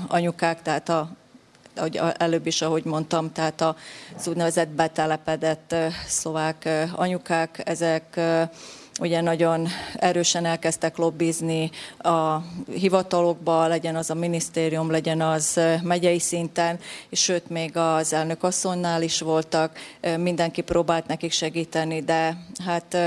anyukák, 0.07 0.61
tehát 0.61 0.89
a 0.89 1.09
ahogy 1.77 1.99
előbb 2.17 2.47
is, 2.47 2.61
ahogy 2.61 2.83
mondtam, 2.83 3.31
tehát 3.31 3.61
az 3.61 4.27
úgynevezett 4.27 4.69
betelepedett 4.69 5.75
szlovák 6.07 6.69
anyukák, 6.95 7.61
ezek 7.65 8.19
ugye 8.99 9.21
nagyon 9.21 9.67
erősen 9.95 10.45
elkezdtek 10.45 10.97
lobbizni 10.97 11.71
a 11.97 12.37
hivatalokba, 12.73 13.67
legyen 13.67 13.95
az 13.95 14.09
a 14.09 14.13
minisztérium, 14.13 14.91
legyen 14.91 15.21
az 15.21 15.59
megyei 15.83 16.19
szinten, 16.19 16.79
és 17.09 17.21
sőt, 17.21 17.49
még 17.49 17.77
az 17.77 18.13
elnök 18.13 18.43
asszonynál 18.43 19.01
is 19.01 19.19
voltak, 19.19 19.77
mindenki 20.17 20.61
próbált 20.61 21.07
nekik 21.07 21.31
segíteni, 21.31 22.01
de 22.01 22.37
hát 22.65 22.97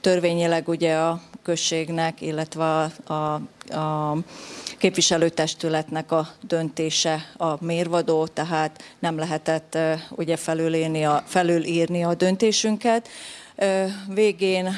törvényileg 0.00 0.68
ugye 0.68 0.96
a 0.96 1.20
községnek, 1.42 2.20
illetve 2.20 2.64
a, 2.64 3.12
a, 3.12 3.34
a 3.78 4.16
képviselőtestületnek 4.82 6.12
a 6.12 6.28
döntése 6.40 7.30
a 7.36 7.64
mérvadó, 7.64 8.26
tehát 8.26 8.82
nem 8.98 9.18
lehetett 9.18 9.78
ugye 10.10 10.36
felülírni 10.36 11.04
a, 11.04 11.22
felülírni 11.26 12.04
a 12.04 12.14
döntésünket. 12.14 13.08
Végén 14.08 14.74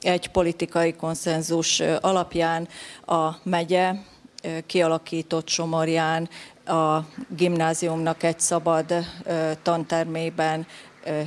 egy 0.00 0.28
politikai 0.28 0.94
konszenzus 0.94 1.80
alapján 2.00 2.68
a 3.06 3.30
megye 3.42 3.94
kialakított 4.66 5.48
Somorján 5.48 6.28
a 6.66 6.98
gimnáziumnak 7.36 8.22
egy 8.22 8.40
szabad 8.40 8.94
tantermében 9.62 10.66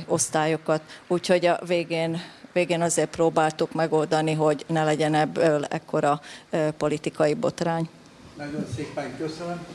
osztályokat, 0.06 0.82
úgyhogy 1.06 1.46
a 1.46 1.60
végén 1.66 2.20
végén 2.52 2.82
azért 2.82 3.10
próbáltuk 3.10 3.72
megoldani, 3.72 4.32
hogy 4.32 4.64
ne 4.66 4.84
legyen 4.84 5.14
ebből 5.14 5.64
ekkora 5.64 6.20
politikai 6.76 7.34
botrány. 7.34 7.88
Nagyon 8.36 8.66
szépen 8.76 9.16
köszönöm. 9.16 9.66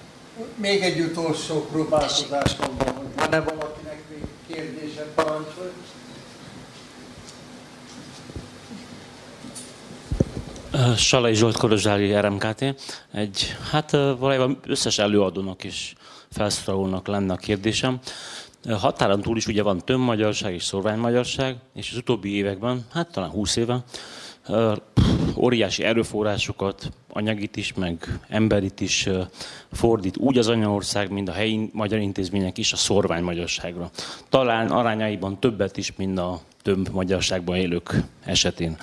Még 0.56 0.82
egy 0.82 1.00
utolsó 1.00 1.66
próbálkozásom 1.66 2.78
van. 2.78 2.96
Van-e 3.16 3.40
valakinek 3.40 4.04
még 4.10 4.24
kérdése, 4.48 5.06
parancsolj? 5.16 5.70
Salai 10.98 11.34
Zsolt 11.34 11.58
Korozsári 11.58 12.16
RMKT. 12.20 12.62
Egy, 13.14 13.56
hát 13.72 13.92
valójában 13.92 14.60
összes 14.68 14.98
előadónak 14.98 15.64
és 15.64 15.94
felszólalónak 16.32 17.08
lenne 17.08 17.34
a 17.34 17.36
kérdésem. 17.36 18.00
Határon 18.70 19.22
túl 19.22 19.38
is 19.38 19.48
ugye 19.48 19.64
van 19.64 19.82
tömbmagyarság 19.86 20.54
és 20.54 20.64
szorványmagyarság, 20.64 21.58
és 21.76 21.92
az 21.92 21.98
utóbbi 21.98 22.36
években, 22.36 22.86
hát 22.92 23.12
talán 23.12 23.30
20 23.30 23.56
éve, 23.56 23.84
óriási 25.36 25.84
erőforrásokat, 25.84 26.90
anyagit 27.10 27.56
is, 27.56 27.74
meg 27.74 28.20
emberit 28.28 28.82
is 28.82 29.10
fordít 29.72 30.18
úgy 30.18 30.38
az 30.38 30.48
anyaország, 30.48 31.12
mint 31.12 31.30
a 31.30 31.32
helyi 31.32 31.70
magyar 31.74 32.00
intézmények 32.00 32.58
is 32.58 32.74
a 32.74 32.76
szorványmagyarságra. 32.76 33.90
Talán 34.30 34.68
arányaiban 34.68 35.40
többet 35.40 35.78
is, 35.78 35.96
mint 35.96 36.20
a 36.20 36.40
több 36.62 36.90
magyarságban 36.92 37.56
élők 37.56 38.02
esetén. 38.24 38.78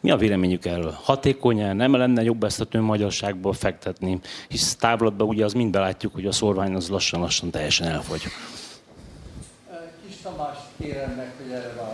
Mi 0.00 0.10
a 0.10 0.16
véleményük 0.16 0.64
erről? 0.64 0.98
Hatékony 1.02 1.76
nem 1.76 1.94
lenne 1.94 2.22
jobb 2.22 2.44
ezt 2.44 2.60
a 2.60 2.64
tömbmagyarságból 2.64 3.52
fektetni, 3.52 4.20
hisz 4.48 4.76
távlatban 4.76 5.28
ugye 5.28 5.44
az 5.44 5.52
mind 5.52 5.70
belátjuk, 5.70 6.14
hogy 6.14 6.26
a 6.26 6.32
szorvány 6.32 6.74
az 6.74 6.88
lassan-lassan 6.88 7.50
teljesen 7.50 7.86
elfogy. 7.86 8.22
Kis 10.20 10.28
Tamást 10.28 10.60
kérem 10.78 11.10
meg, 11.10 11.32
hogy 11.36 11.50
erre. 11.52 11.89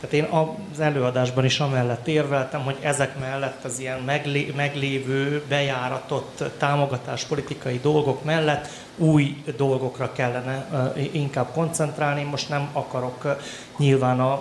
Tehát 0.00 0.14
én 0.14 0.24
az 0.72 0.80
előadásban 0.80 1.44
is 1.44 1.60
amellett 1.60 2.06
érveltem, 2.06 2.60
hogy 2.60 2.76
ezek 2.80 3.18
mellett 3.18 3.64
az 3.64 3.78
ilyen 3.78 4.00
meglé, 4.00 4.52
meglévő, 4.56 5.42
bejáratott 5.48 6.44
támogatáspolitikai 6.58 7.78
dolgok 7.82 8.24
mellett 8.24 8.68
új 8.96 9.42
dolgokra 9.56 10.12
kellene 10.12 10.66
inkább 11.12 11.52
koncentrálni. 11.52 12.22
Most 12.22 12.48
nem 12.48 12.68
akarok 12.72 13.36
nyilván 13.78 14.20
a, 14.20 14.32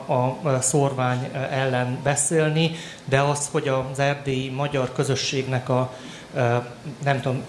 a 0.44 0.62
szorvány 0.62 1.30
ellen 1.52 2.00
beszélni, 2.04 2.72
de 3.06 3.22
az, 3.22 3.50
hogy 3.52 3.68
az 3.68 4.00
erdélyi 4.00 4.50
magyar 4.50 4.92
közösségnek 4.94 5.70
a 5.70 5.94
nem 7.04 7.22
tudom, 7.22 7.44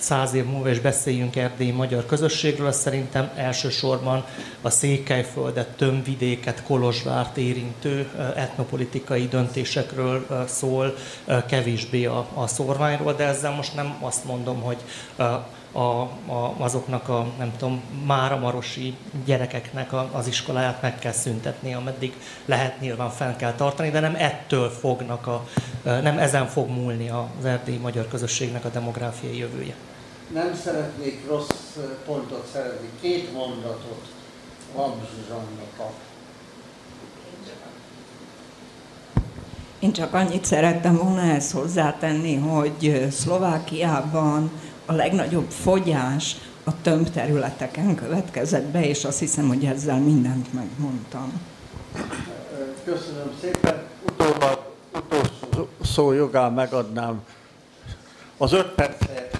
száz 0.00 0.34
év 0.34 0.44
múlva 0.44 0.70
is 0.70 0.80
beszéljünk 0.80 1.36
erdélyi 1.36 1.70
magyar 1.70 2.06
közösségről, 2.06 2.66
az 2.66 2.76
szerintem 2.76 3.30
elsősorban 3.36 4.24
a 4.62 4.70
Székelyföldet, 4.70 5.68
Tömvidéket, 5.76 6.62
Kolozsvárt 6.62 7.36
érintő 7.36 8.08
etnopolitikai 8.36 9.28
döntésekről 9.28 10.26
szól, 10.46 10.94
kevésbé 11.46 12.04
a, 12.04 12.26
a 12.34 12.46
szorványról, 12.46 13.12
de 13.12 13.24
ezzel 13.24 13.54
most 13.54 13.74
nem 13.74 13.94
azt 14.00 14.24
mondom, 14.24 14.60
hogy 14.60 14.78
a, 15.72 15.78
a, 15.78 16.54
azoknak 16.58 17.08
a, 17.08 17.26
nem 17.38 17.52
tudom, 17.58 17.82
máramarosi 18.06 18.94
gyerekeknek 19.24 19.92
a, 19.92 20.10
az 20.12 20.26
iskoláját 20.26 20.82
meg 20.82 20.98
kell 20.98 21.12
szüntetni, 21.12 21.74
ameddig 21.74 22.12
lehet 22.44 22.80
nyilván 22.80 23.10
fenn 23.10 23.36
kell 23.36 23.52
tartani, 23.52 23.90
de 23.90 24.00
nem 24.00 24.14
ettől 24.18 24.70
fognak 24.70 25.26
a, 25.26 25.48
nem 25.82 26.18
ezen 26.18 26.46
fog 26.46 26.68
múlni 26.68 27.08
az 27.08 27.44
erdélyi 27.44 27.78
magyar 27.78 28.08
közösségnek 28.08 28.64
a 28.64 28.68
demográfiai 28.68 29.38
jövője 29.38 29.74
nem 30.32 30.54
szeretnék 30.64 31.26
rossz 31.28 31.76
pontot 32.04 32.48
szerezni. 32.52 32.88
Két 33.00 33.32
mondatot 33.32 34.06
van 34.74 34.92
Zsuzsannak 35.14 35.92
Én 39.78 39.92
csak 39.92 40.14
annyit 40.14 40.44
szerettem 40.44 40.96
volna 40.96 41.20
ezt 41.20 41.52
hozzátenni, 41.52 42.36
hogy 42.36 43.06
Szlovákiában 43.10 44.50
a 44.86 44.92
legnagyobb 44.92 45.50
fogyás 45.50 46.36
a 46.64 46.80
tömbterületeken 46.82 47.94
következett 47.94 48.64
be, 48.64 48.84
és 48.86 49.04
azt 49.04 49.18
hiszem, 49.18 49.48
hogy 49.48 49.64
ezzel 49.64 49.98
mindent 49.98 50.52
megmondtam. 50.52 51.40
Köszönöm 52.84 53.32
szépen. 53.40 53.82
Utólag, 54.06 54.72
utolsó 54.94 55.68
szó 55.82 56.12
jogán 56.12 56.52
megadnám 56.52 57.22
az 58.36 58.52
öt 58.52 58.66
percet 58.66 59.38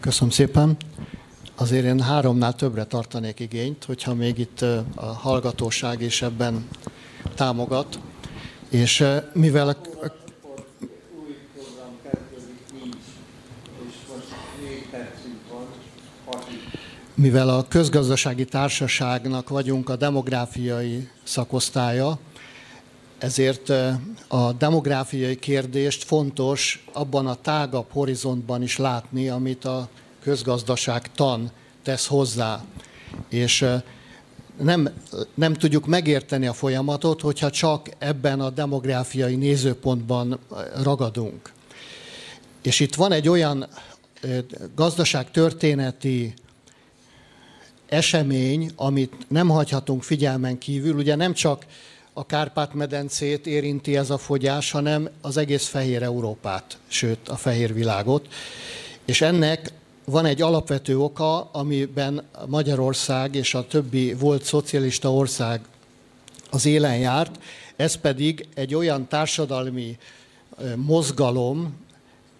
Köszönöm 0.00 0.30
szépen. 0.30 0.76
Azért 1.56 1.84
én 1.84 2.00
háromnál 2.00 2.54
többre 2.54 2.84
tartanék 2.84 3.40
igényt, 3.40 3.84
hogyha 3.84 4.14
még 4.14 4.38
itt 4.38 4.60
a 4.94 5.04
hallgatóság 5.04 6.00
is 6.02 6.22
ebben 6.22 6.68
támogat. 7.34 7.98
És 8.68 9.04
mivel 9.32 9.68
a 9.68 9.76
mivel 17.14 17.48
a 17.48 17.66
közgazdasági 17.68 18.44
társaságnak 18.44 19.48
vagyunk 19.48 19.88
a 19.88 19.96
demográfiai 19.96 21.08
szakosztálya, 21.22 22.18
ezért 23.20 23.68
a 24.28 24.52
demográfiai 24.52 25.38
kérdést 25.38 26.04
fontos 26.04 26.86
abban 26.92 27.26
a 27.26 27.34
tágabb 27.34 27.86
horizontban 27.90 28.62
is 28.62 28.76
látni, 28.76 29.28
amit 29.28 29.64
a 29.64 29.88
közgazdaság 30.22 31.12
tan 31.12 31.50
tesz 31.82 32.06
hozzá. 32.06 32.64
És 33.28 33.66
nem, 34.60 34.88
nem 35.34 35.54
tudjuk 35.54 35.86
megérteni 35.86 36.46
a 36.46 36.52
folyamatot, 36.52 37.20
hogyha 37.20 37.50
csak 37.50 37.88
ebben 37.98 38.40
a 38.40 38.50
demográfiai 38.50 39.36
nézőpontban 39.36 40.38
ragadunk. 40.82 41.52
És 42.62 42.80
itt 42.80 42.94
van 42.94 43.12
egy 43.12 43.28
olyan 43.28 43.66
gazdaságtörténeti 44.74 46.34
esemény, 47.88 48.70
amit 48.76 49.12
nem 49.28 49.48
hagyhatunk 49.48 50.02
figyelmen 50.02 50.58
kívül. 50.58 50.96
Ugye 50.96 51.14
nem 51.14 51.32
csak 51.32 51.66
a 52.20 52.26
Kárpát-medencét 52.26 53.46
érinti 53.46 53.96
ez 53.96 54.10
a 54.10 54.18
fogyás, 54.18 54.70
hanem 54.70 55.08
az 55.20 55.36
egész 55.36 55.66
fehér 55.66 56.02
Európát, 56.02 56.78
sőt 56.86 57.28
a 57.28 57.36
fehér 57.36 57.74
világot. 57.74 58.28
És 59.04 59.20
ennek 59.20 59.72
van 60.04 60.24
egy 60.24 60.42
alapvető 60.42 60.98
oka, 60.98 61.42
amiben 61.52 62.22
Magyarország 62.46 63.34
és 63.34 63.54
a 63.54 63.66
többi 63.66 64.14
volt 64.14 64.42
szocialista 64.42 65.12
ország 65.12 65.60
az 66.50 66.66
élen 66.66 66.98
járt, 66.98 67.38
ez 67.76 67.94
pedig 67.94 68.46
egy 68.54 68.74
olyan 68.74 69.08
társadalmi 69.08 69.98
mozgalom, 70.76 71.74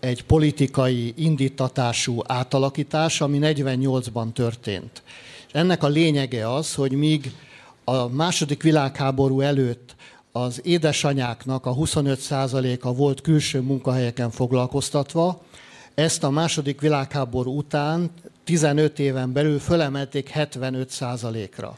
egy 0.01 0.25
politikai 0.25 1.13
indítatású 1.17 2.23
átalakítás, 2.27 3.21
ami 3.21 3.39
48-ban 3.43 4.33
történt. 4.33 5.03
Ennek 5.53 5.83
a 5.83 5.89
lényege 5.89 6.53
az, 6.55 6.75
hogy 6.75 6.93
míg 6.93 7.33
a 7.85 8.09
második 8.09 8.63
világháború 8.63 9.41
előtt 9.41 9.95
az 10.33 10.61
édesanyáknak 10.65 11.67
a 11.67 11.75
25%-a 11.75 12.93
volt 12.93 13.21
külső 13.21 13.61
munkahelyeken 13.61 14.31
foglalkoztatva, 14.31 15.43
ezt 15.95 16.25
a 16.25 16.31
második 16.31 16.81
világháború 16.81 17.57
után 17.57 18.11
15 18.45 18.99
éven 18.99 19.33
belül 19.33 19.59
fölemelték 19.59 20.31
75%-ra. 20.35 21.77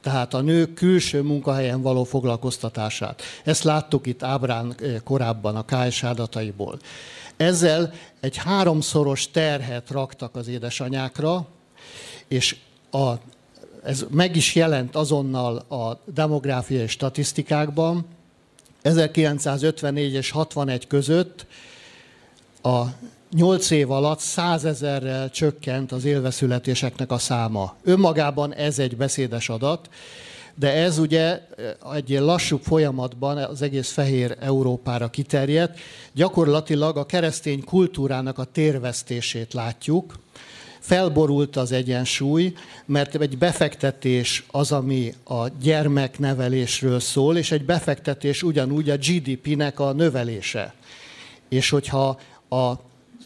Tehát 0.00 0.34
a 0.34 0.40
nők 0.40 0.74
külső 0.74 1.22
munkahelyen 1.22 1.82
való 1.82 2.04
foglalkoztatását. 2.04 3.22
Ezt 3.44 3.62
láttuk 3.62 4.06
itt 4.06 4.22
ábrán 4.22 4.74
eh, 4.80 4.94
korábban 5.04 5.56
a 5.56 5.64
KS 5.64 6.02
adataiból. 6.02 6.78
Ezzel 7.36 7.92
egy 8.20 8.36
háromszoros 8.36 9.30
terhet 9.30 9.90
raktak 9.90 10.36
az 10.36 10.48
édesanyákra, 10.48 11.46
és 12.28 12.56
a 12.90 13.12
ez 13.88 14.06
meg 14.10 14.36
is 14.36 14.54
jelent 14.54 14.96
azonnal 14.96 15.56
a 15.56 16.00
demográfiai 16.14 16.86
statisztikákban. 16.86 18.06
1954 18.82 20.12
és 20.12 20.30
61 20.30 20.86
között 20.86 21.46
a 22.62 22.82
nyolc 23.32 23.70
év 23.70 23.90
alatt 23.90 24.18
százezerrel 24.18 25.30
csökkent 25.30 25.92
az 25.92 26.04
élveszületéseknek 26.04 27.10
a 27.10 27.18
száma. 27.18 27.74
Önmagában 27.82 28.54
ez 28.54 28.78
egy 28.78 28.96
beszédes 28.96 29.48
adat, 29.48 29.90
de 30.54 30.72
ez 30.72 30.98
ugye 30.98 31.40
egy 31.94 32.08
lassú 32.08 32.56
folyamatban 32.56 33.36
az 33.36 33.62
egész 33.62 33.90
fehér 33.90 34.36
Európára 34.40 35.08
kiterjedt. 35.10 35.78
Gyakorlatilag 36.12 36.96
a 36.96 37.06
keresztény 37.06 37.64
kultúrának 37.64 38.38
a 38.38 38.44
térvesztését 38.44 39.54
látjuk, 39.54 40.14
felborult 40.88 41.56
az 41.56 41.72
egyensúly, 41.72 42.52
mert 42.86 43.14
egy 43.14 43.38
befektetés 43.38 44.44
az, 44.50 44.72
ami 44.72 45.14
a 45.24 45.48
gyermeknevelésről 45.48 47.00
szól, 47.00 47.36
és 47.36 47.52
egy 47.52 47.64
befektetés 47.64 48.42
ugyanúgy 48.42 48.90
a 48.90 48.96
GDP-nek 48.96 49.80
a 49.80 49.92
növelése. 49.92 50.74
És 51.48 51.70
hogyha 51.70 52.20
a 52.48 52.72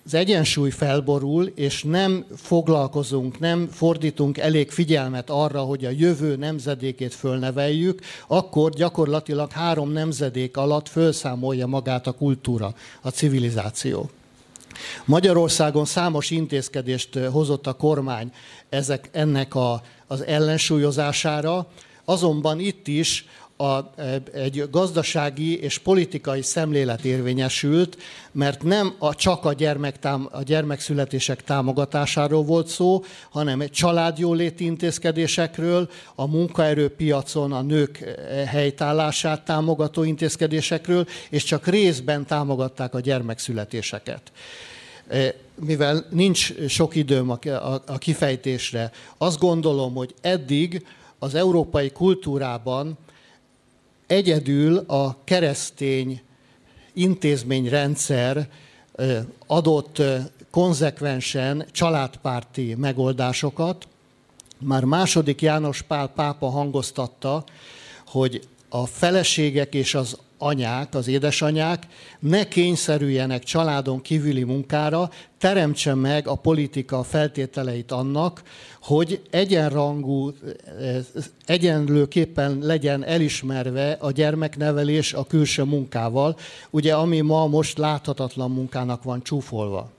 az 0.05 0.15
egyensúly 0.15 0.71
felborul, 0.71 1.45
és 1.55 1.83
nem 1.83 2.25
foglalkozunk, 2.37 3.39
nem 3.39 3.69
fordítunk 3.71 4.39
elég 4.39 4.71
figyelmet 4.71 5.31
arra, 5.31 5.61
hogy 5.61 5.85
a 5.85 5.91
jövő 5.91 6.37
nemzedékét 6.37 7.15
fölneveljük, 7.15 8.01
akkor 8.27 8.71
gyakorlatilag 8.71 9.51
három 9.51 9.91
nemzedék 9.91 10.57
alatt 10.57 10.89
fölszámolja 10.89 11.67
magát 11.67 12.07
a 12.07 12.13
kultúra, 12.13 12.75
a 13.01 13.09
civilizáció. 13.09 14.11
Magyarországon 15.05 15.85
számos 15.85 16.31
intézkedést 16.31 17.19
hozott 17.19 17.67
a 17.67 17.73
kormány 17.73 18.33
ezek, 18.69 19.09
ennek 19.13 19.55
a, 19.55 19.83
az 20.07 20.25
ellensúlyozására, 20.25 21.67
azonban 22.05 22.61
itt 22.61 22.89
is 22.89 23.27
a, 23.63 23.91
egy 24.33 24.71
gazdasági 24.71 25.61
és 25.61 25.79
politikai 25.79 26.43
szemlélet 26.43 27.05
érvényesült, 27.05 27.97
mert 28.33 28.63
nem 28.63 28.95
a, 28.99 29.15
csak 29.15 29.45
a, 29.45 29.53
gyermektám, 29.53 30.29
a 30.31 30.43
gyermekszületések 30.43 31.45
támogatásáról 31.45 32.43
volt 32.43 32.67
szó, 32.67 33.05
hanem 33.31 33.61
egy 33.61 33.71
családjóléti 33.71 34.65
intézkedésekről, 34.65 35.91
a 36.15 36.27
munkaerőpiacon 36.27 37.53
a 37.53 37.63
nők 37.63 38.01
eh, 38.01 38.47
helytállását 38.47 39.45
támogató 39.45 40.03
intézkedésekről, 40.03 41.07
és 41.31 41.45
csak 41.45 41.67
részben 41.67 42.27
támogatták 42.27 42.95
a 42.95 43.01
gyermekszületéseket. 43.01 44.33
Eh, 45.09 45.33
mivel 45.55 46.07
nincs 46.11 46.53
sok 46.69 46.95
időm 46.95 47.31
a 47.87 47.99
kifejtésre, 47.99 48.91
azt 49.19 49.39
gondolom, 49.39 49.95
hogy 49.95 50.15
eddig 50.21 50.87
az 51.19 51.35
európai 51.35 51.91
kultúrában 51.91 52.99
egyedül 54.13 54.77
a 54.77 55.17
keresztény 55.25 56.21
intézményrendszer 56.93 58.49
adott 59.47 60.03
konzekvensen 60.51 61.67
családpárti 61.71 62.75
megoldásokat. 62.75 63.89
Már 64.59 64.85
második 64.85 65.43
János 65.43 65.83
Pál 65.83 66.09
pápa 66.09 66.47
hangoztatta, 66.47 67.45
hogy 68.07 68.49
a 68.75 68.87
feleségek 68.87 69.75
és 69.75 69.95
az 69.95 70.17
anyák, 70.39 70.95
az 70.95 71.09
édesanyák 71.09 71.87
ne 72.19 72.49
kényszerüljenek 72.49 73.43
családon 73.43 74.03
kívüli 74.03 74.43
munkára, 74.43 75.11
teremtse 75.39 75.95
meg 75.95 76.29
a 76.29 76.35
politika 76.35 77.03
feltételeit 77.03 77.93
annak, 77.93 78.43
hogy 78.83 79.23
egyenrangú, 79.31 80.33
egyenlőképpen 81.47 82.59
legyen 82.61 83.05
elismerve 83.05 83.97
a 84.01 84.11
gyermeknevelés 84.11 85.13
a 85.13 85.25
külső 85.25 85.63
munkával, 85.63 86.37
ugye 86.71 86.95
ami 86.95 87.21
ma 87.21 87.47
most 87.47 87.79
láthatatlan 87.79 88.51
munkának 88.51 89.03
van 89.03 89.23
csúfolva. 89.23 89.91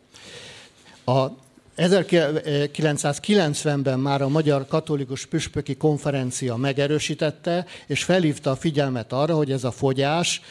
A 1.06 1.28
1990-ben 1.78 4.00
már 4.00 4.22
a 4.22 4.28
Magyar 4.28 4.68
Katolikus 4.68 5.26
Püspöki 5.26 5.76
Konferencia 5.76 6.56
megerősítette, 6.56 7.66
és 7.88 8.04
felhívta 8.04 8.52
a 8.52 8.56
figyelmet 8.56 9.14
arra, 9.14 9.36
hogy 9.36 9.52
ez 9.52 9.64
a 9.64 9.72
fogyás 9.72 10.42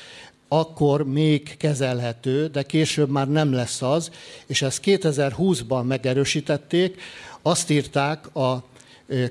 akkor 0.48 1.04
még 1.04 1.56
kezelhető, 1.56 2.46
de 2.46 2.62
később 2.62 3.10
már 3.10 3.28
nem 3.28 3.52
lesz 3.52 3.82
az, 3.82 4.10
és 4.46 4.62
ezt 4.62 4.80
2020-ban 4.84 5.86
megerősítették. 5.86 7.00
Azt 7.42 7.70
írták 7.70 8.36
a 8.36 8.64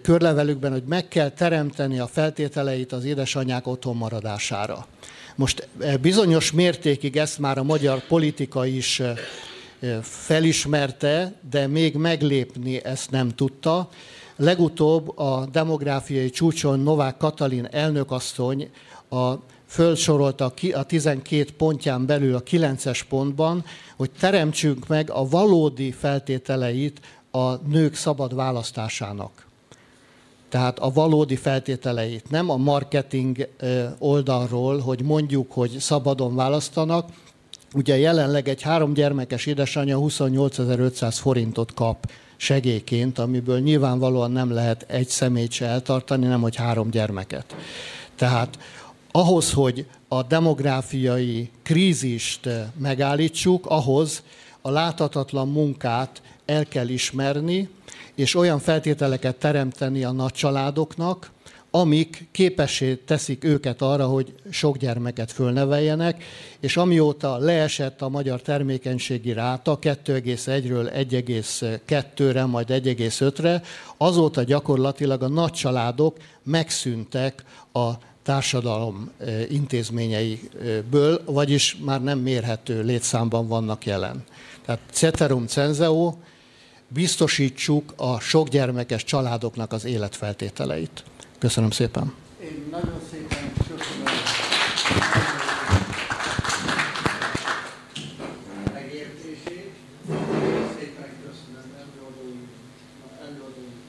körlevelükben, 0.01 0.71
hogy 0.71 0.83
meg 0.83 1.07
kell 1.07 1.29
teremteni 1.29 1.99
a 1.99 2.07
feltételeit 2.07 2.91
az 2.91 3.05
édesanyák 3.05 3.67
otthon 3.67 3.95
maradására. 3.95 4.87
Most 5.35 5.67
bizonyos 6.01 6.51
mértékig 6.51 7.17
ezt 7.17 7.39
már 7.39 7.57
a 7.57 7.63
magyar 7.63 7.99
politika 8.07 8.65
is 8.65 9.01
felismerte, 10.01 11.33
de 11.49 11.67
még 11.67 11.95
meglépni 11.95 12.83
ezt 12.83 13.11
nem 13.11 13.29
tudta. 13.29 13.89
Legutóbb 14.35 15.17
a 15.17 15.45
demográfiai 15.51 16.29
csúcson 16.29 16.79
Novák 16.79 17.17
Katalin 17.17 17.67
elnökasszony 17.71 18.69
a 19.09 19.33
fölsorolta 19.65 20.53
a 20.73 20.83
12 20.83 21.45
pontján 21.57 22.05
belül 22.05 22.35
a 22.35 22.43
9-es 22.43 23.01
pontban, 23.09 23.65
hogy 23.95 24.11
teremtsünk 24.19 24.87
meg 24.87 25.09
a 25.09 25.27
valódi 25.27 25.91
feltételeit 25.91 27.01
a 27.31 27.55
nők 27.55 27.95
szabad 27.95 28.35
választásának. 28.35 29.45
Tehát 30.49 30.79
a 30.79 30.91
valódi 30.91 31.35
feltételeit, 31.35 32.29
nem 32.29 32.49
a 32.49 32.57
marketing 32.57 33.49
oldalról, 33.97 34.79
hogy 34.79 35.03
mondjuk, 35.03 35.51
hogy 35.51 35.77
szabadon 35.79 36.35
választanak, 36.35 37.09
Ugye 37.73 37.97
jelenleg 37.97 38.47
egy 38.47 38.61
három 38.61 38.93
gyermekes 38.93 39.45
édesanyja 39.45 39.97
28.500 39.97 41.15
forintot 41.19 41.73
kap 41.73 42.11
segélyként, 42.37 43.19
amiből 43.19 43.59
nyilvánvalóan 43.59 44.31
nem 44.31 44.51
lehet 44.51 44.85
egy 44.87 45.07
személyt 45.07 45.51
se 45.51 45.65
eltartani, 45.65 46.25
nem 46.25 46.41
hogy 46.41 46.55
három 46.55 46.89
gyermeket. 46.89 47.55
Tehát 48.15 48.59
ahhoz, 49.11 49.53
hogy 49.53 49.85
a 50.07 50.23
demográfiai 50.23 51.49
krízist 51.63 52.49
megállítsuk, 52.77 53.65
ahhoz 53.65 54.23
a 54.61 54.69
láthatatlan 54.69 55.47
munkát 55.47 56.21
el 56.45 56.65
kell 56.65 56.87
ismerni, 56.87 57.69
és 58.15 58.35
olyan 58.35 58.59
feltételeket 58.59 59.35
teremteni 59.35 60.03
a 60.03 60.11
nagy 60.11 60.33
családoknak, 60.33 61.31
amik 61.71 62.27
képessé 62.31 62.95
teszik 62.95 63.43
őket 63.43 63.81
arra, 63.81 64.05
hogy 64.05 64.33
sok 64.49 64.77
gyermeket 64.77 65.31
fölneveljenek, 65.31 66.23
és 66.59 66.77
amióta 66.77 67.37
leesett 67.37 68.01
a 68.01 68.09
magyar 68.09 68.41
termékenységi 68.41 69.33
ráta 69.33 69.79
2,1-ről 69.81 70.91
1,2-re, 71.11 72.45
majd 72.45 72.67
1,5-re, 72.69 73.61
azóta 73.97 74.43
gyakorlatilag 74.43 75.23
a 75.23 75.27
nagy 75.27 75.51
családok 75.51 76.17
megszűntek 76.43 77.43
a 77.73 77.89
társadalom 78.23 79.11
eh, 79.17 79.51
intézményeiből, 79.51 81.21
vagyis 81.25 81.77
már 81.83 82.03
nem 82.03 82.19
mérhető 82.19 82.83
létszámban 82.83 83.47
vannak 83.47 83.85
jelen. 83.85 84.23
Tehát 84.65 84.79
ceterum 84.91 85.47
cenzeo, 85.47 86.13
biztosítsuk 86.87 87.93
a 87.95 88.19
sokgyermekes 88.19 89.03
családoknak 89.03 89.71
az 89.71 89.85
életfeltételeit. 89.85 91.03
Köszönöm 91.41 91.71
szépen. 91.71 92.13
Én 92.43 92.67
nagyon 92.71 93.01
szépen 93.11 93.45
köszönöm 93.69 94.13
megértését. 98.73 99.73
Szépen 100.77 101.11
köszönöm 101.25 101.67
előadóink, 101.81 102.49
előadóink 103.25 103.81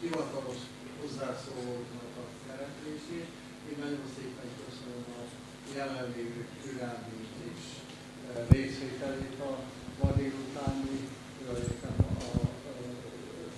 hivatalos 0.00 0.60
hozzászólóknak 1.00 2.12
a 2.22 2.26
szereplését. 2.46 3.28
Én 3.70 3.76
nagyon 3.84 4.06
szépen 4.16 4.48
köszönöm 4.64 5.04
a 5.18 5.22
jelenlévő 5.76 6.42
türelmét 6.62 7.34
és 7.50 7.62
részvételét 8.50 9.36
a 9.40 9.52
ma 10.00 10.10
délutáni, 10.16 10.98
a 11.48 12.46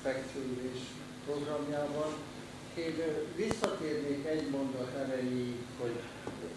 fekvőülés 0.03 0.81
programjában. 1.27 2.13
Én 2.77 2.95
visszatérnék 3.37 4.27
egy 4.27 4.51
mondat 4.51 4.91
erejéig, 4.99 5.57
hogy 5.81 6.01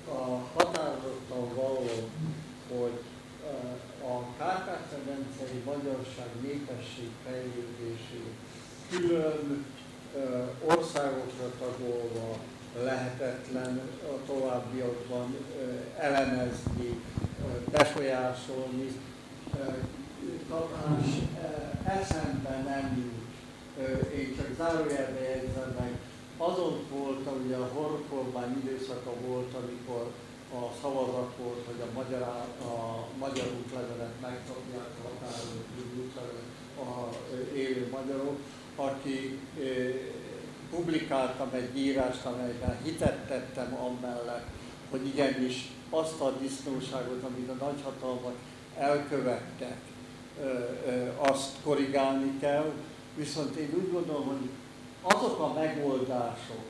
a 0.10 0.41
határozottan 0.53 1.56
való, 1.56 1.89
hogy 2.69 2.99
a 4.02 4.35
Kárpát-medencei 4.38 5.61
magyarság 5.65 6.27
népesség 6.41 7.10
fejlődését 7.26 8.34
külön 8.89 9.65
országokra 10.65 11.52
tagolva 11.60 12.38
lehetetlen 12.84 13.81
a 14.03 14.26
továbbiakban 14.26 15.35
elemezni, 15.99 17.02
befolyásolni. 17.72 18.91
Talán 20.49 21.03
eszembe 21.85 22.64
nem 22.65 22.98
jut 22.98 23.18
én 24.15 24.35
csak 24.38 24.48
zárójelbe 24.57 25.19
jegyzem 25.22 25.76
meg, 25.80 25.91
azon 26.38 26.80
volt, 26.89 27.27
ugye 27.45 27.55
a 27.55 27.69
horrorkormány 27.73 28.57
időszaka 28.64 29.14
volt, 29.27 29.53
amikor 29.53 30.11
a 30.53 30.72
szavazat 30.81 31.34
volt, 31.43 31.65
hogy 31.65 31.81
a 31.81 31.93
magyar, 31.93 32.22
a 32.61 33.05
magyar 33.18 33.47
útlevelet 33.64 34.22
megkapják 34.22 34.89
a 35.03 35.07
határon 35.07 35.64
útlevelet 35.97 36.55
a 36.80 37.09
élő 37.55 37.89
magyarok, 37.91 38.38
aki 38.76 39.39
publikáltam 40.69 41.49
egy 41.53 41.77
írást, 41.77 42.26
amelyben 42.26 42.77
hitet 42.84 43.27
tettem 43.27 43.73
amellett, 43.73 44.47
hogy 44.89 45.07
igenis 45.07 45.72
azt 45.89 46.22
a 46.22 46.31
disznóságot, 46.31 47.23
amit 47.23 47.49
a 47.49 47.65
nagyhatalmak 47.65 48.35
elkövettek, 48.77 49.77
azt 51.18 51.55
korrigálni 51.64 52.38
kell, 52.39 52.72
viszont 53.15 53.55
én 53.55 53.69
úgy 53.77 53.91
gondolom, 53.91 54.27
hogy 54.27 54.49
azok 55.07 55.39
a 55.39 55.53
megoldások, 55.53 56.63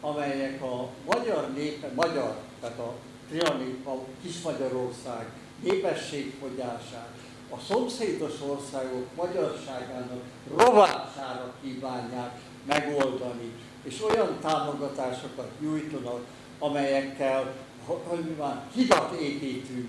amelyek 0.00 0.62
a 0.62 0.88
magyar 1.06 1.50
népe, 1.54 1.90
magyar, 1.94 2.36
tehát 2.60 2.78
a 2.78 2.94
Trianik, 3.28 3.86
a 3.86 3.94
Kis-Magyarország 4.22 5.26
népességfogyását, 5.62 7.08
a 7.50 7.58
szomszédos 7.68 8.32
országok 8.48 9.06
magyarságának 9.16 10.22
rovására 10.56 11.54
kívánják 11.62 12.40
megoldani, 12.66 13.52
és 13.82 14.02
olyan 14.02 14.38
támogatásokat 14.40 15.50
nyújtanak, 15.60 16.20
amelyekkel, 16.58 17.54
hogy 17.84 18.24
mi 18.24 18.34
van, 18.34 18.62
hidat 18.74 19.20
építünk, 19.20 19.88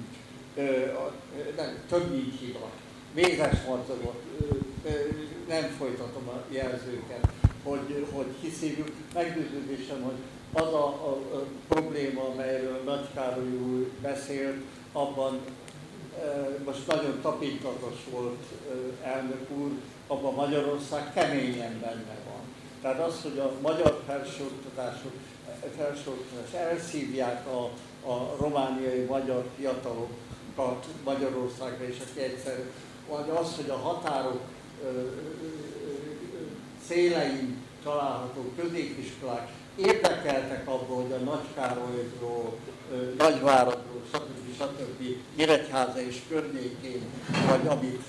nem, 1.55 1.83
több 1.89 2.11
mint 2.11 2.39
hidat, 2.39 2.71
mézes 3.13 3.57
nem 5.47 5.63
folytatom 5.77 6.27
a 6.27 6.43
jelzőket, 6.49 7.27
hogy, 7.63 8.05
hogy 8.11 8.25
hiszívjuk. 8.41 8.87
Meggyőződésem, 9.13 10.01
hogy 10.01 10.17
az 10.53 10.73
a, 10.73 10.85
a, 10.85 11.09
a 11.35 11.43
probléma, 11.67 12.21
amelyről 12.33 12.81
Nagy 12.85 13.07
Károly 13.13 13.51
úr 13.51 13.89
beszélt, 14.01 14.57
abban 14.91 15.39
most 16.65 16.87
nagyon 16.87 17.21
tapintatos 17.21 17.97
volt 18.11 18.43
elnök 19.03 19.49
úr, 19.49 19.71
abban 20.07 20.33
Magyarország 20.33 21.13
keményen 21.13 21.79
benne 21.79 22.17
van. 22.25 22.41
Tehát 22.81 22.99
az, 22.99 23.21
hogy 23.21 23.39
a 23.39 23.51
magyar 23.61 24.01
felsőoktatások, 24.07 25.11
felsőoktatás 25.77 26.53
elszívják 26.53 27.47
a, 27.47 27.63
a 28.11 28.35
romániai 28.39 29.03
magyar 29.03 29.45
fiatalokat 29.57 30.85
Magyarországra, 31.03 31.85
és 31.85 31.97
aki 32.09 32.21
egyszer, 32.21 32.65
vagy 33.09 33.29
az, 33.29 33.55
hogy 33.55 33.69
a 33.69 33.77
határok 33.77 34.41
szélein 36.91 37.57
található 37.83 38.53
középiskolák 38.61 39.49
érdekeltek 39.75 40.67
abban, 40.67 41.03
hogy 41.03 41.11
a 41.11 41.17
Nagykárolyról, 41.17 42.57
Nagyváradról, 43.17 44.01
stb. 44.13 44.55
stb. 44.55 45.03
Nyíregyháza 45.35 46.01
és 46.01 46.17
környékén, 46.29 47.01
vagy 47.49 47.67
amit 47.67 48.01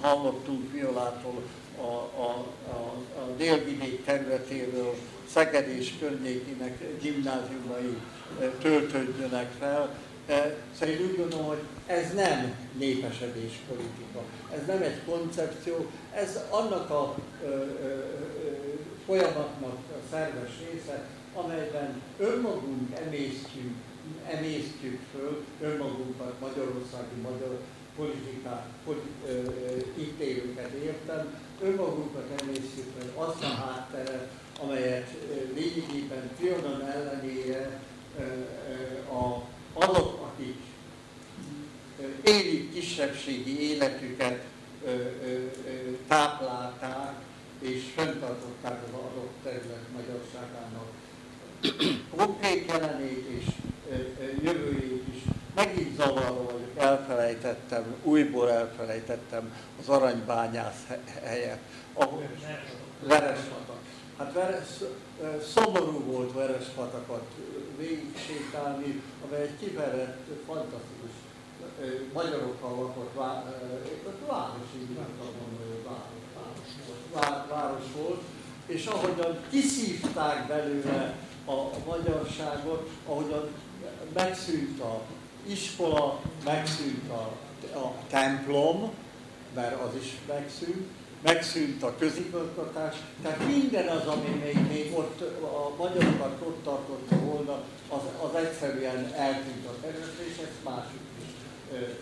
hallottunk 0.00 0.72
Violától, 0.72 1.42
a, 1.78 2.20
a, 2.20 2.46
a, 2.68 2.76
a 3.18 3.34
délvidék 3.36 4.04
területéről, 4.04 4.94
Szeged 5.32 5.68
és 5.68 5.92
környékének 5.98 7.00
gimnáziumai 7.00 7.96
töltődjönek 8.60 9.50
fel. 9.58 9.98
Szóval 10.26 10.94
úgy 11.00 11.16
gondolom, 11.16 11.46
hogy 11.46 11.62
ez 11.86 12.14
nem 12.14 12.54
népesedés 12.78 13.52
politika, 13.68 14.20
ez 14.54 14.66
nem 14.66 14.82
egy 14.82 15.00
koncepció, 15.06 15.86
ez 16.14 16.38
annak 16.50 16.90
a 16.90 17.14
ö, 17.44 17.48
ö, 17.48 18.02
folyamatnak 19.06 19.78
a 19.90 20.06
szerves 20.10 20.50
része, 20.70 21.08
amelyben 21.34 22.02
önmagunk 22.18 22.98
emésztjük, 23.06 23.74
emésztjük 24.30 25.00
föl 25.12 25.44
önmagunkat, 25.60 26.40
magyarországi 26.40 27.20
magyar 27.22 27.58
politikát, 27.96 28.66
hogy 28.84 29.00
itt 29.94 30.20
élőket 30.20 30.70
értem, 30.70 31.40
önmagunkat 31.62 32.40
emésztjük 32.42 32.86
föl 32.98 33.24
azt 33.24 33.42
a 33.42 33.46
hátteret, 33.46 34.28
amelyet 34.60 35.08
lényegében 35.54 36.30
Trianon 36.36 36.82
ellenére 36.82 37.80
a, 39.12 39.42
azok, 39.74 40.32
akik 40.32 40.56
élik 42.24 42.72
kisebbségi 42.72 43.70
életüket 43.70 44.44
táplálták, 46.08 47.14
és 47.58 47.82
fenntartották 47.94 48.82
az 48.82 48.92
adott 48.92 49.32
terület 49.42 49.84
magyarságának 49.92 50.86
konkrét 52.16 52.70
jelenét 52.70 53.26
és 53.38 53.44
jövőjét 54.42 55.02
is. 55.14 55.22
Megint 55.54 55.96
zavaró 55.96 56.44
vagyok, 56.44 56.70
elfelejtettem, 56.76 57.94
újból 58.02 58.50
elfelejtettem 58.50 59.54
az 59.80 59.88
aranybányász 59.88 60.82
helyet, 61.22 61.58
ahol 61.92 62.28
Verespatak. 63.02 63.83
Hát 64.18 64.32
veres, 64.32 64.68
szomorú 65.54 66.04
volt 66.04 66.32
Verespatakat 66.32 67.24
végig 67.78 68.18
sétálni, 68.26 69.02
amely 69.24 69.42
egy 69.42 69.58
kiverett, 69.58 70.26
fantasztikus. 70.46 71.10
Magyarokkal 72.12 72.70
lakott 72.70 73.14
város, 74.26 74.68
így 74.76 74.96
nem 74.96 75.06
tudom 75.18 75.34
hogy 75.58 75.84
város, 75.84 76.70
város, 77.12 77.48
város 77.48 77.84
volt, 77.96 78.22
és 78.66 78.86
ahogyan 78.86 79.38
kiszívták 79.50 80.46
belőle 80.46 81.16
a, 81.44 81.52
a 81.52 81.76
magyarságot, 81.86 82.90
ahogyan 83.06 83.48
megszűnt 84.12 84.80
a 84.80 85.00
iskola, 85.46 86.20
megszűnt 86.44 87.10
a, 87.10 87.32
a 87.78 87.92
templom, 88.08 88.90
mert 89.54 89.80
az 89.80 89.94
is 90.00 90.16
megszűnt, 90.26 90.88
megszűnt 91.24 91.82
a 91.82 91.96
közigazgatás, 91.98 92.94
tehát 93.22 93.46
minden 93.46 93.86
az, 93.88 94.06
ami 94.06 94.28
még, 94.44 94.58
még 94.68 94.92
ott 94.98 95.20
a 95.42 95.74
magyarokat 95.82 96.34
ott 96.48 96.64
tartotta 96.64 97.16
volna, 97.16 97.62
az, 97.88 98.02
az 98.26 98.34
egyszerűen 98.34 99.12
eltűnt 99.14 99.66
a 99.66 99.74
területre, 99.80 100.24
és 100.30 100.38
ezt 100.46 100.64
másik 100.64 101.04
is 101.22 101.30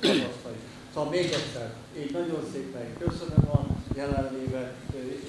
tapasztaljuk. 0.00 0.64
Szóval 0.94 1.10
még 1.10 1.24
egyszer, 1.24 1.68
én 1.98 2.08
nagyon 2.12 2.42
szépen 2.52 2.86
köszönöm 2.98 3.44
a 3.58 3.60
jelenlévő, 3.96 4.72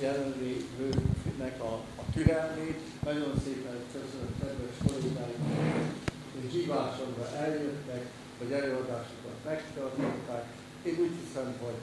jelenlévőknek 0.02 1.56
a, 1.62 1.74
a 2.02 2.04
türelmét, 2.14 2.80
nagyon 3.04 3.34
szépen 3.46 3.78
köszönöm 3.92 4.32
kedves 4.40 4.78
kollégáimnak, 4.88 5.86
hogy 6.34 6.52
hívásomra 6.52 7.26
eljöttek, 7.46 8.04
hogy 8.38 8.52
előadásokat 8.52 9.38
megtartották. 9.46 10.46
Én 10.84 10.96
úgy 11.00 11.16
hiszem, 11.22 11.54
hogy 11.64 11.80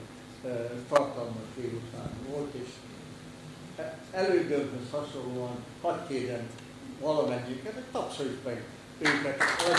tartalmas 0.88 1.42
délután 1.56 2.10
volt, 2.28 2.54
és 2.54 2.68
e, 3.76 3.98
elődömhöz 4.12 4.90
hasonlóan 4.90 5.64
hadd 5.82 6.06
kérjem 6.08 6.50
valamennyiüket, 7.00 7.72
hogy 7.72 7.82
tapsoljuk 7.92 8.44
meg 8.44 8.64
őket, 8.98 9.40
a 9.40 9.70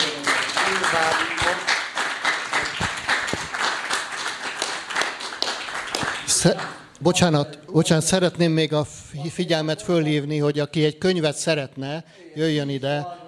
Bocsánat, 7.00 7.58
bocsánat, 7.72 8.04
szeretném 8.04 8.52
még 8.52 8.72
a 8.72 8.84
figyelmet 9.30 9.82
fölhívni, 9.82 10.38
hogy 10.38 10.58
aki 10.58 10.84
egy 10.84 10.98
könyvet 10.98 11.36
szeretne, 11.36 12.04
jöjjön 12.34 12.68
ide, 12.68 13.21